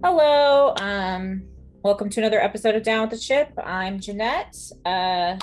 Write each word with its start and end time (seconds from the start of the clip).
Hello. 0.00 0.74
Um, 0.76 1.42
welcome 1.82 2.08
to 2.10 2.20
another 2.20 2.40
episode 2.40 2.76
of 2.76 2.84
Down 2.84 3.00
with 3.00 3.10
the 3.10 3.16
Ship. 3.18 3.50
I'm 3.58 3.98
Jeanette. 3.98 4.56
Uh, 4.86 5.36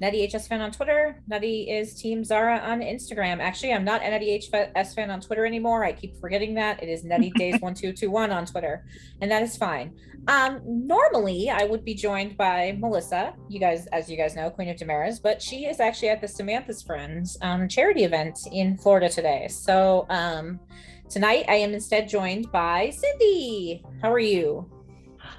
Nutty 0.00 0.26
HS 0.26 0.48
fan 0.48 0.60
on 0.60 0.70
Twitter. 0.70 1.22
Nutty 1.28 1.70
is 1.70 1.94
Team 1.94 2.24
Zara 2.24 2.58
on 2.58 2.80
Instagram. 2.80 3.40
Actually, 3.40 3.72
I'm 3.72 3.84
not 3.84 4.02
Nutty 4.02 4.38
HS 4.38 4.92
fan 4.92 5.10
on 5.10 5.22
Twitter 5.22 5.46
anymore. 5.46 5.82
I 5.82 5.92
keep 5.92 6.14
forgetting 6.20 6.52
that. 6.56 6.82
It 6.82 6.90
is 6.90 7.04
Nutty 7.04 7.30
Days 7.38 7.58
one 7.62 7.72
two 7.72 7.94
two 7.94 8.10
one 8.10 8.30
on 8.30 8.44
Twitter, 8.44 8.84
and 9.22 9.30
that 9.30 9.42
is 9.42 9.56
fine. 9.56 9.96
Um, 10.28 10.60
normally 10.66 11.48
I 11.48 11.64
would 11.64 11.86
be 11.86 11.94
joined 11.94 12.36
by 12.36 12.76
Melissa. 12.78 13.32
You 13.48 13.60
guys, 13.60 13.86
as 13.88 14.10
you 14.10 14.18
guys 14.18 14.36
know, 14.36 14.50
Queen 14.50 14.68
of 14.68 14.76
DiMeras, 14.76 15.22
but 15.22 15.40
she 15.40 15.64
is 15.64 15.80
actually 15.80 16.10
at 16.10 16.20
the 16.20 16.28
Samantha's 16.28 16.82
Friends 16.82 17.38
um, 17.40 17.66
charity 17.66 18.04
event 18.04 18.38
in 18.52 18.76
Florida 18.76 19.08
today. 19.08 19.48
So 19.48 20.04
um, 20.10 20.60
tonight 21.08 21.44
I 21.48 21.54
am 21.56 21.74
instead 21.74 22.08
joined 22.08 22.50
by 22.50 22.90
Cindy. 22.90 23.82
How 24.02 24.12
are 24.12 24.18
you? 24.18 24.70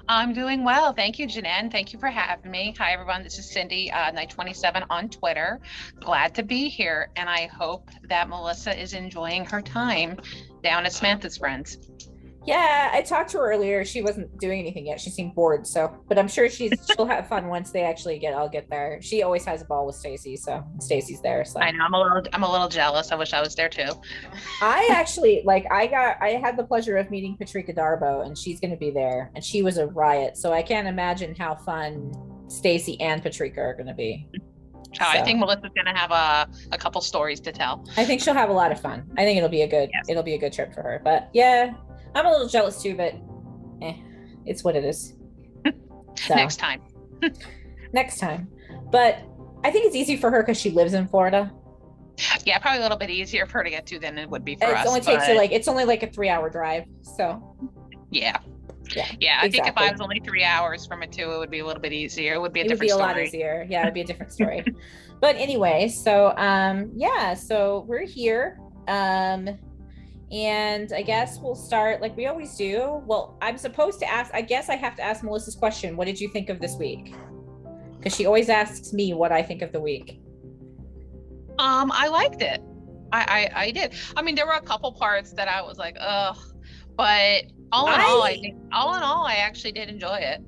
I'm 0.08 0.32
doing 0.32 0.62
well. 0.62 0.92
Thank 0.92 1.18
you, 1.18 1.26
Janan. 1.26 1.70
Thank 1.70 1.92
you 1.92 1.98
for 1.98 2.08
having 2.08 2.50
me. 2.50 2.74
Hi, 2.78 2.92
everyone. 2.92 3.24
This 3.24 3.38
is 3.38 3.50
Cindy, 3.50 3.90
uh, 3.90 4.12
Night27 4.12 4.86
on 4.88 5.08
Twitter. 5.08 5.60
Glad 5.98 6.34
to 6.36 6.44
be 6.44 6.68
here. 6.68 7.10
And 7.16 7.28
I 7.28 7.46
hope 7.46 7.90
that 8.08 8.28
Melissa 8.28 8.80
is 8.80 8.94
enjoying 8.94 9.44
her 9.46 9.60
time 9.60 10.18
down 10.62 10.86
at 10.86 10.92
Samantha's 10.92 11.38
Friends. 11.38 11.78
Yeah, 12.46 12.90
I 12.92 13.02
talked 13.02 13.30
to 13.30 13.38
her 13.38 13.50
earlier. 13.52 13.84
She 13.84 14.02
wasn't 14.02 14.38
doing 14.38 14.60
anything 14.60 14.86
yet. 14.86 15.00
She 15.00 15.10
seemed 15.10 15.34
bored. 15.34 15.66
So, 15.66 15.92
but 16.08 16.18
I'm 16.18 16.28
sure 16.28 16.48
she's 16.48 16.72
she'll 16.96 17.06
have 17.06 17.28
fun 17.28 17.48
once 17.48 17.70
they 17.70 17.82
actually 17.82 18.18
get. 18.18 18.34
I'll 18.34 18.48
get 18.48 18.70
there. 18.70 19.00
She 19.02 19.22
always 19.22 19.44
has 19.44 19.62
a 19.62 19.64
ball 19.64 19.86
with 19.86 19.96
Stacy, 19.96 20.36
so 20.36 20.64
Stacy's 20.80 21.20
there. 21.22 21.44
So 21.44 21.60
I 21.60 21.70
know 21.72 21.84
I'm 21.84 21.94
a 21.94 22.00
little 22.00 22.22
I'm 22.32 22.42
a 22.42 22.50
little 22.50 22.68
jealous. 22.68 23.10
I 23.12 23.16
wish 23.16 23.32
I 23.32 23.40
was 23.40 23.54
there 23.54 23.68
too. 23.68 23.90
I 24.62 24.88
actually 24.92 25.42
like. 25.44 25.66
I 25.70 25.86
got. 25.86 26.16
I 26.20 26.40
had 26.42 26.56
the 26.56 26.64
pleasure 26.64 26.96
of 26.96 27.10
meeting 27.10 27.36
Patrika 27.40 27.74
Darbo, 27.74 28.24
and 28.24 28.36
she's 28.38 28.60
going 28.60 28.70
to 28.70 28.76
be 28.76 28.90
there, 28.90 29.30
and 29.34 29.44
she 29.44 29.62
was 29.62 29.78
a 29.78 29.86
riot. 29.88 30.36
So 30.36 30.52
I 30.52 30.62
can't 30.62 30.86
imagine 30.86 31.34
how 31.34 31.56
fun 31.56 32.12
Stacy 32.48 33.00
and 33.00 33.22
Patrika 33.22 33.58
are 33.60 33.74
going 33.74 33.88
to 33.88 33.94
be. 33.94 34.28
Oh, 35.00 35.04
I 35.06 35.22
think 35.22 35.38
Melissa's 35.38 35.72
gonna 35.76 35.96
have 35.96 36.10
a, 36.10 36.48
a 36.72 36.78
couple 36.78 37.02
stories 37.02 37.38
to 37.40 37.52
tell. 37.52 37.86
I 37.98 38.04
think 38.06 38.22
she'll 38.22 38.32
have 38.34 38.48
a 38.48 38.52
lot 38.54 38.72
of 38.72 38.80
fun. 38.80 39.04
I 39.18 39.24
think 39.24 39.36
it'll 39.36 39.50
be 39.50 39.60
a 39.62 39.68
good 39.68 39.90
Yes. 39.92 40.06
it'll 40.08 40.22
be 40.22 40.34
a 40.34 40.38
good 40.38 40.54
trip 40.54 40.72
for 40.72 40.82
her. 40.82 41.02
But 41.04 41.28
yeah, 41.34 41.74
I'm 42.16 42.26
a 42.26 42.30
little 42.30 42.48
jealous 42.48 42.82
too, 42.82 42.96
but 42.96 43.14
eh, 43.82 43.94
it's 44.44 44.64
what 44.64 44.74
it 44.76 44.84
is. 44.84 45.14
So, 46.18 46.34
Next 46.34 46.56
time. 46.56 46.80
next 47.92 48.18
time. 48.20 48.48
But 48.90 49.18
I 49.64 49.70
think 49.70 49.84
it's 49.84 49.94
easy 49.94 50.16
for 50.16 50.30
her 50.30 50.42
because 50.42 50.58
she 50.58 50.70
lives 50.70 50.94
in 50.94 51.06
Florida. 51.08 51.52
Yeah, 52.46 52.58
probably 52.58 52.78
a 52.78 52.82
little 52.82 52.96
bit 52.96 53.10
easier 53.10 53.44
for 53.44 53.58
her 53.58 53.64
to 53.64 53.68
get 53.70 53.84
to 53.88 53.98
than 53.98 54.16
it 54.16 54.30
would 54.30 54.42
be 54.42 54.56
for 54.56 54.64
it 54.64 54.76
us. 54.78 54.86
only 54.86 55.02
takes 55.02 55.28
you 55.28 55.36
like 55.36 55.52
it's 55.52 55.68
only 55.68 55.84
like 55.84 56.02
a 56.02 56.06
three 56.06 56.30
hour 56.30 56.48
drive. 56.48 56.84
So 57.02 57.54
yeah. 58.10 58.38
Yeah, 58.94 59.06
Yeah, 59.20 59.38
I 59.42 59.50
think 59.50 59.66
if. 59.66 59.74
I 59.76 59.90
was 59.92 60.00
only 60.00 60.20
three 60.24 60.42
hours 60.42 60.86
from 60.86 61.02
it 61.02 61.12
too, 61.12 61.30
it 61.32 61.38
would 61.38 61.50
be 61.50 61.58
a 61.58 61.66
little 61.66 61.82
bit 61.82 61.92
easier. 61.92 62.32
It 62.34 62.40
would 62.40 62.54
be 62.54 62.60
a 62.60 62.64
it 62.64 62.70
would 62.70 62.78
different 62.80 62.88
be 62.88 62.92
a 62.92 62.94
story. 62.94 63.06
lot 63.14 63.18
easier. 63.20 63.66
Yeah, 63.68 63.82
it'd 63.82 63.92
be 63.94 64.00
a 64.00 64.04
different 64.06 64.32
story. 64.38 64.64
but 65.20 65.36
anyway, 65.36 65.88
so 65.88 66.32
um 66.38 66.90
yeah, 66.94 67.34
so 67.34 67.84
we're 67.86 68.06
here. 68.06 68.58
Um 68.88 69.58
and 70.32 70.92
I 70.92 71.02
guess 71.02 71.38
we'll 71.40 71.54
start 71.54 72.00
like 72.00 72.16
we 72.16 72.26
always 72.26 72.56
do. 72.56 73.02
Well, 73.06 73.38
I'm 73.40 73.56
supposed 73.58 74.00
to 74.00 74.10
ask, 74.10 74.32
I 74.34 74.40
guess 74.42 74.68
I 74.68 74.74
have 74.76 74.96
to 74.96 75.02
ask 75.02 75.22
Melissa's 75.22 75.54
question. 75.54 75.96
What 75.96 76.06
did 76.06 76.20
you 76.20 76.28
think 76.28 76.48
of 76.50 76.60
this 76.60 76.74
week? 76.76 77.14
Because 77.98 78.14
she 78.16 78.26
always 78.26 78.48
asks 78.48 78.92
me 78.92 79.14
what 79.14 79.32
I 79.32 79.42
think 79.42 79.62
of 79.62 79.72
the 79.72 79.80
week. 79.80 80.20
Um, 81.58 81.90
I 81.92 82.08
liked 82.08 82.42
it. 82.42 82.60
I, 83.12 83.50
I 83.54 83.62
I 83.66 83.70
did. 83.70 83.94
I 84.16 84.22
mean, 84.22 84.34
there 84.34 84.46
were 84.46 84.52
a 84.54 84.60
couple 84.60 84.92
parts 84.92 85.32
that 85.32 85.48
I 85.48 85.62
was 85.62 85.78
like, 85.78 85.96
ugh, 86.00 86.36
but 86.96 87.44
all 87.72 87.86
in 87.92 88.00
all, 88.00 88.22
I 88.22 88.30
I- 88.30 88.40
think 88.40 88.56
all 88.72 88.94
in 88.96 89.02
all, 89.02 89.24
I 89.24 89.34
actually 89.36 89.72
did 89.72 89.88
enjoy 89.88 90.16
it. 90.16 90.42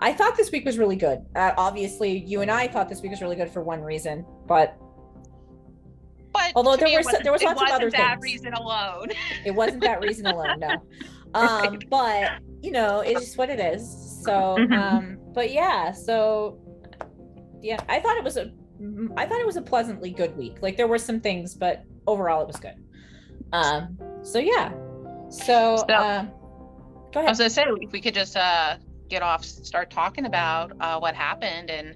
I 0.00 0.12
thought 0.12 0.36
this 0.36 0.50
week 0.52 0.64
was 0.64 0.78
really 0.78 0.96
good. 0.96 1.24
Uh, 1.34 1.52
obviously, 1.56 2.18
you 2.24 2.40
and 2.40 2.50
I 2.50 2.68
thought 2.68 2.88
this 2.88 3.02
week 3.02 3.10
was 3.10 3.20
really 3.20 3.34
good 3.36 3.50
for 3.50 3.62
one 3.62 3.82
reason, 3.82 4.24
but 4.46 4.76
But 6.32 6.52
Although 6.56 6.76
there 6.76 6.86
me, 6.88 6.94
it 6.94 6.98
were 6.98 7.02
wasn't- 7.04 7.22
there 7.24 7.32
was 7.32 7.42
lots 7.42 7.54
of 7.54 7.60
wasn't 7.62 7.80
other 7.82 7.90
that 7.92 8.10
things. 8.20 8.22
reason 8.22 8.52
alone. 8.54 9.08
it 9.44 9.50
wasn't 9.54 9.82
that 9.82 10.00
reason 10.00 10.26
alone 10.34 10.58
no 10.60 10.76
um 11.34 11.78
but 11.90 12.30
you 12.62 12.70
know 12.70 13.00
it's 13.00 13.20
just 13.20 13.36
what 13.38 13.50
it 13.50 13.60
is 13.60 13.82
so 14.24 14.56
Mhm. 14.58 14.72
um 14.78 15.18
but 15.34 15.50
yeah 15.52 15.92
so 15.92 16.58
yeah 17.62 17.78
i 17.88 18.00
thought 18.00 18.16
it 18.16 18.24
was 18.24 18.36
a 18.38 18.50
i 19.18 19.26
thought 19.26 19.38
it 19.38 19.44
was 19.46 19.56
a 19.56 19.62
pleasantly 19.62 20.10
good 20.10 20.34
week 20.38 20.56
like 20.62 20.76
there 20.78 20.86
were 20.86 20.96
some 20.98 21.20
things 21.20 21.54
but 21.54 21.82
overall 22.06 22.40
it 22.40 22.46
was 22.46 22.56
good 22.56 22.76
um 23.52 23.98
so 24.22 24.38
yeah 24.38 24.72
so 25.28 25.76
So- 25.86 25.94
um 25.94 26.30
go 27.12 27.20
ahead. 27.20 27.26
I 27.28 27.30
was 27.30 27.38
gonna 27.38 27.50
say 27.50 27.64
if 27.80 27.92
we 27.92 28.00
could 28.00 28.14
just 28.14 28.34
uh 28.36 28.76
get 29.08 29.22
off, 29.22 29.42
start 29.44 29.90
talking 29.90 30.24
about 30.26 30.72
uh 30.80 30.98
what 30.98 31.14
happened, 31.14 31.70
and 31.70 31.94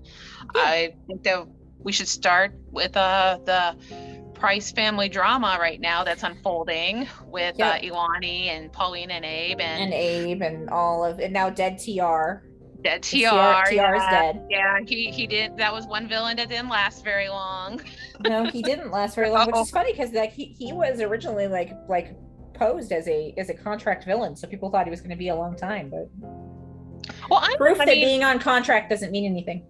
I 0.54 0.94
think 1.06 1.22
that 1.24 1.46
we 1.78 1.92
should 1.92 2.08
start 2.08 2.54
with 2.70 2.96
uh 2.96 3.38
the 3.44 3.76
Price 4.42 4.72
family 4.72 5.08
drama 5.08 5.56
right 5.60 5.80
now 5.80 6.02
that's 6.02 6.24
unfolding 6.24 7.06
with 7.26 7.54
uh, 7.60 7.78
Yep. 7.80 7.92
Ilani 7.92 8.46
and 8.46 8.72
Pauline 8.72 9.12
and 9.12 9.24
Abe 9.24 9.60
and 9.60 9.84
and, 9.84 9.94
abe 9.94 10.42
and 10.42 10.68
all 10.68 11.04
of 11.04 11.20
and 11.20 11.32
now 11.32 11.48
dead 11.48 11.78
tr 11.78 12.42
dead 12.82 13.04
TR 13.04 13.68
TR. 13.68 13.72
Yeah. 13.72 14.10
dead 14.10 14.44
Yeah, 14.50 14.78
he 14.84 15.12
he 15.12 15.28
did. 15.28 15.56
That 15.56 15.72
was 15.72 15.86
one 15.86 16.08
villain 16.08 16.36
that 16.38 16.48
didn't 16.48 16.70
last 16.70 17.04
very 17.04 17.28
long. 17.28 17.80
no 18.26 18.44
he 18.46 18.62
didn't 18.62 18.90
last 18.90 19.14
very 19.14 19.30
long 19.30 19.46
which 19.46 19.54
is 19.54 19.70
funny 19.70 19.92
because 19.92 20.10
like 20.10 20.32
he, 20.32 20.56
he 20.58 20.72
was 20.72 21.00
originally 21.00 21.46
like 21.46 21.70
like 21.88 22.16
posed 22.52 22.90
as 22.90 23.06
a 23.06 23.32
as 23.38 23.48
a 23.48 23.54
contract 23.54 24.04
villain 24.04 24.34
so 24.34 24.48
people 24.48 24.70
thought 24.70 24.86
he 24.86 24.90
was 24.90 25.00
going 25.00 25.10
to 25.10 25.16
be 25.16 25.28
a 25.28 25.36
long 25.36 25.54
time 25.56 25.88
but 25.88 26.10
Well, 27.30 27.38
I'm 27.40 27.56
proof 27.56 27.78
that 27.78 27.86
being 27.86 28.24
on 28.24 28.40
contract 28.40 28.90
doesn't 28.90 29.12
mean 29.12 29.24
anything. 29.24 29.64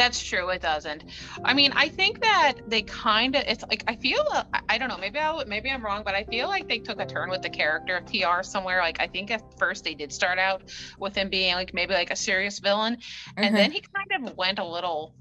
That's 0.00 0.20
true. 0.22 0.48
It 0.50 0.62
doesn't. 0.62 1.04
I 1.44 1.52
mean, 1.54 1.72
I 1.76 1.88
think 1.88 2.20
that 2.22 2.54
they 2.66 2.82
kind 2.82 3.36
of. 3.36 3.44
It's 3.46 3.62
like 3.68 3.84
I 3.86 3.94
feel. 3.96 4.24
uh, 4.32 4.44
I, 4.68 4.78
don't 4.78 4.88
know. 4.88 4.96
Maybe 4.98 5.18
I 5.18 5.44
maybe 5.46 5.70
I'm 5.70 5.84
wrong, 5.84 6.02
but 6.04 6.14
I 6.14 6.24
feel 6.24 6.48
like 6.48 6.68
they 6.68 6.78
took 6.78 7.00
a 7.00 7.06
turn 7.06 7.28
with 7.30 7.42
the 7.42 7.50
character 7.50 7.96
of 7.98 8.06
Tr 8.10 8.42
somewhere. 8.42 8.78
Like 8.80 9.00
I 9.00 9.06
think 9.06 9.30
at 9.30 9.42
first 9.58 9.84
they 9.84 9.94
did 9.94 10.12
start 10.12 10.38
out 10.38 10.62
with 10.98 11.14
him 11.14 11.28
being 11.28 11.54
like 11.54 11.74
maybe 11.74 11.92
like 11.94 12.10
a 12.10 12.16
serious 12.16 12.58
villain, 12.58 12.96
Mm-hmm. 12.96 13.42
and 13.44 13.54
then 13.54 13.70
he 13.72 13.82
kind 13.94 14.28
of 14.28 14.36
went 14.36 14.58
a 14.58 14.64
little 14.66 15.14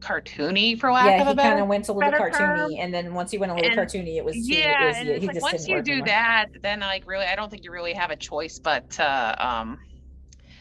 cartoony 0.00 0.78
for 0.80 0.90
lack 0.90 1.06
yeah, 1.06 1.20
of 1.22 1.26
a 1.26 1.42
he 1.42 1.48
kind 1.48 1.60
of 1.60 1.66
went 1.68 1.88
a 1.88 1.92
little 1.92 2.12
cartoony, 2.18 2.38
term. 2.38 2.70
and 2.78 2.94
then 2.94 3.12
once 3.14 3.30
he 3.30 3.38
went 3.38 3.52
a 3.52 3.54
little 3.54 3.70
And- 3.70 3.78
cartoony, 3.78 4.16
it 4.16 4.24
was 4.24 4.34
too, 4.34 4.54
yeah, 4.54 4.84
it 4.84 4.86
was, 4.88 4.96
and 4.96 5.08
yeah, 5.08 5.14
it's 5.16 5.26
like 5.26 5.34
just 5.34 5.42
once 5.42 5.68
you 5.68 5.82
do 5.82 5.92
anymore. 5.92 6.06
that, 6.06 6.46
then 6.62 6.80
like 6.80 7.06
really, 7.06 7.26
I 7.26 7.36
don't 7.36 7.50
think 7.50 7.64
you 7.64 7.70
really 7.72 7.92
have 7.92 8.10
a 8.10 8.16
choice 8.16 8.58
but 8.58 8.98
uh, 8.98 9.34
um, 9.38 9.78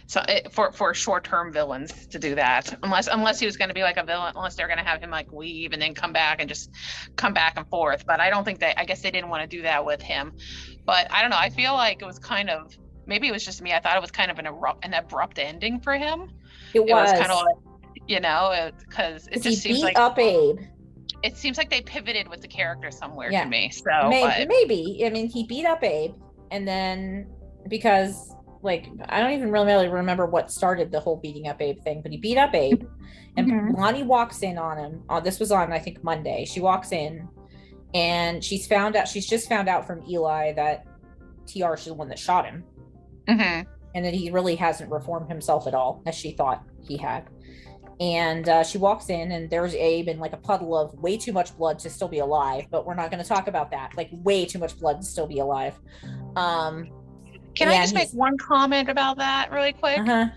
so 0.09 0.24
it, 0.28 0.52
for 0.52 0.72
for 0.72 0.92
short 0.96 1.24
term 1.24 1.53
villains 1.53 2.08
to 2.08 2.18
do 2.18 2.34
that, 2.34 2.75
unless 2.81 3.06
unless 3.06 3.40
he 3.40 3.46
was 3.46 3.58
going 3.58 3.68
to 3.68 3.75
be 3.75 3.84
like 3.84 3.97
a 3.97 4.03
villain, 4.03 4.34
unless 4.36 4.56
they're 4.56 4.66
going 4.66 4.80
to 4.80 4.84
have 4.84 5.00
him 5.00 5.12
like 5.12 5.31
leave 5.31 5.72
and 5.72 5.80
then 5.80 5.94
come 5.94 6.12
back 6.12 6.38
and 6.40 6.50
just 6.50 6.72
come 7.16 7.31
back 7.31 7.53
and 7.58 7.68
forth. 7.70 8.08
But 8.08 8.19
I 8.19 8.31
don't 8.31 8.44
think 8.44 8.59
they. 8.59 8.74
I 8.75 8.86
guess 8.86 9.02
they 9.03 9.12
didn't 9.12 9.30
want 9.30 9.44
to 9.48 9.56
do 9.58 9.62
that 9.62 9.86
with 9.86 10.02
him. 10.02 10.34
But 10.84 11.14
I 11.14 11.22
don't 11.22 11.30
know. 11.30 11.38
I 11.38 11.52
feel 11.52 11.74
like 11.74 12.02
it 12.02 12.06
was 12.06 12.18
kind 12.18 12.50
of 12.50 12.75
maybe 13.06 13.28
it 13.28 13.31
was 13.31 13.46
just 13.46 13.62
me. 13.62 13.72
I 13.72 13.80
thought 13.80 13.96
it 13.98 14.02
was 14.02 14.09
kind 14.09 14.31
of 14.31 14.40
an 14.40 14.48
abrupt 14.48 14.84
an 14.84 14.96
abrupt 14.96 15.38
ending 15.38 15.80
for 15.80 15.94
him. 15.94 16.31
It 16.74 16.80
It 16.80 16.86
was, 16.92 17.12
was, 17.12 17.19
kind 17.19 17.31
of 17.31 17.46
like 17.46 18.02
you 18.08 18.19
know 18.19 18.30
uh, 18.30 18.72
because 18.88 19.28
it 19.28 19.44
just 19.44 19.46
he 19.46 19.56
seems 19.58 19.78
beat 19.78 19.84
like 19.84 20.00
up 20.00 20.18
Abe. 20.18 20.58
it 21.22 21.38
seems 21.38 21.59
like 21.59 21.69
they 21.69 21.81
pivoted 21.81 22.28
with 22.28 22.42
the 22.42 22.48
character 22.48 22.90
somewhere 22.90 23.31
Yeah. 23.31 23.44
to 23.44 23.50
me. 23.52 23.69
So 23.69 24.09
maybe, 24.09 24.28
but- 24.28 24.48
maybe. 24.48 25.03
I 25.06 25.12
mean, 25.12 25.30
he 25.30 25.44
beat 25.46 25.68
up 25.68 25.84
Abe, 25.84 26.16
and 26.50 26.68
then 26.68 27.28
because 27.68 28.34
like 28.62 28.88
I 29.08 29.20
don't 29.22 29.31
even 29.31 29.52
really 29.52 29.88
remember 29.88 30.25
what 30.25 30.52
started 30.52 30.92
the 30.92 31.00
whole 31.00 31.18
beating 31.18 31.47
up 31.47 31.62
Abe 31.62 31.80
thing, 31.81 32.02
but 32.02 32.12
he 32.12 32.18
beat 32.18 32.38
up 32.38 32.53
Abe, 32.53 32.84
and 33.38 33.47
Mhm. 33.52 33.78
Lani 33.78 34.03
walks 34.03 34.42
in 34.44 34.58
on 34.58 34.78
him. 34.78 35.03
Uh, 35.09 35.20
this 35.20 35.40
was 35.40 35.52
on 35.52 35.72
I 35.72 35.80
think 35.80 36.03
Monday. 36.03 36.46
She 36.46 36.59
walks 36.59 36.92
in, 36.92 37.28
and 37.94 38.44
she's 38.44 38.68
found 38.68 38.95
out. 38.95 39.07
She's 39.07 39.25
just 39.28 39.48
found 39.50 39.69
out 39.69 39.86
from 39.88 40.04
Eli 40.10 40.54
that 40.54 40.86
Tr 41.48 41.74
is 41.74 41.86
the 41.86 41.94
one 41.94 42.10
that 42.10 42.19
shot 42.19 42.45
him. 42.45 42.63
Mhm. 43.28 43.66
and 43.95 44.06
that 44.06 44.13
he 44.13 44.30
really 44.31 44.56
hasn't 44.56 44.92
reformed 44.92 45.28
himself 45.30 45.66
at 45.68 45.74
all 45.74 46.01
as 46.06 46.13
she 46.16 46.31
thought 46.31 46.63
he 46.88 46.95
had 46.98 47.24
and 48.00 48.48
uh, 48.48 48.63
she 48.63 48.78
walks 48.78 49.10
in 49.10 49.31
and 49.31 49.50
there's 49.50 49.74
abe 49.75 50.07
in 50.07 50.19
like 50.19 50.31
a 50.34 50.38
puddle 50.38 50.78
of 50.78 50.94
way 51.00 51.18
too 51.18 51.31
much 51.34 51.56
blood 51.57 51.78
to 51.80 51.89
still 51.89 52.07
be 52.07 52.19
alive 52.19 52.66
but 52.72 52.86
we're 52.86 52.94
not 52.95 53.10
going 53.12 53.22
to 53.22 53.28
talk 53.28 53.48
about 53.48 53.69
that 53.72 53.92
like 53.98 54.10
way 54.12 54.45
too 54.45 54.57
much 54.60 54.78
blood 54.80 55.01
to 55.01 55.06
still 55.06 55.28
be 55.28 55.39
alive 55.39 55.74
um 56.36 56.88
Can 57.56 57.68
I 57.69 57.74
and 57.74 57.84
just 57.84 57.94
make 57.94 58.12
one 58.12 58.38
comment 58.38 58.90
about 58.90 59.18
that 59.18 59.51
really 59.51 59.74
quick? 59.74 60.00
uh-huh. 60.00 60.28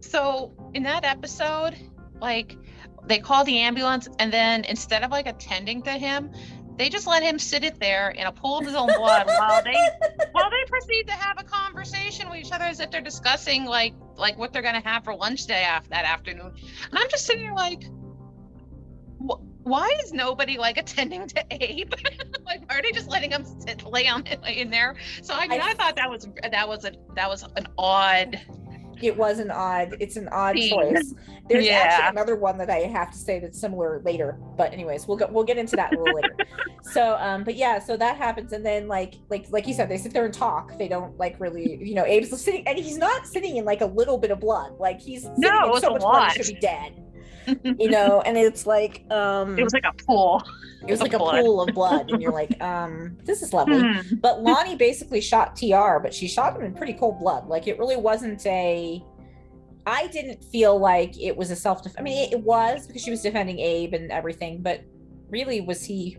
So 0.00 0.52
in 0.74 0.82
that 0.84 1.04
episode, 1.04 1.76
like 2.20 2.56
they 3.06 3.18
call 3.18 3.44
the 3.44 3.58
ambulance 3.58 4.08
and 4.18 4.32
then 4.32 4.64
instead 4.64 5.02
of 5.02 5.10
like 5.10 5.26
attending 5.26 5.82
to 5.82 5.92
him, 5.92 6.30
they 6.76 6.88
just 6.88 7.06
let 7.06 7.22
him 7.22 7.38
sit 7.38 7.64
it 7.64 7.80
there 7.80 8.10
in 8.10 8.26
a 8.26 8.32
pool 8.32 8.58
of 8.58 8.66
his 8.66 8.74
own 8.74 8.86
blood 8.86 9.26
while 9.26 9.62
they 9.62 9.72
while 10.32 10.50
they 10.50 10.64
proceed 10.68 11.06
to 11.06 11.12
have 11.12 11.38
a 11.38 11.44
conversation 11.44 12.28
with 12.28 12.38
each 12.38 12.52
other 12.52 12.64
as 12.64 12.80
if 12.80 12.90
they're 12.90 13.00
discussing 13.00 13.64
like 13.64 13.94
like 14.16 14.36
what 14.38 14.52
they're 14.52 14.62
gonna 14.62 14.80
have 14.80 15.04
for 15.04 15.14
lunch 15.14 15.46
day 15.46 15.62
after 15.62 15.90
that 15.90 16.04
afternoon. 16.04 16.52
And 16.90 16.98
I'm 16.98 17.08
just 17.10 17.26
sitting 17.26 17.42
here 17.42 17.54
like, 17.54 17.84
what 19.18 19.40
why 19.66 19.90
is 20.04 20.12
nobody 20.12 20.58
like 20.58 20.78
attending 20.78 21.26
to 21.26 21.44
Abe? 21.50 21.92
like, 22.46 22.62
are 22.70 22.80
they 22.80 22.92
just 22.92 23.08
letting 23.08 23.32
him 23.32 23.44
sit, 23.44 23.84
lay 23.84 24.06
on 24.06 24.24
in 24.46 24.70
there? 24.70 24.94
So 25.22 25.34
I, 25.34 25.48
I, 25.50 25.58
I 25.60 25.74
thought 25.74 25.96
that 25.96 26.08
was 26.08 26.28
that 26.52 26.68
was 26.68 26.84
a 26.84 26.92
that 27.16 27.28
was 27.28 27.44
an 27.56 27.66
odd. 27.76 28.40
It 29.02 29.16
was 29.16 29.40
an 29.40 29.50
odd. 29.50 29.96
It's 29.98 30.16
an 30.16 30.28
odd 30.28 30.56
scene. 30.56 30.70
choice. 30.70 31.14
There's 31.48 31.66
yeah. 31.66 31.78
actually 31.78 32.10
another 32.10 32.36
one 32.36 32.56
that 32.58 32.70
I 32.70 32.78
have 32.78 33.10
to 33.10 33.18
say 33.18 33.40
that's 33.40 33.60
similar 33.60 34.00
later. 34.04 34.38
But 34.56 34.72
anyways, 34.72 35.08
we'll 35.08 35.16
go. 35.16 35.26
We'll 35.30 35.44
get 35.44 35.58
into 35.58 35.74
that 35.76 35.92
a 35.92 35.98
little 35.98 36.14
later. 36.14 36.36
So, 36.92 37.16
um, 37.16 37.42
but 37.42 37.56
yeah, 37.56 37.80
so 37.80 37.96
that 37.96 38.16
happens, 38.16 38.52
and 38.52 38.64
then 38.64 38.86
like 38.86 39.16
like 39.28 39.46
like 39.50 39.66
you 39.66 39.74
said, 39.74 39.88
they 39.88 39.98
sit 39.98 40.12
there 40.12 40.24
and 40.24 40.32
talk. 40.32 40.78
They 40.78 40.86
don't 40.86 41.18
like 41.18 41.34
really, 41.40 41.84
you 41.84 41.96
know, 41.96 42.04
Abe's 42.04 42.40
sitting, 42.40 42.64
and 42.68 42.78
he's 42.78 42.96
not 42.96 43.26
sitting 43.26 43.56
in 43.56 43.64
like 43.64 43.80
a 43.80 43.86
little 43.86 44.16
bit 44.16 44.30
of 44.30 44.38
blood. 44.38 44.78
Like 44.78 45.00
he's 45.00 45.24
no, 45.36 45.74
in 45.74 45.80
so 45.80 45.90
much 45.90 46.02
lot. 46.02 46.12
blood, 46.12 46.32
he 46.36 46.42
should 46.44 46.54
be 46.54 46.60
dead 46.60 46.92
you 47.78 47.90
know, 47.90 48.22
and 48.22 48.36
it's 48.36 48.66
like 48.66 49.04
um 49.10 49.58
it 49.58 49.64
was 49.64 49.72
like 49.72 49.84
a 49.84 49.92
pool. 50.04 50.42
It 50.82 50.90
was 50.90 51.00
like 51.00 51.14
a 51.14 51.18
blood. 51.18 51.42
pool 51.42 51.60
of 51.62 51.68
blood, 51.74 52.10
and 52.10 52.22
you're 52.22 52.32
like, 52.32 52.60
um, 52.62 53.16
this 53.24 53.42
is 53.42 53.52
lovely. 53.52 53.80
Hmm. 53.80 54.16
But 54.20 54.42
Lani 54.42 54.76
basically 54.76 55.20
shot 55.20 55.56
TR, 55.56 55.98
but 56.00 56.14
she 56.14 56.28
shot 56.28 56.54
him 56.56 56.62
in 56.62 56.74
pretty 56.74 56.92
cold 56.92 57.18
blood. 57.18 57.48
Like 57.48 57.66
it 57.66 57.78
really 57.78 57.96
wasn't 57.96 58.44
a 58.46 59.04
I 59.86 60.08
didn't 60.08 60.44
feel 60.44 60.78
like 60.78 61.18
it 61.20 61.36
was 61.36 61.50
a 61.50 61.56
self 61.56 61.82
defense. 61.82 61.96
I 61.98 62.02
mean, 62.02 62.32
it, 62.32 62.40
was 62.40 62.86
because 62.86 63.02
she 63.02 63.10
was 63.10 63.22
defending 63.22 63.60
Abe 63.60 63.94
and 63.94 64.10
everything, 64.10 64.60
but 64.60 64.82
really, 65.30 65.60
was 65.60 65.84
he? 65.84 66.18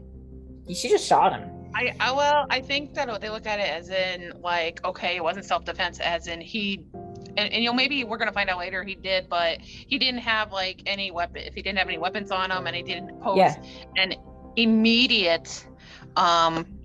She 0.74 0.90
just 0.90 1.06
shot 1.06 1.34
him. 1.34 1.50
I, 1.76 1.94
I 2.00 2.12
well, 2.14 2.48
I 2.50 2.62
think 2.62 2.94
that 2.94 3.22
they 3.22 3.30
look 3.30 3.46
at 3.46 3.60
it 3.60 3.70
as 3.70 3.90
in 3.90 4.32
like, 4.42 4.84
okay, 4.86 5.18
it 5.18 5.24
wasn't 5.24 5.46
self 5.46 5.66
defense, 5.66 6.00
as 6.00 6.28
in 6.28 6.40
he 6.40 6.86
and, 7.38 7.54
and 7.54 7.64
you 7.64 7.70
know 7.70 7.74
maybe 7.74 8.04
we're 8.04 8.18
gonna 8.18 8.32
find 8.32 8.50
out 8.50 8.58
later 8.58 8.84
he 8.84 8.96
did, 8.96 9.30
but 9.30 9.62
he 9.62 9.98
didn't 9.98 10.22
have 10.22 10.52
like 10.52 10.82
any 10.86 11.12
weapon. 11.12 11.44
If 11.46 11.54
he 11.54 11.62
didn't 11.62 11.78
have 11.78 11.88
any 11.88 11.98
weapons 11.98 12.32
on 12.32 12.52
him, 12.52 12.68
and 12.68 12.76
he 12.76 12.84
didn't 12.84 13.22
pose 13.22 13.38
yeah. 13.38 13.56
an 13.96 14.16
immediate 14.56 15.68
um 16.16 16.77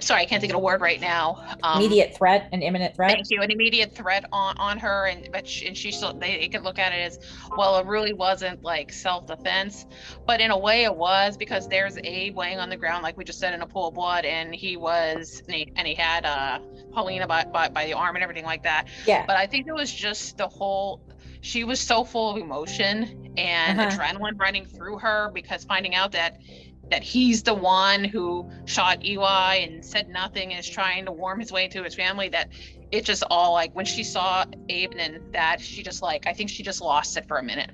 sorry, 0.00 0.22
I 0.22 0.26
can't 0.26 0.40
think 0.40 0.52
of 0.52 0.56
a 0.56 0.62
word 0.62 0.80
right 0.80 1.00
now. 1.00 1.44
Um, 1.62 1.82
immediate 1.82 2.16
threat, 2.16 2.48
an 2.52 2.62
imminent 2.62 2.94
threat. 2.94 3.10
Thank 3.10 3.30
you, 3.30 3.42
an 3.42 3.50
immediate 3.50 3.94
threat 3.94 4.24
on 4.32 4.56
on 4.58 4.78
her, 4.78 5.06
and 5.06 5.28
but 5.32 5.46
she, 5.46 5.66
and 5.66 5.76
she 5.76 5.90
still 5.90 6.12
they, 6.12 6.38
they 6.38 6.48
could 6.48 6.62
look 6.62 6.78
at 6.78 6.92
it 6.92 7.00
as 7.00 7.18
well. 7.56 7.78
It 7.78 7.86
really 7.86 8.12
wasn't 8.12 8.62
like 8.62 8.92
self 8.92 9.26
defense, 9.26 9.86
but 10.26 10.40
in 10.40 10.50
a 10.50 10.58
way 10.58 10.84
it 10.84 10.94
was 10.94 11.36
because 11.36 11.68
there's 11.68 11.98
Abe 11.98 12.36
laying 12.36 12.58
on 12.58 12.70
the 12.70 12.76
ground, 12.76 13.02
like 13.02 13.16
we 13.16 13.24
just 13.24 13.38
said, 13.38 13.54
in 13.54 13.62
a 13.62 13.66
pool 13.66 13.88
of 13.88 13.94
blood, 13.94 14.24
and 14.24 14.54
he 14.54 14.76
was 14.76 15.42
and 15.46 15.54
he, 15.54 15.72
and 15.76 15.86
he 15.86 15.94
had 15.94 16.24
uh 16.24 16.58
Paulina 16.92 17.26
by, 17.26 17.44
by 17.44 17.68
by 17.68 17.86
the 17.86 17.94
arm 17.94 18.16
and 18.16 18.22
everything 18.22 18.44
like 18.44 18.62
that. 18.62 18.88
Yeah. 19.06 19.24
But 19.26 19.36
I 19.36 19.46
think 19.46 19.66
it 19.66 19.74
was 19.74 19.92
just 19.92 20.36
the 20.38 20.48
whole. 20.48 21.02
She 21.40 21.62
was 21.62 21.78
so 21.78 22.02
full 22.02 22.32
of 22.32 22.36
emotion 22.36 23.32
and 23.36 23.78
uh-huh. 23.78 23.96
adrenaline 23.96 24.38
running 24.40 24.66
through 24.66 24.98
her 24.98 25.30
because 25.32 25.64
finding 25.64 25.94
out 25.94 26.10
that 26.12 26.40
that 26.90 27.02
he's 27.02 27.42
the 27.42 27.54
one 27.54 28.04
who 28.04 28.50
shot 28.64 29.04
Eli 29.04 29.56
and 29.56 29.84
said 29.84 30.08
nothing 30.08 30.52
and 30.52 30.60
is 30.60 30.68
trying 30.68 31.04
to 31.04 31.12
warm 31.12 31.40
his 31.40 31.52
way 31.52 31.68
to 31.68 31.82
his 31.82 31.94
family 31.94 32.28
that 32.28 32.48
it 32.90 33.04
just 33.04 33.22
all 33.30 33.52
like 33.52 33.74
when 33.74 33.84
she 33.84 34.02
saw 34.02 34.44
Abe 34.68 34.92
and 34.96 35.20
that 35.32 35.60
she 35.60 35.82
just 35.82 36.02
like 36.02 36.26
I 36.26 36.32
think 36.32 36.50
she 36.50 36.62
just 36.62 36.80
lost 36.80 37.16
it 37.16 37.26
for 37.26 37.38
a 37.38 37.42
minute. 37.42 37.70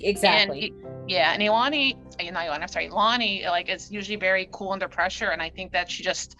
Exactly. 0.00 0.72
And, 0.82 1.10
yeah, 1.10 1.32
and 1.32 1.42
Ilani, 1.42 1.94
uh, 1.94 2.30
not 2.30 2.46
Ilani, 2.46 2.60
I'm 2.62 2.68
sorry, 2.68 2.88
Lani, 2.88 3.44
like 3.46 3.68
is 3.68 3.90
usually 3.90 4.16
very 4.16 4.48
cool 4.52 4.72
under 4.72 4.88
pressure, 4.88 5.30
and 5.30 5.40
I 5.40 5.50
think 5.50 5.72
that 5.72 5.90
she 5.90 6.02
just 6.02 6.36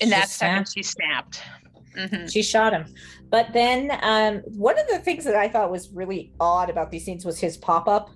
in 0.00 0.08
she 0.08 0.10
that 0.10 0.28
second 0.28 0.68
she 0.74 0.82
snapped. 0.82 1.42
Mm-hmm. 1.96 2.26
She 2.26 2.42
shot 2.42 2.72
him. 2.72 2.92
But 3.30 3.52
then 3.52 3.96
um, 4.02 4.38
one 4.58 4.78
of 4.78 4.86
the 4.88 4.98
things 4.98 5.24
that 5.24 5.36
I 5.36 5.48
thought 5.48 5.70
was 5.70 5.90
really 5.90 6.32
odd 6.40 6.70
about 6.70 6.90
these 6.90 7.04
scenes 7.04 7.24
was 7.24 7.38
his 7.38 7.56
pop 7.56 7.86
up 7.88 8.10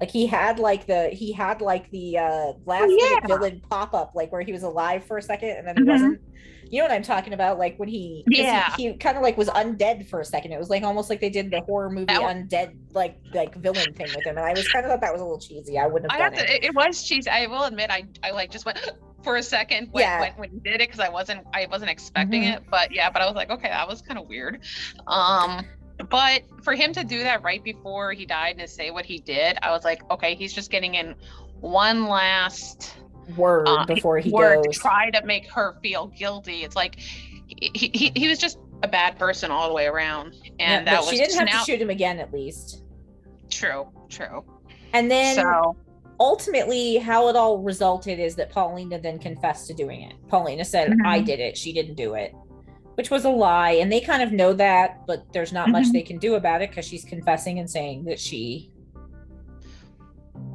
like 0.00 0.10
he 0.10 0.26
had 0.26 0.58
like 0.58 0.86
the 0.86 1.08
he 1.08 1.32
had 1.32 1.60
like 1.60 1.90
the 1.90 2.18
uh 2.18 2.52
last 2.66 2.84
oh, 2.84 3.18
yeah. 3.20 3.26
villain 3.26 3.62
pop 3.70 3.94
up, 3.94 4.12
like 4.14 4.30
where 4.30 4.42
he 4.42 4.52
was 4.52 4.62
alive 4.62 5.04
for 5.04 5.18
a 5.18 5.22
second 5.22 5.50
and 5.50 5.66
then 5.66 5.76
he 5.76 5.82
mm-hmm. 5.82 5.90
wasn't. 5.90 6.20
You 6.68 6.80
know 6.80 6.86
what 6.86 6.92
I'm 6.92 7.04
talking 7.04 7.32
about? 7.32 7.58
Like 7.58 7.78
when 7.78 7.88
he 7.88 8.24
yeah 8.26 8.74
he, 8.74 8.88
he 8.88 8.96
kind 8.96 9.16
of 9.16 9.22
like 9.22 9.38
was 9.38 9.48
undead 9.48 10.08
for 10.08 10.20
a 10.20 10.24
second. 10.24 10.52
It 10.52 10.58
was 10.58 10.68
like 10.68 10.82
almost 10.82 11.08
like 11.08 11.20
they 11.20 11.30
did 11.30 11.50
the 11.50 11.60
horror 11.60 11.90
movie 11.90 12.06
undead 12.06 12.76
like 12.92 13.18
like 13.32 13.54
villain 13.54 13.94
thing 13.94 14.08
with 14.14 14.26
him. 14.26 14.36
And 14.36 14.40
I 14.40 14.52
was 14.52 14.66
kind 14.68 14.84
of 14.84 14.90
thought 14.90 15.00
that 15.00 15.12
was 15.12 15.20
a 15.20 15.24
little 15.24 15.38
cheesy. 15.38 15.78
I 15.78 15.86
wouldn't 15.86 16.10
have 16.10 16.20
I 16.20 16.24
done 16.24 16.38
have 16.38 16.48
it. 16.50 16.60
To, 16.62 16.66
it 16.66 16.74
was 16.74 17.04
cheesy. 17.04 17.30
I 17.30 17.46
will 17.46 17.62
admit 17.62 17.90
I 17.90 18.04
I 18.22 18.32
like 18.32 18.50
just 18.50 18.66
went 18.66 18.78
for 19.22 19.36
a 19.36 19.42
second 19.42 19.88
when, 19.92 20.02
yeah. 20.02 20.20
when, 20.20 20.32
when 20.32 20.50
he 20.50 20.58
did 20.58 20.74
it 20.74 20.88
because 20.88 21.00
I 21.00 21.08
wasn't 21.08 21.46
I 21.54 21.68
wasn't 21.70 21.90
expecting 21.90 22.42
mm-hmm. 22.42 22.64
it. 22.64 22.64
But 22.68 22.92
yeah, 22.92 23.10
but 23.10 23.22
I 23.22 23.26
was 23.26 23.36
like, 23.36 23.50
okay, 23.50 23.68
that 23.68 23.86
was 23.88 24.02
kind 24.02 24.18
of 24.18 24.26
weird. 24.26 24.62
Um 25.06 25.64
but 26.10 26.42
for 26.62 26.74
him 26.74 26.92
to 26.92 27.04
do 27.04 27.20
that 27.20 27.42
right 27.42 27.62
before 27.62 28.12
he 28.12 28.26
died 28.26 28.52
and 28.52 28.60
to 28.60 28.68
say 28.68 28.90
what 28.90 29.04
he 29.04 29.18
did, 29.18 29.58
I 29.62 29.70
was 29.70 29.84
like, 29.84 30.08
okay, 30.10 30.34
he's 30.34 30.52
just 30.52 30.70
getting 30.70 30.94
in 30.94 31.14
one 31.60 32.06
last 32.06 32.94
word 33.36 33.66
uh, 33.66 33.86
before 33.86 34.18
he 34.18 34.30
word 34.30 34.64
goes. 34.64 34.74
To 34.74 34.80
try 34.80 35.10
to 35.10 35.24
make 35.24 35.50
her 35.50 35.76
feel 35.82 36.08
guilty. 36.08 36.64
It's 36.64 36.76
like 36.76 36.98
he, 36.98 37.90
he, 37.92 38.12
he 38.14 38.28
was 38.28 38.38
just 38.38 38.58
a 38.82 38.88
bad 38.88 39.18
person 39.18 39.50
all 39.50 39.68
the 39.68 39.74
way 39.74 39.86
around. 39.86 40.34
And 40.58 40.84
yeah, 40.86 40.92
that 40.92 41.00
was 41.00 41.10
she 41.10 41.16
didn't 41.16 41.38
have 41.38 41.46
now... 41.46 41.60
to 41.60 41.64
shoot 41.64 41.80
him 41.80 41.90
again, 41.90 42.18
at 42.18 42.32
least. 42.32 42.82
True, 43.50 43.88
true. 44.08 44.44
And 44.92 45.10
then 45.10 45.36
so 45.36 45.76
ultimately 46.20 46.96
how 46.96 47.28
it 47.28 47.36
all 47.36 47.58
resulted 47.58 48.18
is 48.18 48.36
that 48.36 48.50
Paulina 48.50 48.98
then 48.98 49.18
confessed 49.18 49.66
to 49.68 49.74
doing 49.74 50.02
it. 50.02 50.14
Paulina 50.28 50.64
said, 50.64 50.90
mm-hmm. 50.90 51.06
I 51.06 51.20
did 51.20 51.40
it. 51.40 51.56
She 51.56 51.72
didn't 51.72 51.94
do 51.94 52.14
it 52.14 52.34
which 52.96 53.10
was 53.10 53.24
a 53.24 53.30
lie 53.30 53.72
and 53.72 53.92
they 53.92 54.00
kind 54.00 54.22
of 54.22 54.32
know 54.32 54.52
that 54.52 55.06
but 55.06 55.32
there's 55.32 55.52
not 55.52 55.64
mm-hmm. 55.64 55.72
much 55.72 55.92
they 55.92 56.02
can 56.02 56.18
do 56.18 56.34
about 56.34 56.62
it 56.62 56.70
because 56.70 56.84
she's 56.84 57.04
confessing 57.04 57.58
and 57.58 57.70
saying 57.70 58.04
that 58.04 58.18
she 58.18 58.70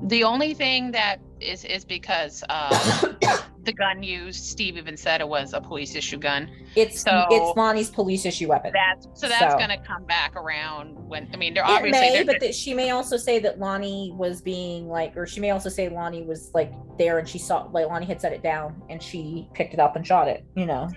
the 0.03 0.23
only 0.23 0.53
thing 0.53 0.91
that 0.91 1.17
is 1.39 1.63
is 1.65 1.85
because 1.85 2.43
uh, 2.49 3.13
the 3.63 3.73
gun 3.73 4.01
used 4.01 4.43
steve 4.43 4.77
even 4.77 4.97
said 4.97 5.21
it 5.21 5.27
was 5.27 5.53
a 5.53 5.61
police 5.61 5.95
issue 5.95 6.17
gun 6.17 6.49
it's 6.75 7.01
so 7.01 7.25
it's 7.29 7.57
lani's 7.57 7.89
police 7.89 8.25
issue 8.25 8.47
weapon 8.47 8.71
that's 8.73 9.07
so 9.13 9.27
that's 9.27 9.53
so. 9.53 9.57
going 9.57 9.69
to 9.69 9.77
come 9.85 10.03
back 10.05 10.35
around 10.35 10.95
when 11.07 11.29
i 11.33 11.37
mean 11.37 11.53
they're 11.53 11.63
it 11.63 11.69
obviously 11.69 11.99
may, 11.99 12.23
but 12.23 12.39
that 12.39 12.55
she 12.55 12.73
may 12.73 12.89
also 12.89 13.17
say 13.17 13.37
that 13.37 13.59
lani 13.59 14.11
was 14.15 14.41
being 14.41 14.87
like 14.87 15.15
or 15.15 15.27
she 15.27 15.39
may 15.39 15.51
also 15.51 15.69
say 15.69 15.89
lani 15.89 16.23
was 16.23 16.51
like 16.55 16.73
there 16.97 17.19
and 17.19 17.29
she 17.29 17.37
saw 17.37 17.67
like 17.71 17.87
lonnie 17.87 18.05
had 18.05 18.19
set 18.19 18.33
it 18.33 18.41
down 18.41 18.81
and 18.89 19.01
she 19.01 19.47
picked 19.53 19.73
it 19.73 19.79
up 19.79 19.95
and 19.95 20.05
shot 20.05 20.27
it 20.27 20.43
you 20.55 20.65
know 20.65 20.89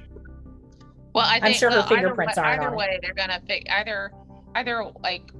well, 1.14 1.24
I 1.26 1.38
am 1.46 1.52
sure 1.52 1.70
her 1.70 1.82
fingerprints 1.84 2.36
are 2.38 2.44
either 2.44 2.74
way. 2.74 2.98
They're 3.00 3.14
gonna 3.14 3.40
pick 3.46 3.70
either, 3.70 4.10
either 4.56 4.84
like, 5.00 5.30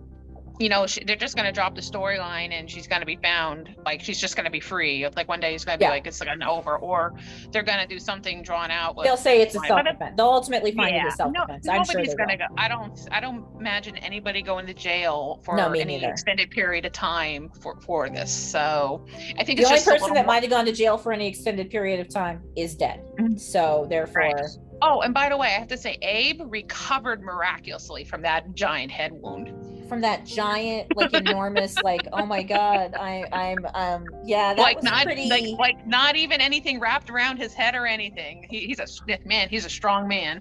you 0.61 0.69
know, 0.69 0.87
she, 0.87 1.03
they're 1.03 1.17
just 1.17 1.35
gonna 1.35 1.51
drop 1.51 1.75
the 1.75 1.81
storyline 1.81 2.53
and 2.53 2.71
she's 2.71 2.87
gonna 2.87 3.05
be 3.05 3.17
found. 3.17 3.75
Like 3.85 4.01
she's 4.01 4.21
just 4.21 4.37
gonna 4.37 4.51
be 4.51 4.61
free. 4.61 5.05
Like 5.17 5.29
one 5.29 5.41
day 5.41 5.53
it's 5.53 5.65
gonna 5.65 5.79
be 5.79 5.87
like 5.87 6.07
it's 6.07 6.21
like 6.21 6.29
over, 6.43 6.79
or 6.79 7.15
they're 7.51 7.65
gonna 7.65 7.89
do 7.89 7.99
something 7.99 8.41
drawn 8.45 8.71
out. 8.71 8.95
With, 8.95 9.05
They'll 9.05 9.17
say 9.17 9.41
it's 9.43 9.57
a 9.57 9.59
self 9.67 9.83
defense. 9.85 10.15
They'll 10.17 10.27
ultimately 10.27 10.71
find 10.71 10.95
yeah. 10.95 11.07
it 11.07 11.13
a 11.13 11.17
self 11.17 11.33
defense. 11.35 11.67
No, 11.67 11.73
I'm 11.73 11.79
nobody's 11.81 12.07
sure 12.07 12.17
gonna 12.19 12.35
will. 12.35 12.55
go. 12.57 12.63
I 12.63 12.69
don't. 12.69 13.09
I 13.11 13.19
don't 13.19 13.45
imagine 13.59 13.97
anybody 13.97 14.43
going 14.43 14.67
to 14.67 14.75
jail 14.75 15.41
for 15.45 15.57
no, 15.57 15.73
any 15.73 15.99
neither. 15.99 16.13
extended 16.13 16.53
period 16.53 16.85
of 16.85 16.93
time 16.93 17.51
for 17.61 17.81
for 17.81 18.09
this. 18.09 18.31
So 18.31 19.05
I 19.37 19.43
think 19.43 19.59
the 19.59 19.67
only 19.67 19.83
person 19.83 20.15
that 20.15 20.25
might 20.25 20.45
have 20.45 20.51
gone 20.51 20.67
to 20.67 20.73
jail 20.73 20.97
for 20.97 21.13
any 21.13 21.27
extended 21.27 21.69
period 21.69 21.99
of 21.99 22.09
time 22.09 22.45
is 22.57 22.77
dead. 22.77 23.03
Mm-hmm. 23.19 23.39
So 23.39 23.87
therefore. 23.89 24.23
Right 24.23 24.41
Oh, 24.83 25.01
and 25.01 25.15
by 25.15 25.29
the 25.29 25.37
way, 25.37 25.49
I 25.49 25.59
have 25.59 25.69
to 25.69 25.77
say, 25.77 25.99
Abe 26.03 26.43
recovered 26.47 27.23
miraculously 27.23 28.05
from 28.05 28.23
that 28.23 28.55
giant 28.55 28.91
head 28.91 29.13
wound. 29.13 29.53
From 29.89 30.01
that 30.01 30.25
giant, 30.25 30.97
like 30.97 31.13
enormous, 31.15 31.77
like 31.83 32.07
oh 32.13 32.25
my 32.25 32.43
god, 32.43 32.95
I, 32.95 33.25
I'm, 33.33 33.59
um, 33.75 34.07
yeah, 34.25 34.55
that 34.55 34.61
like 34.61 34.77
was 34.77 34.85
not 34.85 35.05
pretty... 35.05 35.29
like 35.29 35.47
like 35.59 35.87
not 35.87 36.17
even 36.17 36.41
anything 36.41 36.81
wrapped 36.81 37.11
around 37.11 37.37
his 37.37 37.53
head 37.53 37.75
or 37.75 37.87
anything. 37.87 38.47
He, 38.49 38.67
he's 38.67 38.79
a 38.81 38.87
man. 39.27 39.49
He's 39.49 39.65
a 39.65 39.71
strong 39.71 40.09
man. 40.09 40.41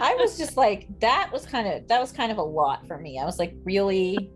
I 0.00 0.14
was 0.18 0.36
just 0.36 0.56
like, 0.56 0.88
that 1.00 1.30
was 1.32 1.46
kind 1.46 1.68
of 1.68 1.86
that 1.88 2.00
was 2.00 2.12
kind 2.12 2.32
of 2.32 2.38
a 2.38 2.42
lot 2.42 2.86
for 2.86 2.98
me. 2.98 3.18
I 3.18 3.24
was 3.24 3.38
like, 3.38 3.54
really, 3.64 4.30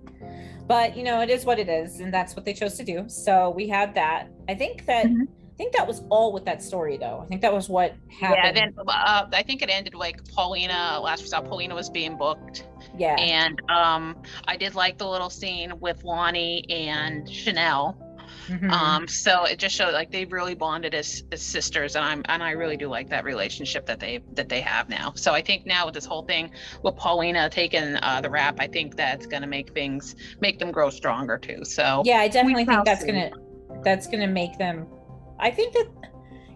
but 0.67 0.97
you 0.97 1.03
know, 1.03 1.21
it 1.21 1.29
is 1.29 1.45
what 1.45 1.59
it 1.59 1.69
is, 1.69 2.01
and 2.01 2.15
that's 2.15 2.37
what 2.37 2.45
they 2.45 2.55
chose 2.55 2.75
to 2.75 2.85
do. 2.85 3.09
So 3.09 3.51
we 3.51 3.69
had 3.69 3.95
that. 3.97 4.31
I 4.49 4.55
think 4.55 4.87
that. 4.87 5.07
Mm-hmm 5.07 5.46
think 5.57 5.75
that 5.75 5.87
was 5.87 6.03
all 6.11 6.33
with 6.33 6.45
that 6.45 6.63
story, 6.63 6.97
though. 6.97 7.21
I 7.23 7.27
think 7.27 7.41
that 7.41 7.53
was 7.53 7.69
what 7.69 7.95
happened. 8.21 8.43
Yeah, 8.45 8.53
then 8.53 8.75
uh, 8.87 9.27
I 9.33 9.43
think 9.43 9.63
it 9.63 9.71
ended 9.71 9.95
like 9.95 10.25
Paulina. 10.33 11.01
Last 11.03 11.23
we 11.23 11.29
saw, 11.29 11.41
Paulina 11.41 11.75
was 11.75 11.89
being 11.89 12.17
booked. 12.17 12.67
Yeah, 12.97 13.17
and 13.19 13.61
um, 13.71 14.17
I 14.47 14.57
did 14.57 14.75
like 14.75 14.99
the 14.99 15.09
little 15.09 15.31
scene 15.31 15.79
with 15.81 16.05
Lani 16.05 16.69
and 16.71 17.31
Chanel. 17.31 17.99
Mm-hmm. 18.49 18.71
Um, 18.71 19.09
so 19.09 19.45
it 19.45 19.59
just 19.59 19.75
showed 19.75 19.93
like 19.93 20.11
they 20.11 20.25
really 20.25 20.55
bonded 20.55 20.95
as, 20.95 21.25
as 21.33 21.43
sisters, 21.43 21.97
and 21.97 22.05
I'm 22.05 22.23
and 22.29 22.43
I 22.43 22.51
really 22.51 22.77
do 22.77 22.89
like 22.89 23.09
that 23.11 23.25
relationship 23.25 23.87
that 23.87 23.99
they 23.99 24.21
that 24.35 24.49
they 24.49 24.61
have 24.61 24.89
now. 24.89 25.13
So 25.17 25.33
I 25.33 25.43
think 25.43 25.67
now 25.67 25.87
with 25.87 25.95
this 25.95 26.07
whole 26.07 26.23
thing 26.23 26.51
with 26.83 26.97
Paulina 26.97 27.49
taking 27.51 27.97
uh, 27.97 28.21
the 28.21 28.31
rap, 28.31 28.57
I 28.59 28.67
think 28.67 28.97
that's 28.97 29.27
gonna 29.27 29.47
make 29.47 29.73
things 29.73 30.15
make 30.41 30.59
them 30.59 30.71
grow 30.71 30.91
stronger 30.91 31.39
too. 31.39 31.65
So 31.65 32.03
yeah, 32.05 32.19
I 32.19 32.29
definitely 32.29 32.65
think 32.65 32.85
that's 32.85 33.05
gonna 33.05 33.31
that's 33.83 34.07
gonna 34.07 34.29
make 34.29 34.59
them 34.59 34.87
I 35.39 35.51
think 35.51 35.73
that 35.75 35.89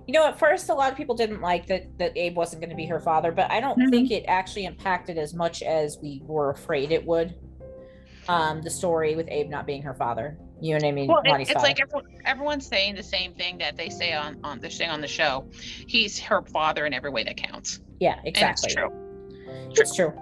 you 0.06 0.14
know 0.14 0.26
at 0.26 0.38
first 0.38 0.68
a 0.68 0.74
lot 0.74 0.90
of 0.90 0.96
people 0.96 1.14
didn't 1.14 1.40
like 1.40 1.66
that 1.66 1.98
that 1.98 2.16
Abe 2.16 2.36
wasn't 2.36 2.62
going 2.62 2.70
to 2.70 2.76
be 2.76 2.86
her 2.86 3.00
father, 3.00 3.32
but 3.32 3.50
I 3.50 3.60
don't 3.60 3.78
mm-hmm. 3.78 3.90
think 3.90 4.10
it 4.10 4.24
actually 4.26 4.64
impacted 4.64 5.18
as 5.18 5.34
much 5.34 5.62
as 5.62 5.98
we 6.02 6.22
were 6.24 6.50
afraid 6.50 6.92
it 6.92 7.04
would. 7.04 7.34
Um, 8.28 8.62
the 8.62 8.70
story 8.70 9.16
with 9.16 9.28
Abe 9.28 9.48
not 9.48 9.66
being 9.66 9.82
her 9.82 9.94
father. 9.94 10.38
You 10.60 10.74
know 10.74 10.76
what 10.76 10.88
I 10.88 10.92
mean? 10.92 11.08
Well, 11.08 11.22
it- 11.24 11.40
it's 11.40 11.52
father. 11.52 11.66
like 11.66 11.80
everyone, 11.80 12.06
everyone's 12.26 12.66
saying 12.66 12.94
the 12.94 13.02
same 13.02 13.32
thing 13.34 13.58
that 13.58 13.76
they 13.76 13.88
say 13.88 14.12
on 14.12 14.38
on 14.44 14.60
they're 14.60 14.70
saying 14.70 14.90
on 14.90 15.00
the 15.00 15.08
show. 15.08 15.46
He's 15.52 16.18
her 16.20 16.42
father 16.42 16.86
in 16.86 16.92
every 16.92 17.10
way 17.10 17.24
that 17.24 17.36
counts. 17.36 17.80
yeah, 17.98 18.18
And 18.18 18.28
exactly. 18.28 18.66
it's 18.66 18.74
true. 18.74 18.90
It's 19.70 19.94
true. 19.94 20.12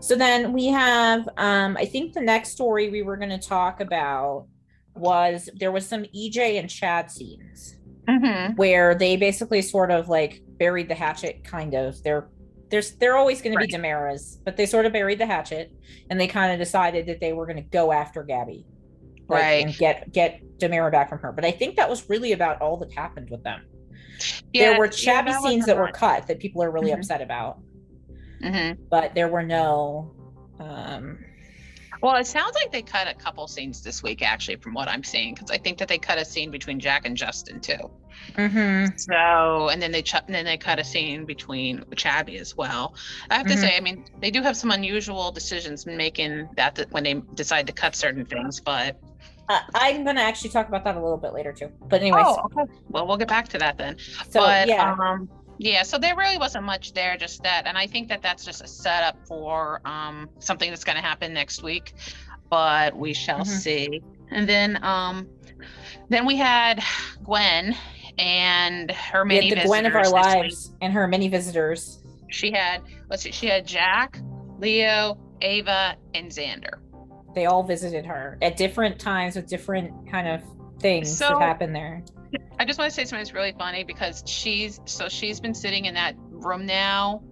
So 0.00 0.16
then 0.16 0.54
we 0.54 0.66
have, 0.68 1.28
um, 1.36 1.76
I 1.76 1.84
think 1.84 2.14
the 2.14 2.22
next 2.22 2.52
story 2.52 2.88
we 2.88 3.02
were 3.02 3.18
going 3.18 3.30
to 3.30 3.38
talk 3.38 3.80
about 3.80 4.46
was 4.94 5.50
there 5.54 5.70
was 5.70 5.86
some 5.86 6.04
EJ 6.04 6.58
and 6.58 6.68
Chad 6.68 7.10
scenes 7.10 7.76
Mm-hmm. 8.08 8.54
where 8.56 8.94
they 8.94 9.16
basically 9.16 9.62
sort 9.62 9.90
of 9.90 10.08
like 10.08 10.42
buried 10.58 10.88
the 10.88 10.94
hatchet, 10.94 11.44
kind 11.44 11.74
of. 11.74 12.02
They're 12.02 12.28
there's 12.70 12.92
they're 12.92 13.16
always 13.16 13.42
going 13.42 13.56
to 13.56 13.64
be 13.64 13.72
DiMera's, 13.72 14.40
but 14.44 14.56
they 14.56 14.66
sort 14.66 14.86
of 14.86 14.92
buried 14.92 15.18
the 15.18 15.26
hatchet 15.26 15.72
and 16.08 16.20
they 16.20 16.26
kind 16.26 16.52
of 16.52 16.58
decided 16.58 17.06
that 17.06 17.20
they 17.20 17.32
were 17.32 17.46
going 17.46 17.56
to 17.56 17.62
go 17.70 17.92
after 17.92 18.22
Gabby, 18.22 18.64
like, 19.28 19.42
Right. 19.42 19.64
and 19.66 19.76
get 19.76 20.12
get 20.12 20.40
Demara 20.58 20.90
back 20.90 21.08
from 21.08 21.18
her. 21.20 21.30
But 21.32 21.44
I 21.44 21.50
think 21.50 21.76
that 21.76 21.88
was 21.90 22.08
really 22.08 22.32
about 22.32 22.60
all 22.60 22.76
that 22.78 22.92
happened 22.92 23.28
with 23.30 23.42
them. 23.44 23.62
Yeah, 24.52 24.70
there 24.70 24.78
were 24.78 24.86
yeah, 24.86 24.90
Chabby 25.22 25.26
that 25.32 25.42
scenes 25.42 25.66
that 25.66 25.76
were 25.76 25.90
cut 25.92 26.26
that 26.26 26.38
people 26.40 26.62
are 26.62 26.70
really 26.70 26.90
Mhm. 26.90 26.98
upset 26.98 27.20
about, 27.22 27.58
Mm-hmm. 28.42 28.82
but 28.90 29.14
there 29.14 29.28
were 29.28 29.42
no. 29.42 30.12
Um, 30.58 31.18
Well, 32.02 32.16
it 32.16 32.26
sounds 32.26 32.54
like 32.54 32.72
they 32.72 32.82
cut 32.82 33.08
a 33.08 33.14
couple 33.14 33.46
scenes 33.46 33.82
this 33.82 34.02
week, 34.02 34.22
actually, 34.22 34.56
from 34.56 34.72
what 34.74 34.88
I'm 34.88 35.04
seeing, 35.04 35.34
because 35.34 35.50
I 35.50 35.58
think 35.58 35.78
that 35.78 35.88
they 35.88 35.98
cut 35.98 36.18
a 36.18 36.24
scene 36.24 36.50
between 36.50 36.80
Jack 36.80 37.04
and 37.06 37.16
Justin 37.16 37.60
too. 37.60 37.90
mhm. 38.36 38.98
So, 39.00 39.68
and 39.70 39.80
then 39.80 39.92
they 39.92 40.02
ch- 40.02 40.14
and 40.14 40.34
then 40.34 40.44
they 40.44 40.56
cut 40.58 40.78
a 40.78 40.84
scene 40.84 41.24
between 41.24 41.84
Chabby 41.96 42.38
as 42.38 42.56
well. 42.56 42.94
I 43.30 43.36
have 43.36 43.46
to 43.46 43.54
Mhm. 43.54 43.58
say, 43.58 43.76
I 43.76 43.80
mean, 43.80 44.04
they 44.20 44.30
do 44.30 44.42
have 44.42 44.56
some 44.56 44.70
unusual 44.70 45.30
decisions 45.32 45.86
making 45.86 46.48
that, 46.56 46.74
that 46.76 46.90
when 46.92 47.04
they 47.04 47.14
decide 47.34 47.66
to 47.68 47.72
cut 47.72 47.94
certain 47.94 48.24
things, 48.26 48.60
but 48.60 48.96
Uh, 49.48 49.58
I'm 49.74 50.04
going 50.04 50.14
to 50.14 50.22
actually 50.22 50.50
talk 50.50 50.68
about 50.68 50.84
that 50.84 50.94
a 50.96 51.00
little 51.00 51.16
bit 51.16 51.32
later 51.34 51.52
too. 51.52 51.72
But 51.88 52.02
anyways, 52.02 52.24
oh, 52.24 52.42
okay. 52.56 52.70
Well, 52.90 53.04
we'll 53.06 53.16
get 53.16 53.26
back 53.26 53.48
to 53.48 53.58
that 53.58 53.78
then. 53.78 53.96
so 54.28 54.38
but 54.40 54.68
yeah, 54.68 54.92
um 54.92 55.28
yeah 55.62 55.82
so 55.82 55.98
there 55.98 56.16
really 56.16 56.38
wasn't 56.38 56.64
much 56.64 56.94
there 56.94 57.16
just 57.18 57.42
that 57.42 57.66
and 57.66 57.76
i 57.76 57.86
think 57.86 58.08
that 58.08 58.22
that's 58.22 58.44
just 58.46 58.62
a 58.62 58.66
setup 58.66 59.16
for 59.26 59.80
um 59.84 60.26
something 60.38 60.70
that's 60.70 60.84
going 60.84 60.96
to 60.96 61.02
happen 61.02 61.34
next 61.34 61.62
week 61.62 61.92
but 62.48 62.96
we 62.96 63.12
shall 63.12 63.40
Mhm. 63.40 63.46
see 63.46 64.02
and 64.30 64.48
then 64.48 64.82
um 64.82 65.28
then 66.08 66.24
we 66.24 66.36
had 66.36 66.82
gwen 67.22 67.76
and 68.18 68.90
her 68.90 69.24
many 69.26 69.50
the 69.50 69.60
Gwen 69.66 69.84
of 69.86 69.94
our 69.94 70.02
visitors 70.02 70.12
this 70.24 70.34
week. 70.34 70.42
lives 70.42 70.74
and 70.80 70.92
her 70.94 71.06
many 71.06 71.28
visitors. 71.28 72.02
she 72.30 72.50
had 72.50 72.80
let's 73.10 73.22
see 73.22 73.30
she 73.30 73.46
had 73.46 73.66
jack 73.66 74.18
leo 74.58 75.18
ava 75.42 75.94
and 76.14 76.30
xander 76.30 76.78
They 77.34 77.44
all 77.46 77.62
visited 77.62 78.06
her 78.06 78.38
at 78.40 78.56
different 78.56 78.98
times 78.98 79.36
with 79.36 79.46
different 79.46 80.10
kind 80.10 80.26
of 80.26 80.40
things 80.80 81.16
So- 81.16 81.28
that 81.28 81.40
happened 81.40 81.74
there. 81.74 82.02
I 82.58 82.64
just 82.64 82.78
want 82.78 82.90
to 82.90 82.94
say 82.94 83.04
something 83.04 83.18
that's 83.18 83.34
really 83.34 83.54
funny 83.58 83.84
because 83.84 84.22
she's 84.26 84.80
so 84.84 85.08
she's 85.08 85.40
been 85.40 85.54
sitting 85.54 85.86
in 85.86 85.94
that 85.94 86.14
room 86.30 86.66
now, 86.66 87.22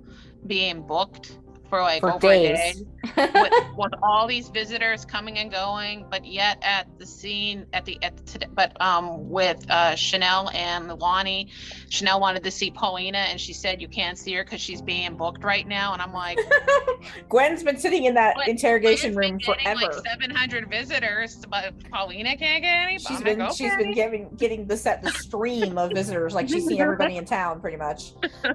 being 0.47 0.83
booked 0.83 1.38
for 1.69 1.81
like 1.83 2.01
For 2.01 2.09
over 2.15 2.17
a 2.17 2.21
day 2.31 2.53
days. 2.55 2.85
with, 3.17 3.53
with 3.77 3.93
all 4.03 4.27
these 4.27 4.49
visitors 4.49 5.05
coming 5.05 5.39
and 5.39 5.51
going, 5.51 6.07
but 6.11 6.25
yet 6.25 6.59
at 6.63 6.87
the 6.99 7.07
scene 7.07 7.67
at 7.73 7.85
the 7.85 7.99
at 8.03 8.17
the, 8.17 8.23
today- 8.25 8.47
but 8.55 8.81
um 8.81 9.29
with 9.29 9.65
uh 9.71 9.95
Chanel 9.95 10.51
and 10.51 10.89
Lani, 10.99 11.49
Chanel 11.91 12.21
wanted 12.21 12.43
to 12.45 12.51
see 12.51 12.71
Paulina 12.71 13.19
and 13.19 13.41
she 13.41 13.53
said 13.53 13.81
you 13.83 13.89
can't 13.89 14.19
see 14.19 14.33
her 14.35 14.45
because 14.45 14.61
she's 14.61 14.81
being 14.83 15.17
booked 15.17 15.45
right 15.45 15.67
now, 15.67 15.93
and 15.93 16.03
I'm 16.03 16.13
like 16.13 16.39
Gwen's 17.29 17.63
been 17.63 17.79
sitting 17.79 18.05
in 18.05 18.15
that 18.15 18.35
But 18.37 18.49
interrogation 18.49 19.13
"Gwen's 19.15 19.17
been 19.17 19.31
room 19.33 19.39
getting, 19.39 19.79
forever. 19.79 19.93
Like 19.95 20.07
700 20.07 20.69
visitors, 20.71 21.45
but 21.51 21.73
Paulina 21.91 22.37
can't 22.37 22.63
get 22.63 22.85
any. 22.85 22.99
She's 22.99 23.19
I'm 23.19 23.23
been 23.23 23.39
like, 23.41 23.53
she's 23.57 23.73
"Okay." 23.73 23.83
been 23.85 23.95
getting 23.95 24.29
getting 24.37 24.67
the 24.67 24.77
set 24.77 25.03
the 25.03 25.11
stream 25.13 25.79
of 25.79 25.93
visitors 25.93 26.35
like 26.35 26.49
she's 26.51 26.67
seen 26.67 26.81
everybody 26.81 27.17
in 27.17 27.25
town 27.25 27.61
pretty 27.61 27.77
much. 27.77 28.13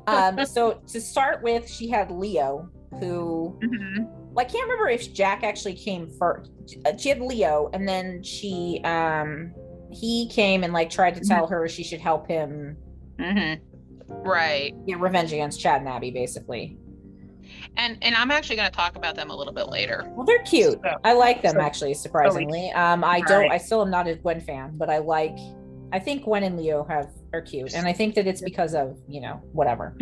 Um, 0.07 0.45
so 0.45 0.81
to 0.87 0.99
start 1.01 1.41
with, 1.43 1.69
she 1.69 1.89
had 1.89 2.11
Leo, 2.11 2.69
who 2.99 3.57
Mhm. 3.63 4.07
well, 4.33 4.45
I 4.45 4.49
can't 4.49 4.63
remember 4.63 4.89
if 4.89 5.13
Jack 5.13 5.43
actually 5.43 5.75
came 5.75 6.09
first. 6.09 6.51
Uh, 6.85 6.95
She 6.97 7.09
had 7.09 7.21
Leo, 7.21 7.69
and 7.73 7.87
then 7.87 8.23
she 8.23 8.81
um 8.83 9.53
he 9.91 10.27
came 10.29 10.63
and 10.63 10.73
like 10.73 10.89
tried 10.89 11.15
to 11.15 11.21
Mm-hmm. 11.21 11.29
tell 11.33 11.47
her 11.47 11.67
she 11.67 11.83
should 11.83 11.99
help 12.01 12.27
him 12.27 12.77
Mm-hmm. 13.19 13.61
Right. 14.27 14.73
get 14.87 14.99
revenge 14.99 15.31
against 15.33 15.59
Chad 15.59 15.81
and 15.81 15.89
Abby, 15.89 16.11
basically. 16.11 16.77
And 17.77 17.97
and 18.01 18.15
I'm 18.15 18.31
actually 18.31 18.55
going 18.57 18.69
to 18.69 18.75
talk 18.75 18.95
about 18.95 19.15
them 19.15 19.29
a 19.29 19.35
little 19.35 19.53
bit 19.53 19.69
later. 19.69 20.11
Well, 20.15 20.25
they're 20.25 20.39
cute. 20.43 20.79
So- 20.83 20.97
I 21.03 21.13
like 21.13 21.41
them 21.41 21.53
so- 21.53 21.61
actually, 21.61 21.93
surprisingly. 21.93 22.71
Um, 22.71 23.03
I 23.03 23.21
don't. 23.21 23.41
Right. 23.41 23.51
I 23.51 23.57
still 23.57 23.81
am 23.81 23.89
not 23.89 24.07
a 24.07 24.15
Gwen 24.15 24.41
fan, 24.41 24.71
but 24.75 24.89
I 24.89 24.97
like. 24.99 25.37
I 25.91 25.99
think 25.99 26.23
Gwen 26.23 26.41
and 26.43 26.57
Leo 26.57 26.83
have 26.85 27.09
are 27.33 27.41
cute, 27.41 27.73
and 27.75 27.85
I 27.87 27.93
think 27.93 28.15
that 28.15 28.25
it's 28.25 28.41
because 28.41 28.73
of 28.73 28.97
you 29.07 29.21
know 29.21 29.41
whatever. 29.51 29.95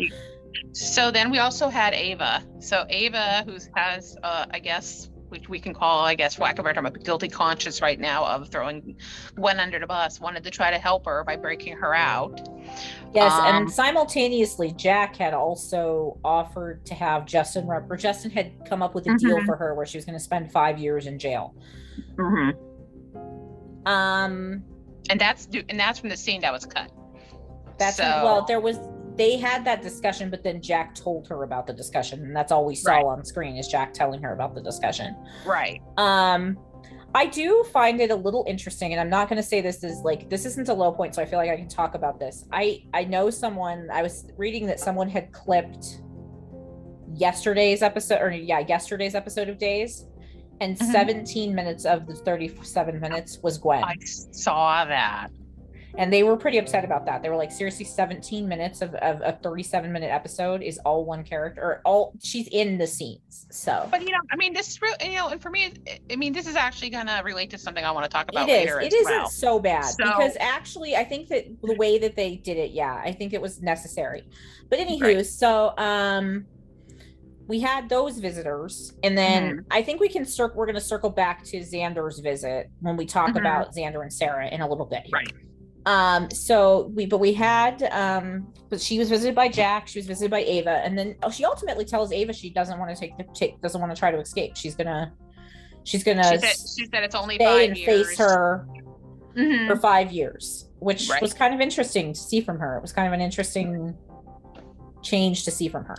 So 0.73 1.11
then 1.11 1.31
we 1.31 1.39
also 1.39 1.69
had 1.69 1.93
Ava. 1.93 2.43
So 2.59 2.85
Ava, 2.89 3.43
who 3.45 3.57
has, 3.75 4.17
uh, 4.23 4.45
I 4.51 4.59
guess, 4.59 5.09
which 5.29 5.47
we 5.47 5.59
can 5.59 5.73
call, 5.73 6.03
I 6.03 6.13
guess, 6.15 6.37
whack 6.37 6.59
of 6.59 6.65
a 6.65 6.73
term, 6.73 6.85
a 6.85 6.91
guilty 6.91 7.29
conscience 7.29 7.81
right 7.81 7.97
now 7.97 8.25
of 8.25 8.49
throwing 8.49 8.97
Gwen 9.35 9.61
under 9.61 9.79
the 9.79 9.87
bus, 9.87 10.19
wanted 10.19 10.43
to 10.43 10.49
try 10.49 10.71
to 10.71 10.77
help 10.77 11.05
her 11.05 11.23
by 11.23 11.37
breaking 11.37 11.77
her 11.77 11.95
out. 11.95 12.41
Yes, 13.13 13.31
Um, 13.31 13.45
and 13.45 13.71
simultaneously, 13.71 14.73
Jack 14.73 15.15
had 15.15 15.33
also 15.33 16.17
offered 16.25 16.85
to 16.87 16.93
have 16.95 17.25
Justin 17.25 17.65
rep, 17.65 17.89
or 17.89 17.95
Justin 17.95 18.29
had 18.31 18.51
come 18.67 18.83
up 18.83 18.93
with 18.93 19.07
a 19.07 19.15
deal 19.17 19.37
Mhm. 19.37 19.45
for 19.45 19.55
her 19.55 19.73
where 19.73 19.85
she 19.85 19.97
was 19.97 20.03
going 20.03 20.17
to 20.17 20.23
spend 20.23 20.51
five 20.51 20.77
years 20.77 21.07
in 21.07 21.17
jail. 21.17 21.55
Mm-hmm. 22.17 23.87
Um, 23.87 24.63
And 25.09 25.19
that's 25.19 25.47
and 25.69 25.79
that's 25.79 25.99
from 25.99 26.09
the 26.09 26.17
scene 26.17 26.41
that 26.41 26.51
was 26.53 26.65
cut. 26.65 26.91
that's 27.77 27.97
so, 27.97 28.03
well, 28.03 28.45
there 28.45 28.59
was 28.59 28.77
they 29.21 29.37
had 29.37 29.63
that 29.65 29.83
discussion, 29.83 30.31
but 30.31 30.41
then 30.43 30.61
Jack 30.63 30.95
told 30.95 31.27
her 31.27 31.43
about 31.43 31.67
the 31.67 31.73
discussion, 31.73 32.23
and 32.23 32.35
that's 32.35 32.51
all 32.51 32.65
we 32.65 32.73
saw 32.73 32.93
Right. 32.93 33.05
on 33.05 33.23
screen 33.23 33.55
is 33.55 33.67
Jack 33.67 33.93
telling 33.93 34.19
her 34.23 34.33
about 34.33 34.55
the 34.55 34.61
discussion. 34.61 35.15
right. 35.45 35.79
Um, 35.97 36.57
I 37.13 37.27
do 37.27 37.63
find 37.73 37.99
it 38.01 38.09
a 38.09 38.15
little 38.15 38.43
interesting, 38.47 38.93
and 38.93 38.99
I'm 38.99 39.09
not 39.09 39.27
going 39.29 39.37
to 39.37 39.43
say 39.47 39.59
this 39.61 39.83
is 39.83 39.99
like 39.99 40.29
this 40.29 40.45
isn't 40.45 40.69
a 40.69 40.73
low 40.73 40.91
point, 40.93 41.13
so 41.13 41.21
I 41.21 41.25
feel 41.25 41.37
like 41.37 41.51
I 41.51 41.55
can 41.57 41.67
talk 41.67 41.93
about 41.93 42.19
this. 42.19 42.45
I 42.51 42.83
I 42.93 43.03
know 43.03 43.29
someone. 43.29 43.89
I 43.91 44.01
was 44.01 44.25
reading 44.37 44.65
that 44.67 44.79
someone 44.79 45.07
had 45.09 45.31
clipped 45.33 46.01
yesterday's 47.13 47.81
episode, 47.83 48.21
or 48.21 48.31
yeah, 48.31 48.59
yesterday's 48.59 49.13
episode 49.13 49.49
of 49.49 49.57
Days, 49.59 50.07
and 50.61 50.77
Mhm. 50.77 50.91
17 50.91 51.53
minutes 51.53 51.85
of 51.85 52.07
the 52.07 52.15
37 52.15 52.99
minutes 52.99 53.39
was 53.43 53.57
Gwen, 53.57 53.83
I 53.83 53.95
saw 54.31 54.85
that. 54.85 55.27
And 55.97 56.11
they 56.11 56.23
were 56.23 56.37
pretty 56.37 56.57
upset 56.57 56.83
about 56.85 57.05
that. 57.05 57.21
They 57.21 57.29
were 57.29 57.35
like, 57.35 57.51
seriously, 57.51 57.85
17 57.85 58.47
minutes 58.47 58.81
of, 58.81 58.93
of 58.95 59.21
a 59.21 59.33
37 59.43 59.91
minute 59.91 60.11
episode 60.11 60.61
is 60.61 60.77
all 60.79 61.05
one 61.05 61.23
character, 61.23 61.61
or 61.61 61.81
all 61.85 62.13
she's 62.23 62.47
in 62.49 62.77
the 62.77 62.87
scenes. 62.87 63.47
So 63.51 63.87
But 63.91 64.01
you 64.01 64.11
know, 64.11 64.19
I 64.31 64.35
mean, 64.35 64.53
this. 64.53 64.79
You 65.03 65.13
know, 65.15 65.29
and 65.29 65.41
for 65.41 65.49
me, 65.49 65.73
I 66.11 66.15
mean, 66.15 66.33
this 66.33 66.47
is 66.47 66.55
actually 66.55 66.89
going 66.91 67.07
to 67.07 67.21
relate 67.23 67.49
to 67.51 67.57
something 67.57 67.83
I 67.83 67.91
want 67.91 68.05
to 68.05 68.09
talk 68.09 68.29
about 68.29 68.47
it 68.49 68.67
is. 68.69 68.75
It 68.75 68.93
isn't 68.93 69.11
well. 69.11 69.29
so 69.29 69.59
bad 69.59 69.85
So- 69.85 70.05
because 70.05 70.37
actually, 70.39 70.95
I 70.95 71.03
think 71.03 71.27
that 71.29 71.45
the 71.61 71.75
way 71.75 71.97
that 71.99 72.15
they 72.15 72.35
did 72.37 72.57
it, 72.57 72.71
yeah, 72.71 73.01
I 73.03 73.11
think 73.11 73.33
it 73.33 73.41
was 73.41 73.61
necessary. 73.61 74.23
But 74.69 74.79
anywho, 74.79 75.01
Right. 75.15 75.25
so 75.25 75.73
um, 75.77 76.45
we 77.47 77.59
had 77.59 77.89
those 77.89 78.19
visitors, 78.19 78.93
and 79.03 79.17
then 79.17 79.57
Mhm. 79.57 79.65
I 79.71 79.81
think 79.81 79.99
we 79.99 80.07
can 80.07 80.23
circle. 80.25 80.57
We're 80.57 80.65
going 80.67 80.75
to 80.75 80.81
circle 80.81 81.09
back 81.09 81.43
to 81.45 81.57
Xander's 81.59 82.19
visit 82.19 82.69
when 82.79 82.95
we 82.95 83.05
talk 83.05 83.31
Mhm. 83.31 83.39
about 83.41 83.75
Xander 83.75 84.01
and 84.01 84.13
Sarah 84.13 84.47
in 84.47 84.61
a 84.61 84.67
little 84.69 84.85
bit. 84.85 85.01
here. 85.03 85.11
Right. 85.13 85.27
Um. 85.85 86.29
So 86.31 86.91
we, 86.95 87.05
but 87.05 87.17
we 87.19 87.33
had 87.33 87.81
um, 87.91 88.53
but 88.69 88.79
she 88.79 88.99
was 88.99 89.09
visited 89.09 89.33
by 89.35 89.47
Jack. 89.47 89.87
She 89.87 89.99
was 89.99 90.05
visited 90.07 90.29
by 90.31 90.39
Ava, 90.41 90.81
and 90.85 90.97
then 90.97 91.15
oh, 91.23 91.31
she 91.31 91.43
ultimately 91.45 91.85
tells 91.85 92.11
Ava 92.11 92.33
she 92.33 92.49
doesn't 92.51 92.77
want 92.79 92.93
to 92.93 92.99
take 92.99 93.17
the 93.17 93.23
take 93.33 93.59
doesn't 93.61 93.81
want 93.81 93.93
to 93.93 93.99
try 93.99 94.11
to 94.11 94.19
escape. 94.19 94.55
She's 94.55 94.75
gonna. 94.75 95.13
She's 95.83 96.03
gonna 96.03 96.23
She 96.23 96.37
said, 96.37 96.55
she 96.77 96.85
said 96.93 97.03
it's 97.03 97.15
only 97.15 97.35
stay 97.35 97.65
and 97.67 97.75
years. 97.75 98.07
face 98.09 98.17
her 98.19 98.67
Mhm. 99.35 99.67
for 99.67 99.75
five 99.77 100.11
years, 100.11 100.69
which 100.77 101.09
Right. 101.09 101.19
was 101.21 101.33
kind 101.33 101.55
of 101.55 101.59
interesting 101.61 102.13
to 102.13 102.19
see 102.19 102.39
from 102.41 102.59
her. 102.59 102.77
It 102.77 102.81
was 102.83 102.93
kind 102.93 103.07
of 103.07 103.13
an 103.13 103.21
interesting 103.21 103.97
change 105.01 105.43
to 105.45 105.51
see 105.51 105.67
from 105.67 105.85
her. 105.85 105.95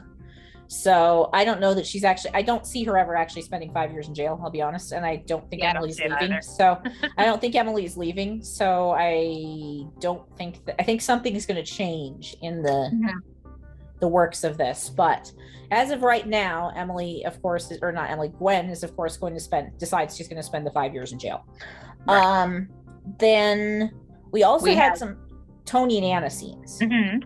So 0.72 1.28
I 1.34 1.44
don't 1.44 1.60
know 1.60 1.74
that 1.74 1.86
she's 1.86 2.02
actually. 2.02 2.30
I 2.34 2.40
don't 2.40 2.66
see 2.66 2.82
her 2.84 2.96
ever 2.96 3.14
actually 3.14 3.42
spending 3.42 3.70
five 3.74 3.92
years 3.92 4.08
in 4.08 4.14
jail. 4.14 4.40
I'll 4.42 4.50
be 4.50 4.62
honest, 4.62 4.92
and 4.92 5.04
I 5.04 5.16
don't 5.16 5.48
think 5.50 5.60
Yeah, 5.62 5.70
I 5.70 5.72
don't 5.74 5.82
Emily's 5.82 6.00
leaving. 6.00 6.40
So 6.42 6.80
I 7.18 7.24
don't 7.24 7.40
think 7.42 7.54
Emily's 7.54 7.96
leaving. 7.98 8.42
So 8.42 8.92
I 8.96 9.84
don't 10.00 10.22
think 10.38 10.64
that. 10.64 10.76
I 10.80 10.84
think 10.84 11.02
something 11.02 11.36
is 11.36 11.44
going 11.44 11.62
to 11.62 11.70
change 11.70 12.36
in 12.40 12.62
the 12.62 12.90
the 14.00 14.08
works 14.08 14.44
of 14.44 14.56
this. 14.56 14.88
But 14.88 15.30
as 15.70 15.90
of 15.90 16.02
right 16.02 16.26
now, 16.26 16.72
Emily, 16.74 17.22
of 17.26 17.40
course, 17.42 17.70
is, 17.70 17.78
or 17.82 17.92
not 17.92 18.08
Emily, 18.10 18.28
Gwen 18.38 18.70
is 18.70 18.82
of 18.82 18.96
course 18.96 19.18
going 19.18 19.34
to 19.34 19.40
spend 19.40 19.76
decides 19.78 20.16
she's 20.16 20.26
going 20.28 20.38
to 20.38 20.42
spend 20.42 20.66
the 20.66 20.72
five 20.72 20.94
years 20.94 21.12
in 21.12 21.18
jail. 21.18 21.44
Right. 22.06 22.22
Um, 22.42 22.68
then 23.18 23.92
we 24.32 24.42
also 24.42 24.64
We 24.64 24.74
had 24.74 24.90
had- 24.92 24.98
some 24.98 25.18
Tony 25.64 25.98
and 25.98 26.06
Anna 26.06 26.28
scenes. 26.30 26.80
Mhm. 26.80 27.22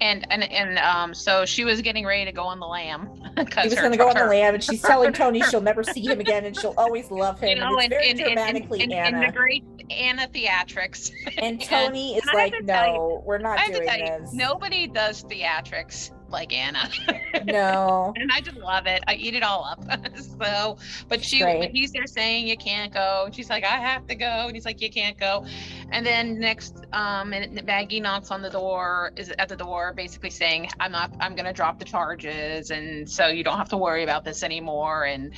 And 0.00 0.26
and 0.30 0.44
and 0.44 0.78
um, 0.78 1.14
so 1.14 1.44
she 1.44 1.64
was 1.64 1.80
getting 1.82 2.04
ready 2.06 2.24
to 2.24 2.32
go 2.32 2.44
on 2.44 2.60
the 2.60 2.66
lam. 2.66 3.08
She 3.36 3.68
was 3.68 3.74
going 3.74 3.92
to 3.92 3.98
go 3.98 4.08
on 4.08 4.16
the 4.16 4.24
lamb, 4.24 4.54
and 4.54 4.64
she's 4.64 4.80
telling 4.80 5.12
Tony 5.14 5.42
she'll 5.42 5.60
never 5.60 5.82
see 5.84 6.00
him 6.06 6.20
again, 6.20 6.44
and 6.46 6.58
she'll 6.58 6.74
always 6.78 7.10
love 7.10 7.38
him. 7.38 7.50
You 7.50 7.54
know, 7.56 7.78
and 7.78 7.92
it's 7.92 7.94
very 7.94 8.10
in, 8.10 8.16
in, 8.18 8.18
in, 8.26 8.34
dramatically 8.34 8.82
in, 8.82 8.90
in 8.92 8.98
Anna. 8.98 9.26
the 9.26 9.32
great 9.32 9.64
Anna 9.90 10.26
theatrics. 10.28 11.10
and 11.38 11.60
Tony 11.62 12.16
is 12.16 12.22
and 12.26 12.34
like, 12.34 12.52
tell 12.52 12.60
you- 12.60 12.66
"No, 12.66 13.22
we're 13.26 13.38
not 13.38 13.58
I 13.58 13.62
have 13.62 13.72
to 13.72 13.76
doing 13.78 13.88
tell 13.88 13.98
you, 13.98 14.20
this." 14.24 14.32
nobody 14.32 14.86
does 14.86 15.22
theatrics 15.24 16.10
like 16.28 16.52
Anna. 16.52 16.88
no. 17.44 18.12
and 18.16 18.30
I 18.32 18.40
just 18.40 18.56
love 18.56 18.86
it. 18.86 19.02
I 19.06 19.14
eat 19.14 19.34
it 19.34 19.42
all 19.42 19.64
up. 19.64 19.84
so, 20.40 20.78
but 21.08 21.22
she, 21.22 21.40
Great. 21.40 21.60
but 21.60 21.70
he's 21.70 21.92
there 21.92 22.06
saying 22.06 22.46
you 22.46 22.56
can't 22.56 22.92
go, 22.92 23.24
and 23.26 23.34
she's 23.34 23.50
like, 23.50 23.64
I 23.64 23.76
have 23.78 24.06
to 24.08 24.14
go, 24.14 24.46
and 24.46 24.54
he's 24.54 24.64
like, 24.64 24.80
you 24.80 24.90
can't 24.90 25.18
go. 25.18 25.46
And 25.90 26.04
then 26.04 26.38
next, 26.38 26.76
um, 26.92 27.32
and 27.32 27.64
Maggie 27.64 28.00
knocks 28.00 28.30
on 28.30 28.42
the 28.42 28.50
door, 28.50 29.12
is 29.16 29.32
at 29.38 29.48
the 29.48 29.56
door, 29.56 29.92
basically 29.94 30.30
saying, 30.30 30.68
I'm 30.80 30.92
not, 30.92 31.12
I'm 31.20 31.34
gonna 31.34 31.52
drop 31.52 31.78
the 31.78 31.84
charges, 31.84 32.70
and 32.70 33.08
so 33.08 33.28
you 33.28 33.44
don't 33.44 33.58
have 33.58 33.68
to 33.70 33.76
worry 33.76 34.02
about 34.02 34.24
this 34.24 34.42
anymore. 34.42 35.04
And 35.04 35.32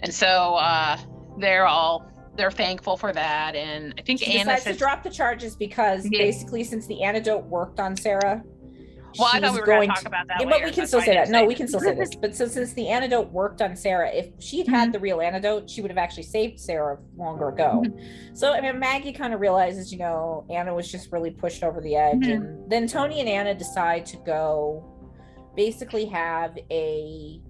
and 0.00 0.12
so 0.12 0.54
uh, 0.56 0.98
they're 1.38 1.66
all 1.66 2.10
they're 2.36 2.50
thankful 2.50 2.96
for 2.96 3.12
that, 3.12 3.54
and 3.54 3.94
I 3.96 4.02
think 4.02 4.20
She 4.20 4.38
Anna 4.38 4.56
decides 4.56 4.64
to 4.64 4.74
drop 4.84 5.02
the 5.04 5.10
charges 5.10 5.54
because 5.54 6.04
Yeah. 6.10 6.18
basically, 6.18 6.64
since 6.64 6.86
the 6.86 7.02
antidote 7.04 7.44
worked 7.44 7.78
on 7.78 7.96
Sarah, 7.96 8.42
well, 9.18 9.28
I 9.28 9.32
she's 9.32 9.40
thought 9.42 9.54
we 9.54 9.60
were 9.60 9.66
going 9.66 9.88
gonna 9.88 10.00
talk 10.00 10.06
about 10.06 10.26
that. 10.28 10.36
Yeah, 10.40 10.46
later, 10.46 10.58
but 10.60 10.64
we 10.64 10.72
can 10.72 10.86
still 10.86 11.00
say 11.00 11.14
that. 11.14 11.28
No, 11.28 11.44
we 11.44 11.54
can 11.54 11.68
still 11.68 11.80
say 11.80 11.94
this. 11.94 12.14
But 12.14 12.34
so 12.34 12.46
since 12.46 12.72
the 12.74 12.88
antidote 12.88 13.30
worked 13.32 13.62
on 13.62 13.76
Sarah, 13.76 14.10
if 14.12 14.28
she'd 14.40 14.66
had 14.68 14.92
the 14.92 14.98
real 14.98 15.20
antidote, 15.20 15.68
she 15.70 15.80
would 15.82 15.90
have 15.90 15.98
actually 15.98 16.22
saved 16.24 16.58
Sarah 16.60 16.98
longer 17.16 17.48
ago. 17.48 17.84
So 18.32 18.52
I 18.52 18.60
mean, 18.60 18.78
Maggie 18.78 19.12
kind 19.12 19.32
of 19.34 19.40
realizes, 19.40 19.92
you 19.92 19.98
know, 19.98 20.44
Anna 20.50 20.74
was 20.74 20.90
just 20.90 21.12
really 21.12 21.30
pushed 21.30 21.62
over 21.62 21.80
the 21.80 21.96
edge, 21.96 22.20
Mhm. 22.22 22.34
and 22.34 22.70
then 22.70 22.86
Tony 22.86 23.20
and 23.20 23.28
Anna 23.28 23.54
decide 23.54 24.06
to 24.06 24.16
go, 24.18 24.84
basically 25.56 26.04
have 26.06 26.56
a 26.70 27.40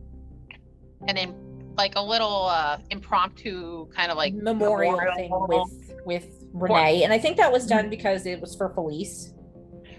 and 1.08 1.16
then 1.16 1.34
like 1.76 1.94
a 1.96 2.02
little 2.02 2.44
uh 2.46 2.78
impromptu 2.90 3.86
kind 3.94 4.10
of 4.10 4.16
like 4.16 4.32
memorial, 4.34 4.98
thing 5.16 5.30
with 5.30 5.94
with 6.04 6.46
Renee, 6.52 7.02
and 7.02 7.12
I 7.12 7.18
think 7.18 7.36
that 7.38 7.50
was 7.50 7.64
Mm-hmm. 7.64 7.76
done 7.76 7.90
because 7.90 8.26
it 8.26 8.40
was 8.40 8.54
for 8.54 8.70
Philece. 8.70 9.32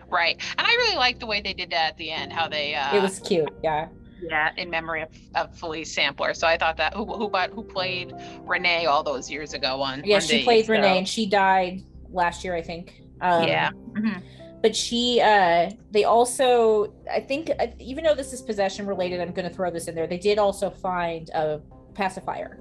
Right 0.10 0.42
and 0.58 0.66
i 0.68 0.72
really 0.76 0.96
like 0.98 1.20
the 1.20 1.26
way 1.26 1.42
they 1.42 1.54
did 1.54 1.70
that 1.72 1.90
at 1.92 1.98
the 1.98 2.12
end 2.12 2.32
how 2.34 2.48
they 2.48 2.76
uh 2.76 2.96
it 2.96 3.02
was 3.02 3.20
cute, 3.20 3.50
yeah. 3.64 3.88
yeah 4.22 4.52
in 4.58 4.70
memory 4.70 5.02
of, 5.02 5.10
of 5.36 5.54
Philece 5.56 5.88
Sampler 5.88 6.34
so 6.34 6.48
i 6.48 6.58
thought 6.58 6.78
that 6.78 6.94
who 6.94 7.06
who, 7.06 7.30
but 7.30 7.50
who 7.52 7.64
played 7.64 8.14
renee 8.44 8.86
all 8.86 9.04
those 9.04 9.30
years 9.30 9.54
ago 9.54 9.82
on 9.82 10.04
Yeah, 10.06 10.16
on 10.18 10.22
she 10.22 10.44
played 10.44 10.66
so- 10.66 10.74
Renee, 10.74 10.98
and 11.00 11.08
she 11.08 11.26
died 11.26 11.84
last 12.10 12.44
year, 12.46 12.56
I 12.56 12.62
think. 12.62 13.02
Um, 13.22 13.48
yeah 13.48 13.72
Mhm. 13.94 14.22
but 14.62 14.76
she 14.76 15.22
uh 15.22 15.72
they 15.92 16.04
also 16.04 16.94
i 17.12 17.20
think 17.20 17.50
uh, 17.60 17.68
even 17.80 18.04
though 18.04 18.14
this 18.16 18.34
is 18.34 18.42
possession 18.42 18.86
related 18.86 19.22
i'm 19.22 19.32
going 19.32 19.48
to 19.48 19.54
throw 19.54 19.72
this 19.72 19.88
in 19.88 19.96
there 19.96 20.06
they 20.08 20.18
did 20.18 20.38
also 20.38 20.70
find 20.70 21.30
a 21.30 21.62
pacifier 21.94 22.60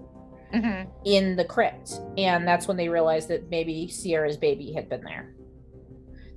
Mhm. 0.54 0.86
in 1.04 1.34
the 1.34 1.44
crypt 1.44 1.94
and 2.16 2.46
that's 2.46 2.68
when 2.68 2.76
they 2.76 2.88
realized 2.88 3.28
that 3.28 3.50
maybe 3.50 3.88
ciara's 3.88 4.36
baby 4.36 4.72
had 4.72 4.88
been 4.88 5.02
there 5.02 5.34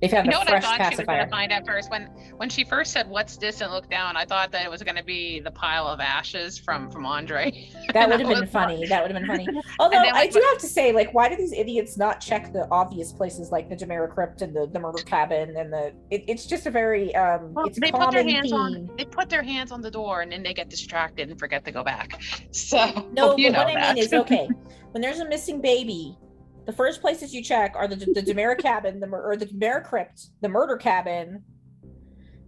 they 0.01 0.07
found 0.07 0.25
you 0.25 0.31
know 0.31 0.37
a 0.37 0.39
what 0.39 0.47
I 0.47 0.51
fresh 0.51 0.63
thought 0.63 0.89
she 0.91 0.97
was 0.97 1.05
gonna 1.05 1.27
find 1.27 1.51
at 1.51 1.65
first 1.65 1.89
when 1.89 2.03
when 2.37 2.49
she 2.49 2.63
first 2.63 2.91
said 2.91 3.09
what's 3.09 3.37
this 3.37 3.61
and 3.61 3.71
looked 3.71 3.89
down 3.89 4.15
I 4.15 4.25
thought 4.25 4.51
that 4.51 4.63
it 4.65 4.69
was 4.69 4.83
gonna 4.83 5.03
be 5.03 5.39
the 5.39 5.51
pile 5.51 5.87
of 5.87 5.99
ashes 5.99 6.57
from 6.57 6.89
from 6.91 7.05
Andre. 7.05 7.69
that 7.93 8.09
would 8.09 8.19
have 8.19 8.29
been 8.29 8.47
funny 8.47 8.85
that 8.87 9.01
would 9.01 9.11
have 9.11 9.19
been 9.19 9.27
funny 9.27 9.47
although 9.79 9.97
then, 9.97 10.13
i 10.15 10.19
like, 10.19 10.31
do 10.31 10.41
have 10.51 10.59
to 10.59 10.67
say 10.67 10.91
like 10.91 11.13
why 11.13 11.29
do 11.29 11.35
these 11.35 11.53
idiots 11.53 11.97
not 11.97 12.19
check 12.19 12.53
the 12.53 12.67
obvious 12.71 13.11
places 13.11 13.51
like 13.51 13.69
the 13.69 13.75
DiMera 13.75 14.09
crypt 14.13 14.41
and 14.41 14.55
the, 14.55 14.67
the 14.67 14.79
murder 14.79 15.03
cabin 15.03 15.55
and 15.57 15.71
the 15.71 15.93
it, 16.11 16.23
it's 16.27 16.45
just 16.45 16.65
a 16.67 16.71
very 16.71 17.15
um 17.15 17.53
Well, 17.53 17.65
it's 17.65 17.79
they 17.79 17.91
put 17.91 18.11
their 18.11 18.23
hands 18.23 18.51
theme 18.51 18.59
on 18.59 18.89
they 18.97 19.05
put 19.05 19.29
their 19.29 19.43
hands 19.43 19.71
on 19.71 19.81
the 19.81 19.91
door 19.91 20.21
and 20.21 20.31
then 20.31 20.43
they 20.43 20.53
get 20.53 20.69
distracted 20.69 21.29
and 21.29 21.39
forget 21.39 21.65
to 21.65 21.71
go 21.71 21.83
back. 21.83 22.21
So 22.51 22.77
No, 23.13 23.37
you 23.37 23.51
but 23.51 23.57
know 23.57 23.63
what 23.65 23.77
I 23.77 23.81
that. 23.81 23.95
mean 23.95 24.03
is 24.03 24.13
okay. 24.13 24.47
When 24.91 25.01
there's 25.01 25.19
a 25.19 25.27
missing 25.27 25.61
baby, 25.61 26.17
the 26.67 26.73
first 26.73 27.01
places 27.01 27.33
you 27.33 27.41
check 27.43 27.73
are 27.75 27.87
the 27.87 27.95
the 27.95 28.21
DiMera 28.21 28.57
cabin, 28.61 28.99
the 28.99 29.07
or 29.07 29.35
the 29.35 29.47
DiMera 29.47 29.83
crypt, 29.83 30.27
the 30.41 30.49
murder 30.49 30.77
cabin, 30.77 31.43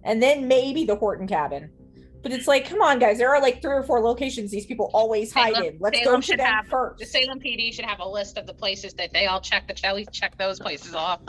and 0.03 0.21
then 0.21 0.47
maybe 0.47 0.83
the 0.85 0.95
Horton 0.95 1.27
cabin. 1.27 1.71
But 2.22 2.33
it's 2.33 2.48
like, 2.50 2.67
come 2.70 2.81
on, 2.81 3.00
guys, 3.00 3.17
there 3.17 3.33
are 3.33 3.41
like 3.41 3.61
three 3.61 3.72
or 3.72 3.81
four 3.83 4.01
locations 4.01 4.51
these 4.51 4.65
people 4.65 4.91
always 4.94 5.31
hide 5.31 5.53
Salem- 5.53 5.67
in. 5.70 5.77
Let's 5.79 5.98
Salem 6.00 6.15
go 6.15 6.20
to 6.22 6.27
should 6.27 6.39
them 6.39 6.46
have- 6.53 6.67
first. 6.67 7.00
the 7.00 7.05
Salem 7.05 7.39
PD 7.39 7.74
should 7.74 7.85
have 7.85 8.01
a 8.01 8.07
list 8.07 8.37
of 8.37 8.46
the 8.46 8.53
places 8.53 8.94
that 8.96 9.13
they 9.13 9.27
all 9.27 9.39
check 9.39 9.67
the 9.70 9.87
at 9.87 9.96
least 9.96 10.11
check 10.11 10.37
those 10.37 10.59
places 10.59 10.94
off. 10.94 11.22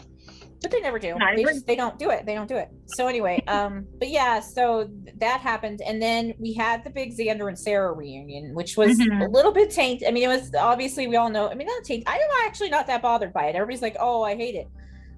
But 0.62 0.70
they 0.70 0.80
never 0.80 0.98
do. 0.98 1.16
They 1.36 1.42
just 1.44 1.66
they 1.66 1.76
don't 1.76 1.98
do 1.98 2.10
it. 2.10 2.26
They 2.26 2.34
don't 2.34 2.48
do 2.48 2.56
it. 2.56 2.68
So 2.86 3.06
anyway, 3.06 3.42
um, 3.48 3.86
but 3.98 4.08
yeah, 4.08 4.40
so 4.40 4.88
that 5.18 5.40
happened, 5.40 5.80
and 5.86 6.00
then 6.00 6.34
we 6.38 6.52
had 6.52 6.84
the 6.84 6.90
big 6.90 7.16
Xander 7.16 7.48
and 7.48 7.58
Sarah 7.58 7.92
reunion, 7.92 8.54
which 8.54 8.76
was 8.76 8.98
Mhm. 8.98 9.24
a 9.26 9.28
little 9.30 9.52
bit 9.52 9.70
taint. 9.70 10.02
I 10.06 10.10
mean, 10.10 10.24
it 10.24 10.28
was 10.28 10.50
obviously 10.54 11.06
we 11.06 11.16
all 11.16 11.30
know. 11.30 11.48
I 11.48 11.54
mean, 11.54 11.66
not 11.66 11.84
taint. 11.84 12.04
I'm 12.06 12.20
actually 12.46 12.68
not 12.70 12.86
that 12.88 13.02
bothered 13.02 13.32
by 13.32 13.46
it. 13.46 13.54
Everybody's 13.54 13.82
like, 13.82 13.96
"Oh, 13.98 14.22
I 14.22 14.34
hate 14.36 14.54
it." 14.54 14.68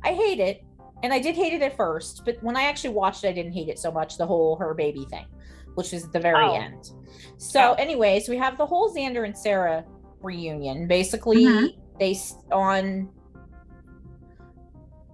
I 0.04 0.12
hate 0.14 0.40
it, 0.40 0.64
and 1.02 1.12
I 1.12 1.18
did 1.20 1.34
hate 1.36 1.52
it 1.52 1.62
at 1.62 1.76
first, 1.76 2.22
but 2.24 2.36
when 2.42 2.56
I 2.56 2.62
actually 2.64 2.94
watched 2.94 3.24
it, 3.24 3.28
I 3.28 3.32
didn't 3.32 3.52
hate 3.52 3.68
it 3.68 3.78
so 3.78 3.90
much. 3.92 4.16
The 4.18 4.26
whole 4.26 4.56
her 4.56 4.74
baby 4.74 5.06
thing, 5.10 5.26
which 5.74 5.92
is 5.92 6.08
the 6.10 6.18
very 6.20 6.44
Oh. 6.44 6.54
end. 6.54 6.90
So, 7.38 7.70
Oh. 7.70 7.74
anyways, 7.74 8.28
we 8.28 8.36
have 8.36 8.56
the 8.58 8.66
whole 8.66 8.92
Xander 8.94 9.24
and 9.24 9.36
Sarah 9.36 9.84
reunion. 10.20 10.86
Basically, 10.86 11.44
Mhm. 11.44 11.68
they 11.98 12.16
on 12.52 13.08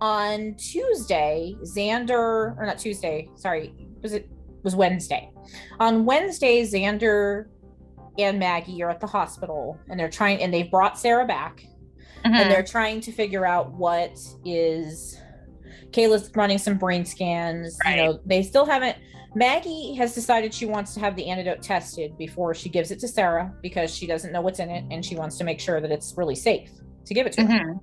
on 0.00 0.54
Tuesday, 0.54 1.56
Xander, 1.62 2.56
or 2.56 2.64
not 2.66 2.78
Tuesday, 2.78 3.28
sorry, 3.36 3.74
was 4.02 4.12
it 4.12 4.28
was 4.62 4.76
Wednesday. 4.76 5.30
On 5.80 6.04
Wednesday, 6.04 6.62
Xander 6.62 7.46
and 8.18 8.38
Maggie 8.38 8.82
are 8.82 8.90
at 8.90 9.00
the 9.00 9.06
hospital 9.06 9.78
and 9.88 9.98
they're 9.98 10.10
trying 10.10 10.42
and 10.42 10.52
they've 10.52 10.70
brought 10.70 10.98
Sarah 10.98 11.26
back 11.26 11.64
Mm-hmm. 12.24 12.34
and 12.34 12.50
they're 12.50 12.64
trying 12.64 13.00
to 13.02 13.12
figure 13.12 13.46
out 13.46 13.70
what 13.72 14.18
is 14.44 15.20
Kayla's 15.92 16.30
running 16.34 16.58
some 16.58 16.76
brain 16.76 17.04
scans. 17.04 17.78
You 17.88 17.96
know, 17.96 18.20
they 18.26 18.42
still 18.42 18.66
haven't 18.66 18.96
Maggie 19.34 19.94
has 19.94 20.14
decided 20.14 20.52
she 20.52 20.66
wants 20.66 20.94
to 20.94 21.00
have 21.00 21.14
the 21.14 21.28
antidote 21.28 21.62
tested 21.62 22.18
before 22.18 22.54
she 22.54 22.68
gives 22.70 22.90
it 22.90 22.98
to 23.00 23.08
Sarah 23.08 23.54
because 23.62 23.94
she 23.94 24.06
doesn't 24.06 24.32
know 24.32 24.40
what's 24.40 24.58
in 24.58 24.68
it 24.68 24.84
and 24.90 25.04
she 25.04 25.14
wants 25.14 25.36
to 25.38 25.44
make 25.44 25.60
sure 25.60 25.80
that 25.80 25.92
it's 25.92 26.14
really 26.16 26.34
safe 26.34 26.70
to 27.04 27.14
give 27.14 27.26
it 27.26 27.32
to 27.34 27.46
her. 27.46 27.76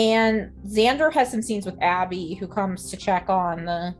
And 0.00 0.50
Xander 0.66 1.12
has 1.12 1.30
some 1.30 1.42
scenes 1.42 1.66
with 1.66 1.76
Abby, 1.82 2.32
who 2.34 2.46
comes 2.48 2.90
to 2.90 2.96
check 2.96 3.28
on 3.28 3.66
the 3.66 3.94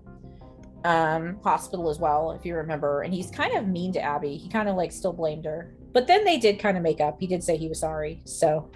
um, 0.88 1.38
hospital 1.44 1.90
as 1.90 1.98
well, 1.98 2.32
if 2.32 2.46
you 2.46 2.54
remember. 2.56 3.02
And 3.02 3.12
he's 3.12 3.30
kind 3.30 3.54
of 3.54 3.68
mean 3.68 3.92
to 3.92 4.00
Abby. 4.00 4.38
He 4.38 4.48
kind 4.48 4.68
of 4.70 4.76
like 4.76 4.92
still 4.92 5.12
blamed 5.12 5.44
her. 5.44 5.74
But 5.92 6.06
then 6.06 6.24
they 6.24 6.38
did 6.38 6.58
kind 6.58 6.78
of 6.78 6.82
make 6.82 7.02
up. 7.02 7.18
He 7.20 7.26
did 7.26 7.44
say 7.44 7.58
he 7.58 7.68
was 7.68 7.80
sorry. 7.80 8.22
So 8.24 8.70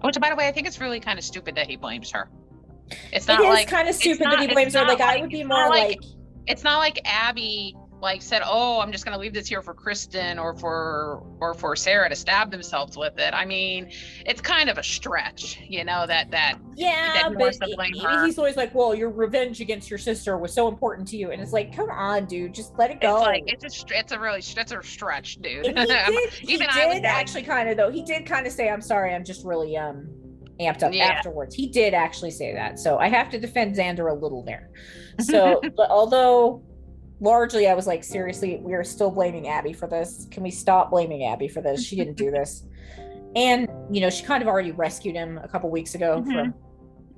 Which, 0.00 0.18
by 0.18 0.30
the 0.30 0.36
way, 0.36 0.48
I 0.48 0.52
think 0.52 0.66
it's 0.66 0.80
really 0.80 0.98
kind 0.98 1.18
of 1.18 1.24
stupid 1.26 1.56
that 1.56 1.68
he 1.68 1.76
blames 1.76 2.10
her. 2.12 2.30
It's 3.12 3.28
not 3.28 3.40
is 3.40 3.46
like 3.46 3.68
kind 3.68 3.88
of 3.88 3.94
stupid 3.94 4.24
that 4.24 4.40
he 4.40 4.46
blames 4.46 4.72
her. 4.74 4.80
not 4.80 4.98
Like, 4.98 5.00
I 5.02 5.20
would 5.20 5.30
be 5.30 5.44
more 5.44 5.68
like- 5.68 5.88
like, 5.88 5.98
it's 6.46 6.64
not 6.64 6.78
like 6.78 7.00
Abby 7.04 7.76
like 8.04 8.22
said, 8.22 8.42
"Oh, 8.44 8.78
I'm 8.80 8.92
just 8.92 9.04
going 9.04 9.14
to 9.14 9.18
leave 9.20 9.34
this 9.34 9.48
here 9.48 9.62
for 9.62 9.74
Kristen 9.74 10.38
or 10.38 10.56
for 10.56 11.22
or 11.40 11.54
for 11.54 11.74
Sarah 11.74 12.08
to 12.08 12.14
stab 12.14 12.50
themselves 12.52 12.96
with 12.96 13.18
it." 13.18 13.34
I 13.34 13.44
mean, 13.44 13.90
it's 14.24 14.40
kind 14.40 14.70
of 14.70 14.78
a 14.78 14.82
stretch, 14.82 15.58
you 15.68 15.84
know, 15.84 16.06
that 16.06 16.30
that 16.30 16.58
yeah, 16.76 17.14
that 17.14 17.24
but 17.30 17.38
wants 17.38 17.58
to 17.58 17.72
blame 17.74 17.94
he- 17.94 18.26
he's 18.26 18.38
always 18.38 18.56
like, 18.56 18.74
well, 18.74 18.94
your 18.94 19.10
revenge 19.10 19.60
against 19.60 19.90
your 19.90 19.98
sister 19.98 20.38
was 20.38 20.52
so 20.52 20.68
important 20.68 21.08
to 21.08 21.16
you. 21.16 21.32
And 21.32 21.42
it's 21.42 21.52
like, 21.52 21.74
come 21.74 21.90
on, 21.90 22.26
dude, 22.26 22.54
just 22.54 22.78
let 22.78 22.90
it 22.90 23.00
go. 23.00 23.16
it's 23.16 23.26
like 23.26 23.42
it's 23.46 23.64
a 23.82 23.98
it's 23.98 24.12
a 24.12 24.18
really 24.20 24.38
it's 24.38 24.72
a 24.72 24.82
stretch, 24.82 25.36
dude. 25.36 25.66
And 25.66 25.78
he 25.78 25.86
did, 25.86 26.30
he 26.30 26.52
Even 26.52 26.68
I 26.70 26.86
would 26.86 26.94
did 26.94 27.04
actually 27.06 27.42
kind 27.42 27.68
of 27.68 27.76
though. 27.76 27.90
He 27.90 28.02
did 28.02 28.26
kind 28.26 28.46
of 28.46 28.52
say, 28.52 28.68
"I'm 28.68 28.82
sorry, 28.82 29.14
I'm 29.14 29.24
just 29.24 29.44
really 29.44 29.76
um 29.76 30.06
amped 30.60 30.82
up." 30.82 30.92
Yeah. 30.92 31.06
Afterwards, 31.06 31.54
he 31.54 31.68
did 31.68 31.94
actually 31.94 32.30
say 32.30 32.52
that. 32.52 32.78
So 32.78 32.98
I 32.98 33.08
have 33.08 33.30
to 33.30 33.40
defend 33.40 33.74
Xander 33.74 34.10
a 34.10 34.14
little 34.14 34.44
there. 34.44 34.70
So, 35.20 35.60
but 35.76 35.90
although 35.90 36.64
largely 37.24 37.66
I 37.68 37.74
was 37.74 37.86
like, 37.86 38.04
seriously, 38.04 38.58
we 38.62 38.74
are 38.74 38.84
still 38.84 39.10
blaming 39.10 39.48
Abby 39.48 39.72
for 39.72 39.88
this. 39.88 40.26
Can 40.30 40.42
we 40.42 40.50
stop 40.50 40.90
blaming 40.90 41.24
Abby 41.24 41.48
for 41.48 41.62
this? 41.62 41.82
She 41.84 41.96
didn't 41.96 42.16
do 42.16 42.30
this. 42.38 42.64
And 43.34 43.68
you 43.90 44.00
know, 44.00 44.10
she 44.10 44.22
kind 44.24 44.42
of 44.42 44.48
already 44.48 44.70
rescued 44.70 45.14
him 45.16 45.38
a 45.42 45.48
couple 45.48 45.70
weeks 45.70 45.94
ago 45.94 46.22
Mhm. 46.22 46.32
from 46.32 46.54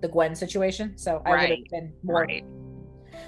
the 0.00 0.08
Gwen 0.08 0.34
situation. 0.34 0.96
So 0.96 1.20
I 1.26 1.30
would 1.30 1.40
have 1.40 1.58
been 1.70 1.92
more 2.02 2.22
right. 2.22 2.44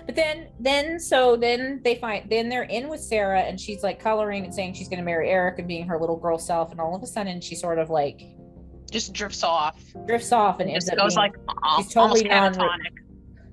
but 0.06 0.14
then, 0.14 0.48
then, 0.60 0.98
so 1.00 1.36
then 1.36 1.80
they 1.82 1.96
find, 1.96 2.28
then 2.30 2.48
they're 2.48 2.62
in 2.64 2.88
with 2.88 3.00
Sarah, 3.00 3.40
and 3.40 3.58
she's 3.60 3.82
like 3.82 3.98
coloring 3.98 4.44
and 4.44 4.54
saying 4.54 4.74
she's 4.74 4.88
going 4.88 4.98
to 4.98 5.04
marry 5.04 5.28
Eric 5.30 5.58
and 5.58 5.66
being 5.68 5.86
her 5.86 5.98
little 5.98 6.16
girl 6.16 6.38
self, 6.38 6.70
and 6.72 6.80
all 6.80 6.94
of 6.94 7.02
a 7.02 7.06
sudden 7.06 7.40
she 7.40 7.54
sort 7.54 7.78
of 7.78 7.90
like 7.90 8.22
Just 8.90 9.12
drifts 9.12 9.42
off. 9.42 9.82
drifts 10.06 10.30
off 10.32 10.60
and 10.60 10.70
ends 10.70 10.86
Just 10.86 10.92
up 10.98 11.02
goes 11.04 11.14
being 11.14 11.32
like 11.32 11.36
al- 11.64 11.82
she's 11.82 11.92
totally 11.92 12.24
non- 12.24 12.54
catatonic. 12.54 12.94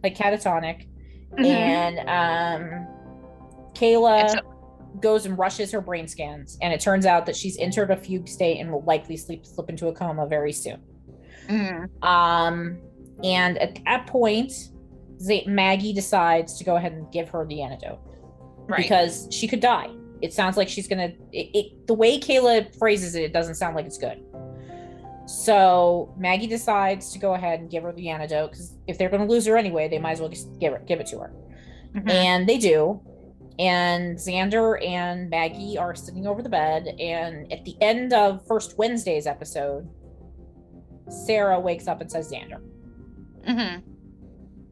like 0.03 0.15
catatonic, 0.15 0.87
Mhm. 1.33 1.45
and 1.45 1.99
um, 2.09 2.87
Kayla 3.75 4.29
so- 4.29 4.39
goes 5.01 5.25
and 5.25 5.37
rushes 5.37 5.71
her 5.71 5.81
brain 5.81 6.07
scans, 6.07 6.57
and 6.61 6.73
it 6.73 6.79
turns 6.79 7.05
out 7.05 7.25
that 7.25 7.35
she's 7.35 7.57
entered 7.59 7.91
a 7.91 7.97
fugue 7.97 8.27
state 8.27 8.59
and 8.59 8.71
will 8.71 8.83
likely 8.83 9.17
sleep 9.17 9.45
slip 9.45 9.69
into 9.69 9.87
a 9.87 9.93
coma 9.93 10.25
very 10.25 10.53
soon. 10.53 10.81
Mhm. 11.47 11.89
Um, 12.03 12.77
and 13.23 13.57
at 13.57 13.77
that 13.85 14.07
point, 14.07 14.51
Z- 15.19 15.43
Maggie 15.47 15.93
decides 15.93 16.57
to 16.57 16.63
go 16.63 16.75
ahead 16.77 16.93
and 16.93 17.11
give 17.11 17.29
her 17.29 17.45
the 17.45 17.61
antidote 17.61 17.99
Right. 18.67 18.81
because 18.81 19.27
she 19.31 19.47
could 19.47 19.59
die. 19.59 19.89
It 20.21 20.33
sounds 20.33 20.55
like 20.57 20.69
she's 20.69 20.87
gonna. 20.87 21.11
It, 21.33 21.49
it 21.53 21.87
the 21.87 21.93
way 21.93 22.17
Kayla 22.19 22.73
phrases 22.77 23.15
it, 23.15 23.23
it 23.23 23.33
doesn't 23.33 23.55
sound 23.55 23.75
like 23.75 23.85
it's 23.85 23.97
good. 23.97 24.23
So 25.27 26.13
Maggie 26.17 26.47
decides 26.47 27.11
to 27.13 27.19
go 27.19 27.33
ahead 27.33 27.59
and 27.59 27.69
give 27.69 27.83
her 27.83 27.91
the 27.91 28.09
antidote 28.09 28.51
because 28.51 28.77
if 28.87 28.97
they're 28.97 29.09
gonna 29.09 29.25
lose 29.25 29.45
her 29.47 29.57
anyway, 29.57 29.87
they 29.87 29.99
might 29.99 30.11
as 30.13 30.19
well 30.19 30.29
just 30.29 30.47
give 30.59 30.73
it 30.73 30.85
give 30.85 30.99
it 30.99 31.07
to 31.07 31.19
her. 31.19 31.33
Mhm. 31.95 32.09
And 32.09 32.47
they 32.49 32.57
do. 32.57 33.01
And 33.57 34.17
Xander 34.17 34.83
and 34.85 35.29
Maggie 35.29 35.77
are 35.77 35.95
sitting 35.95 36.27
over 36.27 36.41
the 36.41 36.49
bed. 36.49 36.87
And 36.99 37.51
at 37.53 37.63
the 37.63 37.75
end 37.81 38.11
of 38.13 38.45
first 38.47 38.77
Wednesday's 38.77 39.27
episode, 39.27 39.87
Sarah 41.09 41.59
wakes 41.59 41.87
up 41.87 42.01
and 42.01 42.11
says 42.11 42.31
Xander. 42.31 42.61
Mhm. 43.47 43.81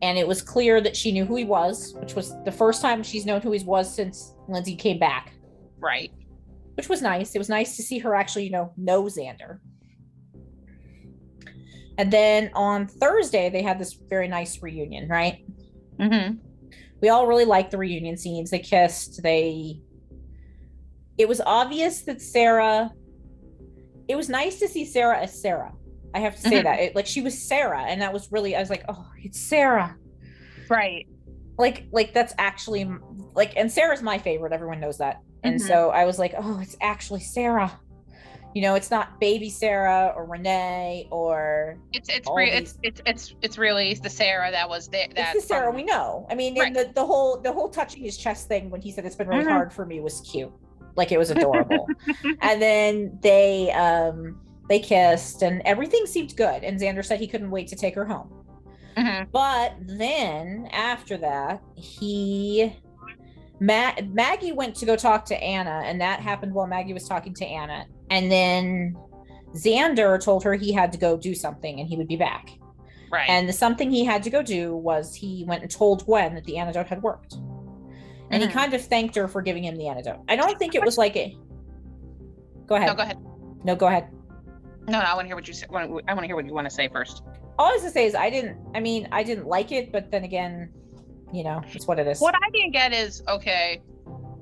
And 0.01 0.17
it 0.17 0.27
was 0.27 0.41
clear 0.41 0.81
that 0.81 0.97
she 0.97 1.11
knew 1.13 1.23
who 1.25 1.35
he 1.37 1.45
was, 1.45 1.93
which 1.99 2.13
was 2.13 2.33
the 2.43 2.51
first 2.51 2.81
time 2.81 3.03
she's 3.03 3.25
known 3.25 3.39
who 3.41 3.51
he 3.51 3.63
was 3.63 3.93
since 3.93 4.35
Lindsay 4.49 4.75
came 4.75 4.99
back, 4.99 5.33
Right. 5.79 6.11
which 6.75 6.89
was 6.89 7.01
nice. 7.01 7.35
It 7.35 7.37
was 7.37 7.47
nice 7.49 7.77
to 7.77 7.83
see 7.83 7.99
her 7.99 8.13
actually, 8.15 8.43
you 8.45 8.51
know, 8.51 8.73
know 8.75 9.03
Xander. 9.03 9.59
And 11.97 12.11
then 12.11 12.49
on 12.53 12.87
Thursday, 12.87 13.49
they 13.49 13.61
had 13.61 13.79
this 13.79 13.93
very 13.93 14.27
nice 14.27 14.61
reunion, 14.61 15.07
right? 15.07 15.45
Mm-hmm. 15.99 16.37
We 17.03 17.09
all 17.09 17.27
really 17.27 17.43
liked 17.43 17.69
the 17.71 17.77
reunion 17.77 18.15
scenes. 18.15 18.49
They 18.49 18.59
kissed. 18.59 19.21
They. 19.21 19.81
It 21.17 21.27
was 21.27 21.41
obvious 21.45 22.03
that 22.03 22.21
Sarah. 22.21 22.91
It 24.07 24.15
was 24.15 24.29
nice 24.29 24.57
to 24.59 24.69
see 24.69 24.85
Sarah 24.85 25.19
as 25.19 25.41
Sarah. 25.41 25.73
I 26.15 26.19
have 26.21 26.33
to 26.37 26.41
say 26.41 26.61
Mhm. 26.61 26.63
that 26.63 26.79
it, 26.79 26.95
like 26.95 27.05
she 27.05 27.19
was 27.19 27.37
Sarah, 27.45 27.83
and 27.83 28.01
that 28.01 28.13
was 28.13 28.31
really 28.31 28.55
I 28.55 28.61
was 28.61 28.69
like, 28.69 28.85
oh, 28.87 29.05
it's 29.21 29.37
Sarah. 29.37 29.97
Right. 30.69 31.05
Like 31.57 31.87
like 31.91 32.13
that's 32.13 32.33
actually 32.37 32.89
like, 33.35 33.51
and 33.57 33.69
Sarah's 33.69 34.01
my 34.01 34.17
favorite. 34.17 34.53
Everyone 34.53 34.79
knows 34.79 34.99
that, 34.99 35.17
and 35.43 35.59
Mhm. 35.59 35.67
so 35.67 35.89
I 35.89 36.05
was 36.05 36.17
like, 36.17 36.33
oh, 36.37 36.59
it's 36.61 36.77
actually 36.79 37.19
Sarah. 37.19 37.81
You 38.53 38.61
know, 38.61 38.75
it's 38.75 38.91
not 38.91 39.19
baby 39.19 39.49
Sarah 39.49 40.13
or 40.15 40.25
Renee 40.25 41.07
or 41.11 41.77
It's 41.91 42.07
it's 42.09 42.27
All 42.27 42.35
re- 42.35 42.59
these- 42.59 42.77
it's 42.83 43.01
it's 43.01 43.01
it's 43.05 43.35
it's 43.41 43.57
really 43.57 43.93
the 43.95 44.09
Sarah 44.09 44.51
that 44.51 44.69
was 44.69 44.87
there. 44.87 45.07
That 45.15 45.35
it's 45.35 45.43
the 45.43 45.47
Sarah 45.47 45.67
from- 45.67 45.75
we 45.77 45.83
know. 45.83 46.27
I 46.29 46.35
mean, 46.35 46.57
Right. 46.57 46.67
and 46.67 46.75
the, 46.75 46.91
the 46.93 47.05
whole 47.05 47.37
the 47.39 47.51
whole 47.51 47.69
touching 47.69 48.03
his 48.03 48.15
chest 48.17 48.47
thing 48.47 48.69
when 48.69 48.81
he 48.81 48.91
said 48.91 49.05
it's 49.05 49.15
been 49.15 49.27
really 49.27 49.45
Mhm. 49.45 49.49
hard 49.51 49.73
for 49.73 49.85
me 49.85 49.99
was 50.01 50.21
cute. 50.21 50.51
Like 50.95 51.11
it 51.11 51.17
was 51.17 51.31
adorable. 51.31 51.87
and 52.41 52.61
then 52.61 53.17
they 53.21 53.71
um 53.71 54.39
they 54.69 54.79
kissed 54.79 55.41
and 55.41 55.61
everything 55.65 56.05
seemed 56.05 56.35
good. 56.35 56.63
And 56.63 56.79
Xander 56.79 57.03
said 57.03 57.19
he 57.19 57.27
couldn't 57.27 57.49
wait 57.51 57.67
to 57.69 57.75
take 57.75 57.95
her 57.95 58.05
home. 58.05 58.29
Mhm. 58.95 59.27
But 59.31 59.73
then 59.87 60.69
after 60.71 61.17
that, 61.17 61.61
he 61.75 62.75
Ma- 63.59 63.93
Maggie 64.11 64.51
went 64.51 64.75
to 64.75 64.85
go 64.85 64.95
talk 64.97 65.23
to 65.25 65.41
Anna, 65.41 65.83
and 65.85 66.01
that 66.01 66.19
happened 66.19 66.53
while 66.53 66.67
Maggie 66.67 66.91
was 66.93 67.07
talking 67.07 67.33
to 67.35 67.45
Anna. 67.45 67.85
And 68.13 68.31
then 68.31 68.95
Xander 69.55 70.23
told 70.23 70.43
her 70.43 70.53
he 70.53 70.71
had 70.71 70.91
to 70.91 70.99
go 70.99 71.17
do 71.17 71.33
something 71.33 71.79
and 71.79 71.89
he 71.89 71.97
would 71.97 72.07
be 72.07 72.15
back. 72.15 72.51
Right. 73.11 73.27
And 73.27 73.49
the 73.49 73.53
something 73.53 73.89
he 73.89 74.05
had 74.05 74.21
to 74.23 74.29
go 74.29 74.43
do 74.43 74.75
was 74.75 75.15
he 75.15 75.45
went 75.47 75.63
and 75.63 75.71
told 75.71 76.05
Gwen 76.05 76.35
that 76.35 76.43
the 76.45 76.57
antidote 76.57 76.87
had 76.87 77.01
worked. 77.01 77.33
And 78.31 78.41
Mhm. 78.41 78.47
he 78.47 78.53
kind 78.53 78.73
of 78.73 78.81
thanked 78.85 79.15
her 79.15 79.27
for 79.27 79.41
giving 79.41 79.63
him 79.63 79.75
the 79.75 79.87
antidote. 79.87 80.19
I 80.29 80.35
don't 80.35 80.57
think 80.59 80.75
it 80.75 80.83
was 80.83 80.97
like 80.97 81.15
a. 81.15 81.35
Go 82.67 82.75
ahead. 82.75 82.87
no, 82.87 82.95
go 82.95 83.01
ahead. 83.03 83.17
No, 83.63 83.75
go 83.75 83.87
ahead. 83.87 84.07
No, 84.87 84.99
no, 84.99 85.05
I 85.05 85.13
want 85.15 85.21
to 85.25 85.27
hear 85.27 85.35
what 85.35 85.47
you 85.47 85.53
say. 85.53 85.65
I 85.71 85.85
want 85.87 86.05
to 86.19 86.25
hear 86.25 86.35
what 86.35 86.45
you 86.45 86.53
want 86.53 86.67
to 86.69 86.73
say 86.73 86.87
first. 86.87 87.23
All 87.57 87.67
I 87.69 87.73
was 87.73 87.83
to 87.83 87.89
say 87.91 88.05
is 88.05 88.15
I 88.15 88.29
didn't. 88.29 88.57
I 88.75 88.79
mean, 88.79 89.07
I 89.11 89.23
didn't 89.23 89.47
like 89.47 89.71
it, 89.71 89.91
but 89.91 90.11
then 90.11 90.23
again, 90.23 90.71
you 91.31 91.43
know, 91.43 91.61
it's 91.73 91.87
what 91.87 91.99
it 91.99 92.07
is. 92.07 92.19
What 92.19 92.35
I 92.35 92.49
didn't 92.51 92.71
get 92.73 92.93
is 92.93 93.23
okay, 93.27 93.81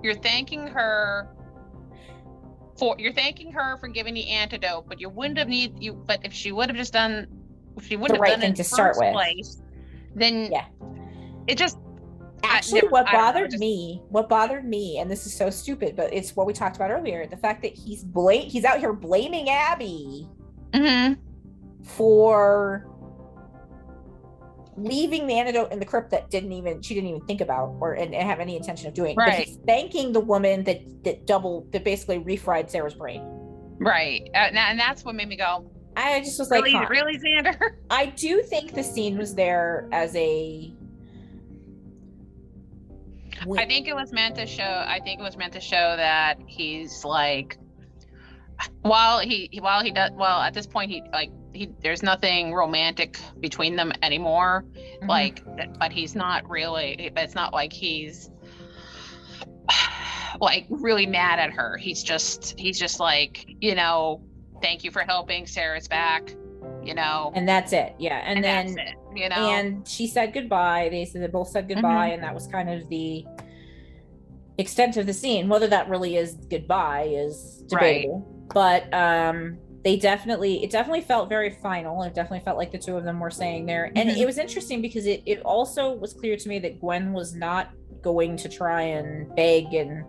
you're 0.02 0.16
thanking 0.16 0.68
her 0.68 1.30
for 2.82 2.96
you're 2.98 3.14
thanking 3.14 3.52
her 3.52 3.78
for 3.78 3.88
giving 3.88 4.16
the 4.16 4.28
antidote, 4.28 4.86
but 4.90 5.00
you 5.00 5.08
wouldn't 5.08 5.38
have 5.38 5.48
need 5.48 5.82
you. 5.82 5.94
But 5.94 6.26
if 6.26 6.34
she 6.34 6.52
would 6.52 6.68
have 6.68 6.76
just 6.76 6.94
done, 6.94 7.28
if 7.78 7.86
she 7.86 7.96
wouldn't 7.96 8.20
The 8.20 8.26
have 8.26 8.32
right 8.32 8.32
done 8.32 8.40
thing 8.42 8.50
it 8.54 8.56
to 8.56 8.64
the 8.64 8.70
start 8.70 8.96
with. 8.98 9.14
place, 9.14 9.62
then 10.16 10.52
Yeah. 10.52 10.66
it 11.48 11.60
just 11.60 11.78
Actually, 12.44 12.82
never- 12.82 12.90
what 12.92 13.08
I 13.08 13.12
don't 13.12 13.14
know, 13.22 13.28
bothered 13.28 13.52
just- 13.52 13.62
me, 13.62 14.02
what 14.10 14.28
bothered 14.28 14.66
me, 14.66 14.98
and 14.98 15.12
this 15.12 15.28
is 15.28 15.34
so 15.34 15.52
stupid, 15.52 15.96
but 15.96 16.12
it's 16.12 16.36
what 16.36 16.48
we 16.48 16.54
talked 16.54 16.76
about 16.76 16.90
earlier: 16.90 17.28
the 17.28 17.38
fact 17.38 17.62
that 17.62 17.74
he's 17.74 18.04
blame, 18.04 18.50
he's 18.50 18.66
out 18.66 18.80
here 18.80 18.94
blaming 18.94 19.48
Abby 19.48 20.28
Mhm. 20.74 21.18
for 21.84 22.88
leaving 24.78 25.28
the 25.28 25.34
antidote 25.34 25.72
in 25.72 25.80
the 25.80 25.86
crypt 25.86 26.12
that 26.12 26.30
didn't 26.30 26.52
even 26.52 26.82
she 26.82 26.94
didn't 26.94 27.10
even 27.10 27.22
think 27.26 27.42
about 27.42 27.76
or 27.80 27.94
and, 27.94 28.14
and 28.14 28.28
have 28.28 28.40
any 28.40 28.56
intention 28.56 28.88
of 28.88 28.94
doing. 28.94 29.16
Right. 29.16 29.50
thanking 29.66 30.14
the 30.14 30.20
woman 30.20 30.64
that 30.64 31.04
that 31.04 31.28
double 31.28 31.68
that 31.72 31.84
basically 31.84 32.20
refried 32.20 32.70
Sarah's 32.70 32.94
brain. 32.94 33.22
right, 33.80 34.30
uh, 34.34 34.38
and, 34.38 34.80
that's 34.80 35.04
what 35.04 35.16
made 35.16 35.28
me 35.28 35.36
go. 35.36 35.70
I 35.96 36.20
just 36.22 36.40
was 36.40 36.50
like, 36.50 36.64
Really, 36.64 36.78
huh. 36.78 36.88
really, 36.90 37.18
Xander? 37.18 37.58
I 37.90 38.06
do 38.08 38.42
think 38.44 38.74
the 38.74 38.84
scene 38.84 39.18
was 39.18 39.36
there 39.36 39.88
as 39.92 40.16
a. 40.16 40.74
I 43.58 43.66
think 43.66 43.88
it 43.88 43.96
was 43.96 44.14
meant 44.14 44.36
to 44.36 44.46
show. 44.46 44.64
I 44.64 45.00
think 45.04 45.20
it 45.20 45.24
was 45.24 45.36
meant 45.36 45.54
to 45.54 45.60
show 45.60 45.96
that 45.98 46.38
he's 46.46 47.04
like, 47.04 47.58
while 48.82 49.20
he 49.20 49.50
while 49.62 49.84
he 49.84 49.92
does 49.92 50.12
well 50.14 50.42
at 50.42 50.54
this 50.54 50.68
point 50.68 50.92
he 50.92 51.04
like 51.12 51.32
he 51.54 51.70
there's 51.82 52.04
nothing 52.04 52.54
romantic 52.54 53.20
between 53.40 53.76
them 53.76 53.92
anymore. 54.02 54.66
Mhm. 55.02 55.08
Like, 55.08 55.44
but 55.80 55.92
he's 55.92 56.16
not 56.16 56.50
really. 56.50 57.12
It's 57.16 57.36
not 57.36 57.54
like 57.54 57.74
he's 57.74 58.30
like 60.40 60.66
really 60.70 61.06
mad 61.06 61.40
at 61.40 61.52
her. 61.52 61.78
He's 61.78 62.04
just 62.04 62.58
he's 62.60 62.80
just 62.80 63.00
like 63.00 63.46
you 63.60 63.76
know, 63.76 64.22
thank 64.62 64.84
you 64.84 64.92
for 64.92 65.02
helping. 65.02 65.46
Sarah's 65.48 65.88
back. 65.88 66.34
You 66.84 66.96
know, 66.96 67.32
and 67.36 67.48
that's 67.48 67.74
it. 67.74 67.94
Yeah, 68.00 68.18
and, 68.24 68.44
and 68.44 68.76
then 68.78 68.88
it. 68.88 68.96
You 69.16 69.30
know, 69.30 69.36
and 69.52 69.88
she 69.88 70.08
said 70.08 70.34
goodbye. 70.34 70.88
They 70.90 71.06
said 71.06 71.22
they 71.22 71.28
both 71.28 71.50
said 71.50 71.68
goodbye, 71.68 72.08
and 72.08 72.24
that 72.24 72.34
was 72.34 72.48
kind 72.48 72.70
of 72.70 72.88
the 72.90 73.26
extent 74.58 74.98
of 74.98 75.06
the 75.06 75.14
scene. 75.14 75.48
Whether 75.48 75.68
that 75.68 75.90
really 75.90 76.16
is 76.18 76.36
goodbye 76.50 77.04
is 77.12 77.64
Right. 77.72 78.04
debatable, 78.04 78.48
but 78.54 78.92
um, 78.94 79.58
they 79.84 79.98
definitely 79.98 80.64
it 80.64 80.70
definitely 80.70 81.02
felt 81.02 81.28
very 81.30 81.50
final. 81.50 82.04
It 82.04 82.14
definitely 82.14 82.44
felt 82.46 82.58
like 82.58 82.72
the 82.72 82.78
two 82.78 82.98
of 82.98 83.04
them 83.04 83.20
were 83.20 83.32
saying 83.32 83.66
there, 83.66 83.92
and 83.96 84.10
Mhm. 84.10 84.18
it 84.18 84.26
was 84.26 84.38
interesting 84.38 84.82
because 84.82 85.06
it 85.06 85.22
it 85.26 85.42
also 85.42 85.94
was 85.96 86.14
clear 86.14 86.38
to 86.38 86.50
me 86.50 86.60
that 86.60 86.80
Gwen 86.80 87.14
was 87.14 87.34
not 87.36 87.70
going 88.02 88.36
to 88.38 88.50
try 88.50 88.82
and 88.84 89.34
beg 89.36 89.74
and 89.74 90.04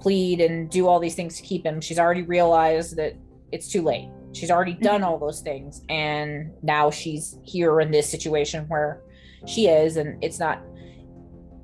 plead 0.00 0.40
and 0.40 0.68
do 0.70 0.86
all 0.88 0.98
these 0.98 1.14
things 1.14 1.36
to 1.36 1.42
keep 1.42 1.64
him. 1.64 1.80
She's 1.80 1.98
already 1.98 2.22
realized 2.22 2.96
that 2.96 3.14
it's 3.52 3.68
too 3.70 3.82
late. 3.82 4.08
She's 4.32 4.50
already 4.50 4.72
done 4.74 5.02
Mhm. 5.02 5.06
all 5.06 5.18
those 5.18 5.40
things, 5.40 5.82
and 5.88 6.50
now 6.62 6.90
she's 6.90 7.38
here 7.42 7.80
in 7.80 7.90
this 7.90 8.08
situation 8.08 8.64
where 8.68 9.02
she 9.46 9.68
is, 9.68 9.96
and 9.98 10.22
it's 10.24 10.38
not. 10.38 10.62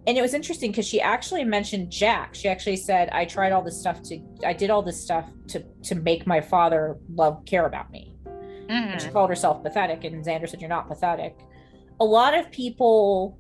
And 0.09 0.17
it 0.17 0.23
was 0.23 0.33
interesting 0.33 0.71
because 0.71 0.87
she 0.87 1.03
actually 1.03 1.45
mentioned 1.45 1.93
Jack. 1.93 2.35
She 2.35 2.49
actually 2.49 2.77
said, 2.77 3.11
"I 3.11 3.27
tried 3.27 3.53
all 3.53 3.61
this 3.61 3.79
stuff 3.79 4.01
to, 4.05 4.19
I 4.43 4.55
did 4.55 4.71
all 4.71 4.81
this 4.81 4.99
stuff 4.99 5.31
to 5.49 5.63
to 5.83 5.95
make 5.97 6.27
my 6.27 6.41
father 6.41 6.97
love 7.15 7.45
care 7.45 7.67
about 7.67 7.91
me." 7.91 8.17
And 8.71 9.01
she 9.01 9.09
mm. 9.09 9.13
called 9.13 9.29
herself 9.29 9.63
pathetic, 9.63 10.05
and 10.05 10.25
Xander 10.25 10.49
said, 10.49 10.63
"You're 10.63 10.71
not 10.71 10.89
pathetic." 10.89 11.39
A 12.01 12.05
lot 12.07 12.33
of 12.33 12.51
people 12.51 13.39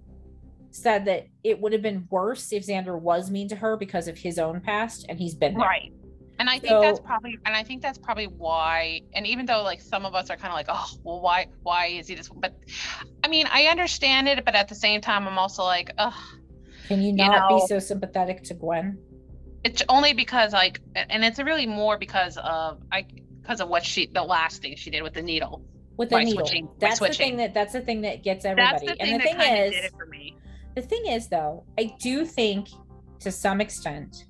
said 0.70 1.06
that 1.06 1.28
it 1.42 1.58
would 1.58 1.72
have 1.72 1.80
been 1.80 2.06
worse 2.10 2.52
if 2.52 2.66
Xander 2.66 3.00
was 3.00 3.30
mean 3.30 3.48
to 3.48 3.56
her 3.56 3.78
because 3.78 4.06
of 4.06 4.18
his 4.18 4.38
own 4.38 4.60
past, 4.60 5.06
and 5.08 5.18
he's 5.18 5.34
been 5.34 5.54
there. 5.54 5.66
right 5.66 5.92
and 6.38 6.48
i 6.48 6.56
think 6.56 6.80
that's 6.80 7.00
probably 7.00 7.36
and 7.46 7.56
i 7.56 7.64
think 7.64 7.82
that's 7.82 7.98
probably 7.98 8.26
why 8.26 9.00
and 9.12 9.26
even 9.26 9.44
though 9.44 9.62
like 9.64 9.80
some 9.80 10.06
of 10.06 10.14
us 10.14 10.30
are 10.30 10.36
kind 10.36 10.48
of 10.48 10.54
like 10.54 10.66
oh 10.68 10.88
well 11.02 11.20
why 11.20 11.46
why 11.64 11.86
is 11.86 12.06
he 12.06 12.14
this 12.14 12.28
but 12.28 12.54
i 13.24 13.28
mean 13.28 13.44
i 13.50 13.64
understand 13.64 14.28
it 14.28 14.44
but 14.44 14.54
at 14.54 14.68
the 14.68 14.74
same 14.74 15.00
time 15.00 15.26
i'm 15.26 15.36
also 15.36 15.64
like 15.64 15.90
oh 15.98 16.37
Can 16.88 17.02
you 17.02 17.12
not 17.12 17.50
know- 17.50 17.60
be 17.60 17.66
so 17.66 17.78
sympathetic 17.78 18.42
to 18.44 18.54
Gwen? 18.54 18.98
it's 19.64 19.82
only 19.88 20.12
because 20.12 20.52
like 20.52 20.80
and 20.94 21.24
it's 21.24 21.40
really 21.40 21.66
more 21.66 21.98
because 21.98 22.36
of 22.38 22.80
i 22.92 23.04
because 23.42 23.60
of 23.60 23.68
what 23.68 23.84
she 23.84 24.06
the 24.06 24.22
last 24.22 24.62
thing 24.62 24.76
she 24.76 24.88
did 24.88 25.02
with 25.02 25.12
the 25.14 25.20
needle 25.20 25.60
with 25.96 26.10
the 26.10 26.18
needle. 26.20 26.46
switching- 26.46 26.68
that's 26.78 27.00
the 27.00 27.08
thing 27.08 27.36
that 27.36 27.52
that's 27.54 27.72
the 27.72 27.80
thing 27.80 28.00
that 28.02 28.22
gets 28.22 28.44
everybody. 28.44 28.86
the 28.86 28.92
thing 28.94 29.00
and 29.00 29.20
the 29.20 29.24
that 29.24 29.36
thing 29.36 29.64
is, 29.64 29.70
did 29.72 29.84
it 29.84 29.92
for 29.98 30.06
me 30.06 30.36
the 30.78 30.82
thing 30.82 31.06
is 31.06 31.26
though, 31.26 31.64
I 31.76 31.92
do 32.00 32.24
think 32.24 32.68
to 33.18 33.32
some 33.32 33.60
extent 33.60 34.26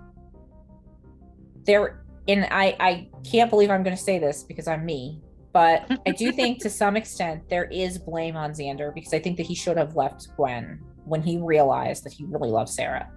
there 1.64 2.04
and 2.26 2.46
I 2.50 2.74
I 2.80 3.08
can't 3.30 3.50
believe 3.50 3.70
I'm 3.70 3.82
going 3.82 3.96
to 3.96 4.02
say 4.02 4.18
this 4.18 4.44
because 4.44 4.66
I'm 4.66 4.86
me, 4.86 5.20
but 5.52 5.90
I 6.06 6.12
do 6.12 6.32
think 6.32 6.58
to 6.62 6.70
some 6.70 6.96
extent 6.96 7.50
there 7.50 7.66
is 7.66 7.98
blame 7.98 8.34
on 8.34 8.52
Xander 8.52 8.94
because 8.94 9.12
I 9.12 9.18
think 9.18 9.36
that 9.36 9.44
he 9.44 9.54
should 9.54 9.76
have 9.76 9.94
left 9.94 10.28
Gwen 10.36 10.80
when 11.08 11.22
he 11.22 11.38
realized 11.38 12.04
that 12.04 12.12
he 12.12 12.24
really 12.24 12.50
loved 12.50 12.70
Sarah. 12.70 13.10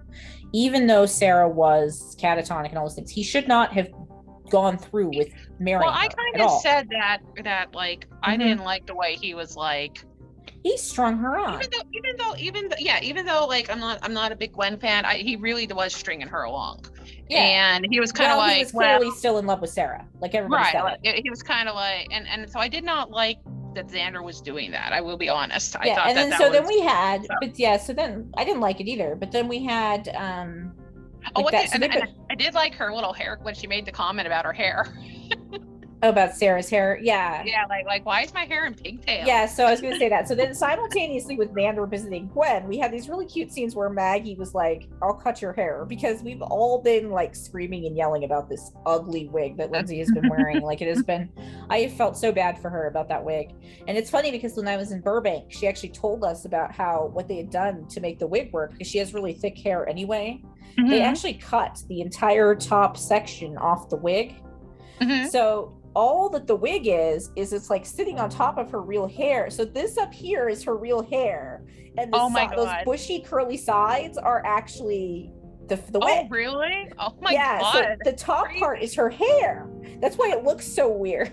Even 0.52 0.86
though 0.86 1.06
Sarah 1.06 1.48
was 1.48 2.16
catatonic 2.20 2.70
and 2.70 2.78
all 2.78 2.84
those 2.86 2.94
things, 2.94 3.10
he 3.10 3.22
should 3.22 3.48
not 3.48 3.72
have 3.72 3.88
gone 4.50 4.76
through 4.76 5.08
with 5.16 5.28
marrying 5.58 5.80
well 5.80 5.94
i 5.98 6.06
kind 6.08 6.42
of 6.42 6.60
said 6.60 6.86
that 6.90 7.20
that 7.42 7.74
like 7.74 8.06
i 8.22 8.34
Mhm. 8.34 8.38
didn't 8.40 8.64
like 8.64 8.84
the 8.86 8.94
way 8.94 9.16
he 9.16 9.32
was 9.32 9.56
like 9.56 10.04
he 10.62 10.76
strung 10.76 11.16
her 11.18 11.38
on. 11.38 11.54
even 11.54 11.70
though 11.70 11.88
even 11.92 12.16
though 12.18 12.36
even 12.36 12.68
th- 12.68 12.80
yeah, 12.80 13.00
even 13.02 13.26
though 13.26 13.46
like 13.46 13.68
I'm 13.70 13.80
not 13.80 13.98
I'm 14.02 14.12
not 14.12 14.30
a 14.30 14.36
big 14.36 14.52
Gwen 14.52 14.78
fan, 14.78 15.04
I, 15.04 15.14
he 15.16 15.34
really 15.36 15.66
was 15.66 15.92
stringing 15.92 16.28
her 16.28 16.44
along, 16.44 16.84
Yeah. 17.28 17.38
and 17.74 17.86
he 17.90 17.98
was 17.98 18.12
kind 18.12 18.30
of 18.30 18.38
well, 18.38 18.46
like 18.46 18.56
he 18.58 18.62
was 18.64 18.72
well, 18.72 18.98
clearly 18.98 19.16
still 19.16 19.38
in 19.38 19.46
love 19.46 19.60
with 19.60 19.70
Sarah. 19.70 20.06
Like 20.20 20.34
everybody 20.36 20.62
right. 20.62 20.72
said. 20.72 20.82
like. 20.82 21.00
He 21.24 21.30
was 21.30 21.42
kind 21.42 21.68
of 21.68 21.74
like, 21.74 22.06
and 22.12 22.28
and 22.28 22.48
so 22.48 22.60
I 22.60 22.68
did 22.68 22.84
not 22.84 23.10
like 23.10 23.38
that 23.74 23.88
Xander 23.88 24.22
was 24.22 24.40
doing 24.40 24.70
that. 24.72 24.92
I 24.92 25.00
will 25.00 25.16
be 25.16 25.28
honest. 25.28 25.76
I 25.76 25.86
yeah, 25.86 25.94
thought 25.96 26.06
and 26.08 26.16
that 26.16 26.20
then 26.22 26.30
that 26.30 26.38
so 26.38 26.50
was. 26.50 26.58
then 26.58 26.66
we 26.66 26.80
had, 26.80 27.22
so- 27.22 27.34
but 27.40 27.58
yeah, 27.58 27.76
so 27.76 27.92
then 27.92 28.32
I 28.36 28.44
didn't 28.44 28.60
like 28.60 28.80
it 28.80 28.88
either. 28.88 29.16
But 29.16 29.32
then 29.32 29.48
we 29.48 29.64
had, 29.64 30.08
um, 30.14 30.72
oh, 31.36 31.40
like 31.40 31.44
what 31.44 31.52
that- 31.52 31.62
did, 31.62 31.70
so 31.70 31.74
and, 31.76 31.84
and 31.84 32.08
I 32.30 32.34
did 32.34 32.54
like 32.54 32.74
her 32.74 32.92
little 32.94 33.12
hair 33.12 33.38
when 33.42 33.54
she 33.54 33.66
made 33.66 33.86
the 33.86 33.92
comment 33.92 34.26
about 34.26 34.44
her 34.44 34.52
hair. 34.52 34.86
oh, 36.02 36.08
about 36.08 36.34
Sarah's 36.34 36.68
hair. 36.68 36.98
Yeah. 37.02 37.42
yeah, 37.44 37.64
like 37.68 37.86
like 37.86 38.04
why 38.04 38.22
is 38.22 38.34
my 38.34 38.44
hair 38.44 38.66
in 38.66 38.74
pigtail? 38.74 39.26
Yeah, 39.26 39.46
so 39.46 39.64
I 39.66 39.70
was 39.70 39.80
gonna 39.80 39.96
say 39.98 40.08
that. 40.08 40.28
So 40.28 40.34
then 40.34 40.54
simultaneously 40.54 41.36
with 41.36 41.50
Xander 41.54 41.88
visiting 41.88 42.28
Gwen, 42.28 42.66
we 42.66 42.78
had 42.78 42.92
these 42.92 43.08
really 43.08 43.26
cute 43.26 43.52
scenes 43.52 43.74
where 43.74 43.88
Maggie 43.88 44.34
was 44.34 44.54
like, 44.54 44.88
I'll 45.02 45.14
cut 45.14 45.40
your 45.40 45.52
hair 45.52 45.84
because 45.86 46.22
we've 46.22 46.42
all 46.42 46.80
been 46.82 47.10
like 47.10 47.34
screaming 47.34 47.86
and 47.86 47.96
yelling 47.96 48.24
about 48.24 48.48
this 48.48 48.72
ugly 48.86 49.28
wig 49.28 49.56
that 49.58 49.70
Linsey 49.70 49.98
has 49.98 50.10
been 50.10 50.28
wearing. 50.28 50.62
like 50.62 50.82
it 50.82 50.88
has 50.88 51.02
been 51.02 51.30
I 51.70 51.80
have 51.80 51.92
felt 51.92 52.16
so 52.16 52.32
bad 52.32 52.58
for 52.60 52.68
her 52.70 52.88
about 52.88 53.08
that 53.08 53.24
wig. 53.24 53.54
And 53.86 53.96
it's 53.96 54.10
funny 54.10 54.30
because 54.30 54.56
when 54.56 54.68
I 54.68 54.76
was 54.76 54.92
in 54.92 55.00
Burbank, 55.00 55.52
she 55.52 55.66
actually 55.68 55.90
told 55.90 56.24
us 56.24 56.44
about 56.44 56.72
how 56.72 57.10
what 57.12 57.28
they 57.28 57.36
had 57.36 57.50
done 57.50 57.86
to 57.88 58.00
make 58.00 58.18
the 58.18 58.26
wig 58.26 58.52
work 58.52 58.72
because 58.72 58.88
she 58.88 58.98
has 58.98 59.14
really 59.14 59.34
thick 59.34 59.58
hair 59.58 59.88
anyway. 59.88 60.42
They 60.76 61.00
Mhm, 61.00 61.02
actually 61.02 61.34
cut 61.34 61.82
the 61.88 62.00
entire 62.00 62.54
top 62.54 62.96
section 62.96 63.58
off 63.58 63.88
the 63.90 63.96
wig. 63.96 64.34
mhm. 65.00 65.28
So 65.28 65.74
all 65.94 66.28
that 66.30 66.46
the 66.46 66.56
wig 66.56 66.86
is 66.86 67.30
is 67.36 67.52
it's 67.52 67.70
like 67.70 67.84
sitting 67.84 68.18
on 68.18 68.30
top 68.30 68.58
of 68.58 68.70
her 68.70 68.80
real 68.80 69.06
hair. 69.06 69.50
So 69.50 69.64
this 69.64 69.98
up 69.98 70.12
here 70.12 70.48
is 70.48 70.62
her 70.64 70.76
real 70.76 71.02
hair, 71.02 71.64
and 71.98 72.12
the 72.12 72.16
Oh 72.18 72.28
those 72.56 72.70
bushy 72.84 73.20
curly 73.20 73.56
sides 73.56 74.18
are 74.18 74.42
actually 74.46 75.30
the 75.68 75.76
the 75.76 75.98
Oh 76.02 76.22
wig. 76.22 76.32
really? 76.32 76.90
Oh 76.98 77.14
my 77.20 77.32
yeah, 77.32 77.60
god. 77.60 77.72
so 78.04 78.10
the 78.10 78.16
top 78.16 78.46
part 78.58 78.82
is 78.82 78.94
her 78.94 79.10
hair. 79.10 79.68
That's 80.00 80.16
why 80.16 80.30
it 80.30 80.44
looks 80.44 80.66
so 80.66 80.90
weird. 80.90 81.32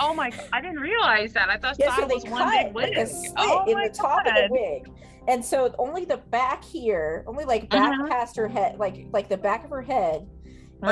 Oh 0.00 0.12
my! 0.12 0.32
I 0.52 0.60
didn't 0.60 0.80
realize 0.80 1.32
that. 1.34 1.48
I 1.50 1.56
thought, 1.56 1.76
Yeah, 1.78 1.94
so 1.94 2.02
it 2.02 2.08
they 2.08 2.14
was 2.16 2.24
one 2.24 2.42
cut 2.42 2.50
big 2.66 2.74
like 2.74 2.88
wig. 2.90 2.98
a 2.98 3.06
slit 3.06 3.32
oh 3.36 3.64
in 3.68 3.74
my 3.74 3.86
the 3.88 3.94
top 3.94 4.26
of 4.26 4.34
the 4.34 4.48
wig. 4.50 4.90
And 5.28 5.42
so 5.42 5.72
only 5.78 6.04
the 6.04 6.16
back 6.16 6.64
here, 6.64 7.24
only 7.28 7.44
like 7.44 7.70
back 7.70 7.92
Uh-huh. 7.92 8.08
past 8.08 8.36
her 8.36 8.48
head, 8.48 8.76
like 8.78 9.06
like 9.12 9.28
the 9.28 9.36
back 9.36 9.62
of 9.64 9.70
her 9.70 9.82
head 9.82 10.26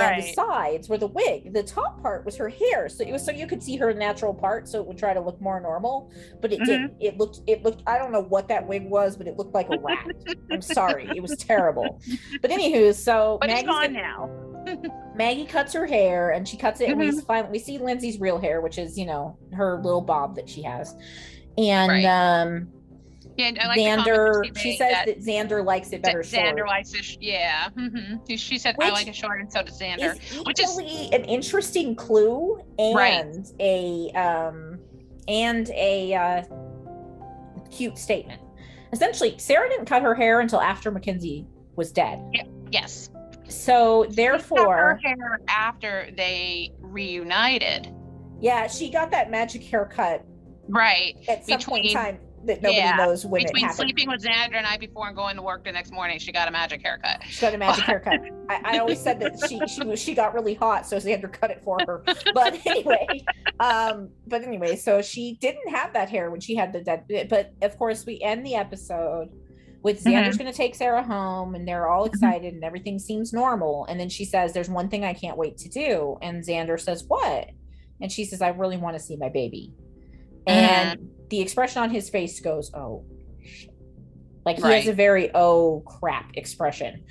and 0.00 0.22
the 0.22 0.32
sides 0.32 0.88
were 0.88 0.98
the 0.98 1.06
wig. 1.06 1.52
The 1.52 1.62
top 1.62 2.00
part 2.02 2.24
was 2.24 2.36
her 2.36 2.48
hair. 2.48 2.88
So 2.88 3.04
it 3.04 3.12
was 3.12 3.24
so 3.24 3.32
you 3.32 3.46
could 3.46 3.62
see 3.62 3.76
her 3.76 3.92
natural 3.92 4.32
part, 4.34 4.68
so 4.68 4.80
it 4.80 4.86
would 4.86 4.98
try 4.98 5.12
to 5.14 5.20
look 5.20 5.40
more 5.40 5.60
normal. 5.60 6.10
But 6.40 6.52
it 6.52 6.60
Mhm. 6.60 6.66
didn't. 6.66 6.94
It 7.00 7.18
looked 7.18 7.40
it 7.46 7.62
looked 7.62 7.82
I 7.86 7.98
don't 7.98 8.12
know 8.12 8.22
what 8.22 8.48
that 8.48 8.66
wig 8.66 8.88
was, 8.88 9.16
but 9.16 9.26
it 9.26 9.36
looked 9.36 9.54
like 9.54 9.68
a 9.70 9.78
rat. 9.78 10.06
I'm 10.50 10.62
sorry. 10.62 11.10
It 11.14 11.20
was 11.22 11.36
terrible. 11.36 12.00
But 12.40 12.50
anywho, 12.50 12.94
so 12.94 13.38
But 13.40 13.48
Maggie's 13.50 13.64
gone 13.68 13.92
gonna- 13.94 14.02
now. 14.02 14.30
Maggie 15.16 15.44
cuts 15.44 15.72
her 15.72 15.86
hair 15.86 16.30
and 16.30 16.46
she 16.46 16.56
cuts 16.56 16.80
it 16.80 16.88
and 16.88 16.98
we 16.98 17.08
Mhm. 17.10 17.26
finally 17.26 17.50
we 17.52 17.58
see 17.58 17.78
Linsey's 17.78 18.20
real 18.20 18.38
hair, 18.38 18.60
which 18.60 18.78
is, 18.78 18.96
you 18.96 19.06
know, 19.06 19.36
her 19.52 19.80
little 19.82 20.00
bob 20.00 20.36
that 20.36 20.48
she 20.48 20.62
has. 20.62 20.94
And 21.58 21.90
Right. 21.90 22.04
um 22.04 22.68
Yeah, 23.36 23.50
I 23.60 23.66
like 23.68 23.78
Xander 23.78 24.58
she 24.58 24.76
says 24.76 24.90
that 24.92 25.06
that, 25.06 25.20
Xander 25.20 25.64
likes 25.64 25.90
it 25.92 26.02
better 26.02 26.20
Xander 26.22 26.58
short. 26.58 26.68
likes 26.68 26.92
it. 26.94 27.16
Yeah. 27.20 27.70
hmm 27.70 28.16
She, 28.28 28.36
she 28.36 28.58
said, 28.58 28.76
"I 28.80 28.90
like 28.90 29.06
it 29.08 29.16
short," 29.16 29.40
and 29.40 29.50
so 29.52 29.62
does 29.62 29.80
Xander. 29.80 30.14
is 30.16 30.40
which 30.44 30.60
is- 30.60 30.76
an 30.78 31.24
interesting 31.24 31.94
clue 31.96 32.60
and 32.78 32.94
Right. 32.96 33.46
a 33.60 34.10
um 34.12 34.78
and 35.28 35.70
a 35.70 36.14
uh 36.14 36.42
cute 37.70 37.96
statement. 37.98 38.40
Essentially, 38.92 39.38
Sarah 39.38 39.68
didn't 39.68 39.86
cut 39.86 40.02
her 40.02 40.14
hair 40.14 40.40
until 40.40 40.60
after 40.60 40.90
Mackenzie 40.90 41.46
was 41.76 41.90
dead. 41.92 42.20
Yes. 42.70 43.08
So 43.48 44.06
therefore, 44.10 44.76
her 44.76 45.00
hair 45.02 45.40
after 45.48 46.10
they 46.16 46.72
reunited. 46.80 47.94
yeah, 48.40 48.66
she 48.66 48.90
got 48.90 49.10
that 49.12 49.30
magic 49.30 49.62
haircut 49.62 50.24
Right. 50.68 51.14
at 51.28 51.46
some 51.46 51.60
point 51.60 51.86
in 51.86 51.92
time 51.94 52.18
that 52.46 52.62
nobody 52.62 52.78
yeah, 52.78 52.96
knows 52.96 53.24
when 53.24 53.42
it 53.42 53.46
Between 53.48 53.64
happened. 53.64 53.76
sleeping 53.76 54.08
with 54.08 54.22
Xander 54.22 54.52
the 54.52 54.62
night 54.62 54.80
before 54.80 55.06
and 55.06 55.16
going 55.16 55.36
to 55.36 55.42
work 55.42 55.64
the 55.64 55.72
next 55.72 55.92
morning, 55.92 56.18
she 56.18 56.32
got 56.32 56.48
a 56.48 56.50
magic 56.50 56.82
haircut. 56.82 57.22
She 57.28 57.40
got 57.40 57.54
a 57.54 57.58
magic 57.58 57.84
haircut. 57.86 58.20
I, 58.48 58.60
I 58.64 58.78
always 58.78 59.00
said 59.00 59.20
that 59.20 59.38
she 59.48 59.60
she 59.66 59.84
was 59.84 60.00
she 60.00 60.14
got 60.14 60.34
really 60.34 60.54
hot, 60.54 60.86
so 60.86 60.96
Xander 60.96 61.32
cut 61.32 61.50
it 61.50 61.62
for 61.64 61.78
her. 61.86 62.02
But 62.34 62.60
anyway, 62.66 63.24
um, 63.60 64.10
but 64.26 64.42
anyway, 64.42 64.76
so 64.76 65.02
she 65.02 65.38
didn't 65.40 65.68
have 65.70 65.92
that 65.92 66.08
hair 66.08 66.30
when 66.30 66.40
she 66.40 66.54
had 66.54 66.72
the 66.72 66.80
dead. 66.80 67.28
But 67.28 67.52
of 67.62 67.78
course, 67.78 68.04
we 68.06 68.20
end 68.20 68.44
the 68.44 68.56
episode 68.56 69.30
with 69.82 70.02
mm-hmm. 70.02 70.08
Xander's 70.12 70.36
going 70.36 70.50
to 70.50 70.56
take 70.56 70.74
Sarah 70.74 71.02
home, 71.02 71.54
and 71.54 71.66
they're 71.66 71.88
all 71.88 72.04
mm-hmm. 72.06 72.14
excited, 72.14 72.54
and 72.54 72.64
everything 72.64 72.98
seems 72.98 73.32
normal. 73.32 73.86
And 73.86 73.98
then 73.98 74.08
she 74.08 74.24
says, 74.24 74.52
"There's 74.52 74.70
one 74.70 74.88
thing 74.88 75.04
I 75.04 75.14
can't 75.14 75.36
wait 75.36 75.58
to 75.58 75.68
do," 75.68 76.18
and 76.22 76.44
Xander 76.44 76.80
says, 76.80 77.04
"What?" 77.06 77.50
And 78.00 78.10
she 78.10 78.24
says, 78.24 78.42
"I 78.42 78.48
really 78.48 78.76
want 78.76 78.96
to 78.96 79.02
see 79.02 79.16
my 79.16 79.28
baby." 79.28 79.72
And 80.46 80.98
mm-hmm. 81.00 81.21
The 81.32 81.40
expression 81.40 81.82
on 81.82 81.88
his 81.88 82.10
face 82.10 82.38
goes, 82.40 82.70
"Oh." 82.74 83.04
shit." 83.42 83.70
Like 84.44 84.56
he 84.58 84.62
has 84.70 84.86
a 84.86 84.92
very 84.92 85.30
oh 85.34 85.80
crap 85.86 86.36
expression. 86.36 87.02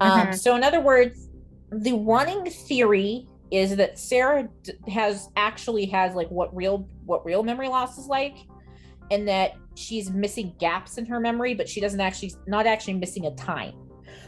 Um, 0.00 0.28
Mhm. 0.28 0.34
So, 0.38 0.54
in 0.54 0.62
other 0.62 0.80
words, 0.82 1.28
the 1.72 1.94
running 1.94 2.44
theory 2.50 3.26
is 3.50 3.76
that 3.76 3.98
Sarah 3.98 4.48
has 4.88 5.28
actually 5.34 5.86
has 5.86 6.14
like 6.14 6.28
what 6.30 6.54
real 6.54 6.86
what 7.06 7.24
real 7.24 7.42
memory 7.42 7.68
loss 7.68 7.96
is 7.96 8.06
like, 8.06 8.36
and 9.10 9.26
that 9.28 9.52
she's 9.76 10.10
missing 10.10 10.52
gaps 10.58 10.98
in 10.98 11.06
her 11.06 11.18
memory, 11.18 11.54
but 11.54 11.66
she 11.66 11.80
doesn't 11.80 12.00
actually 12.00 12.34
not 12.46 12.66
actually 12.66 12.94
missing 12.94 13.24
a 13.26 13.34
time. 13.34 13.72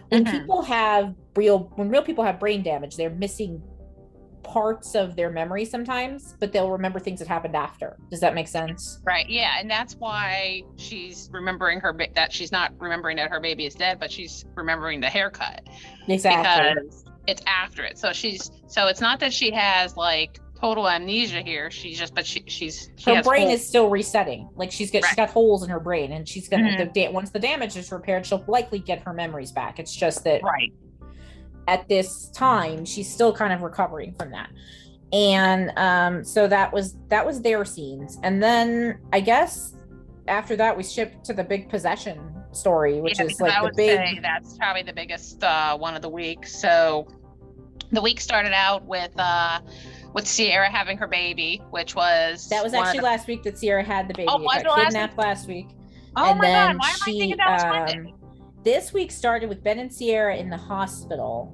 When 0.08 0.24
Mhm. 0.24 0.30
people 0.30 0.62
have 0.62 1.14
real 1.36 1.70
when 1.76 1.90
real 1.90 2.02
people 2.02 2.24
have 2.24 2.40
brain 2.40 2.62
damage, 2.62 2.96
they're 2.96 3.10
missing 3.10 3.62
parts 4.42 4.94
of 4.94 5.16
their 5.16 5.30
memory 5.30 5.64
sometimes, 5.64 6.36
but 6.40 6.52
they'll 6.52 6.70
remember 6.70 6.98
things 6.98 7.18
that 7.20 7.28
happened 7.28 7.56
after. 7.56 7.96
Does 8.10 8.20
that 8.20 8.34
make 8.34 8.48
sense? 8.48 9.00
Right. 9.04 9.28
Yeah, 9.28 9.52
and 9.58 9.70
that's 9.70 9.94
why 9.96 10.62
she's 10.76 11.28
remembering 11.32 11.80
her 11.80 11.92
ba- 11.92 12.08
that 12.14 12.32
she's 12.32 12.52
not 12.52 12.72
remembering 12.78 13.16
that 13.16 13.30
her 13.30 13.40
baby 13.40 13.66
is 13.66 13.74
dead, 13.74 13.98
but 14.00 14.10
she's 14.10 14.44
remembering 14.54 15.00
the 15.00 15.08
haircut 15.08 15.62
Exactly. 16.08 16.74
because 16.82 17.04
it's 17.26 17.42
after 17.46 17.84
it. 17.84 17.98
So 17.98 18.12
she's 18.12 18.50
so 18.66 18.86
it's 18.88 19.00
not 19.00 19.20
that 19.20 19.32
she 19.32 19.50
has 19.52 19.96
like 19.96 20.38
total 20.60 20.88
amnesia 20.88 21.40
here. 21.42 21.70
She's 21.70 21.98
just 21.98 22.14
but 22.14 22.24
she 22.26 22.44
she's 22.46 22.90
she 22.96 23.14
her 23.14 23.22
brain 23.22 23.48
holes. 23.48 23.60
is 23.60 23.66
still 23.66 23.88
resetting. 23.90 24.48
Like 24.56 24.70
she's 24.70 24.90
got 24.90 24.98
she's 24.98 25.04
Right. 25.10 25.16
got 25.16 25.30
holes 25.30 25.62
in 25.62 25.70
her 25.70 25.80
brain, 25.80 26.12
and 26.12 26.28
she's 26.28 26.48
gonna 26.48 26.64
Mhm. 26.70 26.78
the 26.78 26.84
da- 26.86 27.08
once 27.10 27.30
the 27.30 27.38
damage 27.40 27.76
is 27.76 27.90
repaired, 27.92 28.26
she'll 28.26 28.44
likely 28.48 28.78
get 28.78 29.00
her 29.02 29.12
memories 29.12 29.50
back. 29.52 29.78
It's 29.78 29.94
just 29.94 30.24
that 30.24 30.42
right. 30.42 30.72
At 31.68 31.88
this 31.88 32.28
time 32.30 32.84
she's 32.84 33.12
still 33.12 33.32
kind 33.32 33.52
of 33.52 33.62
recovering 33.62 34.14
from 34.14 34.30
that. 34.32 34.50
And 35.12 35.70
um, 35.78 36.24
so 36.24 36.48
that 36.48 36.72
was 36.72 36.96
that 37.08 37.24
was 37.26 37.42
their 37.42 37.64
scenes, 37.66 38.18
and 38.22 38.42
then 38.42 38.98
I 39.12 39.20
guess 39.20 39.74
after 40.26 40.56
that 40.56 40.74
we 40.74 40.82
shipped 40.82 41.24
to 41.26 41.34
the 41.34 41.44
big 41.44 41.68
possession 41.68 42.18
story, 42.52 43.00
which 43.00 43.18
yeah, 43.18 43.26
is 43.26 43.40
like 43.40 43.52
I 43.52 43.58
the 43.60 43.64
would 43.64 43.76
big 43.76 43.98
say 43.98 44.18
that's 44.22 44.56
probably 44.56 44.82
the 44.82 44.92
biggest 44.94 45.44
uh, 45.44 45.76
one 45.76 45.94
of 45.94 46.00
the 46.02 46.08
week. 46.08 46.46
So 46.46 47.06
the 47.90 48.00
week 48.00 48.20
started 48.20 48.54
out 48.54 48.86
with 48.86 49.12
uh 49.18 49.60
with 50.14 50.26
Ciara 50.26 50.70
having 50.70 50.96
her 50.96 51.06
baby, 51.06 51.60
which 51.70 51.94
was 51.94 52.48
that 52.48 52.64
was 52.64 52.72
actually 52.72 53.00
the- 53.00 53.04
last 53.04 53.26
week 53.28 53.42
that 53.42 53.60
Ciara 53.60 53.82
had 53.84 54.08
the 54.08 54.14
baby. 54.14 54.28
Oh, 54.30 54.38
It 54.38 54.42
was 54.44 54.54
got 54.54 54.64
it 54.64 54.68
last 54.70 54.84
kidnapped 54.84 55.18
last 55.18 55.46
week. 55.48 55.68
oh 56.16 56.30
and 56.30 56.38
my 56.38 56.46
god, 56.46 56.52
why 56.52 56.70
am 56.70 56.80
I 56.80 56.92
thinking 57.04 57.36
that 57.36 57.50
was 57.50 57.64
Monday? 57.64 58.14
This 58.64 58.92
week 58.92 59.10
started 59.10 59.48
with 59.48 59.62
Ben 59.64 59.78
and 59.78 59.90
Ciara 59.96 60.36
in 60.36 60.48
the 60.50 60.56
hospital, 60.56 61.52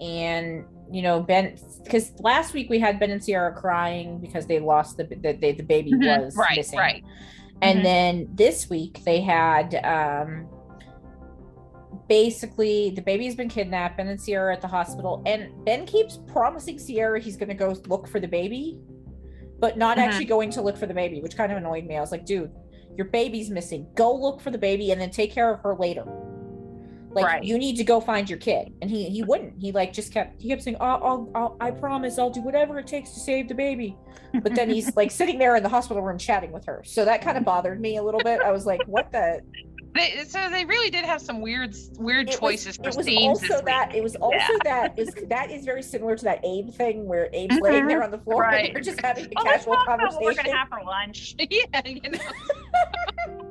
and 0.00 0.64
you 0.92 1.00
know 1.02 1.20
Ben 1.22 1.56
because 1.82 2.12
last 2.20 2.52
week 2.52 2.68
we 2.68 2.78
had 2.78 2.98
Ben 3.00 3.10
and 3.10 3.24
Ciara 3.24 3.54
crying 3.54 4.18
because 4.20 4.46
they 4.46 4.58
lost 4.58 4.96
the 4.98 5.04
the, 5.04 5.32
the, 5.32 5.62
baby 5.62 5.92
Mhm, 5.92 6.24
was 6.24 6.36
right, 6.36 6.56
missing, 6.56 6.78
right. 6.78 7.02
and 7.62 7.80
Mhm. 7.80 7.82
then 7.82 8.28
this 8.34 8.68
week 8.68 9.02
they 9.04 9.20
had 9.20 9.74
um 9.84 10.46
basically 12.08 12.90
the 12.90 13.00
baby's 13.00 13.34
been 13.34 13.48
kidnapped 13.48 13.96
ben 13.96 14.08
and 14.08 14.20
ciara 14.22 14.52
at 14.52 14.60
the 14.60 14.66
hospital 14.68 15.22
and 15.24 15.48
ben 15.64 15.86
keeps 15.86 16.18
promising 16.26 16.76
ciara 16.76 17.18
he's 17.20 17.36
going 17.36 17.48
to 17.48 17.54
go 17.54 17.74
look 17.86 18.06
for 18.08 18.20
the 18.20 18.28
baby 18.28 18.78
but 19.60 19.78
not 19.78 19.96
Mhm. 19.96 20.00
actually 20.02 20.24
going 20.26 20.50
to 20.50 20.60
look 20.60 20.76
for 20.76 20.86
the 20.86 20.92
baby 20.92 21.22
which 21.22 21.34
kind 21.36 21.50
of 21.50 21.56
annoyed 21.56 21.86
me 21.86 21.96
i 21.96 22.00
was 22.00 22.10
like 22.12 22.26
dude 22.26 22.50
your 22.96 23.06
baby's 23.06 23.48
missing 23.48 23.86
go 23.94 24.14
look 24.14 24.40
for 24.40 24.50
the 24.50 24.58
baby 24.58 24.90
and 24.90 25.00
then 25.00 25.08
take 25.08 25.32
care 25.32 25.50
of 25.50 25.60
her 25.60 25.74
later 25.76 26.04
like 27.14 27.24
Right. 27.24 27.44
you 27.44 27.56
need 27.58 27.76
to 27.76 27.84
go 27.84 28.00
find 28.00 28.28
your 28.28 28.38
kid 28.38 28.72
and 28.82 28.90
he 28.90 29.08
he 29.08 29.22
wouldn't 29.22 29.54
he 29.60 29.72
like 29.72 29.92
just 29.92 30.12
kept 30.12 30.40
he 30.42 30.48
kept 30.48 30.62
saying 30.62 30.76
oh, 30.80 30.84
I'll, 30.84 31.30
I'll 31.34 31.56
i 31.60 31.70
promise 31.70 32.18
i'll 32.18 32.30
do 32.30 32.40
whatever 32.42 32.78
it 32.78 32.86
takes 32.86 33.10
to 33.12 33.20
save 33.20 33.48
the 33.48 33.54
baby 33.54 33.96
but 34.42 34.54
then 34.54 34.68
he's 34.68 34.94
like 35.00 35.10
sitting 35.10 35.38
there 35.38 35.54
in 35.56 35.62
the 35.62 35.68
hospital 35.68 36.02
room 36.02 36.18
chatting 36.18 36.50
with 36.52 36.64
her 36.66 36.82
so 36.84 37.04
that 37.04 37.22
kind 37.22 37.38
of 37.38 37.44
bothered 37.44 37.80
me 37.80 37.96
a 37.98 38.02
little 38.02 38.20
bit 38.20 38.40
i 38.40 38.50
was 38.50 38.66
like 38.66 38.80
what 38.86 39.10
the 39.12 39.40
They, 39.96 40.24
so 40.26 40.50
they 40.50 40.64
really 40.64 40.90
did 40.90 41.04
have 41.04 41.22
some 41.22 41.40
weird 41.40 41.72
weird 42.00 42.28
it 42.28 42.30
was- 42.32 42.40
choices 42.40 42.76
for 42.78 42.88
it 42.88 42.96
was 42.96 43.06
also 43.08 43.54
week. 43.58 43.64
that 43.66 43.94
it 43.94 44.02
was 44.02 44.16
also 44.16 44.34
Yeah. 44.36 44.58
that 44.64 44.98
is 44.98 45.14
that 45.28 45.52
is 45.52 45.64
very 45.64 45.82
similar 45.84 46.16
to 46.16 46.24
that 46.24 46.44
abe 46.44 46.70
thing 46.74 47.06
where 47.06 47.26
abe's 47.26 47.60
laying 47.60 47.84
Mhm. 47.84 47.88
there 47.88 48.02
on 48.02 48.10
the 48.10 48.18
floor 48.18 48.42
Right. 48.42 48.64
and 48.66 48.74
they're 48.74 48.82
just 48.82 49.00
having 49.00 49.26
a 49.26 49.28
Oh, 49.36 49.44
casual 49.44 49.76
conversation 49.86 50.24
we're 50.24 50.34
gonna 50.34 50.52
have 50.56 50.68
for 50.68 50.82
lunch. 50.84 51.36
yeah, 51.48 51.80
you 51.86 52.00
know. 52.10 53.50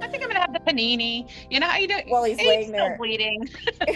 I 0.00 0.08
think 0.08 0.22
I'm 0.22 0.28
gonna 0.28 0.40
have 0.40 0.52
the 0.52 0.60
panini. 0.60 1.30
You 1.50 1.60
know 1.60 1.66
how 1.68 1.78
you 1.78 1.88
do? 1.88 1.94
While 2.08 2.24
he's 2.24 2.38
It's 2.38 2.46
laying 2.48 2.68
still 2.68 2.88
there. 2.88 2.96
bleeding. 2.98 3.48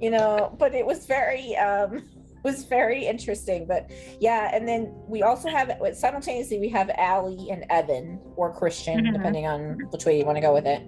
you 0.00 0.10
know 0.10 0.54
but 0.58 0.74
it 0.74 0.84
was 0.84 1.06
very 1.06 1.56
um 1.56 2.02
was 2.44 2.64
very 2.64 3.06
interesting 3.06 3.66
but 3.66 3.88
yeah 4.20 4.50
and 4.52 4.66
then 4.66 4.92
we 5.06 5.22
also 5.22 5.48
have 5.48 5.70
simultaneously 5.94 6.58
we 6.58 6.68
have 6.68 6.90
Allie 6.98 7.50
and 7.50 7.64
Evan 7.70 8.20
or 8.36 8.52
Christian 8.52 9.04
Mhm. 9.04 9.12
depending 9.12 9.46
on 9.46 9.78
which 9.90 10.04
way 10.04 10.18
you 10.18 10.24
want 10.24 10.36
to 10.36 10.42
go 10.42 10.52
with 10.52 10.66
it 10.66 10.82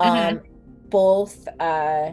um 0.00 0.40
both 0.90 1.48
uh 1.58 2.12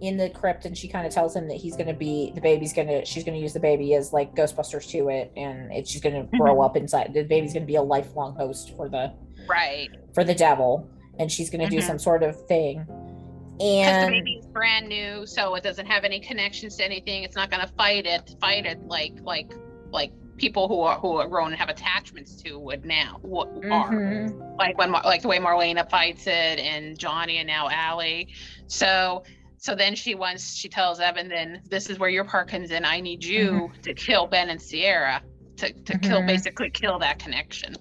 in 0.00 0.16
the 0.16 0.30
crypt 0.30 0.64
and 0.66 0.78
she 0.78 0.86
kind 0.86 1.04
of 1.04 1.12
tells 1.12 1.34
him 1.34 1.48
that 1.48 1.56
he's 1.56 1.74
going 1.74 1.88
to 1.88 1.94
be 1.94 2.30
the 2.36 2.40
baby's 2.40 2.72
going 2.72 2.86
to 2.86 3.04
she's 3.04 3.24
going 3.24 3.34
to 3.34 3.42
use 3.42 3.52
the 3.52 3.58
baby 3.58 3.94
as 3.94 4.12
like 4.12 4.32
ghostbusters 4.36 4.88
to 4.88 5.08
it 5.08 5.32
and 5.36 5.72
it's 5.72 5.90
she's 5.90 6.00
going 6.00 6.14
to 6.14 6.36
grow 6.36 6.54
Mhm. 6.58 6.64
up 6.64 6.76
inside 6.76 7.12
the 7.12 7.24
baby's 7.24 7.52
going 7.52 7.64
to 7.64 7.66
be 7.66 7.74
a 7.74 7.82
lifelong 7.82 8.36
host 8.36 8.76
for 8.76 8.88
the 8.88 9.12
Right. 9.46 9.90
for 10.14 10.24
the 10.24 10.34
devil 10.34 10.88
and 11.18 11.30
she's 11.30 11.50
going 11.50 11.60
to 11.64 11.70
do 11.70 11.78
Mhm. 11.78 11.86
some 11.86 11.98
sort 11.98 12.22
of 12.22 12.46
thing 12.46 12.84
Because 12.84 13.58
the 13.58 13.64
and 13.64 14.10
baby's 14.12 14.46
brand 14.46 14.88
new, 14.88 15.26
so 15.26 15.54
it 15.56 15.64
doesn't 15.64 15.86
have 15.86 16.04
any 16.04 16.20
connections 16.20 16.76
to 16.76 16.84
anything. 16.84 17.24
It's 17.24 17.34
not 17.34 17.50
gonna 17.50 17.66
fight 17.76 18.06
it, 18.06 18.34
fight 18.40 18.66
it 18.66 18.80
like 18.86 19.14
like 19.22 19.50
like 19.90 20.12
people 20.36 20.68
who 20.68 20.80
are 20.82 20.96
who 21.00 21.16
are 21.16 21.26
grown 21.26 21.48
and 21.48 21.56
have 21.56 21.68
attachments 21.68 22.36
to 22.42 22.56
would 22.56 22.84
now 22.84 23.18
what 23.22 23.48
are 23.68 23.90
Mhm. 23.90 24.56
like 24.58 24.78
when 24.78 24.90
Mar- 24.90 25.02
like 25.04 25.22
the 25.22 25.28
way 25.28 25.38
Marlena 25.38 25.90
fights 25.90 26.28
it 26.28 26.60
and 26.60 26.96
Johnny 26.96 27.38
and 27.38 27.48
now 27.48 27.68
Allie. 27.68 28.28
So 28.68 29.24
so 29.56 29.74
then 29.74 29.96
she 29.96 30.14
wants 30.14 30.54
she 30.54 30.68
tells 30.68 31.00
Evan 31.00 31.28
then 31.28 31.60
this 31.68 31.90
is 31.90 31.98
where 31.98 32.10
your 32.10 32.22
part 32.24 32.46
comes 32.46 32.70
in. 32.70 32.84
I 32.84 33.00
need 33.00 33.24
you 33.24 33.72
to 33.82 33.92
kill 33.92 34.28
Ben 34.28 34.50
and 34.50 34.60
Ciara 34.60 35.20
to 35.56 35.72
to 35.72 35.98
kill 35.98 36.20
Mhm. 36.22 36.26
basically 36.28 36.70
kill 36.70 37.00
that 37.00 37.18
connection. 37.18 37.74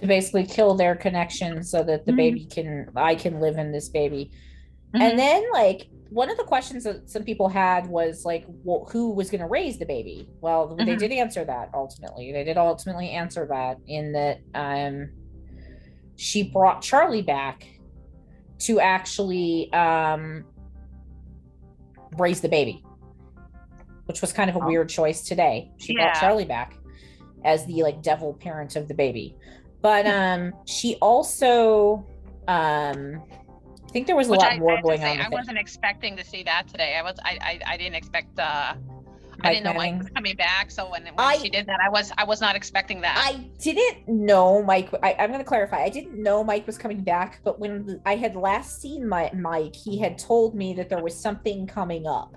To 0.00 0.06
basically 0.06 0.44
kill 0.46 0.74
their 0.74 0.94
connection 0.96 1.62
so 1.62 1.82
that 1.84 2.06
the 2.06 2.12
Mhm. 2.12 2.16
baby 2.16 2.44
can 2.46 2.90
I 2.96 3.14
can 3.14 3.40
live 3.40 3.58
in 3.58 3.72
this 3.72 3.88
baby. 3.88 4.30
Mhm. 4.94 5.00
And 5.00 5.18
then 5.18 5.44
like 5.52 5.88
one 6.10 6.28
of 6.30 6.36
the 6.36 6.44
questions 6.44 6.82
that 6.84 7.08
some 7.08 7.22
people 7.22 7.48
had 7.48 7.86
was 7.88 8.24
like 8.24 8.44
well, 8.64 8.88
who 8.90 9.10
was 9.10 9.30
going 9.30 9.40
to 9.40 9.46
raise 9.46 9.78
the 9.78 9.86
baby? 9.86 10.28
Well, 10.40 10.74
they 10.74 10.84
Mhm. 10.84 10.98
did 10.98 11.12
answer 11.12 11.44
that 11.44 11.70
ultimately. 11.74 12.32
They 12.32 12.44
did 12.44 12.56
ultimately 12.56 13.10
answer 13.10 13.46
that 13.46 13.78
in 13.86 14.12
that 14.12 14.38
um 14.54 15.10
she 16.16 16.42
brought 16.50 16.82
Charlie 16.82 17.22
back 17.22 17.66
to 18.60 18.80
actually 18.80 19.72
um 19.72 20.44
raise 22.18 22.40
the 22.40 22.48
baby. 22.48 22.82
Which 24.06 24.20
was 24.20 24.32
kind 24.32 24.50
of 24.50 24.56
a 24.56 24.60
Oh. 24.60 24.66
weird 24.66 24.88
choice 24.88 25.22
today. 25.22 25.70
She 25.76 25.94
brought 25.94 26.14
Charlie 26.14 26.44
back 26.44 26.74
as 27.44 27.64
the 27.66 27.82
like 27.84 28.02
devil 28.02 28.34
parent 28.34 28.74
of 28.76 28.88
the 28.88 28.94
baby 28.94 29.36
but 29.82 30.06
um 30.06 30.52
she 30.66 30.96
also 30.96 32.06
um 32.48 33.22
i 33.84 33.92
think 33.92 34.06
there 34.06 34.16
was 34.16 34.28
a 34.28 34.30
Which 34.32 34.40
lot 34.40 34.52
I, 34.52 34.58
more 34.58 34.78
I, 34.78 34.82
going 34.82 34.98
say, 35.00 35.10
on 35.12 35.16
I 35.20 35.24
with 35.24 35.32
it. 35.32 35.34
wasn't 35.34 35.58
expecting 35.58 36.16
to 36.16 36.24
see 36.24 36.42
that 36.44 36.68
today. 36.68 36.96
I 36.98 37.02
was 37.02 37.16
I 37.24 37.38
I, 37.40 37.72
I 37.74 37.76
didn't 37.76 37.96
expect 37.96 38.38
uh 38.38 38.74
I 39.42 39.54
didn't 39.54 39.64
know 39.64 39.72
Mike 39.72 39.98
was 39.98 40.10
coming 40.10 40.36
back, 40.36 40.70
so 40.70 40.90
when, 40.90 41.02
when 41.04 41.14
I- 41.16 41.38
she 41.38 41.48
did 41.48 41.64
that, 41.66 41.80
I 41.82 41.88
was 41.88 42.12
I 42.18 42.24
was 42.24 42.42
not 42.42 42.56
expecting 42.56 43.00
that. 43.00 43.16
I 43.16 43.48
didn't 43.58 44.06
know 44.06 44.62
Mike. 44.62 44.90
I, 45.02 45.16
I'm 45.18 45.28
going 45.30 45.38
to 45.40 45.46
clarify. 45.46 45.82
I 45.82 45.88
didn't 45.88 46.22
know 46.22 46.44
Mike 46.44 46.66
was 46.66 46.76
coming 46.76 47.00
back, 47.02 47.40
but 47.42 47.58
when 47.58 48.02
I 48.04 48.16
had 48.16 48.36
last 48.36 48.82
seen 48.82 49.08
my 49.08 49.30
Mike, 49.32 49.74
he 49.74 49.98
had 49.98 50.18
told 50.18 50.54
me 50.54 50.74
that 50.74 50.90
there 50.90 51.02
was 51.02 51.18
something 51.18 51.66
coming 51.66 52.06
up. 52.06 52.36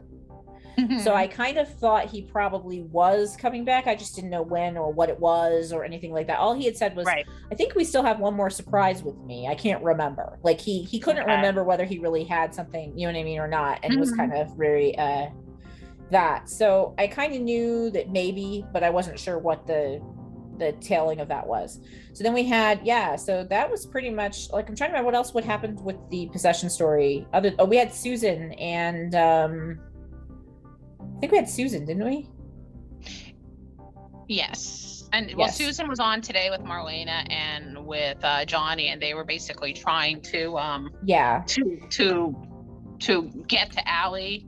So 1.03 1.13
I 1.13 1.27
kind 1.27 1.57
of 1.57 1.67
thought 1.79 2.09
he 2.09 2.21
probably 2.21 2.81
was 2.81 3.35
coming 3.35 3.63
back. 3.65 3.87
I 3.87 3.95
just 3.95 4.15
didn't 4.15 4.29
know 4.29 4.41
when 4.41 4.77
or 4.77 4.91
what 4.91 5.09
it 5.09 5.19
was 5.19 5.71
or 5.71 5.83
anything 5.83 6.11
like 6.11 6.27
that. 6.27 6.39
All 6.39 6.53
he 6.53 6.65
had 6.65 6.75
said 6.77 6.95
was, 6.95 7.05
right. 7.05 7.25
I 7.51 7.55
think 7.55 7.75
we 7.75 7.83
still 7.83 8.03
have 8.03 8.19
one 8.19 8.33
more 8.33 8.49
surprise 8.49 9.03
with 9.03 9.17
me. 9.17 9.47
I 9.47 9.55
can't 9.55 9.83
remember. 9.83 10.39
Like 10.43 10.59
he 10.59 10.83
he 10.83 10.99
couldn't 10.99 11.23
Okay. 11.23 11.35
remember 11.35 11.63
whether 11.63 11.85
he 11.85 11.99
really 11.99 12.23
had 12.23 12.53
something, 12.53 12.97
you 12.97 13.07
know 13.07 13.13
what 13.13 13.19
I 13.19 13.23
mean, 13.23 13.39
or 13.39 13.47
not, 13.47 13.79
and 13.83 13.93
it 13.93 13.99
was 13.99 14.11
kind 14.11 14.33
of 14.33 14.55
very 14.57 14.97
uh 14.97 15.27
that. 16.11 16.49
So 16.49 16.93
I 16.97 17.07
kind 17.07 17.33
of 17.33 17.41
knew 17.41 17.89
that 17.91 18.09
maybe, 18.09 18.65
but 18.73 18.83
I 18.83 18.89
wasn't 18.89 19.19
sure 19.19 19.37
what 19.39 19.65
the 19.67 20.01
the 20.59 20.71
tailing 20.73 21.19
of 21.19 21.27
that 21.29 21.47
was. 21.47 21.79
So 22.13 22.23
then 22.23 22.33
we 22.33 22.43
had 22.43 22.79
yeah. 22.83 23.15
So 23.15 23.43
that 23.45 23.69
was 23.69 23.85
pretty 23.85 24.09
much 24.11 24.51
like 24.51 24.69
I'm 24.69 24.75
trying 24.75 24.89
to 24.89 24.93
remember 24.93 25.05
what 25.07 25.15
else 25.15 25.33
would 25.33 25.45
happen 25.45 25.75
with 25.83 25.97
the 26.09 26.29
possession 26.31 26.69
story. 26.69 27.27
Other 27.33 27.53
oh 27.59 27.65
we 27.65 27.77
had 27.77 27.93
Susan 27.93 28.51
and 28.53 29.15
um 29.15 29.79
I 31.15 31.19
think 31.19 31.31
we 31.31 31.37
had 31.37 31.49
Susan, 31.49 31.85
didn't 31.85 32.05
we? 32.05 32.29
Yes. 34.27 35.07
And 35.13 35.27
well, 35.35 35.47
Yes. 35.47 35.57
Susan 35.57 35.87
was 35.87 35.99
on 35.99 36.21
today 36.21 36.49
with 36.49 36.61
Marlena 36.61 37.31
and 37.31 37.85
with 37.85 38.17
uh, 38.23 38.45
Johnny, 38.45 38.87
and 38.87 39.01
they 39.01 39.13
were 39.13 39.23
basically 39.25 39.73
trying 39.73 40.21
to 40.23 40.57
um 40.57 40.89
Yeah. 41.03 41.43
to 41.47 41.79
to 41.91 42.35
to 42.99 43.23
get 43.47 43.71
to 43.73 43.87
Allie. 43.87 44.47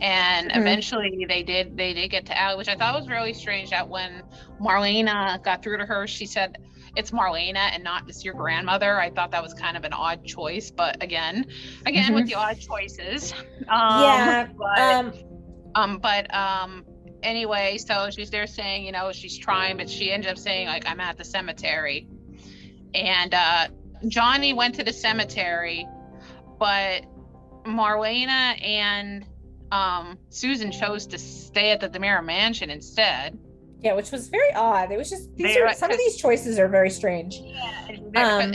And 0.00 0.50
Mhm. 0.50 0.56
eventually 0.56 1.24
they 1.28 1.42
did 1.42 1.76
they 1.76 1.92
did 1.94 2.08
get 2.10 2.26
to 2.26 2.38
Allie, 2.40 2.56
which 2.56 2.68
I 2.68 2.76
thought 2.76 2.94
was 2.94 3.08
really 3.08 3.32
strange 3.32 3.70
that 3.70 3.88
when 3.88 4.22
Marlena 4.60 5.42
got 5.42 5.62
through 5.62 5.78
to 5.78 5.86
her, 5.86 6.06
she 6.06 6.26
said 6.26 6.58
it's 6.96 7.10
Marlena 7.10 7.70
and 7.74 7.82
not 7.82 8.06
just 8.06 8.24
your 8.24 8.34
grandmother. 8.34 9.00
I 9.00 9.10
thought 9.10 9.32
that 9.32 9.42
was 9.42 9.52
kind 9.54 9.76
of 9.76 9.84
an 9.84 9.92
odd 9.92 10.24
choice, 10.24 10.70
but 10.70 11.02
again, 11.02 11.44
again 11.86 12.14
with 12.14 12.26
the 12.26 12.34
odd 12.34 12.58
choices. 12.60 13.32
Um, 13.68 14.00
yeah. 14.02 14.46
but, 14.56 14.78
Um 14.78 15.12
um, 15.74 15.98
but 15.98 16.32
um, 16.34 16.84
anyway, 17.22 17.78
so 17.78 18.10
she's 18.10 18.30
there 18.30 18.46
saying, 18.46 18.84
you 18.84 18.92
know, 18.92 19.12
she's 19.12 19.36
trying, 19.36 19.76
but 19.76 19.88
she 19.88 20.10
ended 20.10 20.30
up 20.30 20.38
saying 20.38 20.66
like, 20.66 20.88
I'm 20.88 21.00
at 21.00 21.16
the 21.16 21.24
cemetery, 21.24 22.08
and 22.94 23.34
uh, 23.34 23.68
Johnny 24.08 24.52
went 24.52 24.74
to 24.76 24.84
the 24.84 24.92
cemetery, 24.92 25.86
but 26.58 27.04
Marlena 27.64 28.62
and 28.62 29.26
um, 29.72 30.18
Susan 30.28 30.70
chose 30.70 31.06
to 31.08 31.18
stay 31.18 31.70
at 31.70 31.80
the 31.80 31.88
DiMera 31.88 32.24
Mansion 32.24 32.70
instead. 32.70 33.38
Yeah, 33.80 33.94
which 33.94 34.10
was 34.12 34.28
very 34.28 34.52
odd. 34.54 34.92
It 34.92 34.96
was 34.96 35.10
just 35.10 35.34
these 35.36 35.54
They 35.54 35.60
are 35.60 35.74
some 35.74 35.90
of 35.90 35.98
these 35.98 36.16
choices 36.16 36.58
are 36.58 36.68
very 36.68 36.90
strange. 36.90 37.42
Um, 38.16 38.54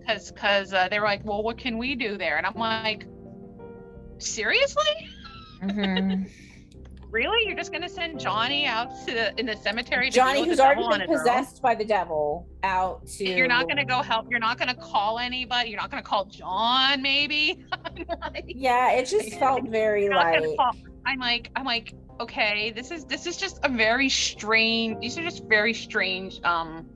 Because 0.00 0.32
because 0.32 0.72
uh, 0.72 0.88
they 0.88 0.98
were 0.98 1.04
like, 1.04 1.24
well, 1.24 1.42
what 1.42 1.58
can 1.58 1.76
we 1.76 1.94
do 1.94 2.16
there? 2.16 2.38
And 2.38 2.46
I'm 2.46 2.54
like, 2.54 3.06
seriously? 4.18 5.08
Mhm. 5.62 6.28
Really? 7.10 7.46
You're 7.46 7.56
just 7.56 7.72
gonna 7.72 7.88
send 7.88 8.20
Johnny 8.20 8.66
out 8.66 8.90
to 9.06 9.14
the, 9.14 9.40
in 9.40 9.46
the 9.46 9.56
cemetery? 9.56 10.10
To 10.10 10.14
Johnny, 10.14 10.44
who's 10.44 10.58
the 10.58 10.64
already 10.64 10.86
been 10.86 11.00
his 11.00 11.10
own? 11.10 11.16
possessed 11.16 11.62
by 11.62 11.74
the 11.74 11.84
devil, 11.84 12.46
out 12.62 13.06
to 13.06 13.24
You're 13.24 13.48
not 13.48 13.66
gonna 13.66 13.84
go 13.84 14.02
help. 14.02 14.26
You're 14.30 14.40
not 14.40 14.58
gonna 14.58 14.74
call 14.74 15.18
anybody. 15.18 15.70
You're 15.70 15.80
not 15.80 15.90
gonna 15.90 16.02
call 16.02 16.26
John, 16.26 17.00
maybe. 17.00 17.64
Like, 18.20 18.44
Yeah, 18.46 18.92
it 18.92 19.06
just 19.06 19.32
felt 19.38 19.66
very 19.68 20.04
you're 20.04 20.12
not 20.12 20.34
gonna 20.34 20.48
like 20.48 20.76
I'm 21.06 21.18
like, 21.18 21.50
I'm 21.56 21.64
like, 21.64 21.94
okay, 22.20 22.70
this 22.72 22.90
is 22.90 23.06
this 23.06 23.26
is 23.26 23.38
just 23.38 23.58
a 23.62 23.70
very 23.70 24.10
strange. 24.10 25.00
These 25.00 25.16
are 25.16 25.22
just 25.22 25.44
very 25.44 25.72
strange 25.72 26.42
um 26.44 26.90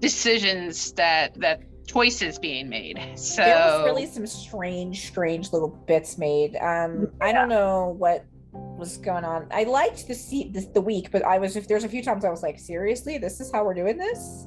decisions 0.00 0.92
that 0.92 1.32
that 1.40 1.62
choices 1.86 2.38
being 2.38 2.68
made. 2.68 2.98
So 3.16 3.42
there 3.42 3.56
was 3.56 3.84
really 3.84 4.06
some 4.06 4.26
strange, 4.26 5.06
strange 5.06 5.52
little 5.52 5.68
bits 5.68 6.18
made. 6.18 6.56
Um, 6.56 7.12
I 7.20 7.32
don't 7.32 7.48
know 7.48 7.94
what 7.98 8.24
was 8.52 8.96
going 8.98 9.24
on. 9.24 9.46
I 9.50 9.64
liked 9.64 10.06
the 10.08 10.14
seat 10.14 10.52
this 10.52 10.66
the 10.66 10.80
week, 10.80 11.10
but 11.10 11.24
I 11.24 11.38
was 11.38 11.56
if 11.56 11.68
there's 11.68 11.84
a 11.84 11.88
few 11.88 12.02
times 12.02 12.24
I 12.24 12.30
was 12.30 12.42
like, 12.42 12.58
seriously, 12.58 13.18
this 13.18 13.40
is 13.40 13.50
how 13.52 13.64
we're 13.64 13.74
doing 13.74 13.96
this. 13.96 14.46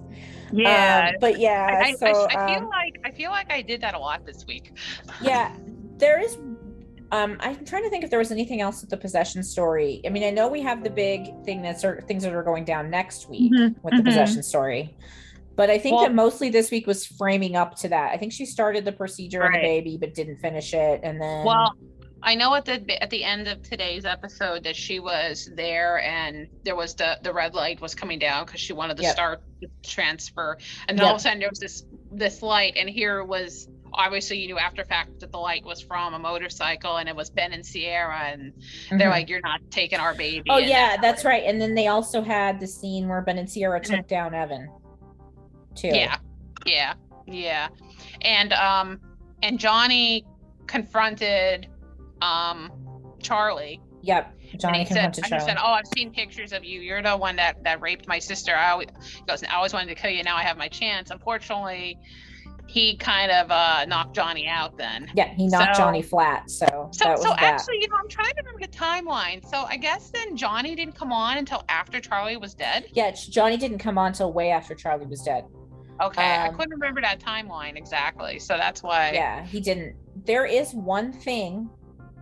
yeah. 0.51 1.09
Um, 1.09 1.15
but 1.21 1.39
yeah, 1.39 1.81
I, 1.83 1.93
so 1.93 2.07
I, 2.07 2.25
I 2.35 2.47
feel 2.53 2.63
um, 2.63 2.69
like 2.69 2.99
I 3.05 3.11
feel 3.11 3.31
like 3.31 3.51
I 3.51 3.61
did 3.61 3.81
that 3.81 3.93
a 3.93 3.99
lot 3.99 4.25
this 4.25 4.45
week. 4.45 4.73
yeah 5.21 5.53
there 5.97 6.19
is 6.21 6.37
um 7.11 7.35
i'm 7.41 7.65
trying 7.65 7.83
to 7.83 7.89
think 7.89 8.03
if 8.03 8.09
there 8.09 8.19
was 8.19 8.31
anything 8.31 8.61
else 8.61 8.81
with 8.81 8.89
the 8.89 8.95
possession 8.97 9.43
story 9.43 10.01
i 10.05 10.09
mean 10.09 10.23
i 10.23 10.29
know 10.29 10.47
we 10.47 10.61
have 10.61 10.81
the 10.83 10.89
big 10.89 11.27
thing 11.43 11.61
that's 11.61 11.83
things 12.07 12.23
that 12.23 12.33
are 12.33 12.43
going 12.43 12.63
down 12.63 12.89
next 12.89 13.27
week 13.29 13.51
Mhm, 13.51 13.75
with 13.83 13.95
the 13.95 14.01
mhm. 14.01 14.05
possession 14.05 14.41
story 14.43 14.95
but 15.59 15.69
i 15.69 15.77
think 15.77 15.95
Well- 15.97 16.05
that 16.05 16.13
mostly 16.15 16.49
this 16.49 16.71
week 16.71 16.87
was 16.87 17.05
framing 17.05 17.55
up 17.57 17.75
to 17.81 17.89
that 17.89 18.11
i 18.13 18.17
think 18.17 18.31
she 18.31 18.45
started 18.45 18.85
the 18.85 18.93
procedure 18.93 19.43
on 19.45 19.51
the 19.51 19.59
baby 19.59 19.97
but 19.99 20.13
didn't 20.13 20.37
finish 20.37 20.73
it 20.73 21.01
and 21.03 21.21
then 21.21 21.45
Well, 21.45 21.73
I 22.21 22.35
know 22.35 22.53
at 22.55 22.65
the 22.65 22.77
at 23.05 23.09
the 23.09 23.23
end 23.23 23.47
of 23.47 23.61
today's 23.63 24.03
episode 24.03 24.63
that 24.65 24.75
she 24.75 24.99
was 24.99 25.49
there 25.55 26.01
and 26.01 26.47
there 26.65 26.75
was 26.75 26.93
the 26.93 27.17
the 27.23 27.31
red 27.33 27.53
light 27.55 27.79
was 27.79 27.93
coming 27.95 28.19
down 28.19 28.45
because 28.45 28.59
she 28.59 28.73
wanted 28.73 28.97
to 28.97 29.03
Yep. 29.03 29.13
start 29.13 29.41
the 29.61 29.67
transfer, 29.83 30.57
and 30.87 30.97
then 30.97 31.05
all 31.05 31.13
of 31.15 31.17
a 31.17 31.23
sudden 31.25 31.39
there 31.39 31.49
was 31.49 31.59
this 31.59 31.85
this 32.11 32.41
light, 32.41 32.73
and 32.75 32.89
here 32.89 33.23
was 33.23 33.69
obviously 33.93 34.37
you 34.37 34.47
knew 34.47 34.57
after 34.59 34.83
fact 34.83 35.17
that 35.21 35.31
the 35.31 35.37
light 35.49 35.63
was 35.63 35.79
from 35.81 36.13
a 36.13 36.19
motorcycle 36.19 36.97
and 36.97 37.07
it 37.07 37.15
was 37.15 37.29
Ben 37.29 37.53
and 37.53 37.63
Ciara, 37.65 38.23
and 38.33 38.51
they're 38.99 39.07
Mhm. 39.07 39.11
like, 39.17 39.29
"You're 39.29 39.39
not 39.51 39.61
taking 39.71 39.99
our 39.99 40.13
baby." 40.13 40.43
oh 40.49 40.57
yeah 40.57 40.97
that's 41.05 41.23
right 41.23 41.43
and 41.45 41.61
then 41.61 41.73
they 41.73 41.87
also 41.87 42.21
had 42.21 42.59
the 42.59 42.67
scene 42.67 43.07
where 43.07 43.21
ben 43.21 43.37
and 43.37 43.49
ciara 43.49 43.79
Mm-hmm. 43.79 43.95
took 43.95 44.07
down 44.09 44.33
evan 44.35 44.67
too 45.75 45.89
Yeah, 45.93 46.17
yeah, 46.65 46.93
yeah, 47.27 47.67
and 48.21 48.53
um, 48.53 48.99
and 49.43 49.59
Johnny 49.59 50.25
confronted 50.67 51.67
um 52.21 52.71
Charlie 53.21 53.81
yep 54.01 54.33
johnny 54.57 54.79
and 54.79 54.87
he 54.87 54.93
said, 54.93 55.01
confronted 55.13 55.23
and 55.23 55.25
he 55.25 55.29
charlie 55.29 55.45
said, 55.45 55.57
"Oh, 55.61 55.71
I've 55.73 55.87
seen 55.95 56.11
pictures 56.11 56.53
of 56.53 56.63
you. 56.63 56.79
You're 56.81 57.01
the 57.01 57.15
one 57.17 57.35
that 57.37 57.63
that 57.63 57.81
raped 57.81 58.07
my 58.07 58.19
sister. 58.19 58.55
I 58.55 58.71
always, 58.71 58.87
goes, 59.27 59.43
I 59.43 59.55
always 59.55 59.73
wanted 59.73 59.87
to 59.89 59.95
kill 59.95 60.11
you. 60.11 60.23
Now 60.23 60.35
I 60.37 60.43
have 60.43 60.57
my 60.57 60.67
chance. 60.67 61.11
Unfortunately, 61.11 61.97
he 62.67 62.97
kind 62.97 63.31
of 63.31 63.51
uh 63.51 63.85
knocked 63.85 64.15
Johnny 64.15 64.47
out 64.47 64.77
then. 64.77 65.09
Yeah, 65.15 65.33
he 65.33 65.47
knocked 65.47 65.75
So- 65.75 65.81
Johnny 65.83 66.01
flat. 66.01 66.49
So, 66.49 66.89
So, 66.93 67.15
so 67.17 67.29
that. 67.29 67.41
actually, 67.41 67.79
you 67.81 67.87
know, 67.89 67.95
I'm 68.01 68.07
trying 68.09 68.29
to 68.33 68.41
remember 68.43 68.61
the 68.61 68.67
timeline. 68.67 69.45
So 69.49 69.63
I 69.63 69.75
guess 69.77 70.11
then 70.11 70.35
Johnny 70.37 70.75
didn't 70.75 70.95
come 70.95 71.11
on 71.11 71.37
until 71.37 71.63
after 71.69 71.99
Charlie 71.99 72.37
was 72.37 72.53
dead. 72.53 72.85
yeah, 72.93 73.11
Johnny 73.11 73.57
didn't 73.57 73.79
come 73.79 73.97
on 73.97 74.07
until 74.07 74.31
way 74.33 74.51
after 74.51 74.75
Charlie 74.75 75.05
was 75.07 75.21
dead. 75.23 75.45
Okay, 76.01 76.21
I 76.23 76.47
Um, 76.47 76.55
couldn't 76.55 76.71
remember 76.73 77.01
that 77.01 77.19
timeline 77.19 77.75
exactly, 77.75 78.39
so 78.39 78.55
that's 78.57 78.81
why. 78.83 79.11
Yeah, 79.11 79.43
he 79.45 79.59
didn't. 79.59 79.95
There 80.25 80.45
is 80.45 80.73
one 80.73 81.11
thing, 81.11 81.69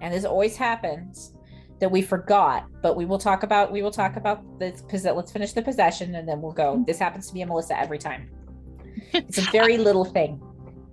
and 0.02 0.14
this 0.14 0.26
always 0.26 0.56
happens, 0.58 1.34
that 1.80 1.92
we 1.92 2.02
forgot, 2.02 2.66
but 2.82 2.96
we 2.96 3.06
will 3.06 3.20
talk 3.20 3.44
about. 3.44 3.72
We 3.72 3.82
will 3.84 3.92
talk 3.92 4.16
about 4.16 4.42
this. 4.60 4.82
Because 4.82 5.04
let's 5.06 5.32
finish 5.32 5.54
the 5.54 5.62
possession, 5.62 6.16
and 6.16 6.28
then 6.28 6.42
we'll 6.42 6.54
go. 6.54 6.84
This 6.88 6.98
happens 6.98 7.28
to 7.28 7.34
be 7.34 7.42
a 7.42 7.46
Melissa 7.48 7.78
every 7.80 8.00
time. 8.00 8.30
It's 9.14 9.38
a 9.38 9.42
very 9.52 9.78
little 9.78 10.04
thing. 10.06 10.38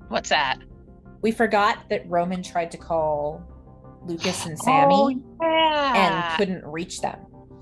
What's 0.09 0.29
that? 0.29 0.59
We 1.23 1.31
forgot 1.33 1.89
that 1.89 2.09
Roman 2.09 2.43
tried 2.43 2.71
to 2.73 2.77
call 2.77 3.43
Lucas 4.05 4.45
and 4.45 4.59
Sammy 4.67 4.95
Oh, 4.95 5.09
yeah. 5.43 6.29
and 6.31 6.37
couldn't 6.37 6.65
reach 6.67 7.01
them. 7.01 7.19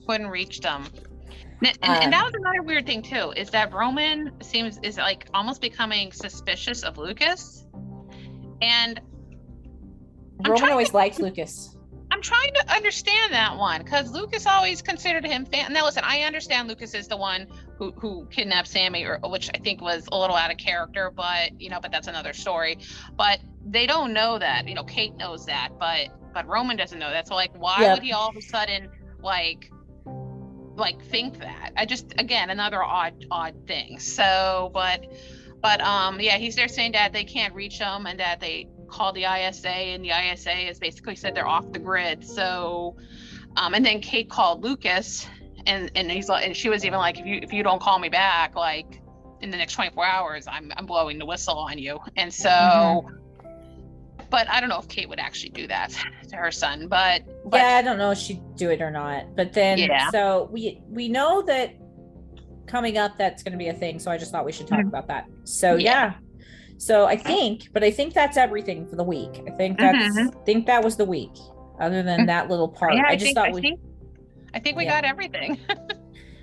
couldn't 0.07 0.27
reach 0.27 0.59
them. 0.61 0.85
And, 1.65 1.79
and, 1.83 2.03
and 2.03 2.13
Um, 2.13 2.13
that 2.13 2.25
was 2.25 2.35
another 2.35 2.63
weird 2.63 2.87
thing 2.87 3.03
too, 3.03 3.33
is 3.37 3.51
that 3.51 3.73
Roman 3.73 4.33
seems 4.43 4.79
is 4.83 4.97
like 4.97 5.29
almost 5.33 5.61
becoming 5.61 6.11
suspicious 6.13 6.83
of 6.83 6.99
Lucas, 6.99 7.67
and 8.61 9.01
I'm 10.45 10.51
Roman 10.51 10.71
always 10.71 10.93
liked 10.93 11.21
Lucas. 11.21 11.77
I'm 12.11 12.21
trying 12.21 12.53
to 12.55 12.75
understand 12.75 13.33
that 13.33 13.57
one 13.57 13.83
because 13.83 14.11
Lucas 14.11 14.47
always 14.47 14.83
considered 14.83 15.25
him. 15.25 15.47
Fan- 15.47 15.73
now, 15.73 15.85
listen, 15.85 16.03
I 16.05 16.23
understand 16.23 16.69
Lucas 16.69 16.95
is 16.95 17.09
the 17.09 17.17
one 17.17 17.47
who 17.79 17.93
who 17.93 18.27
kidnapped 18.31 18.69
Sammy, 18.69 19.05
or 19.05 19.19
which 19.25 19.49
I 19.55 19.59
think 19.59 19.81
was 19.81 20.07
a 20.13 20.19
little 20.19 20.37
out 20.37 20.51
of 20.51 20.57
character, 20.59 21.13
but 21.15 21.61
you 21.61 21.71
know, 21.71 21.79
but 21.81 21.93
that's 21.93 22.09
another 22.09 22.33
story. 22.33 22.79
But 23.17 23.41
they 23.65 23.87
don't 23.87 24.13
know 24.13 24.39
that. 24.39 24.69
You 24.69 24.75
know, 24.75 24.85
Kate 24.85 25.15
knows 25.17 25.47
that, 25.47 25.71
but 25.79 26.09
but 26.35 26.47
Roman 26.47 26.77
doesn't 26.77 26.99
know 26.99 27.11
that. 27.11 27.29
So 27.29 27.35
like, 27.35 27.53
why 27.57 27.83
Yep. 27.83 27.95
would 27.95 28.03
he 28.03 28.13
all 28.13 28.29
of 28.29 28.37
a 28.37 28.43
sudden 28.43 28.91
like 29.23 29.71
like 30.77 31.03
think 31.07 31.39
that? 31.41 31.73
I 31.77 31.87
just 31.87 32.15
again 32.19 32.51
another 32.51 32.83
odd 32.83 33.25
odd 33.31 33.55
thing. 33.67 33.99
So, 33.99 34.71
but 34.73 35.05
but 35.61 35.81
um 35.81 36.21
yeah, 36.21 36.39
he's 36.39 36.57
there 36.57 36.69
saying 36.69 36.93
that 36.93 37.13
they 37.13 37.25
can't 37.25 37.55
reach 37.55 37.79
him 37.79 38.07
and 38.07 38.19
that 38.21 38.41
they 38.41 38.69
called 38.89 39.15
the 39.15 39.25
ISA 39.25 39.69
and 39.69 40.05
the 40.05 40.11
ISA 40.11 40.51
has 40.51 40.79
basically 40.79 41.17
said 41.17 41.35
they're 41.35 41.47
off 41.47 41.71
the 41.73 41.79
grid. 41.79 42.25
So 42.25 42.97
um 43.57 43.75
and 43.75 43.85
then 43.85 44.01
Kate 44.01 44.29
called 44.29 44.63
Lucas 44.63 45.27
and 45.67 45.91
and 45.95 46.11
he's 46.11 46.29
like 46.29 46.45
and 46.47 46.57
she 46.57 46.69
was 46.69 46.85
even 46.85 46.99
like 46.99 47.19
if 47.19 47.27
you 47.27 47.39
if 47.43 47.53
you 47.53 47.63
don't 47.63 47.81
call 47.81 47.99
me 47.99 48.09
back 48.09 48.55
like 48.57 49.01
in 49.41 49.51
the 49.51 49.57
next 49.57 49.75
24 49.75 50.05
hours 50.05 50.47
I'm 50.47 50.73
I'm 50.77 50.87
blowing 50.87 51.19
the 51.19 51.27
whistle 51.27 51.59
on 51.59 51.79
you. 51.79 51.99
And 52.17 52.33
so 52.33 52.51
Mm-hmm. 52.51 53.17
But 54.33 54.49
I 54.51 54.59
don't 54.61 54.69
know 54.71 54.79
if 54.81 54.89
Kate 54.89 55.09
would 55.09 55.21
actually 55.21 55.51
do 55.51 55.69
that 55.69 55.93
to 56.31 56.37
her 56.37 56.51
son, 56.51 56.89
but 56.89 57.23
but 57.49 57.59
yeah, 57.59 57.77
I 57.77 57.83
don't 57.83 57.99
know 57.99 58.11
if 58.11 58.19
she'd 58.19 58.43
do 58.57 58.71
it 58.71 58.81
or 58.83 58.91
not. 58.91 59.37
But 59.37 59.53
then, 59.53 59.79
Yeah. 59.79 60.11
so 60.11 60.49
we 60.51 60.81
we 60.89 61.09
know 61.09 61.43
that 61.43 61.75
coming 62.67 62.97
up 62.99 63.13
that's 63.19 63.43
going 63.43 63.53
to 63.53 63.59
be 63.59 63.69
a 63.69 63.75
thing. 63.75 63.99
So 64.01 64.11
I 64.11 64.17
just 64.17 64.33
thought 64.33 64.45
we 64.45 64.53
should 64.53 64.67
talk 64.67 64.81
Mhm. 64.81 64.89
about 64.89 65.07
that. 65.09 65.27
So 65.45 65.77
Yeah. 65.77 65.93
yeah. 65.93 66.45
So 66.79 67.05
I 67.05 67.17
think, 67.17 67.69
but 67.73 67.85
I 67.85 67.91
think 67.91 68.15
that's 68.15 68.37
everything 68.37 68.87
for 68.89 68.97
the 68.97 69.05
week. 69.05 69.43
I 69.47 69.51
think 69.53 69.79
that's 69.79 70.19
I 70.19 70.27
think 70.47 70.67
that 70.67 70.83
was 70.83 70.97
the 70.97 71.05
week. 71.05 71.31
Other 71.79 72.03
than 72.03 72.21
Mhm. 72.21 72.27
that 72.27 72.49
little 72.49 72.69
part, 72.69 72.95
yeah, 72.95 73.03
I 73.07 73.11
I, 73.11 73.13
just 73.17 73.25
think, 73.27 73.37
thought 73.37 73.49
I 73.51 73.53
we. 73.53 73.61
think 73.61 73.81
I 74.55 74.59
think 74.59 74.77
we 74.77 74.85
Yeah. 74.85 75.01
got 75.01 75.05
everything. 75.05 75.59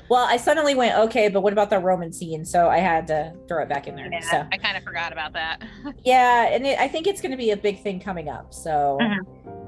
Well, 0.10 0.26
I 0.28 0.38
suddenly 0.38 0.74
went 0.76 0.98
okay, 0.98 1.30
but 1.30 1.42
what 1.42 1.54
about 1.54 1.70
the 1.70 1.80
Roman 1.80 2.12
scene? 2.12 2.44
So 2.44 2.68
I 2.68 2.80
had 2.80 3.06
to 3.08 3.34
throw 3.48 3.62
it 3.62 3.70
back 3.70 3.88
in 3.88 3.96
there. 3.96 4.10
Yeah, 4.12 4.20
So 4.22 4.48
I 4.52 4.58
kind 4.58 4.76
of 4.76 4.84
forgot 4.84 5.12
about 5.12 5.34
that. 5.34 5.62
yeah, 6.04 6.48
and 6.48 6.66
it, 6.66 6.80
I 6.80 6.88
think 6.88 7.06
it's 7.08 7.22
going 7.22 7.32
to 7.32 7.38
be 7.38 7.52
a 7.52 7.58
big 7.58 7.82
thing 7.84 8.00
coming 8.00 8.28
up. 8.30 8.54
So 8.54 8.98
Mhm. 9.02 9.20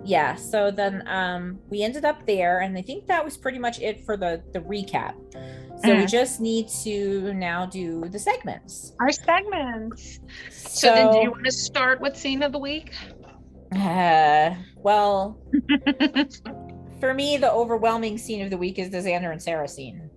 yeah, 0.04 0.36
so 0.36 0.72
then 0.72 1.04
um 1.08 1.60
we 1.70 1.84
ended 1.84 2.06
up 2.06 2.26
there, 2.26 2.60
and 2.62 2.78
I 2.78 2.82
think 2.82 3.06
that 3.08 3.24
was 3.24 3.38
pretty 3.38 3.60
much 3.60 3.80
it 3.80 4.04
for 4.06 4.18
the 4.18 4.44
the 4.54 4.60
recap. 4.62 5.14
So 5.86 5.96
we 5.96 6.04
Mhm. 6.06 6.10
just 6.10 6.39
need 6.42 6.68
to 6.84 7.34
now 7.34 7.66
do 7.66 8.06
the 8.10 8.20
segments. 8.20 8.94
Our 9.00 9.12
segments. 9.12 10.20
So, 10.52 10.70
So, 10.89 10.94
then, 10.96 11.12
do 11.12 11.18
you 11.20 11.32
want 11.32 11.46
to 11.46 11.52
start 11.52 12.02
with 12.02 12.16
scene 12.16 12.44
of 12.44 12.52
the 12.52 12.60
week? 12.60 12.92
uh, 13.76 14.52
well, 14.84 15.39
for 17.00 17.14
me, 17.16 17.38
the 17.38 17.52
overwhelming 17.52 18.18
scene 18.20 18.44
of 18.44 18.52
the 18.52 18.58
week 18.58 18.78
is 18.78 18.92
the 18.92 19.00
Xander 19.00 19.32
and 19.32 19.42
Sarah 19.42 19.68
scene. 19.68 20.11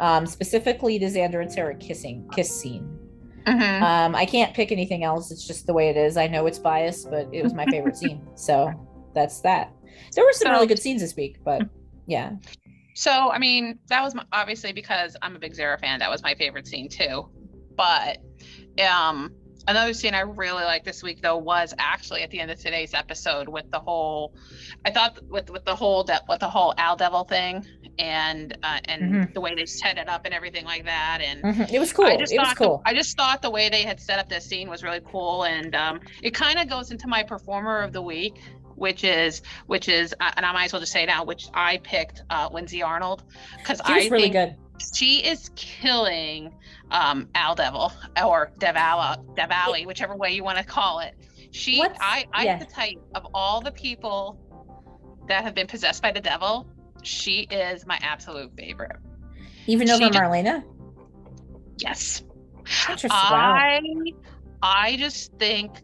Um, 0.00 0.26
specifically 0.26 0.98
the 0.98 1.06
Xander 1.06 1.40
and 1.42 1.50
Sarah 1.52 1.74
kissing 1.76 2.28
kiss 2.34 2.48
scene. 2.60 2.98
Mhm. 3.46 3.82
Um, 3.82 4.14
I 4.14 4.26
can't 4.26 4.54
pick 4.54 4.70
anything 4.72 5.04
else. 5.04 5.30
It's 5.30 5.46
just 5.46 5.66
the 5.66 5.72
way 5.72 5.88
it 5.88 5.96
is. 5.96 6.16
I 6.16 6.26
know 6.26 6.46
it's 6.46 6.58
biased, 6.58 7.10
but 7.10 7.28
it 7.32 7.42
was 7.42 7.54
my 7.54 7.64
favorite 7.66 7.96
scene. 8.02 8.26
So 8.34 8.70
that's 9.14 9.40
that. 9.40 9.72
There 10.14 10.24
were 10.24 10.32
some 10.32 10.46
So- 10.48 10.52
really 10.52 10.66
good 10.66 10.78
scenes 10.78 11.00
this 11.00 11.16
week, 11.16 11.38
but 11.44 11.62
yeah. 12.06 12.32
So, 12.94 13.10
I 13.30 13.38
mean, 13.38 13.78
that 13.88 14.02
was 14.02 14.14
my, 14.14 14.24
obviously 14.32 14.72
because 14.72 15.16
I'm 15.22 15.34
a 15.36 15.38
big 15.38 15.54
Zara 15.54 15.78
fan. 15.78 16.00
That 16.00 16.10
was 16.10 16.22
my 16.22 16.34
favorite 16.34 16.66
scene 16.66 16.88
too. 16.88 17.28
But 17.76 18.18
um, 18.84 19.32
another 19.68 19.94
scene 19.94 20.14
I 20.14 20.20
really 20.20 20.64
liked 20.64 20.84
this 20.84 21.02
week 21.02 21.22
though 21.22 21.36
was 21.38 21.72
actually 21.78 22.22
at 22.22 22.30
the 22.30 22.40
end 22.40 22.50
of 22.50 22.58
today's 22.58 22.94
episode 22.94 23.48
with 23.48 23.70
the 23.70 23.78
whole. 23.78 24.34
I 24.84 24.90
thought 24.90 25.18
with 25.28 25.48
with 25.48 25.64
the 25.64 25.76
whole 25.76 26.04
with 26.28 26.40
the 26.40 26.50
whole 26.50 26.74
Al 26.76 26.96
Devil 26.96 27.22
thing 27.24 27.64
and 27.98 28.56
uh, 28.62 28.78
and 28.84 29.02
Mhm. 29.12 29.34
the 29.34 29.40
way 29.40 29.54
they 29.54 29.66
set 29.66 29.98
it 29.98 30.08
up 30.08 30.24
and 30.24 30.32
everything 30.34 30.64
like 30.64 30.84
that 30.84 31.20
and. 31.20 31.42
Mhm. 31.42 31.72
It 31.72 31.78
was 31.78 31.92
cool. 31.92 32.06
I 32.06 32.12
It 32.12 32.20
just 32.20 32.32
was 32.36 32.46
thought 32.48 32.56
cool. 32.56 32.82
the, 32.84 32.90
I 32.90 32.94
just 32.94 33.16
thought 33.16 33.42
the 33.42 33.50
way 33.50 33.68
they 33.68 33.82
had 33.82 34.00
set 34.00 34.18
up 34.18 34.28
this 34.28 34.44
scene 34.44 34.68
was 34.70 34.82
really 34.82 35.00
cool, 35.04 35.44
and 35.44 35.74
um, 35.74 36.00
it 36.22 36.32
kind 36.34 36.58
of 36.58 36.68
goes 36.68 36.90
into 36.90 37.06
my 37.08 37.22
performer 37.22 37.80
of 37.80 37.92
the 37.92 38.02
week, 38.02 38.34
which 38.76 39.02
is 39.04 39.42
which 39.66 39.88
is, 39.88 40.14
uh, 40.20 40.30
and 40.36 40.46
I 40.46 40.52
might 40.52 40.66
as 40.66 40.72
well 40.72 40.80
just 40.80 40.92
say 40.92 41.04
now, 41.06 41.24
which 41.24 41.48
I 41.54 41.78
picked 41.78 42.22
uh, 42.30 42.48
Lindsay 42.52 42.82
Arnold 42.82 43.24
because 43.58 43.80
I 43.84 43.96
was 43.96 44.10
really 44.10 44.30
good. 44.30 44.54
she 44.94 45.18
is 45.26 45.50
killing 45.56 46.54
um, 46.90 47.28
Al 47.34 47.54
Devil 47.56 47.92
or 48.24 48.52
Devala, 48.58 49.24
Devali, 49.34 49.86
whichever 49.86 50.14
way 50.16 50.30
you 50.32 50.44
want 50.44 50.58
to 50.58 50.64
call 50.64 51.00
it. 51.00 51.14
She, 51.50 51.78
What's- 51.78 51.98
I, 52.00 52.26
I 52.32 52.44
yeah. 52.44 52.58
tell 52.58 52.86
you, 52.86 53.02
of 53.14 53.26
all 53.34 53.60
the 53.60 53.72
people 53.72 54.38
that 55.28 55.44
have 55.44 55.54
been 55.54 55.66
possessed 55.66 56.02
by 56.02 56.12
the 56.12 56.20
devil, 56.20 56.66
she 57.02 57.42
is 57.50 57.86
my 57.86 57.98
absolute 58.02 58.50
favorite. 58.56 58.96
Even 59.66 59.88
over 59.90 60.04
Marlena. 60.10 60.64
Yes. 61.78 62.22
Interesting. 62.88 63.10
Wow. 63.10 63.54
I 63.56 63.80
I 64.62 64.96
just 64.96 65.32
think 65.38 65.80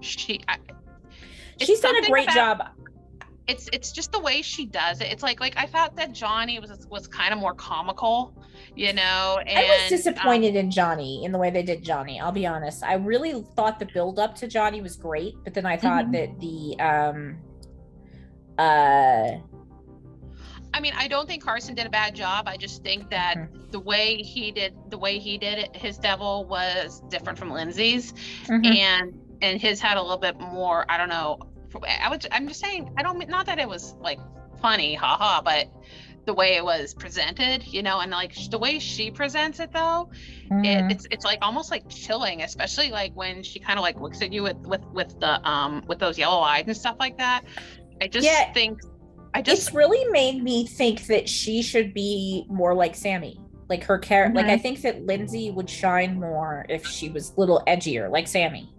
she 0.00 0.40
I, 0.48 0.58
She's 1.60 1.80
done 1.80 1.96
a 1.96 2.08
great 2.08 2.24
about- 2.24 2.34
job. 2.34 2.68
It's 3.48 3.68
it's 3.72 3.90
just 3.90 4.12
the 4.12 4.20
way 4.20 4.42
she 4.42 4.64
does 4.66 5.00
it. 5.00 5.08
It's 5.10 5.24
like 5.24 5.40
like 5.40 5.54
I 5.56 5.66
thought 5.66 5.96
that 5.96 6.12
Johnny 6.12 6.60
was 6.60 6.86
was 6.88 7.08
kind 7.08 7.32
of 7.32 7.40
more 7.40 7.54
comical, 7.54 8.32
you 8.76 8.92
know. 8.92 9.40
And, 9.44 9.58
I 9.58 9.62
was 9.62 9.82
um, 9.82 9.88
disappointed 9.88 10.54
in 10.54 10.70
Johnny 10.70 11.24
in 11.24 11.32
the 11.32 11.38
way 11.38 11.50
they 11.50 11.64
did 11.64 11.82
Johnny. 11.82 12.20
I'll 12.20 12.30
be 12.30 12.46
honest. 12.46 12.84
I 12.84 12.94
really 12.94 13.44
thought 13.56 13.80
the 13.80 13.86
build 13.86 14.20
up 14.20 14.36
to 14.36 14.46
Johnny 14.46 14.80
was 14.80 14.94
great, 14.96 15.34
but 15.42 15.52
then 15.54 15.66
I 15.66 15.76
thought 15.76 16.06
Mhm. 16.06 16.12
that 16.12 16.38
the 16.40 16.80
um 16.80 17.38
uh 18.58 19.38
I 20.72 20.80
mean, 20.80 20.92
I 20.96 21.08
don't 21.08 21.26
think 21.28 21.42
Carson 21.44 21.74
did 21.74 21.86
a 21.86 21.90
bad 21.90 22.14
job. 22.14 22.44
I 22.46 22.56
just 22.56 22.82
think 22.82 23.10
that 23.10 23.36
Mm-hmm. 23.36 23.70
the 23.70 23.80
way 23.80 24.16
he 24.16 24.50
did 24.52 24.74
the 24.88 24.98
way 24.98 25.18
he 25.18 25.38
did 25.38 25.58
it, 25.58 25.74
his 25.76 25.98
devil 25.98 26.44
was 26.46 27.02
different 27.08 27.38
from 27.38 27.50
Lindsay's, 27.50 28.12
mhm. 28.46 28.66
and 28.66 29.12
and 29.42 29.60
his 29.60 29.80
had 29.80 29.96
a 29.96 30.02
little 30.02 30.18
bit 30.18 30.38
more. 30.38 30.84
I 30.88 30.96
don't 30.96 31.08
know. 31.08 31.38
I 32.02 32.08
was. 32.08 32.26
I'm 32.32 32.48
just 32.48 32.60
saying. 32.60 32.92
I 32.96 33.02
don't. 33.02 33.18
mean 33.18 33.28
Not 33.28 33.46
that 33.46 33.58
it 33.58 33.68
was 33.68 33.94
like 34.00 34.18
funny, 34.60 34.94
haha, 34.94 35.40
but 35.42 35.68
the 36.26 36.34
way 36.34 36.56
it 36.56 36.64
was 36.64 36.92
presented, 36.94 37.66
you 37.66 37.82
know, 37.82 38.00
and 38.00 38.10
like 38.10 38.34
the 38.50 38.58
way 38.58 38.78
she 38.78 39.10
presents 39.10 39.58
it 39.58 39.72
though, 39.72 40.10
Mhm. 40.50 40.66
it, 40.66 40.92
it's 40.92 41.06
it's 41.10 41.24
like 41.24 41.38
almost 41.42 41.70
like 41.70 41.88
chilling, 41.88 42.42
especially 42.42 42.90
like 42.90 43.12
when 43.14 43.42
she 43.42 43.58
kind 43.58 43.78
of 43.78 43.82
like 43.82 43.98
looks 44.00 44.20
at 44.20 44.32
you 44.32 44.42
with 44.42 44.58
with 44.58 44.84
with 44.92 45.18
the 45.20 45.48
um 45.48 45.82
with 45.88 45.98
those 45.98 46.18
yellow 46.18 46.40
eyes 46.40 46.64
and 46.66 46.76
stuff 46.76 46.96
like 47.00 47.16
that. 47.18 47.42
I 48.02 48.08
just 48.08 48.26
Yeah. 48.26 48.52
think. 48.52 48.80
I 49.34 49.42
just 49.42 49.68
it's 49.68 49.74
really 49.74 50.04
made 50.10 50.42
me 50.42 50.66
think 50.66 51.06
that 51.06 51.28
she 51.28 51.62
should 51.62 51.94
be 51.94 52.44
more 52.48 52.74
like 52.74 52.94
Sammy. 52.94 53.40
Like 53.68 53.84
her 53.84 53.98
character, 53.98 54.34
like 54.34 54.46
I 54.46 54.54
Mm-hmm. 54.54 54.62
think 54.62 54.82
that 54.82 55.06
Lindsay 55.06 55.52
would 55.52 55.70
shine 55.70 56.18
more 56.18 56.66
if 56.68 56.84
she 56.84 57.08
was 57.08 57.30
a 57.36 57.40
little 57.40 57.62
edgier, 57.68 58.10
like 58.10 58.26
Sammy. 58.26 58.72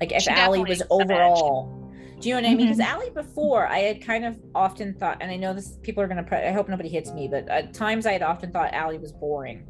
Like 0.00 0.12
if 0.12 0.22
She 0.22 0.30
Allie 0.30 0.64
was 0.64 0.82
overall. 0.90 1.74
Do 2.18 2.28
you 2.28 2.34
know 2.34 2.40
what 2.40 2.50
I 2.50 2.54
mean? 2.54 2.66
Because 2.68 2.78
Mhm. 2.78 2.86
Allie 2.86 3.10
before, 3.10 3.66
I 3.66 3.80
had 3.80 4.00
kind 4.02 4.24
of 4.24 4.36
often 4.54 4.94
thought, 4.94 5.18
and 5.20 5.30
I 5.30 5.36
know 5.36 5.52
this 5.52 5.78
people 5.82 6.02
are 6.02 6.08
gonna. 6.08 6.22
Pre- 6.22 6.38
I 6.38 6.50
hope 6.52 6.68
nobody 6.68 6.88
hits 6.88 7.12
me, 7.12 7.28
but 7.28 7.46
at 7.48 7.74
times 7.74 8.06
I 8.06 8.12
had 8.12 8.22
often 8.22 8.50
thought 8.50 8.72
Allie 8.72 8.98
was 8.98 9.12
boring. 9.12 9.66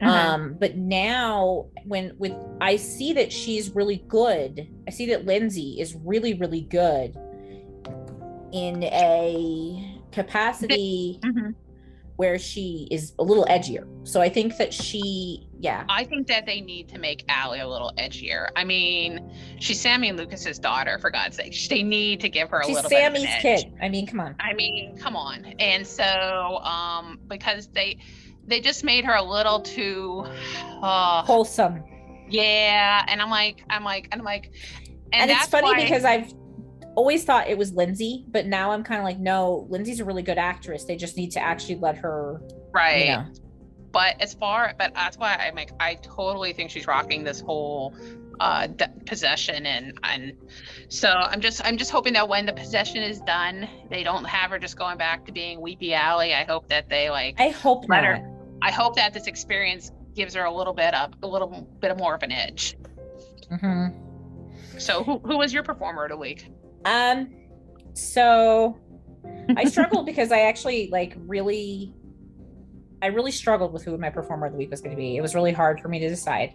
Mhm. 0.00 0.06
Um, 0.06 0.56
but 0.60 0.76
now 0.76 1.66
when 1.86 2.12
with 2.18 2.32
I 2.60 2.76
see 2.76 3.12
that 3.14 3.32
she's 3.32 3.74
really 3.74 4.04
good. 4.08 4.68
I 4.86 4.90
see 4.90 5.06
that 5.06 5.24
Lindsay 5.24 5.80
is 5.80 5.96
really, 6.04 6.34
really 6.34 6.62
good 6.62 7.16
in 8.52 8.82
a 8.84 9.98
capacity 10.12 11.18
Mhm. 11.22 11.54
where 12.16 12.38
she 12.38 12.86
is 12.90 13.14
a 13.18 13.22
little 13.22 13.46
edgier. 13.46 13.86
So 14.06 14.20
I 14.20 14.28
think 14.28 14.56
that 14.58 14.72
she, 14.72 15.48
yeah. 15.58 15.84
I 15.88 16.04
think 16.04 16.26
that 16.28 16.44
they 16.46 16.60
need 16.60 16.88
to 16.90 16.98
make 16.98 17.24
Allie 17.28 17.60
a 17.60 17.66
little 17.68 17.90
edgier. 17.98 18.48
I 18.54 18.64
mean, 18.64 19.32
she's 19.58 19.80
Sammy 19.80 20.10
and 20.10 20.18
Lucas's 20.18 20.58
daughter, 20.58 20.98
for 20.98 21.10
God's 21.10 21.36
sake. 21.36 21.56
They 21.68 21.82
need 21.82 22.20
to 22.20 22.28
give 22.28 22.50
her 22.50 22.60
a 22.60 22.66
She's 22.66 22.74
little 22.76 22.90
Sammy's 22.90 23.22
bit 23.22 23.28
of 23.30 23.44
an 23.44 23.46
edge. 23.46 23.62
kid. 23.64 23.72
I 23.82 23.88
mean, 23.88 24.06
come 24.06 24.20
on. 24.20 24.36
I 24.38 24.52
mean, 24.52 24.96
come 24.98 25.16
on. 25.16 25.44
And 25.58 25.86
so, 25.86 26.58
um, 26.62 27.18
because 27.28 27.68
they 27.68 27.98
they 28.46 28.58
just 28.60 28.82
made 28.84 29.04
her 29.04 29.14
a 29.14 29.22
little 29.22 29.60
too 29.60 30.24
uh 30.82 31.22
Wholesome. 31.22 31.82
yeah. 32.28 33.04
And 33.08 33.22
I'm 33.22 33.30
like, 33.30 33.64
I'm 33.70 33.84
like, 33.84 34.08
and 34.12 34.20
I'm 34.20 34.24
like, 34.24 34.50
and, 35.12 35.30
And, 35.30 35.30
it's 35.30 35.46
funny 35.46 35.74
because 35.82 36.04
I've 36.04 36.32
always 36.94 37.24
thought 37.24 37.48
it 37.48 37.56
was 37.58 37.72
Lindsay, 37.72 38.24
but 38.28 38.46
now 38.46 38.70
I'm 38.72 38.82
kind 38.84 38.98
of 39.00 39.04
like, 39.04 39.18
no, 39.18 39.66
Lindsay's 39.70 40.00
a 40.00 40.04
really 40.04 40.22
good 40.22 40.38
actress. 40.38 40.84
They 40.84 40.96
just 40.96 41.16
need 41.16 41.32
to 41.32 41.40
actually 41.40 41.76
let 41.76 41.96
her, 41.98 42.40
right. 42.72 43.06
you 43.06 43.12
know. 43.12 43.26
but 43.92 44.20
as 44.20 44.32
far 44.34 44.72
but 44.78 44.94
that's 44.94 45.18
why 45.18 45.34
i'm 45.34 45.54
like 45.54 45.70
i 45.78 45.94
totally 45.96 46.54
think 46.54 46.70
she's 46.70 46.86
rocking 46.86 47.24
this 47.24 47.40
whole 47.40 47.94
uh 48.40 48.66
d- 48.66 48.86
possession 49.04 49.66
and 49.66 49.98
and 50.02 50.32
so 50.88 51.10
i'm 51.10 51.42
just 51.42 51.62
i'm 51.66 51.76
just 51.76 51.90
hoping 51.90 52.14
that 52.14 52.26
when 52.26 52.46
the 52.46 52.52
possession 52.54 53.02
is 53.02 53.20
done 53.20 53.68
they 53.90 54.02
don't 54.02 54.24
have 54.24 54.50
her 54.50 54.58
just 54.58 54.78
going 54.78 54.96
back 54.96 55.26
to 55.26 55.32
being 55.32 55.60
weepy 55.60 55.92
allie 55.92 56.32
i 56.32 56.42
hope 56.44 56.66
that 56.68 56.88
they 56.88 57.10
like 57.10 57.38
I 57.38 57.48
hope 57.50 57.84
Let 57.88 58.00
not. 58.02 58.04
her- 58.18 58.30
i 58.62 58.70
hope 58.70 58.96
that 58.96 59.12
this 59.12 59.26
experience 59.26 59.90
gives 60.14 60.32
her 60.34 60.44
a 60.44 60.50
little 60.54 60.72
bit 60.72 60.94
of 60.94 61.12
a 61.22 61.26
little 61.26 61.68
bit 61.80 61.90
of 61.90 61.98
more 61.98 62.14
of 62.14 62.22
an 62.22 62.32
edge 62.32 62.76
hmm 63.60 63.88
so 64.78 65.04
who, 65.04 65.18
who 65.18 65.36
was 65.36 65.52
your 65.52 65.62
performer 65.64 66.04
of 66.04 66.10
the 66.10 66.16
week 66.16 66.48
Um, 66.84 67.34
so 67.94 68.78
I 69.56 69.64
struggled 69.64 70.06
because 70.12 70.32
I 70.32 70.40
actually 70.40 70.88
like 70.90 71.14
really, 71.18 71.94
I 73.00 73.06
really 73.06 73.32
struggled 73.32 73.72
with 73.72 73.84
who 73.84 73.96
my 73.98 74.10
performer 74.10 74.46
of 74.46 74.52
the 74.52 74.58
week 74.58 74.70
was 74.70 74.80
going 74.80 74.94
to 74.94 74.96
be. 74.96 75.16
It 75.16 75.20
was 75.20 75.34
really 75.34 75.52
hard 75.52 75.80
for 75.80 75.88
me 75.88 75.98
to 76.00 76.08
decide. 76.08 76.54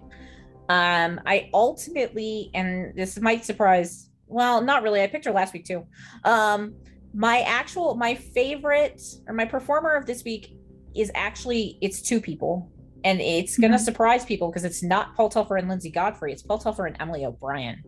Um, 0.70 1.22
I 1.26 1.50
ultimately, 1.54 2.52
and 2.54 2.94
this 2.96 3.20
might 3.20 3.46
surprise, 3.46 4.10
well, 4.28 4.62
not 4.62 4.84
really. 4.84 5.02
I 5.02 5.08
picked 5.08 5.26
her 5.26 5.32
last 5.32 5.54
week 5.54 5.66
too. 5.66 5.86
Um, 6.26 6.76
my 7.14 7.42
actual, 7.42 7.96
my 7.96 8.16
favorite 8.16 9.02
or 9.28 9.34
my 9.34 9.46
performer 9.46 9.96
of 9.96 10.06
this 10.06 10.24
week 10.24 10.58
is 10.96 11.12
actually 11.16 11.78
it's 11.82 12.02
two 12.02 12.20
people, 12.20 12.70
and 13.04 13.22
it's 13.22 13.58
gonna 13.58 13.76
Mhm. 13.76 13.80
surprise 13.82 14.26
people 14.26 14.50
because 14.50 14.64
it's 14.66 14.84
not 14.84 15.16
Paul 15.16 15.30
Telfer 15.30 15.58
and 15.58 15.70
Linsey 15.70 15.94
Godfrey. 15.94 16.32
It's 16.32 16.42
Paul 16.44 16.58
Telfer 16.58 16.86
and 16.86 16.96
Emily 17.00 17.26
O'Brien, 17.26 17.82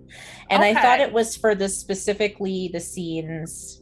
and 0.50 0.64
I 0.64 0.74
thought 0.74 1.00
it 1.00 1.12
was 1.14 1.36
for 1.36 1.56
the 1.56 1.68
specifically 1.70 2.70
the 2.72 2.80
scenes 2.80 3.82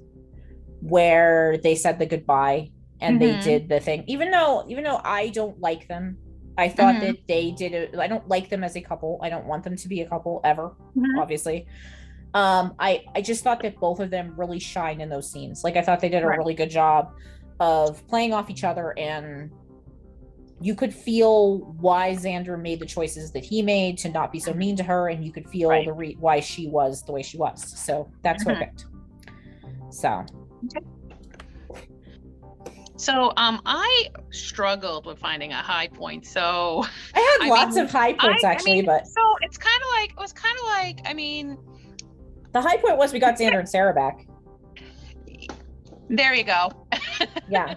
where 0.81 1.57
they 1.63 1.75
said 1.75 1.99
the 1.99 2.05
goodbye 2.05 2.69
and 3.01 3.21
they 3.21 3.33
Mhm. 3.33 3.43
did 3.43 3.69
the 3.69 3.79
thing. 3.79 4.03
Even 4.07 4.31
though, 4.31 4.63
even 4.67 4.83
though 4.83 5.01
I 5.03 5.29
don't 5.29 5.59
like 5.59 5.87
them, 5.87 6.17
I 6.57 6.69
thought 6.69 6.95
Mhm. 6.95 7.01
that 7.01 7.15
they 7.27 7.51
did 7.51 7.73
it. 7.73 7.95
I 7.97 8.07
don't 8.07 8.27
like 8.27 8.49
them 8.49 8.63
as 8.63 8.75
a 8.75 8.81
couple. 8.81 9.19
I 9.21 9.29
don't 9.29 9.45
want 9.45 9.63
them 9.63 9.75
to 9.75 9.87
be 9.87 10.01
a 10.01 10.09
couple 10.09 10.41
ever 10.43 10.75
Mhm. 10.95 11.19
obviously. 11.21 11.67
Um, 12.33 12.73
I 12.79 13.03
I 13.15 13.21
just 13.21 13.43
thought 13.43 13.61
that 13.63 13.79
both 13.79 13.99
of 13.99 14.09
them 14.09 14.33
really 14.37 14.59
shine 14.59 15.01
in 15.01 15.09
those 15.09 15.31
scenes. 15.31 15.63
Like 15.63 15.75
I 15.77 15.81
thought 15.81 15.99
they 15.99 16.09
did 16.09 16.23
a 16.23 16.27
Right. 16.27 16.37
really 16.37 16.53
good 16.55 16.69
job 16.69 17.11
of 17.59 18.05
playing 18.07 18.33
off 18.33 18.49
each 18.49 18.63
other, 18.63 18.93
and 18.97 19.51
you 20.59 20.73
could 20.75 20.93
feel 20.93 21.59
why 21.79 22.13
Xander 22.15 22.59
made 22.59 22.79
the 22.79 22.85
choices 22.85 23.31
that 23.33 23.43
he 23.45 23.61
made 23.61 23.97
to 23.99 24.09
not 24.09 24.31
be 24.31 24.39
so 24.39 24.53
mean 24.53 24.75
to 24.77 24.83
her, 24.83 25.09
and 25.09 25.23
you 25.23 25.31
could 25.31 25.47
feel 25.49 25.69
Right. 25.69 25.85
the 25.85 25.93
re- 25.93 26.17
why 26.19 26.39
she 26.39 26.67
was 26.67 27.03
the 27.03 27.11
way 27.11 27.21
she 27.21 27.37
was. 27.37 27.63
So 27.79 28.09
that's 28.23 28.45
I 28.47 28.53
Mhm. 28.53 28.59
picked. 28.59 28.85
So 29.91 30.25
so 32.99 33.31
um 33.37 33.61
i 33.67 34.07
struggled 34.31 35.05
with 35.05 35.19
finding 35.19 35.53
a 35.53 35.61
high 35.61 35.87
point 35.87 36.25
so 36.25 36.83
I 37.13 37.19
had 37.19 37.37
I 37.45 37.49
lots 37.49 37.75
mean, 37.75 37.85
of 37.85 37.91
high 37.91 38.13
points 38.13 38.43
I- 38.43 38.47
I 38.47 38.51
actually, 38.53 38.71
mean, 38.77 38.85
but 38.85 39.05
so 39.05 39.21
it's 39.41 39.55
kind 39.57 39.79
of 39.83 39.89
like 40.01 40.09
it 40.11 40.17
was 40.19 40.33
kind 40.33 40.57
of 40.57 40.65
like 40.65 40.99
I 41.05 41.13
mean, 41.13 41.57
the 42.53 42.61
high 42.61 42.77
point 42.77 42.97
was 42.97 43.13
we 43.13 43.19
got 43.19 43.37
Xander 43.37 43.59
and 43.59 43.69
Sarah 43.69 43.93
back. 43.93 44.25
there 46.09 46.33
you 46.33 46.43
go. 46.43 46.71
Yeah. 47.49 47.75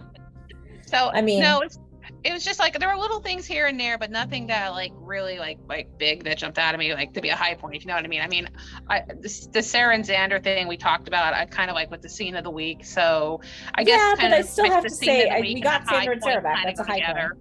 So 0.86 1.10
I 1.12 1.20
mean- 1.20 1.42
no, 1.42 1.60
it's 1.60 1.78
it 2.22 2.32
was 2.32 2.44
just 2.44 2.58
like 2.58 2.78
there 2.78 2.88
were 2.88 3.00
little 3.00 3.20
things 3.20 3.46
here 3.46 3.66
and 3.66 3.80
there, 3.80 3.96
but 3.96 4.10
nothing 4.10 4.46
that 4.48 4.72
like 4.72 4.92
really 4.96 5.38
like 5.38 5.58
like 5.68 5.88
big 5.98 6.24
that 6.24 6.36
jumped 6.38 6.58
out 6.58 6.74
at 6.74 6.78
me 6.78 6.92
like 6.92 7.14
to 7.14 7.20
be 7.20 7.30
a 7.30 7.36
high 7.36 7.54
point. 7.54 7.76
If 7.76 7.82
you 7.82 7.88
know 7.88 7.94
what 7.94 8.04
I 8.04 8.08
mean. 8.08 8.20
I 8.20 8.28
mean, 8.28 8.48
I 8.88 9.02
this, 9.20 9.46
the 9.46 9.62
Sarah 9.62 9.94
and 9.94 10.04
Xander 10.04 10.42
thing 10.42 10.68
we 10.68 10.76
talked 10.76 11.08
about. 11.08 11.32
I 11.32 11.46
kind 11.46 11.70
of 11.70 11.74
like 11.74 11.90
with 11.90 12.02
the 12.02 12.08
scene 12.08 12.36
of 12.36 12.44
the 12.44 12.50
week. 12.50 12.84
So 12.84 13.40
I 13.74 13.84
guess 13.84 13.98
Yeah, 13.98 14.28
but 14.28 14.34
I 14.34 14.38
of 14.38 14.46
still 14.46 14.66
have 14.66 14.82
the 14.82 14.90
to 14.90 14.94
say, 14.94 15.22
of 15.22 15.28
the 15.30 15.36
I- 15.36 15.40
we 15.40 15.60
got 15.60 15.86
the 15.86 15.92
Xander 15.92 16.12
and 16.12 16.22
Sarah 16.22 16.42
back. 16.42 16.64
That's 16.66 16.80
a 16.80 16.84
high 16.84 17.00
point. 17.00 17.38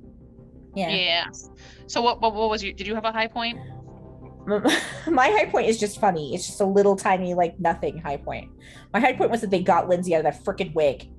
Yeah. 0.75 0.89
Yeah. 0.89 1.25
So 1.87 2.01
what, 2.01 2.21
what 2.21 2.33
what 2.33 2.49
was 2.49 2.63
you? 2.63 2.71
Did 2.73 2.87
you 2.87 2.95
have 2.95 3.05
a 3.05 3.11
high 3.11 3.27
point? 3.27 3.59
my 5.07 5.27
high 5.29 5.45
point 5.45 5.67
is 5.67 5.79
just 5.79 5.99
funny. 5.99 6.33
It's 6.33 6.47
just 6.47 6.61
a 6.61 6.65
little 6.65 6.95
tiny, 6.95 7.33
like 7.33 7.59
nothing 7.59 7.97
high 7.97 8.17
point. 8.17 8.49
My 8.93 8.99
high 8.99 9.13
point 9.13 9.29
was 9.29 9.41
that 9.41 9.49
they 9.49 9.61
got 9.61 9.89
Linsey 9.89 10.13
out 10.13 10.25
of 10.25 10.33
that 10.33 10.43
freaking 10.43 10.73
wig. 10.73 11.09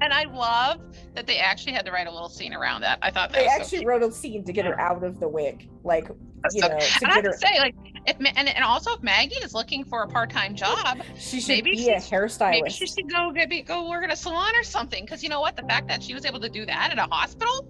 And 0.00 0.12
I 0.12 0.24
love 0.24 0.80
that 1.14 1.26
they 1.26 1.38
actually 1.38 1.72
had 1.72 1.84
to 1.86 1.92
write 1.92 2.06
a 2.06 2.10
little 2.12 2.28
scene 2.28 2.54
around 2.54 2.82
that. 2.82 2.98
I 3.02 3.10
thought 3.10 3.32
that 3.32 3.38
They 3.40 3.46
so 3.46 3.52
actually 3.52 3.78
cute. 3.78 3.88
wrote 3.88 4.02
a 4.02 4.12
scene 4.12 4.44
to 4.44 4.52
get 4.52 4.64
her 4.64 4.78
out 4.80 5.02
of 5.02 5.18
the 5.20 5.28
wig, 5.28 5.68
like 5.84 6.08
you 6.52 6.60
so- 6.62 6.68
know, 6.68 6.78
to 6.78 6.86
and 7.02 7.10
I 7.10 7.14
have 7.16 7.24
her. 7.24 7.32
to 7.32 7.38
say, 7.38 7.58
like, 7.58 7.74
if 8.06 8.16
and, 8.18 8.48
and 8.48 8.64
also 8.64 8.92
if 8.94 9.02
Maggie 9.02 9.36
is 9.36 9.52
looking 9.54 9.84
for 9.84 10.02
a 10.02 10.08
part-time 10.08 10.54
job, 10.54 10.98
She 11.18 11.40
should 11.40 11.48
maybe 11.48 11.72
be 11.72 11.88
a 11.90 11.96
hairstylist. 11.96 12.50
maybe 12.50 12.70
she 12.70 12.86
should 12.86 13.10
go 13.10 13.32
get 13.32 13.50
be, 13.50 13.62
go 13.62 13.88
work 13.90 14.04
at 14.04 14.12
a 14.12 14.16
salon 14.16 14.54
or 14.56 14.62
something. 14.62 15.04
Because 15.04 15.22
you 15.22 15.28
know 15.28 15.40
what, 15.40 15.56
the 15.56 15.62
fact 15.64 15.88
that 15.88 16.02
she 16.02 16.14
was 16.14 16.24
able 16.24 16.40
to 16.40 16.48
do 16.48 16.64
that 16.64 16.90
at 16.92 16.98
a 16.98 17.12
hospital, 17.14 17.66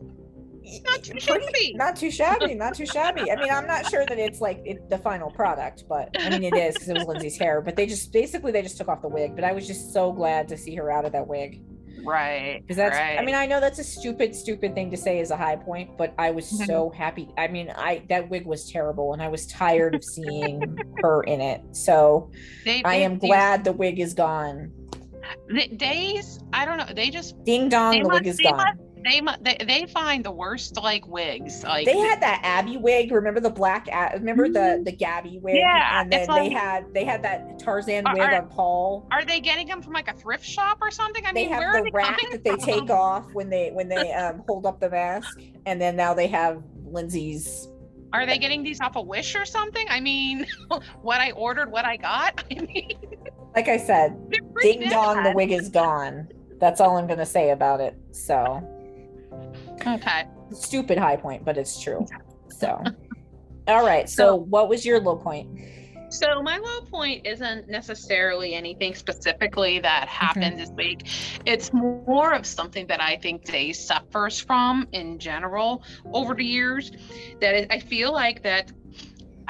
not 0.85 1.03
too 1.03 1.13
Pretty- 1.13 1.21
shabby. 1.47 1.73
Not 1.75 1.97
too 1.97 2.11
shabby, 2.11 2.55
not 2.55 2.75
too 2.75 2.85
shabby. 2.87 3.33
I 3.33 3.37
mean, 3.37 3.51
I'm 3.51 3.67
not 3.67 3.89
sure 3.91 4.05
that 4.05 4.19
it's 4.19 4.41
like 4.41 4.61
it, 4.67 4.89
the 4.91 4.99
final 4.99 5.31
product, 5.31 5.85
but 5.89 6.11
I 6.21 6.29
mean, 6.29 6.45
it 6.45 6.55
is 6.55 6.75
because 6.75 6.91
it 6.91 6.95
was 6.95 7.07
Linsey's 7.07 7.39
hair. 7.39 7.63
But 7.63 7.75
they 7.75 7.87
just 7.87 8.13
basically 8.13 8.53
they 8.53 8.61
just 8.63 8.77
took 8.77 8.89
off 8.89 9.01
the 9.01 9.09
wig. 9.09 9.35
But 9.35 9.45
I 9.45 9.53
was 9.53 9.67
just 9.67 9.93
so 9.95 10.13
glad 10.13 10.47
to 10.49 10.59
see 10.59 10.75
her 10.77 10.91
out 10.93 11.07
of 11.07 11.13
that 11.13 11.27
wig 11.27 11.63
right. 12.05 12.61
because 12.63 12.77
that's. 12.77 12.97
right. 12.97 13.19
I 13.19 13.25
mean, 13.25 13.35
I 13.35 13.47
know 13.47 13.61
that's 13.61 13.79
a 13.79 13.85
stupid, 13.85 14.35
stupid 14.35 14.75
thing 14.75 14.91
to 14.91 14.97
say 14.97 15.21
as 15.21 15.31
a 15.31 15.37
high 15.37 15.57
point, 15.57 15.97
but 15.97 16.15
I 16.19 16.31
was 16.31 16.51
Mhm. 16.53 16.67
so 16.67 16.91
happy. 16.91 17.29
I 17.37 17.49
mean, 17.49 17.71
I 17.77 18.03
that 18.09 18.29
wig 18.31 18.47
was 18.47 18.71
terrible, 18.71 19.13
and 19.13 19.23
I 19.23 19.29
was 19.29 19.47
tired 19.47 19.95
of 19.95 20.05
seeing 20.05 20.61
her 21.03 21.23
in 21.25 21.41
it. 21.41 21.63
So 21.73 22.31
they, 22.65 22.83
I 22.85 22.97
am 22.97 23.19
these- 23.19 23.29
glad 23.29 23.65
the 23.65 23.73
wig 23.73 23.99
is 24.01 24.15
gone. 24.15 24.73
the 25.49 25.67
days. 25.69 26.41
I 26.55 26.65
don't 26.65 26.79
know. 26.79 26.87
They 26.95 27.11
just 27.11 27.43
Ding 27.45 27.69
dong, 27.69 27.93
the 27.93 28.09
must- 28.09 28.13
wig 28.15 28.27
is 28.29 28.41
gone. 28.41 28.57
must- 28.57 28.79
they 29.09 29.21
they 29.59 29.65
they 29.65 29.87
find 29.87 30.25
the 30.25 30.31
worst 30.31 30.77
like 30.77 31.07
wigs. 31.09 31.65
Like 31.65 31.87
they 31.87 31.99
had 31.99 32.21
that 32.21 32.41
Abby 32.43 32.77
wig. 32.77 33.11
Remember 33.13 33.41
the 33.41 33.51
black? 33.51 33.87
Remember 34.15 34.49
the 34.49 34.83
the 34.85 34.93
Gabby 34.93 35.39
wig? 35.43 35.57
Yeah, 35.57 36.01
and 36.01 36.13
then 36.13 36.21
it's 36.21 36.35
they 36.35 36.49
had 36.51 36.93
they 36.95 37.05
had 37.05 37.23
that 37.23 37.59
Tarzan 37.59 38.07
Are- 38.07 38.15
wig 38.15 38.31
on 38.33 38.49
Paul. 38.49 39.07
Are 39.11 39.25
they 39.25 39.41
getting 39.41 39.67
them 39.67 39.83
from 39.83 39.93
like 39.93 40.09
a 40.09 40.15
thrift 40.15 40.45
shop 40.45 40.79
or 40.81 40.91
something? 40.91 41.25
I 41.27 41.33
they 41.33 41.43
mean, 41.43 41.49
have 41.51 41.59
where 41.61 41.69
are 41.71 41.79
the 41.79 41.85
they 41.85 41.91
rat 41.93 42.19
that 42.33 42.45
they 42.45 42.51
from? 42.51 42.59
take 42.61 42.91
off 42.91 43.33
when 43.33 43.51
they 43.51 43.71
when 43.71 43.89
they 43.89 44.13
um, 44.13 44.43
hold 44.49 44.67
up 44.67 44.81
the 44.81 44.91
mask, 44.91 45.41
and 45.67 45.81
then 45.81 45.97
now 45.97 46.15
they 46.15 46.27
have 46.29 46.63
Linsey's. 46.87 47.69
Are 48.13 48.25
they 48.25 48.39
getting 48.39 48.63
these 48.63 48.81
off 48.81 48.97
a 48.97 49.03
Wish 49.03 49.35
or 49.37 49.45
something? 49.45 49.87
I 49.91 50.01
mean, 50.01 50.47
what 51.03 51.21
I 51.21 51.33
ordered, 51.33 51.71
what 51.71 51.85
I 51.85 51.97
got. 51.99 52.43
I 52.51 52.55
mean, 52.61 52.93
Like 53.55 53.69
I 53.69 53.77
said, 53.77 54.17
ding 54.63 54.89
dong, 54.89 55.23
the 55.25 55.33
wig 55.33 55.53
is 55.53 55.69
gone. 55.69 56.29
That's 56.59 56.81
all 56.81 56.97
I'm 56.97 57.07
gonna 57.07 57.27
say 57.27 57.51
about 57.51 57.81
it. 57.81 57.97
So 58.13 58.67
Okay. 59.87 60.27
stupid 60.53 60.99
high 60.99 61.17
point, 61.17 61.45
but 61.45 61.57
it's 61.57 61.81
true. 61.81 62.07
So, 62.49 62.83
all 63.67 63.85
right. 63.85 64.09
So, 64.09 64.35
what 64.35 64.69
was 64.69 64.85
your 64.85 65.01
low 65.01 65.17
point? 65.17 65.49
So 66.11 66.43
my 66.43 66.57
low 66.57 66.81
point 66.83 67.27
isn't 67.27 67.69
necessarily 67.69 68.55
anything 68.55 68.95
specifically 68.95 69.79
that 69.81 70.09
mm-hmm. 70.09 70.25
happened 70.25 70.59
this 70.59 70.71
week. 70.71 71.07
It's 71.45 71.73
more 71.73 72.33
of 72.33 72.47
something 72.47 72.87
that 72.87 73.03
I 73.03 73.17
think 73.17 73.45
Day 73.45 73.73
suffers 73.73 74.41
from 74.41 74.89
in 74.93 75.19
general 75.19 75.85
over 76.13 76.35
the 76.35 76.45
years. 76.45 76.91
That 77.41 77.55
it, 77.55 77.67
I 77.71 77.79
feel 77.79 78.13
like 78.13 78.43
that. 78.43 78.73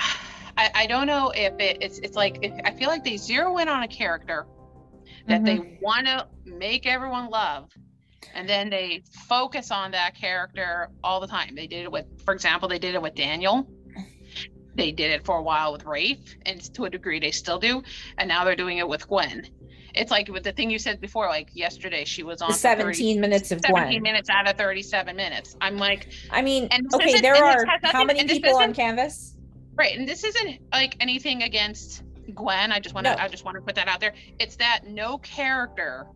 I, 0.57 0.71
I 0.75 0.87
don't 0.89 1.07
know 1.07 1.31
if 1.31 1.53
it, 1.61 1.79
it's 1.81 2.01
it's 2.01 2.17
like 2.17 2.39
if, 2.43 2.53
I 2.65 2.73
feel 2.73 2.89
like 2.89 3.05
they 3.05 3.17
zero 3.17 3.59
in 3.59 3.69
on 3.69 3.85
a 3.85 3.89
character 3.89 4.45
that 5.29 5.45
they 5.45 5.59
mm-hmm. 5.59 5.85
want 5.85 6.07
to 6.07 6.27
make 6.45 6.85
everyone 6.85 7.29
love 7.29 7.71
and 8.35 8.49
then 8.49 8.71
they 8.71 9.03
focus 9.29 9.71
on 9.71 9.93
that 9.93 10.15
character 10.15 10.91
all 11.03 11.21
the 11.21 11.27
time 11.27 11.55
they 11.55 11.67
did 11.67 11.85
it 11.85 11.93
with 11.93 12.07
for 12.25 12.35
example 12.35 12.69
they 12.69 12.79
did 12.79 12.95
it 12.95 13.03
with 13.03 13.15
daniel 13.15 13.69
they 14.75 14.93
did 14.93 15.11
it 15.11 15.25
for 15.25 15.39
a 15.39 15.43
while 15.43 15.73
with 15.73 15.85
rafe 15.85 16.37
and 16.47 16.73
to 16.75 16.85
a 16.85 16.91
degree 16.91 17.19
they 17.21 17.31
still 17.31 17.59
do 17.59 17.83
and 18.17 18.29
now 18.29 18.45
they're 18.45 18.57
doing 18.57 18.79
it 18.79 18.89
with 18.89 19.07
gwen 19.09 19.49
it's 19.95 20.11
like 20.11 20.29
with 20.29 20.45
the 20.45 20.53
thing 20.53 20.71
you 20.71 20.79
said 20.79 21.01
before 21.01 21.29
like 21.29 21.49
yesterday 21.55 22.05
she 22.05 22.23
was 22.23 22.43
on 22.43 22.49
The 22.49 22.55
for 22.55 22.61
30 22.61 22.79
17 22.95 23.21
minutes 23.21 23.51
of 23.51 23.61
17 23.61 23.91
Gwen. 23.91 24.03
minutes 24.03 24.29
out 24.31 24.49
of 24.49 24.57
37 24.57 25.17
minutes 25.17 25.57
i'm 25.61 25.77
like 25.77 26.09
I 26.31 26.43
mean, 26.43 26.69
okay, 26.95 27.21
there 27.21 27.37
are 27.37 27.65
how 27.83 28.05
many 28.05 28.25
people 28.27 28.57
on 28.57 28.75
canvas? 28.75 29.35
right 29.75 29.97
and 29.97 30.09
this 30.09 30.25
isn't 30.25 30.61
like 30.73 30.97
anything 31.01 31.43
against 31.43 32.03
Gwen. 32.35 32.73
I 32.73 32.81
just 32.81 32.95
want 32.95 33.07
to 33.07 33.17
No. 33.17 33.23
I 33.23 33.29
just 33.29 33.45
want 33.45 33.57
to 33.57 33.63
put 33.63 33.75
that 33.77 33.89
out 33.89 34.01
there. 34.01 34.15
It's 34.39 34.57
that 34.57 34.87
no 34.87 35.19
character 35.19 36.07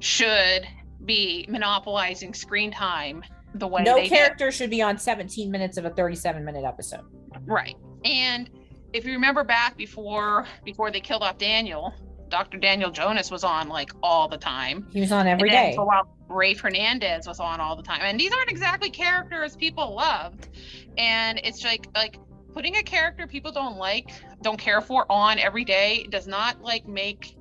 should 0.00 0.66
be 1.06 1.46
monopolizing 1.48 2.34
screen 2.34 2.70
time 2.70 3.22
the 3.54 3.66
way 3.66 3.82
no 3.82 3.94
they 3.94 4.02
did. 4.02 4.10
character 4.10 4.50
should 4.50 4.70
be 4.70 4.82
on 4.82 4.98
17 4.98 5.50
minutes 5.50 5.76
of 5.76 5.84
a 5.84 5.90
37 5.90 6.44
minute 6.44 6.64
episode. 6.64 7.04
Right. 7.44 7.76
And 8.04 8.50
if 8.92 9.04
you 9.04 9.12
remember 9.12 9.44
back 9.44 9.76
before 9.76 10.46
before 10.64 10.90
they 10.90 11.00
killed 11.00 11.22
off 11.22 11.38
Daniel, 11.38 11.94
Dr. 12.28 12.58
Daniel 12.58 12.90
Jonas 12.90 13.30
was 13.30 13.44
on 13.44 13.68
like 13.68 13.92
all 14.02 14.28
the 14.28 14.38
time. 14.38 14.86
He 14.92 15.00
was 15.00 15.12
on 15.12 15.26
every 15.26 15.50
day. 15.50 15.72
For 15.74 15.82
a 15.82 15.86
while, 15.86 16.08
Rafe 16.28 16.60
Hernandez 16.60 17.26
was 17.26 17.40
on 17.40 17.60
all 17.60 17.76
the 17.76 17.82
time. 17.82 18.00
And 18.02 18.18
these 18.18 18.32
aren't 18.32 18.50
exactly 18.50 18.90
characters 18.90 19.56
people 19.56 19.94
loved. 19.94 20.48
And 20.98 21.40
it's 21.44 21.64
like 21.64 21.86
like 21.94 22.18
putting 22.52 22.76
a 22.76 22.82
character 22.82 23.26
people 23.26 23.52
don't 23.52 23.76
like, 23.76 24.10
don't 24.42 24.58
care 24.58 24.80
for 24.80 25.06
on 25.10 25.38
every 25.38 25.64
day 25.64 26.06
does 26.10 26.26
not 26.26 26.62
like 26.62 26.86
make 26.86 27.36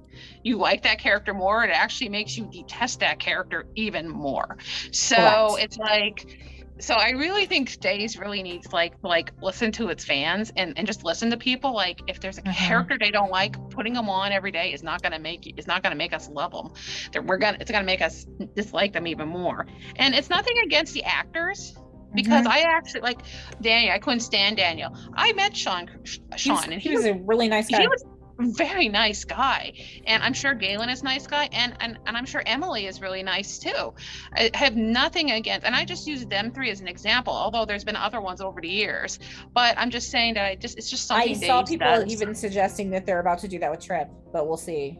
you 0.45 0.57
like 0.57 0.83
that 0.83 0.99
character 0.99 1.33
more. 1.33 1.63
It 1.65 1.71
actually 1.71 2.09
makes 2.09 2.37
you 2.37 2.45
detest 2.45 2.99
that 3.01 3.19
character 3.19 3.65
even 3.75 4.07
more. 4.07 4.57
So 4.91 5.15
Correct. 5.15 5.63
it's 5.63 5.77
like 5.77 6.39
so 6.77 6.93
I 6.95 7.11
really 7.11 7.45
think 7.45 7.79
Days 7.79 8.17
really 8.17 8.43
needs 8.43 8.71
like 8.73 8.93
like 9.01 9.31
listen 9.41 9.71
to 9.73 9.87
its 9.89 10.03
fans 10.05 10.51
and, 10.57 10.77
and 10.77 10.85
just 10.85 11.03
listen 11.03 11.31
to 11.31 11.37
people. 11.37 11.73
Like 11.73 12.01
if 12.07 12.19
there's 12.19 12.37
a 12.37 12.41
Mhm. 12.43 12.53
character 12.53 12.97
they 12.99 13.11
don't 13.11 13.31
like, 13.31 13.55
putting 13.71 13.93
them 13.93 14.07
on 14.09 14.31
every 14.31 14.51
day 14.51 14.71
is 14.71 14.83
not 14.83 15.01
gonna 15.01 15.17
make 15.19 15.47
it's 15.47 15.67
not 15.67 15.81
gonna 15.81 15.95
make 15.95 16.13
us 16.13 16.29
love 16.29 16.51
them. 16.51 16.71
They're, 17.11 17.21
we're 17.23 17.37
gonna 17.37 17.57
it's 17.59 17.71
gonna 17.71 17.85
make 17.85 18.01
us 18.01 18.25
dislike 18.55 18.93
them 18.93 19.07
even 19.07 19.27
more. 19.27 19.65
And 19.95 20.13
it's 20.13 20.29
nothing 20.29 20.57
against 20.63 20.93
the 20.93 21.03
actors 21.05 21.75
because 22.13 22.45
Mhm. 22.45 22.49
I 22.51 22.59
actually 22.61 23.01
like 23.01 23.19
Daniel. 23.61 23.93
I 23.93 23.97
couldn't 23.99 24.19
stand 24.19 24.57
Daniel. 24.57 24.95
I 25.15 25.33
met 25.33 25.57
Shawn 25.57 25.87
He's- 26.03 26.19
Shawn 26.39 26.71
and 26.71 26.81
he 26.81 26.91
was 26.95 27.05
a 27.05 27.13
really 27.13 27.47
nice 27.47 27.67
guy. 27.69 27.81
he 27.81 27.87
was 27.87 28.03
very 28.39 28.89
nice 28.89 29.23
guy 29.23 29.73
and 30.05 30.21
i'm 30.23 30.33
sure 30.33 30.53
galen 30.53 30.89
is 30.89 31.01
a 31.01 31.03
nice 31.03 31.25
guy 31.25 31.47
and, 31.53 31.75
and 31.79 31.97
and 32.05 32.17
i'm 32.17 32.25
sure 32.25 32.43
emily 32.45 32.86
is 32.86 33.01
really 33.01 33.23
nice 33.23 33.57
too 33.57 33.93
i 34.33 34.49
have 34.53 34.75
nothing 34.75 35.31
against 35.31 35.65
and 35.65 35.75
i 35.75 35.86
just 35.86 36.05
use 36.05 36.25
them 36.25 36.51
three 36.51 36.69
as 36.69 36.81
an 36.81 36.88
example 36.88 37.33
although 37.33 37.65
there's 37.65 37.83
been 37.83 37.95
other 37.95 38.19
ones 38.19 38.41
over 38.41 38.59
the 38.59 38.67
years 38.67 39.19
but 39.53 39.77
i'm 39.77 39.89
just 39.89 40.11
saying 40.11 40.33
that 40.33 40.45
i 40.45 40.55
just 40.55 40.77
it's 40.77 40.89
just 40.89 41.07
something. 41.07 41.36
I 41.36 41.47
saw 41.47 41.63
people 41.63 41.88
does. 41.88 42.11
even 42.11 42.36
suggesting 42.36 42.89
that 42.91 43.05
they're 43.05 43.19
about 43.19 43.39
to 43.39 43.47
do 43.47 43.59
that 43.59 43.71
with 43.71 43.79
Trip, 43.79 44.09
but 44.33 44.47
we'll 44.47 44.57
see. 44.57 44.99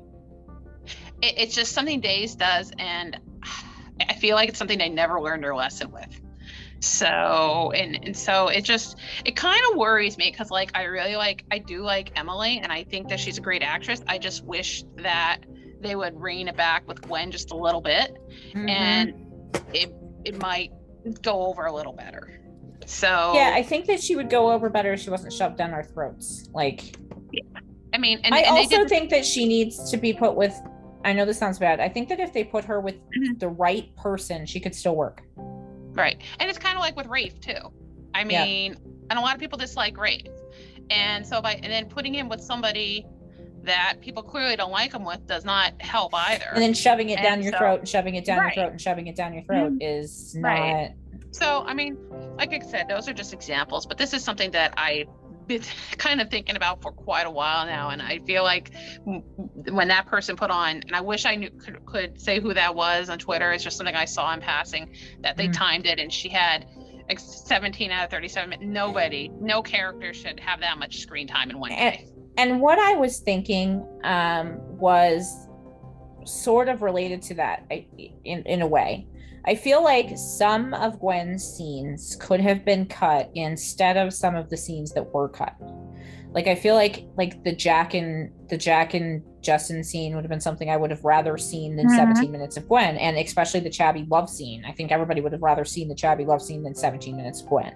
it, 1.21 1.33
it's 1.38 1.55
just 1.55 1.73
something 1.73 1.99
days 1.99 2.36
does 2.36 2.71
and 2.79 3.19
i 4.09 4.13
feel 4.13 4.36
like 4.36 4.49
it's 4.49 4.57
something 4.57 4.77
they 4.77 4.89
never 4.89 5.21
learned 5.21 5.43
their 5.43 5.55
lesson 5.55 5.91
with 5.91 6.21
so 6.86 7.71
and 7.75 7.99
and 8.05 8.15
so 8.15 8.47
it 8.47 8.63
just 8.63 8.97
it 9.25 9.36
kind 9.36 9.59
of 9.71 9.77
worries 9.77 10.17
me 10.17 10.29
because 10.29 10.51
like 10.51 10.69
i 10.75 10.83
really 10.83 11.15
like 11.15 11.43
i 11.51 11.57
do 11.57 11.81
like 11.81 12.11
emily 12.15 12.59
and 12.61 12.71
i 12.71 12.83
think 12.83 13.09
that 13.09 13.19
she's 13.19 13.38
a 13.38 13.41
great 13.41 13.63
actress 13.63 14.01
i 14.07 14.17
just 14.17 14.43
wish 14.45 14.83
that 14.97 15.39
they 15.81 15.95
would 15.95 16.19
rein 16.19 16.47
it 16.47 16.55
back 16.55 16.88
with 16.88 17.01
gwen 17.01 17.31
just 17.31 17.51
a 17.51 17.55
little 17.55 17.81
bit 17.81 18.15
Mhm. 18.53 18.69
and 18.69 19.13
it 19.73 19.91
it 20.25 20.39
might 20.41 20.71
go 21.21 21.45
over 21.47 21.65
a 21.65 21.73
little 21.73 21.93
better 21.93 22.31
so 22.88 23.31
yeah, 23.33 23.53
I 23.55 23.63
think 23.63 23.88
that 23.88 23.99
she 23.99 24.15
would 24.15 24.29
go 24.29 24.51
over 24.51 24.69
better 24.69 24.93
if 24.93 24.99
she 24.99 25.09
wasn't 25.09 25.33
shoved 25.33 25.57
down 25.57 25.71
our 25.73 25.83
throats. 25.83 26.49
Like, 26.53 26.95
i 27.93 27.97
mean 27.97 28.19
and, 28.23 28.36
I 28.36 28.39
and 28.41 28.49
also 28.57 28.88
think 28.88 29.09
that 29.09 29.25
she 29.25 29.47
needs 29.47 29.89
to 29.89 29.97
be 29.97 30.13
put 30.13 30.36
with. 30.36 30.53
I 31.03 31.11
know 31.13 31.25
this 31.25 31.39
sounds 31.39 31.57
bad. 31.57 31.79
I 31.79 31.89
think 31.89 32.09
that 32.09 32.19
if 32.19 32.31
they 32.31 32.43
put 32.43 32.63
her 32.65 32.79
with 32.79 32.95
Mhm. 33.17 33.39
the 33.39 33.47
right 33.47 33.95
person, 33.95 34.45
she 34.45 34.59
could 34.59 34.75
still 34.75 34.95
work. 34.95 35.23
Right. 35.95 36.21
And 36.39 36.49
it's 36.49 36.59
kind 36.59 36.75
of 36.77 36.81
like 36.81 36.95
with 36.95 37.07
Rafe 37.07 37.39
too. 37.39 37.71
I 38.13 38.23
Yeah. 38.23 38.45
mean, 38.45 38.77
and 39.09 39.17
a 39.17 39.21
lot 39.21 39.33
of 39.33 39.39
people 39.39 39.57
dislike 39.57 39.97
Rafe. 39.97 40.27
And 40.89 41.25
so 41.25 41.41
by 41.41 41.53
and 41.53 41.65
then 41.71 41.85
putting 41.87 42.13
him 42.13 42.29
with 42.29 42.41
somebody 42.41 43.05
that 43.63 43.95
people 44.01 44.21
clearly 44.21 44.55
don't 44.55 44.71
like 44.71 44.93
him 44.93 45.03
with 45.03 45.25
does 45.25 45.43
not 45.43 45.73
help 45.81 46.13
either. 46.13 46.45
And 46.53 46.61
then 46.61 46.73
shoving 46.75 47.09
it 47.09 47.19
down 47.23 47.41
your 47.41 47.51
so- 47.53 47.57
throat 47.57 47.79
and 47.79 47.89
shoving 47.89 48.15
it 48.15 48.23
down 48.25 48.37
Right. 48.39 48.51
Mm-hmm. 48.51 48.59
your 48.59 48.65
throat 48.67 48.71
and 48.73 48.81
shoving 48.81 49.07
it 49.07 49.15
down 49.15 49.33
your 49.33 49.43
throat 49.43 49.73
is 49.81 50.35
not. 50.35 50.49
Right. 50.49 50.93
so 51.31 51.63
I 51.65 51.73
mean, 51.73 51.97
like 52.37 52.53
I 52.53 52.59
said, 52.59 52.87
those 52.87 53.09
are 53.09 53.13
just 53.13 53.33
examples, 53.33 53.85
but 53.87 53.97
this 53.97 54.13
is 54.13 54.23
something 54.23 54.51
that 54.51 54.73
I've 54.77 55.07
been 55.47 55.61
kind 55.97 56.21
of 56.21 56.29
thinking 56.29 56.55
about 56.55 56.81
for 56.81 56.91
quite 56.91 57.25
a 57.25 57.31
while 57.31 57.65
now. 57.65 57.89
And 57.89 58.01
I 58.01 58.19
feel 58.25 58.43
like 58.43 58.71
when 59.05 59.87
that 59.89 60.07
person 60.07 60.35
put 60.35 60.51
on, 60.51 60.77
and 60.87 60.95
I 60.95 61.01
wish 61.01 61.25
I 61.25 61.35
knew 61.35 61.49
could, 61.51 61.85
could 61.85 62.19
say 62.21 62.39
who 62.39 62.53
that 62.53 62.75
was 62.75 63.09
on 63.09 63.19
Twitter. 63.19 63.51
It's 63.51 63.63
just 63.63 63.77
something 63.77 63.95
I 63.95 64.05
saw 64.05 64.33
in 64.33 64.41
passing 64.41 64.95
that 65.21 65.37
they 65.37 65.47
Mm. 65.47 65.53
timed 65.53 65.85
it, 65.85 65.99
and 65.99 66.11
she 66.11 66.29
had 66.29 66.65
like 67.07 67.19
17 67.19 67.91
out 67.91 68.05
of 68.05 68.09
37. 68.09 68.57
Nobody, 68.61 69.29
no 69.39 69.61
character 69.61 70.13
should 70.13 70.39
have 70.39 70.59
that 70.61 70.77
much 70.79 70.97
screen 70.99 71.27
time 71.27 71.49
in 71.51 71.59
one 71.59 71.71
And- 71.71 71.97
day. 71.97 72.07
and 72.37 72.59
what 72.59 72.79
I 72.79 72.95
was 72.95 73.19
thinking 73.19 73.85
um, 74.03 74.57
was 74.79 75.47
sort 76.25 76.67
of 76.67 76.81
related 76.81 77.21
to 77.21 77.35
that 77.35 77.63
I- 77.71 77.85
in, 78.23 78.41
in 78.43 78.61
a 78.63 78.67
way. 78.67 79.05
I 79.47 79.55
feel 79.55 79.83
like 79.83 80.17
some 80.17 80.73
of 80.73 80.99
Gwen's 80.99 81.43
scenes 81.43 82.15
could 82.19 82.39
have 82.41 82.65
been 82.65 82.85
cut 82.87 83.29
instead 83.35 83.95
of 83.97 84.13
some 84.13 84.35
of 84.35 84.49
the 84.49 84.57
scenes 84.57 84.91
that 84.93 85.13
were 85.13 85.29
cut. 85.29 85.53
Like 86.31 86.47
I 86.47 86.55
feel 86.55 86.75
like 86.75 87.05
like 87.15 87.43
the 87.43 87.55
Jack 87.55 87.93
and 87.93 88.31
the 88.49 88.57
Jack 88.57 88.93
and 88.93 89.23
Justin 89.41 89.83
scene 89.83 90.15
would 90.15 90.23
have 90.23 90.29
been 90.29 90.41
something 90.41 90.69
I 90.69 90.75
would 90.77 90.89
have 90.91 91.05
rather 91.05 91.37
seen 91.37 91.75
than 91.75 91.87
Mhm. 91.87 91.95
17 91.95 92.31
minutes 92.31 92.57
of 92.57 92.67
Gwen, 92.67 92.97
and 92.97 93.17
especially 93.17 93.59
the 93.59 93.69
Chabby 93.69 94.05
love 94.09 94.29
scene. 94.29 94.65
I 94.65 94.71
think 94.71 94.91
everybody 94.91 95.21
would 95.21 95.31
have 95.31 95.43
rather 95.43 95.63
seen 95.63 95.87
the 95.87 95.95
Chabby 95.95 96.25
love 96.25 96.41
scene 96.41 96.63
than 96.63 96.73
17 96.75 97.15
minutes 97.15 97.41
of 97.41 97.47
Gwen. 97.47 97.73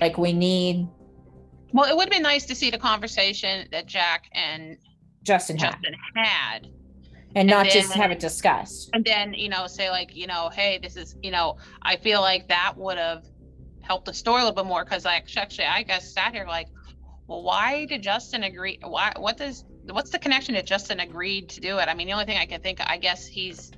Like 0.00 0.18
we 0.18 0.32
need 0.32 0.88
Well, 1.72 1.88
it 1.88 1.96
would 1.96 2.02
have 2.06 2.10
been 2.10 2.22
nice 2.22 2.46
to 2.46 2.54
see 2.56 2.68
the 2.70 2.78
conversation 2.78 3.68
that 3.70 3.86
Jack 3.86 4.24
and 4.32 4.76
Justin 5.22 5.56
had, 5.56 5.70
Justin 5.72 5.94
had 6.16 6.66
and 7.34 7.48
not 7.48 7.66
just 7.66 7.92
have 7.92 8.10
it 8.10 8.18
discussed. 8.18 8.90
and 8.92 9.04
then 9.04 9.34
you 9.34 9.48
know 9.48 9.66
say 9.66 9.90
like 9.90 10.14
you 10.16 10.26
know 10.26 10.50
hey 10.52 10.78
this 10.82 10.96
is 10.96 11.14
you 11.22 11.30
know 11.30 11.56
i 11.82 11.96
feel 11.96 12.20
like 12.20 12.48
that 12.48 12.74
would 12.76 12.98
have 12.98 13.24
helped 13.80 14.06
the 14.06 14.14
story 14.14 14.40
a 14.40 14.44
little 14.44 14.62
bit 14.62 14.68
more 14.68 14.84
because 14.84 15.04
like 15.04 15.24
actually 15.36 15.64
i 15.64 15.82
guess 15.82 16.12
sat 16.12 16.32
here 16.32 16.46
like 16.46 16.68
well 17.26 17.42
why 17.42 17.86
did 17.86 18.02
justin 18.02 18.42
agree 18.44 18.78
why 18.82 19.12
what 19.16 19.36
does 19.36 19.64
what's 19.90 20.10
the 20.10 20.18
connection 20.18 20.54
that 20.54 20.66
justin 20.66 21.00
agreed 21.00 21.48
to 21.48 21.60
do 21.60 21.78
it 21.78 21.88
i 21.88 21.94
mean 21.94 22.06
the 22.06 22.12
only 22.12 22.24
thing 22.24 22.38
i 22.38 22.46
can 22.46 22.60
think 22.60 22.80
i 22.86 22.96
guess 22.96 23.26
he's 23.26 23.70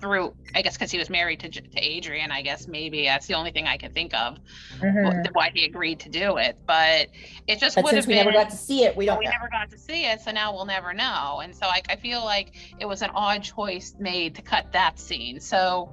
through 0.00 0.34
i 0.54 0.62
guess 0.62 0.74
because 0.74 0.90
he 0.90 0.98
was 0.98 1.08
married 1.10 1.40
to, 1.40 1.48
to 1.48 1.62
adrienne 1.96 2.30
i 2.30 2.42
guess 2.42 2.68
maybe 2.68 3.04
that's 3.04 3.26
the 3.26 3.34
only 3.34 3.50
thing 3.50 3.66
i 3.66 3.76
can 3.76 3.92
think 3.92 4.12
of 4.14 4.36
Mhm. 4.80 5.26
why 5.32 5.50
he 5.54 5.64
agreed 5.64 6.00
to 6.00 6.08
do 6.08 6.36
it 6.36 6.58
but 6.66 7.08
it 7.46 7.58
just 7.58 7.76
would 7.82 7.94
have 7.94 8.06
we 8.06 8.14
been 8.14 8.26
never 8.26 8.32
got 8.36 8.50
to 8.50 8.56
see 8.56 8.84
it, 8.84 8.96
we 8.96 9.06
don't 9.06 9.18
we 9.18 9.24
know. 9.24 9.30
never 9.30 9.48
got 9.50 9.70
to 9.70 9.78
see 9.78 10.04
it, 10.04 10.20
so 10.20 10.30
now 10.32 10.52
we'll 10.52 10.66
never 10.66 10.92
know. 10.92 11.40
And 11.42 11.54
so 11.54 11.66
I, 11.66 11.80
I 11.88 11.96
feel 11.96 12.24
like 12.24 12.56
it 12.80 12.86
was 12.86 13.02
an 13.02 13.10
odd 13.14 13.42
choice 13.42 13.94
made 13.98 14.34
to 14.34 14.42
cut 14.42 14.72
that 14.72 14.98
scene. 14.98 15.38
So 15.40 15.92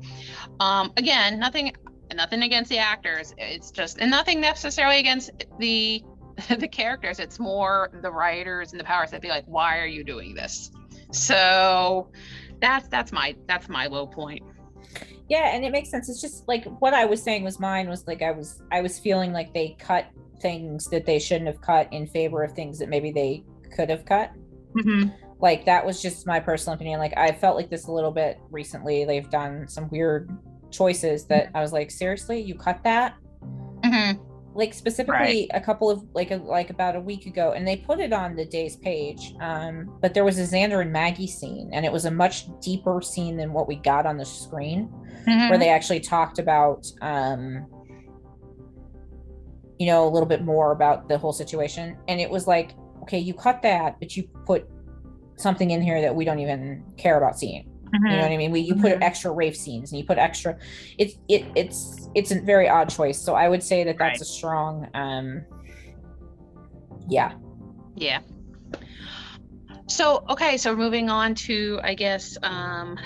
um, 0.60 0.92
again, 0.98 1.40
nothing 1.40 1.74
nothing 2.16 2.42
against 2.44 2.70
the 2.70 2.80
actors. 2.80 3.34
It's 3.38 3.70
just 3.72 4.00
and 4.00 4.10
nothing 4.10 4.42
necessarily 4.42 5.00
against 5.00 5.30
the 5.60 6.04
the 6.58 6.68
characters. 6.68 7.20
It's 7.20 7.40
more 7.40 7.90
the 8.02 8.12
writers 8.12 8.72
and 8.72 8.80
the 8.80 8.84
powers 8.86 9.12
that 9.12 9.22
be 9.22 9.30
like, 9.30 9.46
why 9.46 9.78
are 9.80 9.88
you 9.88 10.04
doing 10.04 10.34
this? 10.34 10.72
So 11.12 12.10
that's 12.64 12.88
that's 12.88 13.12
my 13.12 13.36
that's 13.48 13.68
my 13.70 13.86
low 13.88 14.08
point. 14.08 14.42
yeah 15.30 15.54
and 15.54 15.64
it 15.66 15.72
makes 15.72 15.90
sense. 15.90 16.10
It's 16.10 16.22
just 16.22 16.48
like 16.48 16.64
what 16.80 16.94
i 16.94 17.04
was 17.06 17.22
saying 17.22 17.44
was 17.44 17.60
mine 17.60 17.88
was 17.90 18.08
like 18.08 18.22
i 18.22 18.32
was 18.32 18.62
i 18.72 18.80
was 18.82 18.98
feeling 19.00 19.32
like 19.34 19.54
they 19.54 19.76
cut 19.80 20.06
things 20.42 20.88
that 20.90 21.06
they 21.06 21.20
shouldn't 21.20 21.48
have 21.48 21.62
cut 21.62 21.92
in 21.92 22.08
favor 22.08 22.42
of 22.44 22.54
things 22.54 22.80
that 22.80 22.90
maybe 22.90 23.12
they 23.12 23.44
could 23.76 23.90
have 23.90 24.04
cut. 24.06 24.32
Like 25.40 25.66
that 25.66 25.86
was 25.86 26.02
just 26.02 26.26
my 26.28 26.40
personal 26.40 26.76
opinion. 26.76 27.00
Like 27.00 27.16
i 27.18 27.32
felt 27.32 27.56
like 27.58 27.70
this 27.70 27.88
a 27.88 27.92
little 27.92 28.12
bit 28.12 28.40
recently. 28.50 29.04
They've 29.06 29.30
done 29.30 29.68
some 29.68 29.90
weird 29.90 30.30
choices 30.72 31.26
that 31.28 31.50
i 31.54 31.62
was 31.62 31.72
like 31.74 31.92
seriously? 31.92 32.40
You 32.42 32.56
cut 32.56 32.84
that? 32.84 33.16
Mhm. 33.82 34.20
Like 34.56 34.74
specifically 34.74 35.50
a 35.54 35.60
couple 35.62 35.90
of 35.90 36.04
like 36.14 36.32
a, 36.32 36.36
like 36.38 36.70
about 36.70 36.96
a 36.96 37.00
week 37.00 37.26
ago 37.26 37.54
and 37.54 37.68
they 37.68 37.76
put 37.78 38.00
it 38.00 38.14
on 38.14 38.36
the 38.36 38.46
day's 38.46 38.76
page 38.76 39.34
um 39.42 39.92
but 40.02 40.14
there 40.14 40.24
was 40.24 40.38
a 40.38 40.44
xander 40.44 40.82
and 40.82 40.92
maggie 40.92 41.28
scene 41.28 41.70
and 41.74 41.86
it 41.86 41.92
was 41.92 42.06
a 42.06 42.12
much 42.12 42.46
deeper 42.62 43.02
scene 43.02 43.36
than 43.38 43.52
what 43.52 43.68
we 43.68 43.76
got 43.78 44.06
on 44.06 44.18
the 44.18 44.26
screen 44.26 44.90
Mhm. 45.28 45.50
where 45.50 45.58
they 45.58 45.70
actually 45.70 46.02
talked 46.02 46.38
about 46.38 46.86
um 47.02 47.66
you 49.80 49.88
know 49.88 50.08
a 50.08 50.10
little 50.10 50.28
bit 50.28 50.44
more 50.44 50.72
about 50.72 51.08
the 51.08 51.18
whole 51.18 51.34
situation 51.34 51.98
and 52.08 52.22
it 52.22 52.30
was 52.30 52.46
like 52.48 52.76
okay 53.02 53.20
you 53.20 53.34
cut 53.34 53.62
that 53.64 54.00
but 54.00 54.16
you 54.16 54.24
put 54.46 54.68
something 55.38 55.72
in 55.72 55.82
here 55.82 56.00
that 56.02 56.14
we 56.16 56.26
don't 56.26 56.40
even 56.40 56.84
care 56.98 57.18
about 57.18 57.40
seeing 57.40 57.68
you 57.94 58.18
know 58.18 58.24
Mhm. 58.24 58.24
what 58.24 58.32
i 58.32 58.38
mean 58.38 58.52
we 58.52 58.60
you 58.60 58.76
put 58.76 58.92
Mhm. 58.94 59.04
extra 59.04 59.32
rafe 59.32 59.56
scenes 59.56 59.92
and 59.92 60.00
you 60.00 60.06
put 60.06 60.18
extra 60.18 60.58
it's 60.98 61.14
it 61.30 61.46
it's 61.56 62.10
it's 62.16 62.32
a 62.32 62.40
very 62.42 62.68
odd 62.68 62.90
choice 62.90 63.20
so 63.24 63.36
i 63.36 63.48
would 63.48 63.64
say 63.64 63.84
that 63.84 63.98
that's 64.00 64.20
Right. 64.20 64.22
a 64.22 64.26
strong 64.26 64.88
um 64.94 65.46
yeah 67.08 67.34
Yeah. 67.96 68.22
So 69.88 70.24
okay, 70.30 70.58
so 70.58 70.76
moving 70.76 71.10
on 71.10 71.36
to 71.36 71.80
I 71.84 71.94
guess 71.94 72.38
um 72.42 72.98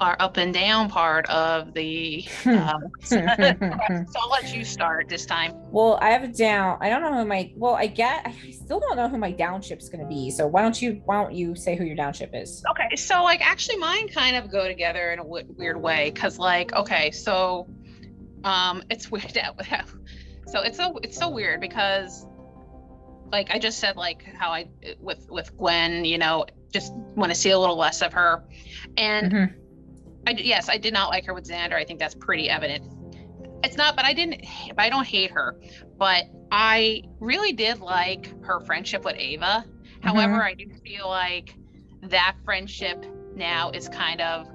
our 0.00 0.16
up 0.20 0.36
and 0.36 0.52
down 0.54 0.88
part 0.88 1.28
of 1.30 1.74
the. 1.74 2.26
Um, 2.46 2.84
so 3.02 3.18
I'll 3.20 4.30
let 4.30 4.54
you 4.54 4.64
start 4.64 5.08
this 5.08 5.26
time. 5.26 5.52
well, 5.70 5.98
I 6.00 6.10
have 6.10 6.22
a 6.22 6.28
down. 6.28 6.78
I 6.80 6.88
don't 6.88 7.02
know 7.02 7.14
who 7.14 7.24
my. 7.24 7.52
Well, 7.56 7.74
I 7.74 7.86
get. 7.86 8.22
I 8.26 8.50
still 8.50 8.80
don't 8.80 8.96
know 8.96 9.08
who 9.08 9.18
my 9.18 9.32
downship 9.32 9.80
is 9.80 9.88
going 9.88 10.00
to 10.02 10.08
be. 10.08 10.30
So 10.30 10.46
why 10.46 10.62
don't 10.62 10.80
you? 10.80 11.02
Why 11.04 11.22
don't 11.22 11.32
you 11.34 11.54
say 11.54 11.76
who 11.76 11.84
your 11.84 11.96
downship 11.96 12.30
is? 12.34 12.62
Okay, 12.70 12.96
so 12.96 13.22
like 13.22 13.40
actually 13.40 13.76
mine 13.78 14.08
kind 14.08 14.36
of 14.36 14.50
go 14.50 14.66
together 14.68 15.10
in 15.12 15.18
a 15.18 15.22
w- 15.22 15.46
weird 15.56 15.80
way 15.80 16.10
because 16.12 16.38
like 16.38 16.72
okay, 16.74 17.10
so 17.10 17.68
um, 18.44 18.82
it's 18.90 19.10
weird. 19.10 19.30
that- 19.34 19.54
So 20.46 20.60
it's 20.62 20.76
so 20.78 20.98
it's 21.02 21.16
so 21.18 21.28
weird 21.28 21.60
because 21.60 22.26
like 23.30 23.50
I 23.50 23.58
just 23.58 23.78
said 23.78 23.96
like 23.96 24.22
how 24.24 24.50
I 24.50 24.68
with 25.00 25.26
with 25.28 25.56
Gwen, 25.58 26.04
you 26.04 26.16
know, 26.18 26.46
just 26.72 26.92
want 26.94 27.30
to 27.30 27.34
see 27.34 27.50
a 27.50 27.58
little 27.58 27.76
less 27.76 28.00
of 28.00 28.12
her, 28.14 28.44
and 28.96 29.32
Mhm. 29.32 29.54
I 30.28 30.34
yes, 30.36 30.68
I 30.68 30.76
did 30.76 30.92
not 30.92 31.08
like 31.08 31.24
her 31.26 31.32
with 31.34 31.48
Xander. 31.48 31.74
I 31.74 31.84
think 31.84 31.98
that's 31.98 32.14
pretty 32.14 32.50
evident. 32.50 32.84
It's 33.64 33.76
not, 33.76 33.96
but 33.96 34.04
I 34.04 34.12
didn't. 34.12 34.44
But 34.68 34.80
I 34.80 34.90
don't 34.90 35.06
hate 35.06 35.30
her. 35.30 35.58
But 35.96 36.24
I 36.52 37.02
really 37.18 37.52
did 37.52 37.80
like 37.80 38.32
her 38.44 38.60
friendship 38.60 39.04
with 39.04 39.16
Ava. 39.16 39.64
Mm-hmm. 39.64 40.06
However, 40.06 40.42
I 40.42 40.54
do 40.54 40.68
feel 40.84 41.08
like 41.08 41.54
that 42.02 42.36
friendship 42.44 43.04
now 43.34 43.70
is 43.70 43.88
kind 43.88 44.20
of 44.20 44.48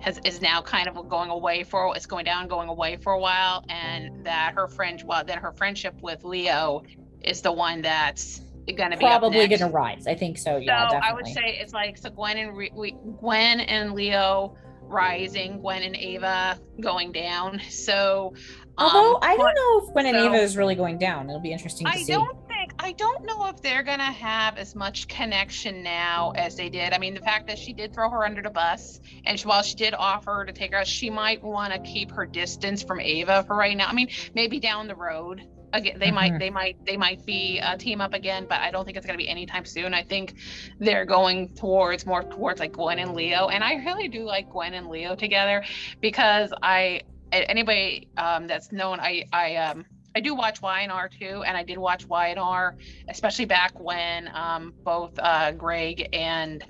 has 0.00 0.18
is 0.24 0.40
now 0.40 0.62
kind 0.62 0.88
of 0.88 1.08
going 1.08 1.30
away 1.30 1.64
for 1.64 1.94
it's 1.94 2.06
going 2.06 2.24
down, 2.24 2.48
going 2.48 2.70
away 2.70 2.96
for 2.96 3.12
a 3.12 3.20
while, 3.20 3.62
and 3.68 4.24
that 4.24 4.54
her 4.54 4.68
friend, 4.68 5.02
well, 5.06 5.22
then 5.22 5.38
her 5.38 5.52
friendship 5.52 5.94
with 6.00 6.24
Leo 6.24 6.82
is 7.20 7.42
the 7.42 7.52
one 7.52 7.82
that's 7.82 8.40
going 8.72 8.90
to 8.90 8.96
be 8.96 9.04
Probably 9.04 9.46
going 9.48 9.60
to 9.60 9.66
rise. 9.66 10.06
I 10.06 10.14
think 10.14 10.38
so. 10.38 10.56
Yeah, 10.56 10.88
so 10.88 10.94
definitely. 10.94 11.08
I 11.10 11.12
would 11.12 11.26
say 11.26 11.58
it's 11.60 11.74
like 11.74 11.98
so 11.98 12.08
Gwen 12.08 12.38
and 12.38 12.56
Re- 12.56 12.72
we, 12.74 12.92
Gwen 13.20 13.60
and 13.60 13.92
Leo 13.92 14.56
rising, 14.86 15.60
Gwen 15.60 15.82
and 15.82 15.96
Ava 15.96 16.58
going 16.80 17.12
down. 17.12 17.60
So, 17.68 18.34
um, 18.78 18.88
Although 18.88 19.18
I 19.22 19.36
don't 19.36 19.54
know 19.54 19.86
if 19.86 19.92
Gwen 19.92 20.06
and 20.06 20.16
Ava 20.16 20.36
is 20.36 20.56
really 20.56 20.74
going 20.74 20.98
down. 20.98 21.28
It'll 21.28 21.40
be 21.40 21.52
interesting 21.52 21.86
to 21.86 21.92
I 21.92 21.96
see. 21.96 22.12
don't 22.12 22.36
think 22.48 22.72
I 22.78 22.92
don't 22.92 23.24
know 23.24 23.46
if 23.46 23.60
they're 23.62 23.82
gonna 23.82 24.12
have 24.12 24.56
as 24.58 24.74
much 24.74 25.06
connection 25.08 25.82
now 25.82 26.32
as 26.36 26.56
they 26.56 26.68
did. 26.68 26.92
I 26.92 26.98
mean, 26.98 27.14
the 27.14 27.20
fact 27.20 27.46
that 27.48 27.58
she 27.58 27.72
did 27.72 27.94
throw 27.94 28.10
her 28.10 28.24
under 28.24 28.42
the 28.42 28.50
bus, 28.50 29.00
and 29.26 29.38
she, 29.38 29.46
while 29.46 29.62
she 29.62 29.74
did 29.74 29.94
offer 29.94 30.44
to 30.46 30.52
take 30.52 30.72
her, 30.72 30.78
out, 30.78 30.86
she 30.86 31.10
might 31.10 31.42
want 31.42 31.72
to 31.72 31.78
keep 31.80 32.10
her 32.12 32.26
distance 32.26 32.82
from 32.82 33.00
Ava 33.00 33.44
for 33.44 33.56
right 33.56 33.76
now. 33.76 33.86
I 33.86 33.92
mean, 33.92 34.08
maybe 34.34 34.60
down 34.60 34.88
the 34.88 34.96
road 34.96 35.42
again 35.74 35.98
they 35.98 36.10
might 36.10 36.32
Mhm. 36.32 36.38
they 36.38 36.50
might 36.50 36.76
they 36.86 36.96
might 36.96 37.26
be 37.26 37.58
a 37.58 37.76
team 37.76 38.00
up 38.00 38.14
again 38.14 38.46
but 38.48 38.60
i 38.60 38.70
don't 38.70 38.84
think 38.86 38.96
it's 38.96 39.06
going 39.06 39.18
to 39.18 39.22
be 39.22 39.28
anytime 39.28 39.64
soon 39.66 39.92
i 39.92 40.02
think 40.02 40.34
they're 40.78 41.04
going 41.04 41.52
towards 41.54 42.06
more 42.06 42.22
towards 42.22 42.60
like 42.60 42.72
gwen 42.72 42.98
and 42.98 43.14
leo 43.14 43.48
and 43.48 43.62
i 43.62 43.74
really 43.74 44.08
do 44.08 44.24
like 44.24 44.48
gwen 44.48 44.72
and 44.74 44.88
leo 44.88 45.14
together 45.14 45.62
because 46.00 46.52
i 46.62 47.02
anybody 47.32 48.08
um 48.16 48.46
that's 48.46 48.72
known 48.72 49.00
i 49.00 49.24
i 49.32 49.56
um 49.56 49.84
I 50.16 50.20
do 50.20 50.36
watch 50.36 50.60
YNR 50.60 51.08
too, 51.10 51.42
and 51.42 51.56
I 51.56 51.64
did 51.64 51.76
watch 51.76 52.06
YNR, 52.06 52.74
especially 53.08 53.46
back 53.46 53.72
when 53.80 54.30
um, 54.32 54.72
both 54.84 55.18
uh, 55.18 55.50
Greg 55.50 56.08
and 56.12 56.64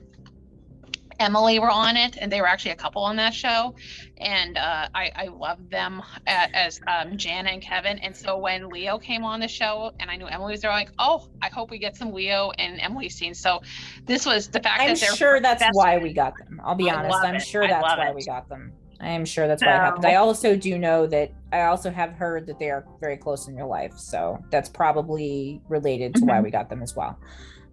Emily 1.20 1.58
were 1.58 1.70
on 1.70 1.96
it, 1.96 2.16
and 2.20 2.30
they 2.30 2.40
were 2.40 2.46
actually 2.46 2.72
a 2.72 2.76
couple 2.76 3.02
on 3.02 3.16
that 3.16 3.34
show, 3.34 3.74
and 4.18 4.56
uh, 4.56 4.88
I, 4.94 5.10
I 5.14 5.26
loved 5.28 5.70
them 5.70 6.02
as 6.26 6.80
um, 6.86 7.16
Jana 7.16 7.50
and 7.50 7.62
Kevin. 7.62 7.98
And 7.98 8.16
so 8.16 8.36
when 8.38 8.68
Leo 8.68 8.98
came 8.98 9.24
on 9.24 9.40
the 9.40 9.48
show, 9.48 9.92
and 10.00 10.10
I 10.10 10.16
knew 10.16 10.26
Emily 10.26 10.52
was 10.52 10.60
there, 10.60 10.70
like, 10.70 10.90
oh, 10.98 11.28
I 11.42 11.48
hope 11.48 11.70
we 11.70 11.78
get 11.78 11.96
some 11.96 12.12
Leo 12.12 12.50
and 12.58 12.80
Emily 12.80 13.08
scenes. 13.08 13.38
So 13.38 13.60
this 14.06 14.26
was 14.26 14.48
the 14.48 14.60
fact 14.60 14.80
I'm 14.80 14.88
that 14.88 15.00
they're 15.00 15.10
I'm 15.10 15.16
sure 15.16 15.40
that's 15.40 15.64
why 15.72 15.98
we 15.98 16.12
got 16.12 16.34
them. 16.38 16.60
I'll 16.64 16.74
be 16.74 16.90
I 16.90 16.96
honest. 16.96 17.18
I'm 17.18 17.34
it. 17.36 17.40
sure 17.42 17.64
I 17.64 17.68
that's 17.68 17.82
why 17.82 18.08
it. 18.08 18.14
we 18.14 18.24
got 18.24 18.48
them. 18.48 18.72
I 19.00 19.08
am 19.08 19.24
sure 19.24 19.46
that's 19.46 19.62
why 19.62 19.74
it 19.74 19.78
happened. 19.80 20.06
I 20.06 20.14
also 20.14 20.56
do 20.56 20.78
know 20.78 21.06
that 21.08 21.32
I 21.52 21.62
also 21.62 21.90
have 21.90 22.12
heard 22.12 22.46
that 22.46 22.58
they 22.58 22.70
are 22.70 22.86
very 23.00 23.16
close 23.16 23.48
in 23.48 23.56
your 23.56 23.66
life, 23.66 23.92
so 23.98 24.38
that's 24.50 24.68
probably 24.68 25.60
related 25.68 26.14
to 26.16 26.24
why 26.24 26.40
we 26.40 26.50
got 26.50 26.70
them 26.70 26.82
as 26.82 26.94
well. 26.96 27.18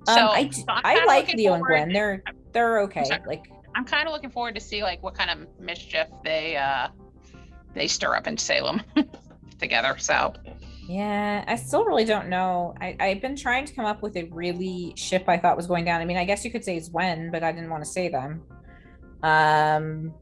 Um, 0.08 0.18
Mm-hmm. 0.18 0.52
So- 0.52 0.64
I, 0.68 0.82
I'm 0.84 1.02
I 1.04 1.06
like 1.06 1.32
Leo 1.34 1.54
and 1.54 1.64
Gwen. 1.64 1.94
They're 1.94 2.24
they're 2.54 2.82
okay. 2.82 3.04
sorry. 3.04 3.22
Like 3.26 3.52
I'm 3.76 3.86
kind 3.86 4.08
of 4.08 4.14
looking 4.14 4.30
forward 4.30 4.56
to 4.56 4.62
see 4.62 4.84
like 4.84 5.02
what 5.04 5.14
kind 5.14 5.30
of 5.30 5.48
mischief 5.60 6.08
they 6.24 6.58
uh, 6.58 6.90
they 7.74 7.88
stir 7.88 8.16
up 8.16 8.28
in 8.28 8.38
Salem 8.38 8.82
together. 9.60 9.96
So 9.98 10.34
Yeah, 10.88 11.44
I 11.48 11.56
still 11.56 11.86
really 11.86 12.06
don't 12.06 12.28
know. 12.28 12.76
I, 12.82 12.96
I've 13.00 13.22
been 13.22 13.36
trying 13.36 13.66
to 13.66 13.74
come 13.74 13.86
up 13.86 14.02
with 14.02 14.18
a 14.18 14.24
really 14.24 14.94
ship 14.98 15.26
I 15.28 15.38
thought 15.38 15.56
was 15.56 15.68
going 15.68 15.86
down. 15.86 16.02
I 16.02 16.06
mean, 16.06 16.18
I 16.18 16.26
guess 16.26 16.44
you 16.44 16.52
could 16.52 16.66
say 16.66 16.76
it's 16.76 16.90
when, 16.90 17.32
but 17.32 17.44
I 17.44 17.52
didn't 17.52 17.70
want 17.70 17.84
to 17.84 17.90
say 17.90 18.10
them. 18.10 18.42
Um, 19.24 20.14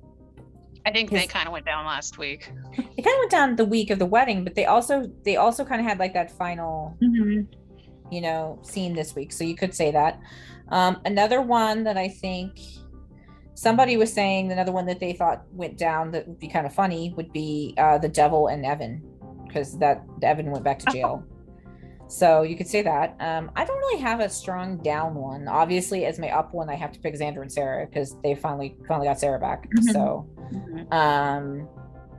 I 0.86 0.92
think 0.92 1.10
they 1.10 1.28
kind 1.28 1.48
of 1.48 1.54
went 1.54 1.66
down 1.66 1.86
last 1.86 2.18
week. 2.18 2.52
they 2.76 2.84
kind 2.84 3.16
of 3.16 3.20
went 3.20 3.32
down 3.32 3.56
the 3.56 3.66
week 3.66 3.90
of 3.90 4.00
the 4.00 4.06
wedding, 4.06 4.44
but 4.44 4.56
they 4.56 4.66
also 4.66 5.12
they 5.24 5.36
also 5.36 5.66
kind 5.66 5.82
of 5.82 5.88
had 5.88 6.00
like 6.00 6.14
that 6.14 6.32
final, 6.32 6.98
you 8.12 8.22
know, 8.22 8.60
seen 8.62 8.94
this 8.94 9.16
week. 9.16 9.32
So 9.32 9.44
you 9.44 9.56
could 9.56 9.74
say 9.74 9.92
that. 9.92 10.20
Um, 10.70 11.02
another 11.06 11.42
one 11.42 11.84
that 11.84 11.98
I 11.98 12.10
think 12.10 12.60
somebody 13.56 13.98
was 13.98 14.12
saying, 14.14 14.52
another 14.52 14.72
one 14.72 14.86
that 14.86 15.00
they 15.00 15.14
thought 15.14 15.44
went 15.52 15.78
down 15.78 16.12
that 16.12 16.28
would 16.28 16.40
be 16.40 16.48
kind 16.48 16.66
of 16.66 16.74
funny 16.74 17.14
would 17.18 17.32
be 17.34 17.74
uh, 17.78 17.98
the 17.98 18.10
devil 18.10 18.48
and 18.48 18.66
Evan, 18.66 19.02
because 19.48 19.78
that 19.80 20.04
Evan 20.22 20.52
went 20.52 20.64
back 20.64 20.80
to 20.80 20.92
jail. 20.92 21.24
So 22.08 22.42
you 22.42 22.56
could 22.56 22.68
say 22.68 22.82
that. 22.82 23.16
Um, 23.20 23.52
I 23.56 23.66
don't 23.66 23.78
really 23.78 24.02
have 24.02 24.20
a 24.20 24.30
strong 24.30 24.78
down 24.78 25.14
one. 25.14 25.48
Obviously, 25.48 26.06
as 26.06 26.18
my 26.18 26.32
up 26.32 26.54
one, 26.56 26.68
I 26.68 26.76
have 26.76 26.92
to 26.94 27.00
pick 27.00 27.14
Xander 27.14 27.42
and 27.42 27.52
Sarah 27.52 27.86
because 27.86 28.16
they 28.24 28.34
finally 28.34 28.76
finally 28.88 29.08
got 29.08 29.20
Sarah 29.20 29.40
back. 29.40 29.70
Mhm. 29.78 29.94
So 29.94 30.28
um 30.92 31.68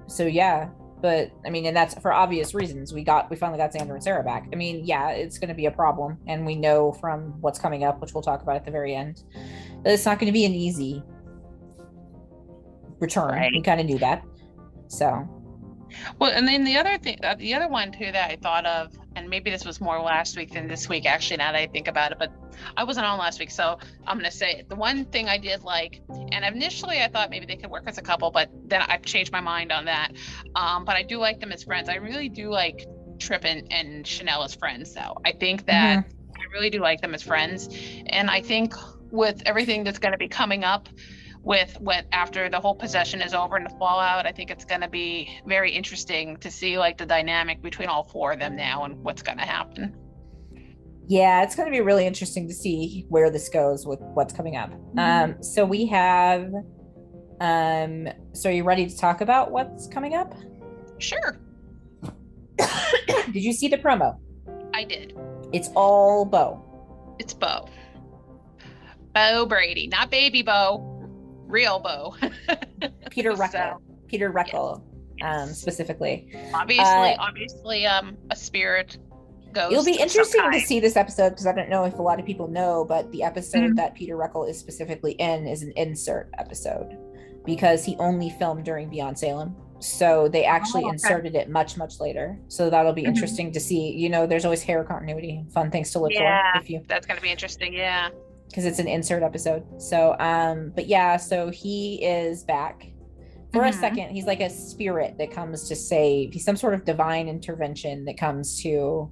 so 0.06 0.26
yeah 0.26 0.68
but 1.00 1.30
i 1.46 1.50
mean 1.50 1.66
and 1.66 1.76
that's 1.76 1.94
for 2.00 2.12
obvious 2.12 2.54
reasons. 2.54 2.92
We 2.92 3.04
got 3.04 3.30
we 3.30 3.36
finally 3.36 3.58
got 3.58 3.72
xander 3.72 3.94
and 3.94 4.02
sarah 4.02 4.22
back. 4.22 4.48
I 4.52 4.56
mean 4.56 4.84
yeah 4.84 5.10
it's 5.10 5.38
going 5.38 5.48
to 5.48 5.54
be 5.54 5.66
a 5.66 5.70
problem 5.70 6.18
and 6.26 6.46
we 6.46 6.56
know 6.56 6.92
from 6.92 7.40
what's 7.40 7.58
coming 7.58 7.84
up 7.84 8.00
which 8.00 8.14
we'll 8.14 8.22
talk 8.22 8.42
about 8.42 8.56
at 8.56 8.64
the 8.64 8.70
very 8.70 8.94
end 8.94 9.24
that 9.84 9.92
it's 9.92 10.04
not 10.04 10.18
going 10.18 10.26
to 10.26 10.32
be 10.32 10.44
an 10.44 10.52
easy 10.52 11.02
return. 12.98 13.50
We 13.52 13.62
kind 13.62 13.80
of 13.80 13.86
knew 13.86 13.98
that 13.98 14.22
so. 14.88 15.28
Well, 16.18 16.30
and 16.30 16.46
then 16.46 16.64
the 16.64 16.76
other 16.76 16.98
thing, 16.98 17.18
uh, 17.22 17.34
the 17.34 17.54
other 17.54 17.68
one 17.68 17.92
too 17.92 18.12
that 18.12 18.30
I 18.30 18.36
thought 18.36 18.66
of, 18.66 18.92
and 19.16 19.28
maybe 19.28 19.50
this 19.50 19.64
was 19.64 19.80
more 19.80 20.00
last 20.00 20.36
week 20.36 20.52
than 20.52 20.68
this 20.68 20.88
week, 20.88 21.06
actually, 21.06 21.38
now 21.38 21.52
that 21.52 21.58
I 21.58 21.66
think 21.66 21.88
about 21.88 22.12
it, 22.12 22.18
but 22.18 22.32
I 22.76 22.84
wasn't 22.84 23.06
on 23.06 23.18
last 23.18 23.40
week, 23.40 23.50
so 23.50 23.78
I'm 24.06 24.18
gonna 24.18 24.30
say 24.30 24.52
it. 24.52 24.68
the 24.68 24.76
one 24.76 25.04
thing 25.06 25.28
I 25.28 25.38
did 25.38 25.62
like, 25.62 26.00
and 26.08 26.44
initially 26.44 27.00
I 27.00 27.08
thought 27.08 27.30
maybe 27.30 27.46
they 27.46 27.56
could 27.56 27.70
work 27.70 27.84
as 27.86 27.98
a 27.98 28.02
couple, 28.02 28.30
but 28.30 28.50
then 28.66 28.82
I've 28.82 29.02
changed 29.02 29.32
my 29.32 29.40
mind 29.40 29.72
on 29.72 29.86
that. 29.86 30.12
Um, 30.54 30.84
but 30.84 30.96
I 30.96 31.02
do 31.02 31.18
like 31.18 31.40
them 31.40 31.52
as 31.52 31.64
friends. 31.64 31.88
I 31.88 31.96
really 31.96 32.28
do 32.28 32.50
like 32.50 32.86
Trip 33.18 33.44
and, 33.44 33.70
and 33.72 34.06
Chanel 34.06 34.42
as 34.44 34.54
friends, 34.54 34.94
though. 34.94 35.18
I 35.24 35.32
think 35.32 35.66
that 35.66 36.04
I 36.36 36.42
really 36.52 36.70
do 36.70 36.80
like 36.80 37.00
them 37.00 37.14
as 37.14 37.22
friends, 37.22 37.68
and 38.06 38.30
I 38.30 38.40
think 38.40 38.74
with 39.10 39.42
everything 39.46 39.84
that's 39.84 39.98
going 39.98 40.12
to 40.12 40.18
be 40.18 40.28
coming 40.28 40.64
up 40.64 40.88
with 41.42 41.76
what 41.80 42.04
after 42.12 42.48
the 42.48 42.60
whole 42.60 42.74
possession 42.74 43.22
is 43.22 43.32
over 43.32 43.56
and 43.56 43.64
the 43.64 43.74
fallout 43.78 44.26
i 44.26 44.32
think 44.32 44.50
it's 44.50 44.64
going 44.64 44.80
to 44.80 44.88
be 44.88 45.40
very 45.46 45.72
interesting 45.72 46.36
to 46.36 46.50
see 46.50 46.78
like 46.78 46.98
the 46.98 47.06
dynamic 47.06 47.62
between 47.62 47.88
all 47.88 48.04
four 48.04 48.32
of 48.32 48.38
them 48.38 48.54
now 48.54 48.84
and 48.84 49.02
what's 49.02 49.22
going 49.22 49.38
to 49.38 49.44
happen. 49.44 49.96
Yeah 51.06 51.42
it's 51.42 51.56
going 51.56 51.66
to 51.66 51.72
be 51.72 51.80
really 51.80 52.06
interesting 52.06 52.46
to 52.46 52.54
see 52.54 53.06
where 53.08 53.30
this 53.30 53.48
goes 53.48 53.86
with 53.86 53.98
what's 54.14 54.32
coming 54.32 54.56
up. 54.56 54.72
Um 54.96 55.42
so 55.42 55.64
we 55.64 55.86
have 55.86 56.52
um 57.40 58.08
so 58.32 58.48
are 58.48 58.52
you 58.52 58.62
ready 58.62 58.86
to 58.86 58.96
talk 58.96 59.20
about 59.20 59.50
what's 59.50 59.88
coming 59.88 60.14
up? 60.14 60.34
Sure. 60.98 61.38
Did 63.32 63.42
you 63.42 63.52
see 63.52 63.68
the 63.68 63.78
promo? 63.78 64.18
I 64.74 64.84
did. 64.84 65.16
It's 65.52 65.68
all 65.74 66.24
bow 66.24 66.70
it's 67.20 67.34
bo 67.34 67.68
bo 69.14 69.46
brady 69.46 69.86
not 69.86 70.10
baby 70.10 70.42
bo 70.42 70.99
real 71.50 71.78
bo 71.78 72.14
Peter 73.10 73.34
So, 73.36 73.42
Reckell. 73.42 73.80
Peter 74.08 74.32
Reckell, 74.32 74.82
um, 75.22 75.48
specifically. 75.52 76.32
obviously 76.54 76.84
uh, 76.84 77.16
obviously 77.18 77.86
um 77.86 78.16
a 78.30 78.36
spirit 78.36 78.98
ghost 79.52 79.72
It'll 79.72 79.84
be 79.84 79.98
interesting 80.00 80.50
to 80.52 80.60
see 80.60 80.78
this 80.80 80.96
episode 80.96 81.30
because 81.30 81.46
I 81.46 81.52
don't 81.52 81.68
know 81.68 81.84
if 81.84 81.98
a 81.98 82.02
lot 82.02 82.20
of 82.20 82.26
people 82.26 82.46
know, 82.48 82.84
but 82.84 83.10
the 83.12 83.22
episode 83.24 83.72
Mhm. 83.72 83.76
that 83.76 83.94
Peter 83.94 84.16
Reckell 84.16 84.48
is 84.48 84.58
specifically 84.58 85.12
in 85.12 85.46
is 85.46 85.62
an 85.62 85.72
insert 85.76 86.30
episode 86.38 86.96
because 87.44 87.84
he 87.84 87.96
only 87.98 88.30
filmed 88.30 88.64
during 88.64 88.88
Beyond 88.88 89.18
Salem. 89.18 89.56
So 89.80 90.28
they 90.28 90.44
actually 90.44 90.82
Oh, 90.84 90.88
okay. 90.88 90.92
inserted 90.94 91.34
it 91.34 91.48
much, 91.48 91.76
much 91.76 91.98
later. 92.00 92.38
So 92.48 92.68
that'll 92.70 92.92
be 92.92 93.02
Mhm. 93.04 93.08
interesting 93.08 93.50
to 93.52 93.58
see. 93.60 93.90
You 93.90 94.08
know, 94.10 94.26
there's 94.26 94.44
always 94.44 94.62
hair 94.62 94.84
continuity, 94.84 95.44
fun 95.52 95.70
things 95.70 95.90
to 95.92 95.98
look 96.00 96.12
Yeah. 96.12 96.52
for 96.52 96.58
if 96.60 96.68
you 96.70 96.82
that's 96.86 97.06
going 97.06 97.16
to 97.16 97.22
be 97.22 97.30
interesting 97.30 97.72
yeah 97.72 98.10
because 98.50 98.64
it's 98.66 98.78
an 98.80 98.88
insert 98.88 99.22
episode. 99.22 99.64
So, 99.80 100.16
um, 100.18 100.72
but 100.74 100.86
yeah, 100.88 101.16
so 101.16 101.50
he 101.50 102.04
is 102.04 102.42
back 102.44 102.86
for 103.52 103.62
a 103.64 103.70
Mhm. 103.70 103.74
second. 103.80 104.10
He's 104.10 104.26
like 104.26 104.40
a 104.40 104.50
spirit 104.50 105.16
that 105.18 105.30
comes 105.30 105.68
to 105.68 105.76
save. 105.76 106.32
He's 106.32 106.44
some 106.44 106.56
sort 106.56 106.74
of 106.74 106.84
divine 106.84 107.28
intervention 107.28 108.04
that 108.06 108.18
comes 108.18 108.60
to 108.62 109.10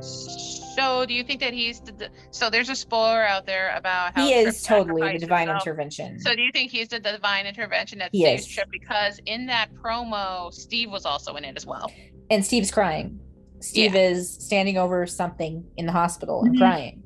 So 0.00 1.04
do 1.04 1.12
you 1.12 1.24
think 1.24 1.40
that 1.40 1.52
he's 1.52 1.80
the, 1.80 2.08
so 2.30 2.48
there's 2.48 2.70
a 2.70 2.74
spoiler 2.76 3.22
out 3.26 3.44
there 3.44 3.74
about 3.76 4.14
how 4.14 4.24
he 4.24 4.32
is 4.32 4.62
totally 4.62 5.12
the 5.12 5.18
divine 5.18 5.48
himself. 5.48 5.62
intervention. 5.66 6.18
So 6.20 6.34
do 6.34 6.40
you 6.42 6.50
think 6.52 6.70
he's 6.70 6.88
the 6.88 7.00
divine 7.00 7.46
intervention 7.46 7.98
that 7.98 8.10
He 8.12 8.22
saves 8.24 8.46
is. 8.46 8.48
Trip? 8.54 8.68
Because 8.70 9.20
in 9.26 9.46
that 9.46 9.68
promo, 9.74 10.52
Steve 10.54 10.90
was 10.90 11.04
also 11.04 11.36
in 11.36 11.44
it 11.44 11.56
as 11.56 11.66
well. 11.66 11.90
and 12.30 12.44
Steve's 12.46 12.70
crying. 12.70 13.18
Steve 13.58 13.94
is 13.96 14.32
standing 14.32 14.78
over 14.78 15.04
something 15.06 15.64
in 15.76 15.84
the 15.84 15.92
hospital 15.92 16.44
and 16.44 16.54
Mhm. 16.54 16.58
crying. 16.58 17.02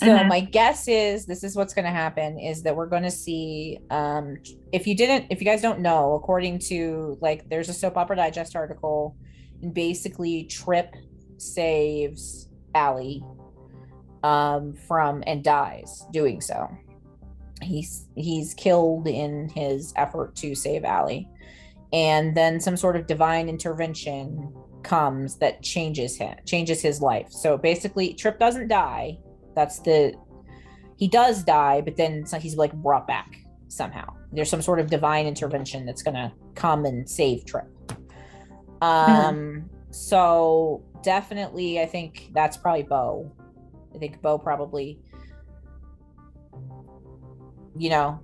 So 0.00 0.06
Mhm. 0.06 0.28
my 0.28 0.40
guess 0.40 0.88
is 0.88 1.26
this 1.26 1.44
is 1.44 1.56
what's 1.56 1.74
going 1.74 1.84
to 1.84 1.90
happen 1.90 2.38
is 2.38 2.62
that 2.62 2.74
we're 2.74 2.86
going 2.86 3.02
to 3.02 3.10
see 3.10 3.78
um 3.90 4.36
if 4.72 4.86
you 4.86 4.96
didn't 4.96 5.26
if 5.30 5.40
you 5.40 5.44
guys 5.44 5.60
don't 5.60 5.80
know 5.80 6.14
according 6.14 6.58
to 6.70 7.18
like 7.20 7.46
there's 7.50 7.68
a 7.68 7.74
soap 7.74 7.98
opera 7.98 8.16
digest 8.16 8.56
article 8.56 9.14
and 9.62 9.74
basically 9.74 10.44
Trip 10.44 10.94
saves 11.36 12.48
Allie 12.74 13.22
um 14.22 14.74
from 14.88 15.22
and 15.26 15.44
dies 15.44 16.06
doing 16.12 16.40
so. 16.40 16.68
He's 17.60 18.06
he's 18.14 18.54
killed 18.54 19.06
in 19.06 19.50
his 19.50 19.92
effort 19.96 20.34
to 20.36 20.54
save 20.54 20.84
Allie 20.84 21.28
and 21.92 22.34
then 22.34 22.58
some 22.58 22.76
sort 22.76 22.96
of 22.96 23.06
divine 23.06 23.48
intervention 23.50 24.54
comes 24.82 25.36
that 25.38 25.62
changes 25.62 26.16
him 26.16 26.34
changes 26.46 26.80
his 26.80 27.02
life 27.02 27.26
so 27.30 27.58
basically 27.58 28.14
trip 28.14 28.38
doesn't 28.38 28.68
die 28.68 29.18
that's 29.54 29.80
the 29.80 30.14
he 30.96 31.08
does 31.08 31.42
die 31.44 31.80
but 31.80 31.96
then 31.96 32.24
he's 32.40 32.56
like 32.56 32.72
brought 32.74 33.06
back 33.06 33.36
somehow 33.68 34.06
there's 34.32 34.50
some 34.50 34.62
sort 34.62 34.80
of 34.80 34.88
divine 34.88 35.26
intervention 35.26 35.86
that's 35.86 36.02
gonna 36.02 36.32
come 36.54 36.84
and 36.84 37.08
save 37.08 37.44
trip 37.44 37.66
um 38.82 39.68
so 39.90 40.82
definitely 41.02 41.80
i 41.80 41.86
think 41.86 42.30
that's 42.32 42.56
probably 42.56 42.82
bo 42.82 43.30
i 43.94 43.98
think 43.98 44.20
bo 44.22 44.38
probably 44.38 44.98
you 47.76 47.90
know 47.90 48.20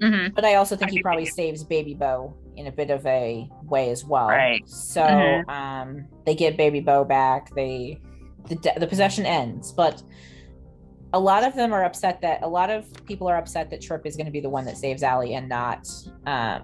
hmm 0.00 0.26
but 0.34 0.44
I 0.44 0.54
also 0.56 0.76
think 0.76 0.90
I 0.90 0.92
he 0.94 1.02
probably 1.02 1.26
saves 1.26 1.62
Baby 1.62 1.94
Bo 1.94 2.34
in 2.56 2.66
a 2.66 2.72
bit 2.72 2.90
of 2.90 3.06
a 3.06 3.48
way 3.62 3.90
as 3.90 4.04
well. 4.04 4.28
Right. 4.28 4.66
So 4.68 5.02
Mhm. 5.02 5.48
um, 5.48 6.08
they 6.26 6.34
get 6.34 6.56
Baby 6.56 6.80
Bo 6.80 7.04
back. 7.04 7.54
They 7.54 8.00
the 8.48 8.56
de- 8.56 8.78
the 8.80 8.86
possession 8.86 9.26
ends, 9.26 9.72
but 9.72 10.02
a 11.12 11.20
lot 11.20 11.44
of 11.44 11.54
them 11.54 11.72
are 11.72 11.84
upset 11.84 12.20
that 12.22 12.42
a 12.42 12.48
lot 12.48 12.70
of 12.70 12.86
people 13.06 13.28
are 13.28 13.36
upset 13.36 13.70
that 13.70 13.80
Trip 13.80 14.06
is 14.06 14.16
going 14.16 14.26
to 14.26 14.32
be 14.32 14.40
the 14.40 14.48
one 14.48 14.64
that 14.64 14.76
saves 14.78 15.02
Allie 15.02 15.34
and 15.34 15.48
not 15.48 15.88
um, 16.26 16.62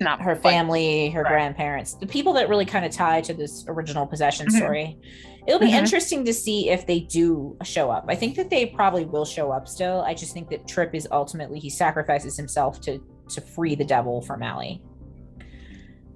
Not 0.00 0.22
her 0.22 0.32
like- 0.34 0.42
family, 0.42 1.10
her 1.10 1.22
right. 1.22 1.30
grandparents, 1.30 1.94
the 1.94 2.06
people 2.06 2.32
that 2.34 2.48
really 2.48 2.64
kind 2.64 2.84
of 2.84 2.92
tie 2.92 3.20
to 3.22 3.34
this 3.34 3.64
original 3.68 4.06
possession 4.06 4.46
Mhm. 4.46 4.56
story. 4.56 4.98
It'll 5.46 5.58
be 5.60 5.66
Mhm. 5.72 5.78
interesting 5.82 6.24
to 6.26 6.32
see 6.32 6.70
if 6.70 6.86
they 6.86 7.00
do 7.00 7.56
show 7.64 7.90
up. 7.90 8.04
I 8.08 8.14
think 8.14 8.36
that 8.36 8.50
they 8.50 8.66
probably 8.66 9.04
will 9.04 9.24
show 9.24 9.50
up 9.50 9.66
still. 9.68 10.00
I 10.02 10.14
just 10.14 10.32
think 10.32 10.48
that 10.50 10.66
Trip 10.66 10.94
is 10.94 11.08
ultimately 11.10 11.58
he 11.58 11.70
sacrifices 11.70 12.36
himself 12.36 12.80
to 12.82 13.00
to 13.30 13.40
free 13.40 13.74
the 13.76 13.84
devil 13.84 14.20
from 14.22 14.42
Allie 14.42 14.82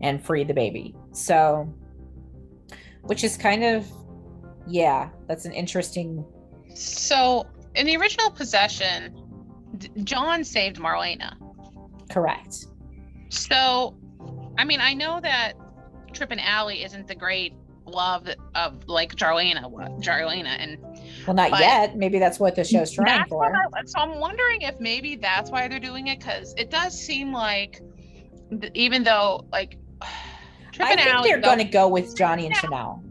and 0.00 0.20
free 0.24 0.44
the 0.44 0.54
baby. 0.54 0.94
So 1.12 1.68
which 3.02 3.22
is 3.24 3.36
kind 3.36 3.64
of 3.64 3.86
yeah, 4.66 5.10
that's 5.26 5.44
an 5.44 5.52
interesting 5.52 6.24
So 6.74 7.46
in 7.74 7.86
the 7.86 7.96
original 7.96 8.30
possession, 8.30 9.20
John 10.04 10.44
saved 10.44 10.76
Marlena. 10.76 11.34
correct. 12.10 12.66
So, 13.30 13.96
I 14.58 14.64
mean, 14.64 14.80
I 14.80 14.94
know 14.94 15.20
that 15.20 15.54
Trip 16.12 16.30
and 16.30 16.40
Allie 16.40 16.84
isn't 16.84 17.08
the 17.08 17.14
great 17.14 17.54
love 17.86 18.28
of 18.54 18.86
like 18.88 19.14
Jarlena, 19.14 19.62
Jarlena, 20.00 20.56
and 20.58 20.78
Well, 21.26 21.34
not 21.34 21.58
yet. 21.58 21.96
Maybe 21.96 22.18
that's 22.18 22.38
what 22.38 22.54
the 22.54 22.64
show's 22.64 22.92
trying 22.92 23.26
for. 23.28 23.44
I, 23.44 23.84
so 23.84 23.98
I'm 23.98 24.18
wondering 24.20 24.62
if 24.62 24.78
maybe 24.80 25.16
that's 25.16 25.50
why 25.50 25.68
they're 25.68 25.80
doing 25.80 26.06
it 26.06 26.20
because 26.20 26.54
it 26.56 26.70
does 26.70 26.98
seem 26.98 27.32
like, 27.32 27.82
even 28.74 29.02
though 29.02 29.46
like 29.52 29.78
Trip 30.72 30.88
I 30.88 30.92
and 30.92 31.00
think 31.00 31.22
they're 31.24 31.40
going 31.40 31.58
to 31.58 31.64
go 31.64 31.88
with 31.88 32.16
Johnny 32.16 32.46
and. 32.46 32.56
Chanel. 32.56 33.03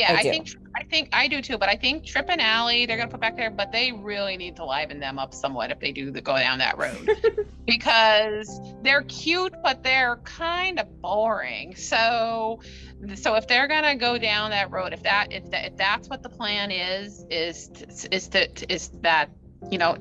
Yeah, 0.00 0.12
I 0.12 0.20
I, 0.20 0.22
think 0.22 0.48
I 0.74 0.84
think 0.84 1.08
I 1.12 1.28
do 1.28 1.42
too, 1.42 1.58
but 1.58 1.68
I 1.68 1.76
think 1.76 2.06
Trip 2.06 2.24
and 2.30 2.40
Allie 2.40 2.86
they're 2.86 2.96
gonna 2.96 3.10
put 3.10 3.20
back 3.20 3.36
there, 3.36 3.50
but 3.50 3.70
they 3.70 3.92
really 3.92 4.38
need 4.38 4.56
to 4.56 4.64
liven 4.64 4.98
them 4.98 5.18
up 5.18 5.34
somewhat 5.34 5.70
if 5.70 5.78
they 5.78 5.92
do 5.92 6.10
the, 6.10 6.22
go 6.22 6.38
down 6.38 6.58
that 6.60 6.78
road 6.78 7.10
because 7.66 8.60
they're 8.82 9.02
cute, 9.02 9.54
but 9.62 9.82
they're 9.82 10.16
kind 10.24 10.80
of 10.80 11.02
boring. 11.02 11.76
So, 11.76 12.60
so 13.14 13.34
if 13.34 13.46
they're 13.46 13.68
gonna 13.68 13.94
go 13.94 14.16
down 14.16 14.52
that 14.52 14.70
road, 14.70 14.94
if 14.94 15.02
that 15.02 15.32
if 15.32 15.50
that 15.50 15.66
if 15.66 15.76
that's 15.76 16.08
what 16.08 16.22
the 16.22 16.30
plan 16.30 16.70
is, 16.70 17.26
is 17.30 17.70
is 18.10 18.28
to 18.28 18.72
is 18.72 18.90
that 19.02 19.28
you 19.70 19.76
know 19.76 19.98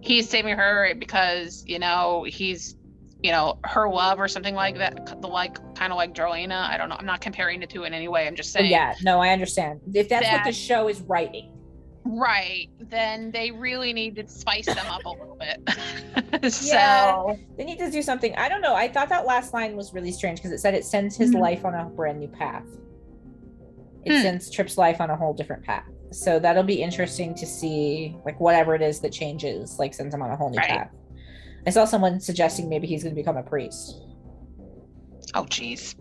he's 0.00 0.28
saving 0.28 0.56
her 0.56 0.92
because 0.98 1.62
you 1.64 1.78
know 1.78 2.24
he's 2.26 2.74
you 3.22 3.32
know 3.32 3.58
her 3.64 3.88
love 3.88 4.20
or 4.20 4.28
something 4.28 4.54
like 4.54 4.76
that 4.78 5.20
the 5.20 5.26
like 5.26 5.56
kind 5.74 5.92
of 5.92 5.96
like 5.96 6.14
Jarlena 6.14 6.68
I 6.68 6.76
don't 6.76 6.88
know 6.88 6.96
I'm 6.98 7.06
not 7.06 7.20
comparing 7.20 7.58
the 7.60 7.66
two 7.66 7.84
in 7.84 7.92
any 7.92 8.06
way 8.08 8.26
I'm 8.26 8.36
just 8.36 8.52
saying 8.52 8.70
yeah, 8.70 8.94
no, 9.02 9.20
I 9.20 9.30
understand. 9.30 9.80
If 9.92 10.08
that's 10.08 10.30
what 10.30 10.44
the 10.44 10.52
show 10.52 10.88
is 10.88 11.00
writing, 11.02 11.52
right 12.04 12.68
then 12.78 13.30
they 13.32 13.50
really 13.50 13.92
need 13.92 14.14
to 14.16 14.28
spice 14.28 14.66
them 14.66 14.86
up 14.88 15.04
a 15.04 15.10
little 15.10 15.36
bit 15.38 15.58
so 16.52 16.66
Yeah. 16.74 17.22
they 17.56 17.64
need 17.64 17.78
to 17.78 17.90
do 17.90 18.02
something. 18.02 18.34
I 18.36 18.48
don't 18.48 18.60
know. 18.60 18.74
I 18.74 18.88
thought 18.88 19.08
that 19.08 19.26
last 19.26 19.52
line 19.52 19.76
was 19.76 19.92
really 19.92 20.12
strange 20.12 20.38
because 20.38 20.52
it 20.52 20.58
said 20.58 20.74
it 20.74 20.84
sends 20.84 21.16
his 21.16 21.32
Mhm. 21.34 21.40
life 21.40 21.64
on 21.64 21.74
a 21.74 21.84
brand 21.86 22.20
new 22.20 22.28
path. 22.28 22.64
It 24.04 24.12
Hmm. 24.16 24.22
sends 24.22 24.50
Trip's 24.50 24.78
life 24.78 25.00
on 25.00 25.10
a 25.10 25.16
whole 25.16 25.34
different 25.34 25.64
path. 25.64 25.84
So 26.12 26.38
that'll 26.38 26.62
be 26.62 26.80
interesting 26.82 27.34
to 27.34 27.46
see, 27.46 28.16
like 28.24 28.38
whatever 28.40 28.74
it 28.74 28.80
is 28.82 29.00
that 29.00 29.12
changes, 29.12 29.78
like 29.78 29.92
sends 29.92 30.14
him 30.14 30.22
on 30.22 30.30
a 30.30 30.36
whole 30.36 30.50
new 30.50 30.58
Right. 30.58 30.68
path. 30.68 30.90
I 31.66 31.70
saw 31.70 31.84
someone 31.84 32.20
suggesting 32.20 32.68
maybe 32.68 32.86
he's 32.86 33.02
going 33.02 33.14
to 33.14 33.20
become 33.20 33.36
a 33.36 33.42
priest, 33.42 34.00
oh 35.34 35.44
geez 35.46 35.94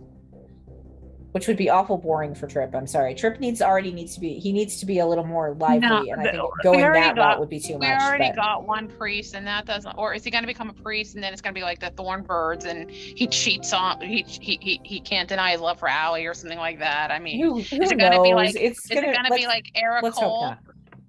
which 1.34 1.46
would 1.46 1.58
be 1.58 1.70
awful 1.70 1.98
boring 2.00 2.34
for 2.34 2.48
Trip. 2.48 2.74
I'm 2.74 2.88
sorry. 2.88 3.14
Trip 3.14 3.40
needs 3.40 3.62
already 3.62 3.92
needs 3.92 4.16
to 4.16 4.20
be 4.20 4.40
he 4.40 4.52
needs 4.52 4.80
to 4.80 4.88
be 4.88 4.98
a 5.00 5.06
little 5.06 5.26
more 5.26 5.54
lively, 5.56 5.88
No, 5.88 5.98
and 6.14 6.22
I 6.22 6.32
think 6.32 6.44
going 6.64 6.80
that 6.80 7.16
got- 7.16 7.22
route 7.22 7.40
would 7.42 7.50
be 7.50 7.60
too 7.60 7.74
we 7.78 7.86
much. 7.88 8.02
already 8.02 8.30
but- 8.30 8.36
got 8.38 8.66
one 8.66 8.88
priest 8.88 9.36
and 9.36 9.46
that 9.46 9.66
doesn't 9.66 9.94
or 10.00 10.16
is 10.16 10.24
he 10.24 10.32
going 10.32 10.42
to 10.44 10.48
become 10.48 10.70
a 10.70 10.74
priest 10.74 11.14
and 11.14 11.24
then 11.24 11.34
it's 11.34 11.42
going 11.42 11.54
to 11.54 11.60
be 11.60 11.64
like 11.64 11.80
the 11.80 11.92
thorn 11.92 12.24
birds 12.24 12.66
and 12.66 12.90
he 12.90 13.28
cheats 13.28 13.72
on 13.72 14.02
he 14.02 14.24
he 14.24 14.58
he, 14.62 14.82
he 14.84 15.00
can't 15.00 15.30
deny 15.30 15.52
his 15.52 15.62
love 15.62 15.78
for 15.78 15.88
Allie 15.90 16.26
or 16.26 16.34
something 16.34 16.58
like 16.58 16.80
that 16.80 17.12
I 17.12 17.20
mean 17.20 17.40
Who, 17.44 17.56
who 17.62 17.82
is 17.84 17.92
it 17.92 18.00
gonna 18.00 18.24
be 18.24 18.34
like- 18.34 18.56
it's 18.56 18.86
is 18.90 18.98
it 18.98 19.04
going 19.04 19.26
to 19.26 19.36
be 19.36 19.46
like 19.46 19.66
Eric 19.76 20.04
let's 20.04 20.18
Cole 20.18 20.42
not. 20.42 20.60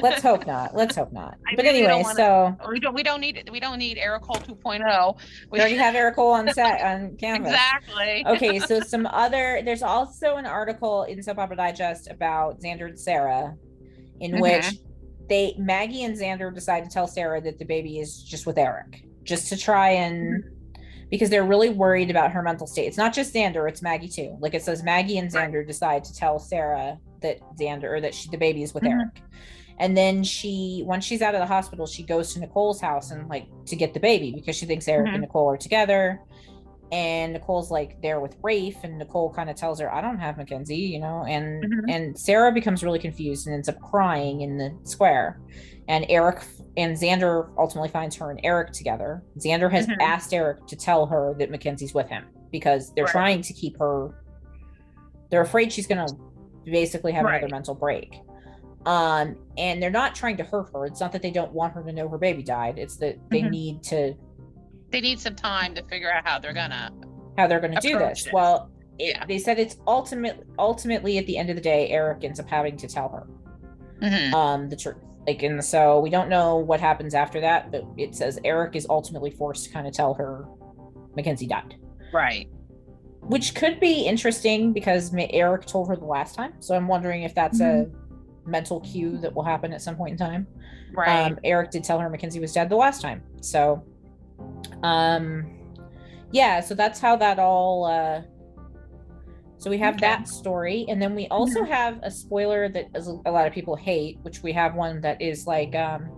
let's 0.02 0.22
hope 0.22 0.46
not. 0.46 0.74
Let's 0.74 0.96
hope 0.96 1.12
not. 1.12 1.36
I 1.50 1.54
But 1.56 1.64
anyway, 1.64 2.02
wanna- 2.02 2.14
so 2.14 2.56
we 2.68 2.80
don't 2.80 2.94
we 2.94 3.02
don't 3.02 3.20
need 3.20 3.36
it 3.36 3.50
we 3.50 3.60
don't 3.60 3.78
need 3.78 3.98
Eric 3.98 4.22
Cole 4.22 4.36
2.0 4.36 5.16
we 5.50 5.58
already 5.60 5.76
have 5.76 5.94
Eric 5.94 6.16
Cole 6.16 6.32
on 6.32 6.52
set 6.52 6.80
on 6.82 7.16
canvas. 7.16 7.52
exactly 7.52 8.24
Okay, 8.26 8.58
so 8.60 8.80
some 8.80 9.06
other 9.06 9.62
there's 9.64 9.82
also 9.82 10.36
an 10.36 10.46
article 10.46 11.04
in 11.04 11.22
Soap 11.22 11.38
Opera 11.38 11.56
Digest 11.56 12.10
about 12.10 12.60
Xander 12.60 12.86
and 12.86 12.98
Sarah, 12.98 13.54
in 14.20 14.32
Mhm. 14.32 14.40
which 14.40 14.66
they 15.28 15.54
Maggie 15.58 16.04
and 16.04 16.16
Xander 16.16 16.52
decide 16.54 16.84
to 16.84 16.90
tell 16.90 17.06
Sarah 17.06 17.40
that 17.40 17.58
the 17.58 17.64
baby 17.64 17.98
is 17.98 18.22
just 18.22 18.46
with 18.46 18.58
Eric, 18.58 19.04
just 19.22 19.48
to 19.48 19.56
try 19.56 19.90
and 19.90 20.44
because 21.10 21.30
they're 21.30 21.44
really 21.44 21.68
worried 21.68 22.10
about 22.10 22.32
her 22.32 22.42
mental 22.42 22.66
state. 22.66 22.86
It's 22.86 22.96
not 22.96 23.12
just 23.12 23.32
Xander, 23.34 23.68
it's 23.68 23.82
Maggie 23.82 24.08
too. 24.08 24.36
Like 24.40 24.54
it 24.54 24.62
says 24.62 24.82
Maggie 24.82 25.18
and 25.18 25.30
Xander 25.30 25.64
decide 25.66 26.02
to 26.04 26.14
tell 26.14 26.38
Sarah 26.38 26.98
that 27.20 27.38
Xander 27.58 27.84
or 27.84 28.00
that 28.00 28.14
she, 28.14 28.28
the 28.30 28.36
baby 28.36 28.62
is 28.62 28.74
with 28.74 28.82
Mhm. 28.82 28.90
Eric. 28.92 29.22
And 29.78 29.96
then 29.96 30.22
she 30.22 30.82
once 30.86 31.04
she's 31.04 31.20
out 31.22 31.34
of 31.34 31.40
the 31.40 31.46
hospital, 31.46 31.86
she 31.86 32.02
goes 32.04 32.32
to 32.34 32.40
Nicole's 32.40 32.80
house 32.80 33.10
and 33.10 33.28
like 33.28 33.46
to 33.66 33.76
get 33.76 33.92
the 33.94 34.00
baby 34.00 34.32
because 34.32 34.54
she 34.56 34.66
thinks 34.66 34.86
Eric 34.86 35.08
Mhm. 35.08 35.12
and 35.14 35.20
Nicole 35.22 35.48
are 35.50 35.56
together. 35.56 36.20
And 36.92 37.32
Nicole's 37.32 37.70
like 37.72 38.00
there 38.02 38.20
with 38.20 38.36
Rafe, 38.42 38.76
and 38.84 38.98
Nicole 38.98 39.32
kind 39.32 39.50
of 39.50 39.56
tells 39.56 39.80
her, 39.80 39.92
I 39.92 40.00
don't 40.00 40.18
have 40.18 40.36
Mackenzie, 40.36 40.76
you 40.76 41.00
know, 41.00 41.24
and 41.26 41.64
Mhm. 41.64 41.92
and 41.92 42.18
Sarah 42.18 42.52
becomes 42.52 42.84
really 42.84 43.00
confused 43.00 43.46
and 43.48 43.54
ends 43.54 43.68
up 43.68 43.80
crying 43.80 44.42
in 44.42 44.58
the 44.58 44.72
square. 44.84 45.40
And 45.88 46.06
Eric 46.08 46.42
and 46.76 46.96
Xander 46.96 47.50
ultimately 47.58 47.88
finds 47.88 48.14
her 48.16 48.30
and 48.30 48.38
Eric 48.44 48.72
together. 48.72 49.22
Xander 49.38 49.70
has 49.70 49.86
Mhm. 49.86 49.96
asked 50.00 50.32
Eric 50.32 50.66
to 50.68 50.76
tell 50.76 51.06
her 51.06 51.34
that 51.38 51.50
Mackenzie's 51.50 51.94
with 51.94 52.08
him 52.08 52.24
because 52.52 52.92
they're 52.94 53.04
Right. 53.04 53.10
trying 53.12 53.42
to 53.42 53.52
keep 53.52 53.76
her. 53.78 54.14
They're 55.30 55.42
afraid 55.42 55.72
she's 55.72 55.86
gonna 55.88 56.06
basically 56.64 57.12
have 57.12 57.24
Right. 57.24 57.38
another 57.42 57.50
mental 57.52 57.74
break. 57.74 58.20
Um, 58.86 59.36
and 59.56 59.82
they're 59.82 59.90
not 59.90 60.14
trying 60.14 60.36
to 60.36 60.44
hurt 60.44 60.70
her. 60.74 60.84
It's 60.86 61.00
not 61.00 61.12
that 61.12 61.22
they 61.22 61.30
don't 61.30 61.52
want 61.52 61.72
her 61.74 61.82
to 61.82 61.92
know 61.92 62.08
her 62.08 62.18
baby 62.18 62.42
died. 62.42 62.78
It's 62.78 62.96
that 62.98 63.16
they 63.30 63.42
Mhm. 63.42 63.50
need 63.50 63.82
to 63.84 64.14
they 64.90 65.00
need 65.00 65.18
some 65.18 65.34
time 65.34 65.74
to 65.74 65.82
figure 65.84 66.12
out 66.12 66.24
how 66.24 66.38
they're 66.38 66.52
gonna 66.52 66.90
how 67.36 67.48
they're 67.48 67.58
going 67.60 67.74
to 67.74 67.80
do 67.80 67.98
this. 67.98 68.24
this. 68.24 68.32
Well, 68.32 68.70
it, 68.98 69.16
Yeah. 69.16 69.24
they 69.26 69.38
said 69.38 69.58
it's 69.58 69.76
ultimate 69.88 70.46
ultimately 70.58 71.18
at 71.18 71.26
the 71.26 71.36
end 71.36 71.50
of 71.50 71.56
the 71.56 71.62
day, 71.62 71.88
Eric 71.88 72.22
ends 72.22 72.38
up 72.38 72.48
having 72.48 72.76
to 72.76 72.86
tell 72.86 73.08
her 73.08 73.26
Mhm. 74.00 74.32
um 74.34 74.68
the 74.68 74.76
truth. 74.76 74.96
Like, 75.26 75.42
and 75.42 75.64
so 75.64 75.98
we 76.00 76.10
don't 76.10 76.28
know 76.28 76.58
what 76.58 76.78
happens 76.80 77.14
after 77.14 77.40
that, 77.40 77.72
but 77.72 77.84
it 77.96 78.14
says 78.14 78.38
Eric 78.44 78.76
is 78.76 78.86
ultimately 78.88 79.30
forced 79.30 79.64
to 79.64 79.70
kind 79.72 79.86
of 79.88 79.92
tell 79.94 80.14
her 80.14 80.44
Mackenzie 81.16 81.46
died, 81.46 81.74
right 82.12 82.48
which 83.26 83.54
could 83.54 83.80
be 83.80 84.02
interesting 84.02 84.70
because 84.74 85.10
Eric 85.30 85.64
told 85.64 85.88
her 85.88 85.96
the 85.96 86.04
last 86.04 86.34
time. 86.34 86.52
So 86.60 86.76
I'm 86.76 86.86
wondering 86.86 87.22
if 87.22 87.34
that's 87.34 87.58
a 87.58 87.86
mental 88.46 88.80
cue 88.80 89.18
that 89.18 89.34
will 89.34 89.42
happen 89.42 89.72
at 89.72 89.82
some 89.82 89.96
point 89.96 90.12
in 90.12 90.18
time. 90.18 90.46
Right. 90.92 91.26
Um, 91.26 91.38
Eric 91.44 91.70
did 91.70 91.84
tell 91.84 91.98
her 91.98 92.08
Mackenzie 92.08 92.40
was 92.40 92.52
dead 92.52 92.68
the 92.68 92.76
last 92.76 93.02
time. 93.02 93.22
So, 93.40 93.84
um, 94.82 95.46
yeah, 96.30 96.60
so 96.60 96.74
that's 96.74 97.00
how 97.00 97.16
that 97.16 97.38
all. 97.38 97.84
Uh, 97.84 98.22
so 99.58 99.70
we 99.70 99.78
have 99.78 99.94
Okay. 99.94 100.06
that 100.06 100.28
story, 100.28 100.84
and 100.88 101.00
then 101.00 101.14
we 101.14 101.26
also 101.28 101.64
have 101.64 101.98
a 102.02 102.10
spoiler 102.10 102.68
that 102.68 102.86
a 103.24 103.30
lot 103.30 103.46
of 103.46 103.52
people 103.52 103.76
hate, 103.76 104.18
which 104.22 104.42
we 104.42 104.52
have 104.52 104.74
one 104.74 105.00
that 105.00 105.22
is 105.22 105.46
like 105.46 105.74
um, 105.74 106.10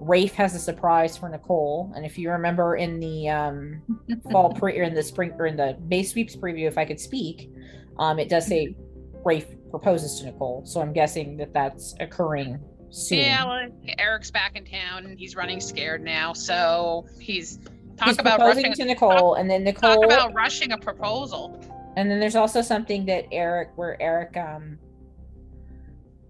Rafe 0.00 0.34
has 0.34 0.54
a 0.54 0.58
surprise 0.58 1.16
for 1.16 1.28
Nicole, 1.28 1.92
and 1.96 2.04
if 2.04 2.18
you 2.18 2.30
remember 2.30 2.76
in 2.76 3.00
the 3.00 3.28
um, 3.28 3.82
fall 4.30 4.52
pre 4.52 4.78
or 4.78 4.82
in 4.82 4.94
the 4.94 5.02
spring 5.02 5.32
or 5.38 5.46
in 5.46 5.56
the 5.56 5.78
May 5.88 6.02
sweeps 6.02 6.36
preview, 6.36 6.66
if 6.66 6.76
I 6.76 6.84
could 6.84 7.00
speak, 7.00 7.50
um, 7.98 8.18
it 8.18 8.28
does 8.28 8.46
say 8.46 8.76
Rafe 9.24 9.46
proposes 9.78 10.18
to 10.20 10.26
Nicole, 10.26 10.62
so 10.64 10.80
I'm 10.80 10.92
guessing 10.92 11.36
that 11.38 11.52
that's 11.52 11.94
occurring 12.00 12.58
soon. 12.90 13.18
Yeah, 13.18 13.44
well, 13.44 13.68
Eric's 13.98 14.30
back 14.30 14.56
in 14.56 14.64
town 14.64 15.04
and 15.06 15.18
he's 15.18 15.36
running 15.36 15.60
scared 15.60 16.02
now. 16.02 16.32
So 16.32 17.06
he's 17.20 17.58
talk 17.96 18.08
He's 18.08 18.18
about 18.18 18.38
proposing 18.38 18.64
rushing. 18.68 18.86
to 18.86 18.92
Nicole, 18.92 19.34
and 19.34 19.50
then 19.50 19.64
Nicole, 19.64 20.02
Talk 20.02 20.04
about 20.04 20.34
rushing 20.34 20.72
a 20.72 20.78
proposal. 20.78 21.60
and 21.96 22.10
then 22.10 22.20
there's 22.20 22.36
also 22.36 22.62
something 22.62 23.06
that 23.06 23.26
Eric, 23.32 23.70
where 23.76 24.00
Eric, 24.00 24.36
um, 24.36 24.78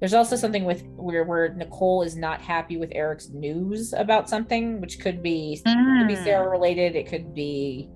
there's 0.00 0.14
also 0.14 0.36
something 0.36 0.64
with 0.64 0.82
where 0.96 1.24
where 1.24 1.54
Nicole 1.54 2.02
is 2.02 2.16
not 2.16 2.40
happy 2.40 2.76
with 2.76 2.90
Eric's 2.94 3.30
news 3.30 3.92
about 3.94 4.28
something, 4.28 4.80
which 4.80 5.00
could 5.00 5.22
be 5.22 5.60
could 5.64 6.08
be 6.08 6.14
Hmm. 6.16 6.24
Sarah 6.24 6.48
related. 6.48 6.94
It 6.96 7.06
could 7.06 7.34
be 7.34 7.88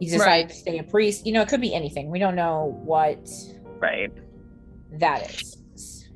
he 0.00 0.06
decided 0.06 0.26
Right. 0.26 0.48
to 0.48 0.54
stay 0.54 0.78
a 0.78 0.82
priest. 0.82 1.24
You 1.24 1.32
know, 1.34 1.42
it 1.42 1.48
could 1.48 1.60
be 1.60 1.72
anything. 1.72 2.10
We 2.10 2.18
don't 2.18 2.34
know 2.34 2.80
what 2.84 3.28
Right. 3.78 4.10
That 4.98 5.30
is. 5.30 6.08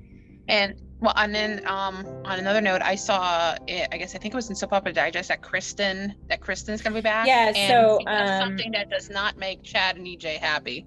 And 0.49 0.75
well, 1.01 1.15
and 1.17 1.35
then 1.35 1.67
um 1.67 2.07
on 2.25 2.39
another 2.39 2.61
note, 2.61 2.83
I 2.83 2.95
saw 2.95 3.57
it, 3.67 3.89
I 3.93 3.99
guess 3.99 4.15
I 4.15 4.19
think 4.19 4.35
it 4.35 4.37
was 4.37 4.51
in 4.51 4.57
Soap 4.57 4.73
Opera 4.73 4.93
Digest 4.93 5.29
that 5.29 5.43
Kristen 5.43 6.15
that 6.29 6.41
Kristen's 6.41 6.83
gonna 6.83 6.95
be 6.95 7.01
back. 7.01 7.27
Yeah, 7.27 7.53
so, 7.69 8.01
um, 8.07 8.41
something 8.41 8.73
that 8.73 8.91
does 8.91 9.11
not 9.11 9.37
make 9.37 9.63
Chad 9.63 9.97
and 9.97 10.07
EJ 10.07 10.39
happy. 10.39 10.87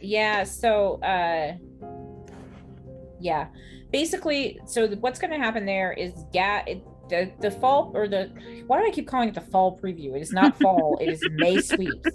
Yeah, 0.00 0.44
so 0.44 1.00
uh 1.02 1.54
yeah. 3.20 3.48
Basically, 3.90 4.60
so 4.66 4.86
the, 4.86 4.96
what's 4.96 5.18
going 5.18 5.30
to 5.30 5.38
happen 5.38 5.64
there 5.64 5.92
is 5.92 6.12
ga- 6.32 6.64
it, 6.66 6.84
the 7.08 7.32
the 7.40 7.50
fall 7.50 7.90
or 7.94 8.06
the 8.06 8.30
why 8.66 8.80
do 8.80 8.86
I 8.86 8.90
keep 8.90 9.08
calling 9.08 9.30
it 9.30 9.34
the 9.34 9.40
fall 9.40 9.78
preview? 9.78 10.14
It 10.14 10.20
is 10.20 10.32
not 10.32 10.58
fall, 10.60 10.98
it 11.00 11.08
is 11.08 11.26
May 11.32 11.60
sweeps. 11.60 12.08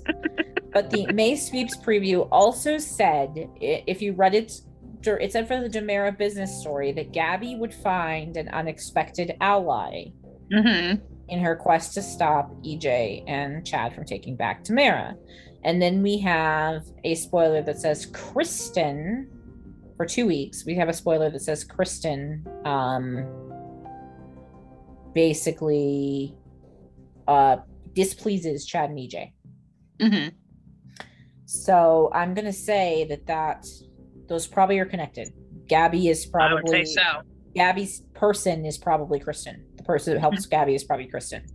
But 0.72 0.92
the 0.92 1.08
May 1.14 1.36
sweeps 1.36 1.78
preview 1.78 2.28
also 2.32 2.78
said 2.78 3.50
if 3.60 4.02
you 4.02 4.14
read 4.14 4.36
it 4.36 4.62
it 5.06 5.32
said 5.32 5.48
for 5.48 5.60
the 5.60 5.70
DiMera 5.70 6.18
business 6.18 6.60
story 6.60 6.92
that 6.94 7.12
Gabby 7.12 7.56
would 7.56 7.74
find 7.74 8.38
an 8.38 8.50
unexpected 8.50 9.36
ally 9.42 10.06
Mm-hmm. 10.52 11.04
in 11.30 11.40
her 11.40 11.56
quest 11.56 11.94
to 11.96 12.02
stop 12.02 12.54
EJ 12.64 13.24
and 13.28 13.66
Chad 13.66 13.96
from 13.96 14.06
taking 14.06 14.36
back 14.36 14.64
DiMera. 14.64 15.16
And 15.64 15.82
then 15.82 16.04
we 16.04 16.20
have 16.20 16.84
a 17.04 17.16
spoiler 17.16 17.62
that 17.64 17.80
says 17.80 18.06
Kristen 18.08 19.30
for 19.98 20.06
two 20.06 20.28
weeks. 20.28 20.64
We 20.66 20.76
have 20.76 20.90
a 20.90 20.94
spoiler 20.94 21.32
that 21.32 21.42
says 21.42 21.64
Kristen 21.64 22.46
um 22.66 23.26
basically 25.14 26.36
uh 27.28 27.58
displeases 27.94 28.66
Chad 28.66 28.90
and 28.90 29.00
EJ. 29.00 29.32
Mm-hmm. 30.02 30.36
So 31.46 32.12
I'm 32.14 32.34
gonna 32.34 32.54
say 32.54 33.06
that 33.10 33.26
that 33.28 33.66
those 34.34 34.48
probably 34.48 34.80
are 34.80 34.86
connected. 34.86 35.32
Gabby 35.68 36.10
is 36.10 36.30
I 36.34 36.54
would 36.54 36.64
probably 36.64 36.86
say 36.86 36.96
so. 36.96 37.22
Gabby's 37.56 38.02
person 38.16 38.66
is 38.66 38.78
probably 38.78 39.20
Kristen. 39.20 39.64
The 39.78 39.84
person 39.84 40.14
that 40.14 40.20
helps 40.20 40.46
Gabby 40.54 40.74
is 40.74 40.84
probably 40.84 41.08
Kristen. 41.08 41.46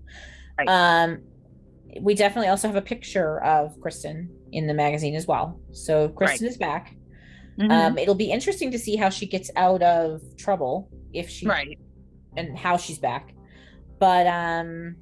Right. 0.56 0.68
Um, 0.68 1.22
we 2.00 2.14
definitely 2.14 2.48
also 2.48 2.68
have 2.68 2.76
a 2.76 2.82
picture 2.82 3.42
of 3.42 3.78
Kristen 3.80 4.30
in 4.52 4.66
the 4.66 4.74
magazine 4.74 5.14
as 5.14 5.26
well. 5.26 5.60
So 5.72 6.08
Kristen 6.10 6.46
is 6.46 6.56
back. 6.56 6.94
Mhm. 7.58 7.70
Um, 7.72 7.98
it'll 7.98 8.14
be 8.14 8.30
interesting 8.30 8.70
to 8.70 8.78
see 8.78 8.94
how 8.94 9.08
she 9.08 9.26
gets 9.26 9.50
out 9.56 9.82
of 9.82 10.22
trouble 10.36 10.88
if 11.12 11.28
she 11.28 11.46
right. 11.46 11.76
and 12.36 12.56
how 12.56 12.76
she's 12.76 12.98
back. 12.98 13.34
But 13.98 14.28
um, 14.28 14.94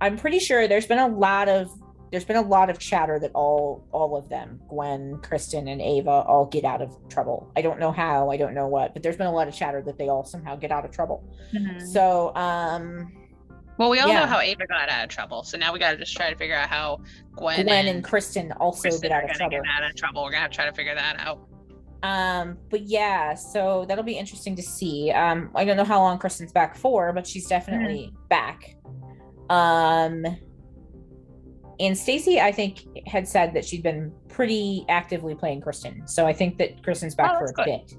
I'm 0.00 0.16
pretty 0.16 0.38
sure 0.38 0.68
there's 0.68 0.86
been 0.86 1.00
a 1.00 1.08
lot 1.08 1.48
of 1.48 1.68
there's 2.12 2.24
been 2.24 2.36
a 2.36 2.42
lot 2.42 2.70
of 2.70 2.78
chatter 2.78 3.18
that 3.18 3.32
all 3.34 3.84
all 3.90 4.16
of 4.16 4.28
them, 4.28 4.60
Gwen, 4.68 5.18
Kristen, 5.22 5.66
and 5.66 5.80
Ava, 5.80 6.10
all 6.10 6.46
get 6.46 6.64
out 6.64 6.80
of 6.82 6.96
trouble. 7.08 7.50
I 7.56 7.62
don't 7.62 7.80
know 7.80 7.90
how, 7.90 8.30
I 8.30 8.36
don't 8.36 8.54
know 8.54 8.68
what, 8.68 8.92
but 8.94 9.02
there's 9.02 9.16
been 9.16 9.26
a 9.26 9.32
lot 9.32 9.48
of 9.48 9.54
chatter 9.54 9.82
that 9.82 9.98
they 9.98 10.08
all 10.08 10.24
somehow 10.24 10.54
get 10.56 10.70
out 10.70 10.84
of 10.84 10.90
trouble. 10.92 11.24
Mhm. 11.52 11.80
So 11.80 12.32
um, 12.36 13.10
Well, 13.78 13.88
we 13.88 13.98
all 14.00 14.08
Yeah. 14.08 14.20
know 14.20 14.26
how 14.26 14.38
Ava 14.40 14.66
got 14.66 14.90
out 14.90 15.04
of 15.04 15.08
trouble, 15.08 15.42
so 15.42 15.56
now 15.56 15.72
we 15.72 15.78
got 15.78 15.92
to 15.92 15.96
just 15.96 16.14
try 16.14 16.28
to 16.30 16.36
figure 16.36 16.54
out 16.54 16.68
how 16.68 16.98
Gwen, 17.34 17.64
Gwen 17.64 17.86
and, 17.86 17.88
and 17.88 18.04
Kristen 18.04 18.52
also 18.52 18.82
Kristen 18.82 19.08
get 19.08 19.12
out 19.16 19.24
of 19.24 19.30
trouble. 19.36 19.50
get 19.50 19.62
out 19.74 19.82
of 19.90 19.96
trouble. 19.96 20.22
We're 20.22 20.30
gonna 20.32 20.42
have 20.42 20.50
to 20.50 20.54
try 20.56 20.66
to 20.66 20.72
figure 20.74 20.94
that 20.94 21.16
out. 21.18 21.40
Um, 22.04 22.58
but 22.70 22.82
yeah, 22.82 23.32
so 23.34 23.84
that'll 23.88 24.04
be 24.04 24.18
interesting 24.18 24.54
to 24.56 24.62
see. 24.62 25.10
Um, 25.12 25.50
I 25.54 25.64
don't 25.64 25.76
know 25.78 25.84
how 25.84 26.00
long 26.00 26.18
Kristen's 26.18 26.52
back 26.52 26.76
for, 26.76 27.12
but 27.14 27.26
she's 27.26 27.46
definitely 27.48 28.12
back. 28.28 28.76
Um, 29.48 30.24
and 31.82 31.96
Stacy, 31.98 32.40
I 32.40 32.52
think, 32.52 32.86
had 33.06 33.26
said 33.28 33.52
that 33.54 33.64
she'd 33.64 33.82
been 33.82 34.12
pretty 34.28 34.84
actively 34.88 35.34
playing 35.34 35.60
Kristen, 35.60 36.06
so 36.06 36.26
I 36.26 36.32
think 36.32 36.56
that 36.58 36.82
Kristen's 36.82 37.14
back 37.14 37.32
Oh, 37.34 37.38
for 37.40 37.44
a 37.46 37.52
good. 37.52 37.64
bit. 37.64 37.94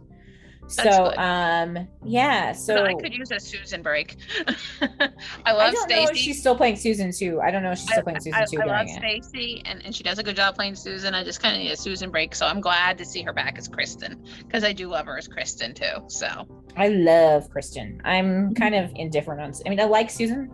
That's 0.77 0.95
so, 0.95 1.09
good. 1.09 1.17
um, 1.17 1.87
yeah, 2.05 2.53
so 2.53 2.77
So 2.77 2.85
I 2.85 2.93
could 2.93 3.13
use 3.13 3.31
a 3.31 3.39
Susan 3.39 3.81
break. 3.81 4.15
I 4.81 5.09
I 5.45 5.51
love 5.51 5.73
don't 5.73 5.89
know 5.89 6.03
if 6.03 6.07
Stacy. 6.07 6.21
she's 6.21 6.39
still 6.39 6.55
playing 6.55 6.77
Susan 6.77 7.11
too. 7.11 7.41
I 7.41 7.51
don't 7.51 7.63
know 7.63 7.71
if 7.71 7.79
she's 7.79 7.91
still 7.91 8.03
playing 8.03 8.21
Susan 8.21 8.41
I, 8.41 8.45
too 8.45 8.61
I 8.61 8.65
love. 8.65 8.87
Stacy, 8.89 9.61
and, 9.65 9.83
and 9.85 9.93
she 9.93 10.03
does 10.03 10.19
a 10.19 10.23
good 10.23 10.37
job 10.37 10.55
playing 10.55 10.75
Susan. 10.75 11.13
I 11.13 11.23
just 11.25 11.41
kind 11.41 11.53
of 11.57 11.61
need 11.61 11.71
a 11.71 11.75
Susan 11.77 12.11
break, 12.11 12.33
so 12.33 12.45
I'm 12.47 12.61
glad 12.61 12.97
to 12.99 13.05
see 13.05 13.21
her 13.23 13.33
back 13.33 13.57
as 13.57 13.67
Kristen 13.67 14.23
because 14.39 14.63
I 14.63 14.71
do 14.71 14.87
love 14.87 15.05
her 15.07 15.17
as 15.17 15.27
Kristen 15.27 15.73
too. 15.73 16.05
So 16.07 16.47
I 16.77 16.87
love 16.87 17.49
Kristen. 17.49 18.01
I'm 18.05 18.55
kind 18.55 18.73
of 18.73 18.89
indifferent 18.95 19.41
on. 19.41 19.51
I 19.65 19.69
mean, 19.69 19.81
I 19.81 19.83
like 19.85 20.09
Susan 20.09 20.49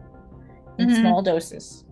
in 0.80 0.90
Mhm. 0.90 1.00
small 1.02 1.22
doses. 1.22 1.86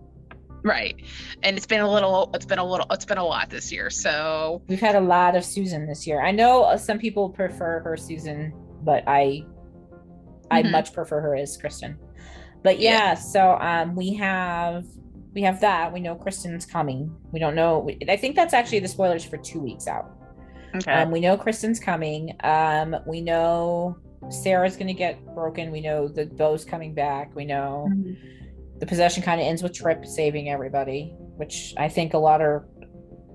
Right, 0.64 0.94
and 1.42 1.56
it's 1.56 1.66
been 1.66 1.80
a 1.80 1.90
little, 1.90 2.30
it's 2.34 2.46
been 2.46 2.58
a 2.58 2.64
little, 2.64 2.86
it's 2.90 3.04
been 3.04 3.18
a 3.18 3.24
lot 3.24 3.50
this 3.50 3.70
year. 3.72 3.90
So 3.90 4.62
We've 4.68 4.80
had 4.80 4.94
a 4.96 5.00
lot 5.00 5.36
of 5.36 5.44
Susan 5.44 5.86
this 5.86 6.06
year. 6.06 6.22
I 6.22 6.30
know 6.30 6.62
uh, 6.64 6.76
some 6.76 6.98
people 6.98 7.30
prefer 7.30 7.80
her 7.80 7.96
Susan, 7.96 8.52
but 8.82 9.04
I 9.06 9.44
I 10.50 10.62
Mhm. 10.62 10.70
much 10.70 10.92
prefer 10.92 11.20
her 11.20 11.36
as 11.36 11.56
Kristen. 11.56 11.98
But 12.62 12.78
yeah, 12.80 12.90
Yeah. 13.10 13.14
so 13.14 13.58
um 13.60 13.94
we 13.94 14.14
have 14.14 14.84
we 15.34 15.42
have 15.42 15.60
that. 15.60 15.92
We 15.92 16.00
know 16.00 16.14
Kristen's 16.14 16.64
coming. 16.66 17.14
We 17.32 17.38
don't 17.38 17.54
know. 17.54 17.88
I 18.08 18.16
think 18.16 18.34
that's 18.34 18.54
actually 18.54 18.80
the 18.80 18.88
spoilers 18.88 19.24
for 19.24 19.36
2 19.36 19.60
weeks 19.60 19.86
out. 19.86 20.10
okay, 20.74 20.90
Um 20.90 21.10
we 21.10 21.20
know 21.20 21.36
Kristen's 21.36 21.78
coming. 21.78 22.34
Um 22.42 22.96
we 23.06 23.20
know 23.20 23.96
Sarah's 24.30 24.76
going 24.76 24.88
to 24.88 24.94
get 24.94 25.24
broken. 25.34 25.70
We 25.70 25.80
know 25.80 26.08
the 26.08 26.26
Bo's 26.26 26.64
coming 26.64 26.92
back. 26.94 27.34
We 27.36 27.44
know 27.44 27.88
Mhm. 27.90 28.16
The 28.78 28.86
possession 28.86 29.22
kind 29.22 29.40
of 29.40 29.46
ends 29.46 29.62
with 29.62 29.72
Tripp 29.72 30.06
saving 30.06 30.50
everybody, 30.50 31.12
which 31.36 31.74
I 31.76 31.88
think 31.88 32.14
a 32.14 32.18
lot 32.18 32.40
are. 32.40 32.66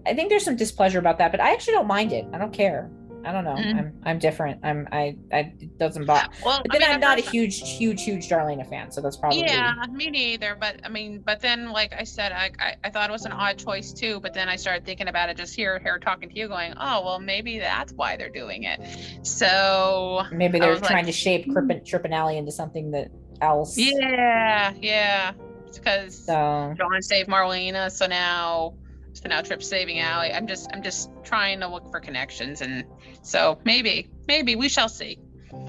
I 0.06 0.14
think 0.14 0.30
there's 0.30 0.44
some 0.46 0.56
displeasure 0.56 1.00
about 1.00 1.18
that, 1.20 1.32
but 1.32 1.40
I 1.40 1.54
actually 1.54 1.74
don't 1.74 1.88
mind 1.88 2.12
it. 2.12 2.26
I 2.34 2.38
don't 2.38 2.54
care. 2.54 2.90
I 3.26 3.32
don't 3.32 3.46
know. 3.46 3.56
Mhm. 3.56 3.78
I'm 3.78 3.94
I'm 4.04 4.20
different. 4.20 4.60
I'm 4.64 4.86
I 4.92 5.16
I 5.32 5.54
it 5.60 5.78
doesn't 5.78 6.06
bother. 6.06 6.28
well, 6.44 6.62
But 6.66 6.76
I 6.76 6.80
then 6.80 6.88
mean, 6.88 6.96
I'm 6.96 7.00
the 7.00 7.08
not 7.08 7.20
a 7.20 7.22
huge 7.22 7.78
huge 7.78 8.04
huge 8.04 8.28
Jarlena 8.28 8.68
fan, 8.70 8.92
so 8.92 9.00
that's 9.00 9.16
probably 9.16 9.40
Yeah, 9.40 9.74
me 9.94 10.10
neither. 10.10 10.58
But 10.60 10.82
I 10.84 10.90
mean, 10.90 11.22
but 11.26 11.40
then, 11.40 11.72
like 11.72 11.94
I 11.94 12.04
said, 12.04 12.34
I, 12.34 12.52
I 12.60 12.76
I 12.84 12.90
thought 12.90 13.10
it 13.10 13.14
was 13.14 13.26
an 13.26 13.32
odd 13.32 13.58
choice 13.58 13.94
too. 13.94 14.20
But 14.20 14.34
then 14.34 14.50
I 14.50 14.58
started 14.58 14.86
thinking 14.86 15.08
about 15.08 15.30
it, 15.30 15.38
just 15.38 15.56
here, 15.56 15.80
here, 15.80 16.00
talking 16.00 16.30
to 16.30 16.36
you, 16.36 16.50
going, 16.50 16.74
oh 16.78 17.04
well, 17.06 17.20
maybe 17.20 17.60
that's 17.60 17.94
why 17.94 18.18
they're 18.18 18.30
doing 18.30 18.64
it. 18.64 18.82
So 19.26 20.24
maybe 20.32 20.60
they're 20.60 20.72
was 20.72 20.82
like, 20.82 20.90
trying 20.92 21.06
to 21.06 21.14
shape 21.14 21.50
Tripp 21.52 21.86
Trip 21.86 22.04
and 22.04 22.14
Allie 22.14 22.38
into 22.38 22.52
something 22.52 22.92
that 22.92 23.10
else. 23.44 23.78
yeah, 23.78 24.74
yeah, 24.82 25.34
because 25.74 26.26
So 26.26 26.74
John 26.78 27.02
saved 27.02 27.30
Marlena, 27.30 27.92
so 27.92 28.06
now 28.08 28.74
so 29.14 29.30
now 29.30 29.42
Tripp's 29.42 29.68
saving 29.68 30.00
Allie. 30.00 30.34
I'm 30.34 30.48
just 30.48 30.70
I'm 30.74 30.82
just 30.82 31.12
trying 31.24 31.60
to 31.60 31.68
look 31.68 31.90
for 31.92 32.00
connections, 32.00 32.62
and 32.62 32.84
so 33.22 33.60
maybe 33.66 34.10
maybe 34.28 34.56
we 34.56 34.70
shall 34.70 34.90
see. 34.90 35.20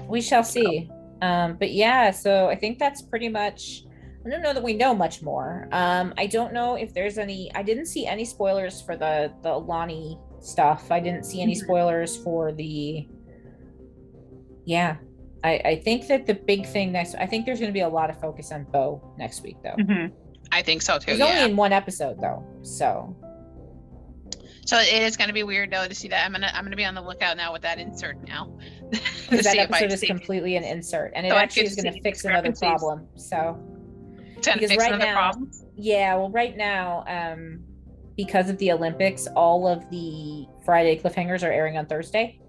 we 0.07 0.21
shall 0.21 0.43
see. 0.43 0.89
Um, 1.21 1.55
but 1.57 1.71
yeah, 1.71 2.11
so 2.11 2.47
I 2.49 2.55
think 2.55 2.79
that's 2.79 3.01
pretty 3.01 3.29
much. 3.29 3.83
I 4.25 4.29
don't 4.31 4.41
know 4.41 4.53
that 4.53 4.63
we 4.63 4.73
know 4.73 4.95
much 4.95 5.21
more. 5.21 5.67
Um, 5.71 6.13
I 6.17 6.25
don't 6.25 6.51
know 6.51 6.73
if 6.75 6.93
there's 6.95 7.19
any. 7.19 7.51
I 7.53 7.61
didn't 7.61 7.85
see 7.85 8.07
any 8.07 8.25
spoilers 8.25 8.81
for 8.81 8.97
the 8.97 9.31
the 9.43 9.53
Lani 9.53 10.17
stuff. 10.41 10.91
I 10.91 10.99
didn't 10.99 11.25
see 11.25 11.41
any 11.43 11.53
Mhm. 11.55 11.63
spoilers 11.63 12.17
for 12.17 12.51
the. 12.51 13.07
Yeah, 14.65 14.95
I 15.45 15.61
I 15.71 15.75
think 15.83 16.07
that 16.07 16.25
the 16.25 16.33
big 16.33 16.65
thing 16.65 16.91
next. 16.91 17.15
I 17.15 17.25
think 17.25 17.45
there's 17.45 17.59
going 17.59 17.69
to 17.71 17.73
be 17.73 17.81
a 17.81 17.89
lot 17.89 18.09
of 18.09 18.19
focus 18.19 18.51
on 18.51 18.63
Bo 18.71 19.13
next 19.17 19.43
week, 19.43 19.57
though. 19.63 19.75
I 20.51 20.61
think 20.61 20.81
so 20.81 20.97
too. 20.99 21.11
He's 21.11 21.19
yeah. 21.19 21.25
only 21.27 21.51
in 21.51 21.55
one 21.57 21.71
episode 21.73 22.19
though, 22.21 22.43
so 22.61 23.15
So 24.65 24.77
it 24.79 25.01
is 25.03 25.15
going 25.17 25.27
to 25.27 25.33
be 25.33 25.43
weird 25.43 25.71
though 25.71 25.87
to 25.87 25.95
see 25.95 26.07
that. 26.09 26.25
I'm 26.25 26.31
gonna 26.31 26.51
I'm 26.53 26.63
gonna 26.63 26.75
be 26.75 26.85
on 26.85 26.95
the 26.95 27.01
lookout 27.01 27.37
now 27.37 27.51
with 27.53 27.61
that 27.63 27.79
insert 27.79 28.17
now. 28.27 28.57
to 28.91 28.99
Because 29.29 29.45
that 29.45 29.53
see 29.53 29.59
if 29.59 29.71
I 29.71 29.79
episode 29.79 29.91
is 29.93 29.99
see- 30.01 30.07
completely 30.07 30.55
an 30.55 30.63
insert, 30.63 31.13
and 31.15 31.25
it 31.25 31.29
So 31.31 31.35
actually 31.37 31.63
is 31.67 31.75
going 31.75 31.93
to 31.93 32.01
fix 32.01 32.25
another 32.25 32.51
problem. 32.53 33.07
So 33.15 33.57
to 34.41 34.53
because 34.53 34.69
fix 34.71 34.83
right 34.83 34.91
another 34.93 35.05
now- 35.11 35.13
problem. 35.31 35.51
yeah, 35.75 36.15
well, 36.15 36.29
right 36.29 36.55
now, 36.55 37.03
um, 37.07 37.63
because 38.17 38.49
of 38.49 38.57
the 38.59 38.71
Olympics, 38.71 39.27
all 39.35 39.67
of 39.67 39.89
the 39.89 40.45
Friday 40.63 40.99
cliffhangers 40.99 41.43
are 41.43 41.51
airing 41.51 41.77
on 41.77 41.85
Thursday. 41.85 42.39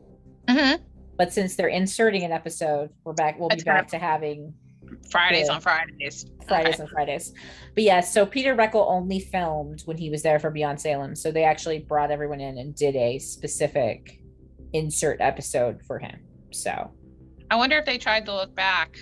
Mhm. 0.48 0.80
But 1.16 1.32
since 1.32 1.56
they're 1.56 1.68
inserting 1.68 2.22
an 2.24 2.32
episode, 2.32 2.90
we're 3.04 3.12
back. 3.14 3.38
We'll 3.38 3.48
be 3.48 3.54
It's 3.54 3.64
gonna- 3.64 3.80
back 3.80 3.88
to 3.88 3.98
having 3.98 4.52
Fridays 5.10 5.48
on 5.48 5.60
Fridays. 5.60 6.26
Fridays 6.46 6.74
Okay. 6.74 6.82
and 6.82 6.90
Fridays. 6.90 7.32
But 7.74 7.84
yeah, 7.84 8.00
so 8.00 8.24
Peter 8.26 8.54
Reckell 8.54 8.86
only 8.88 9.18
filmed 9.20 9.82
when 9.84 9.96
he 9.96 10.10
was 10.10 10.22
there 10.22 10.38
for 10.38 10.50
Beyond 10.50 10.80
Salem. 10.80 11.16
So 11.16 11.30
they 11.32 11.44
actually 11.44 11.80
brought 11.80 12.10
everyone 12.10 12.40
in 12.40 12.58
and 12.58 12.74
did 12.74 12.94
a 12.96 13.18
specific 13.18 14.20
insert 14.72 15.20
episode 15.20 15.80
for 15.86 15.98
him. 15.98 16.20
So 16.52 16.90
I 17.50 17.56
wonder 17.56 17.76
if 17.78 17.84
they 17.84 17.98
tried 17.98 18.26
to 18.26 18.34
look 18.34 18.54
back 18.54 18.96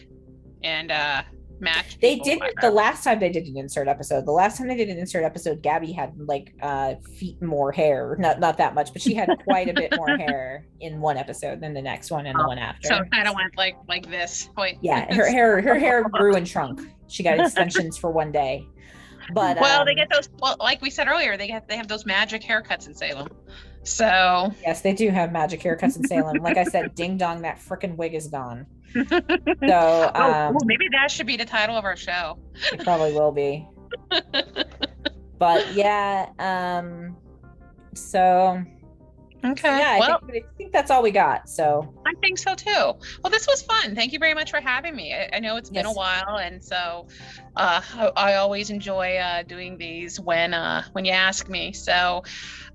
and 0.62 0.91
uh 0.91 1.23
match. 1.65 1.99
they 2.01 2.19
did 2.19 2.41
the 2.61 2.71
last 2.71 3.03
time 3.03 3.19
they 3.19 3.31
did 3.31 3.47
an 3.47 3.57
insert 3.57 3.89
episode. 3.89 4.27
The 4.27 4.33
last 4.33 4.59
time 4.59 4.69
they 4.69 4.77
did 4.77 4.89
an 4.89 4.99
insert 4.99 5.25
episode, 5.25 5.62
Gabby 5.62 5.93
had 5.93 6.12
like 6.17 6.55
uh 6.62 6.95
feet 7.17 7.41
more 7.43 7.73
hair. 7.73 8.17
Not 8.19 8.41
not 8.41 8.59
that 8.59 8.75
much, 8.75 8.93
but 8.93 9.03
she 9.03 9.15
had 9.15 9.31
quite 9.45 9.69
a 9.69 9.75
bit 9.75 9.95
more 9.97 10.17
hair 10.19 10.67
in 10.81 11.01
one 11.01 11.17
episode 11.17 11.61
than 11.61 11.75
the 11.75 11.83
next 11.83 12.11
one 12.11 12.27
and 12.27 12.39
the 12.39 12.47
one 12.47 12.59
after. 12.59 12.89
So 12.89 12.97
it 12.99 13.11
kind 13.11 13.27
of 13.27 13.35
went 13.35 13.57
like 13.57 13.77
like 13.89 14.09
this. 14.09 14.49
Point. 14.55 14.79
yeah, 14.83 15.12
her 15.15 15.29
hair 15.29 15.61
her 15.61 15.79
hair 15.79 16.05
grew 16.12 16.37
and 16.37 16.47
shrunk. 16.47 16.81
She 17.09 17.23
got 17.23 17.39
extensions 17.39 17.97
for 17.97 18.11
one 18.11 18.31
day. 18.31 18.67
But 19.33 19.59
well, 19.59 19.85
they 19.85 19.93
um, 19.93 19.97
get 19.97 20.09
those. 20.11 20.29
Well, 20.39 20.57
like 20.59 20.83
we 20.83 20.91
said 20.91 21.09
earlier, 21.09 21.37
they 21.37 21.47
get 21.47 21.69
they 21.69 21.77
have 21.77 21.89
those 21.89 22.05
magic 22.05 22.43
haircuts 22.43 22.87
in 22.87 22.95
Salem. 22.95 23.29
So 23.85 24.53
Yes, 24.62 24.81
they 24.81 24.93
do 24.93 25.11
have 25.11 25.33
magic 25.33 25.61
haircuts 25.61 25.97
in 25.97 26.05
Salem. 26.07 26.39
Like 26.39 26.57
I 26.57 26.65
said, 26.65 26.95
ding 26.95 27.17
dong, 27.17 27.43
that 27.43 27.59
freaking 27.59 27.97
wig 27.97 28.15
is 28.15 28.29
gone. 28.29 28.67
So 29.68 30.12
oh, 30.14 30.22
um, 30.22 30.57
maybe 30.64 30.88
that 30.92 31.11
should 31.11 31.26
be 31.26 31.36
the 31.36 31.45
title 31.45 31.76
of 31.76 31.84
our 31.84 31.97
show. 31.97 32.38
it 32.72 32.84
probably 32.84 33.12
will 33.12 33.32
be. 33.32 33.66
But 35.38 35.74
yeah, 35.74 36.30
um, 36.38 37.16
so 37.95 38.64
Okay. 39.45 39.78
yeah, 39.78 39.90
I, 39.97 39.99
well, 39.99 40.20
think, 40.26 40.45
I 40.47 40.57
think 40.57 40.72
that's 40.72 40.90
all 40.90 41.03
we 41.03 41.11
got. 41.11 41.51
So 41.51 41.92
I 42.07 42.12
think 42.22 42.38
so 42.38 42.55
too. 42.55 42.70
Well, 42.70 43.30
this 43.30 43.47
was 43.47 43.61
fun. 43.61 43.95
Thank 43.95 44.14
you 44.14 44.18
very 44.18 44.32
much 44.32 44.51
for 44.51 44.59
having 44.61 44.97
me. 44.97 45.12
I, 45.12 45.28
I 45.34 45.40
know 45.40 45.57
it's 45.57 45.68
been 45.68 45.84
a 45.84 45.92
while, 45.92 46.38
and 46.38 46.64
so 46.64 47.07
uh, 47.57 47.82
I, 47.95 48.12
I 48.16 48.34
always 48.36 48.70
enjoy 48.70 49.16
uh, 49.16 49.42
doing 49.42 49.76
these 49.76 50.18
when 50.18 50.55
uh, 50.55 50.84
when 50.92 51.05
you 51.05 51.12
ask 51.12 51.49
me. 51.51 51.74
So, 51.74 52.22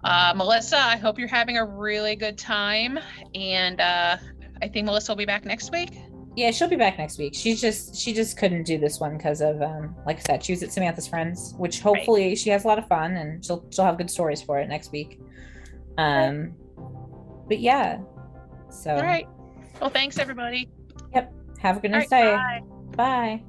uh, 0.04 0.34
Melissa, 0.36 0.78
I 0.78 0.98
hope 0.98 1.18
you're 1.18 1.28
having 1.28 1.58
a 1.58 1.66
really 1.66 2.16
good 2.16 2.38
time, 2.38 3.00
and 3.34 3.82
uh, 3.82 4.18
I 4.62 4.68
think 4.68 4.86
Melissa 4.86 5.14
will 5.14 5.18
be 5.18 5.26
back 5.26 5.46
next 5.46 5.72
week. 5.72 5.98
Yeah, 6.40 6.52
she'll 6.52 6.70
be 6.70 6.78
back 6.78 6.98
next 6.98 7.18
week. 7.18 7.34
She's 7.36 7.60
just 7.60 7.96
she 7.96 8.14
just 8.14 8.38
couldn't 8.38 8.64
do 8.64 8.78
this 8.78 9.00
one 9.00 9.18
because 9.18 9.42
of 9.42 9.62
um, 9.62 9.96
like 10.06 10.18
I 10.18 10.22
said, 10.22 10.44
she 10.44 10.54
was 10.54 10.64
at 10.64 10.72
Samantha's 10.72 11.08
friends, 11.08 11.54
which 11.58 11.82
hopefully 11.82 12.36
she 12.36 12.50
has 12.52 12.64
a 12.64 12.68
lot 12.68 12.80
of 12.80 12.88
fun 12.88 13.18
and 13.18 13.44
she'll 13.44 13.66
she'll 13.72 13.86
have 13.86 13.98
good 13.98 14.10
stories 14.10 14.42
for 14.42 14.60
it 14.60 14.70
next 14.70 14.92
week. 14.92 15.20
Um, 15.98 16.54
but 17.48 17.60
yeah, 17.60 18.00
so 18.70 18.92
All 18.92 19.04
right. 19.04 19.28
Well, 19.82 19.90
thanks 19.90 20.18
everybody. 20.18 20.70
Yep. 21.14 21.34
Have 21.60 21.78
a 21.78 21.80
good 21.82 21.92
nice 21.92 22.10
right, 22.12 22.24
day. 22.24 22.62
bye. 22.96 23.40
Bye. 23.40 23.44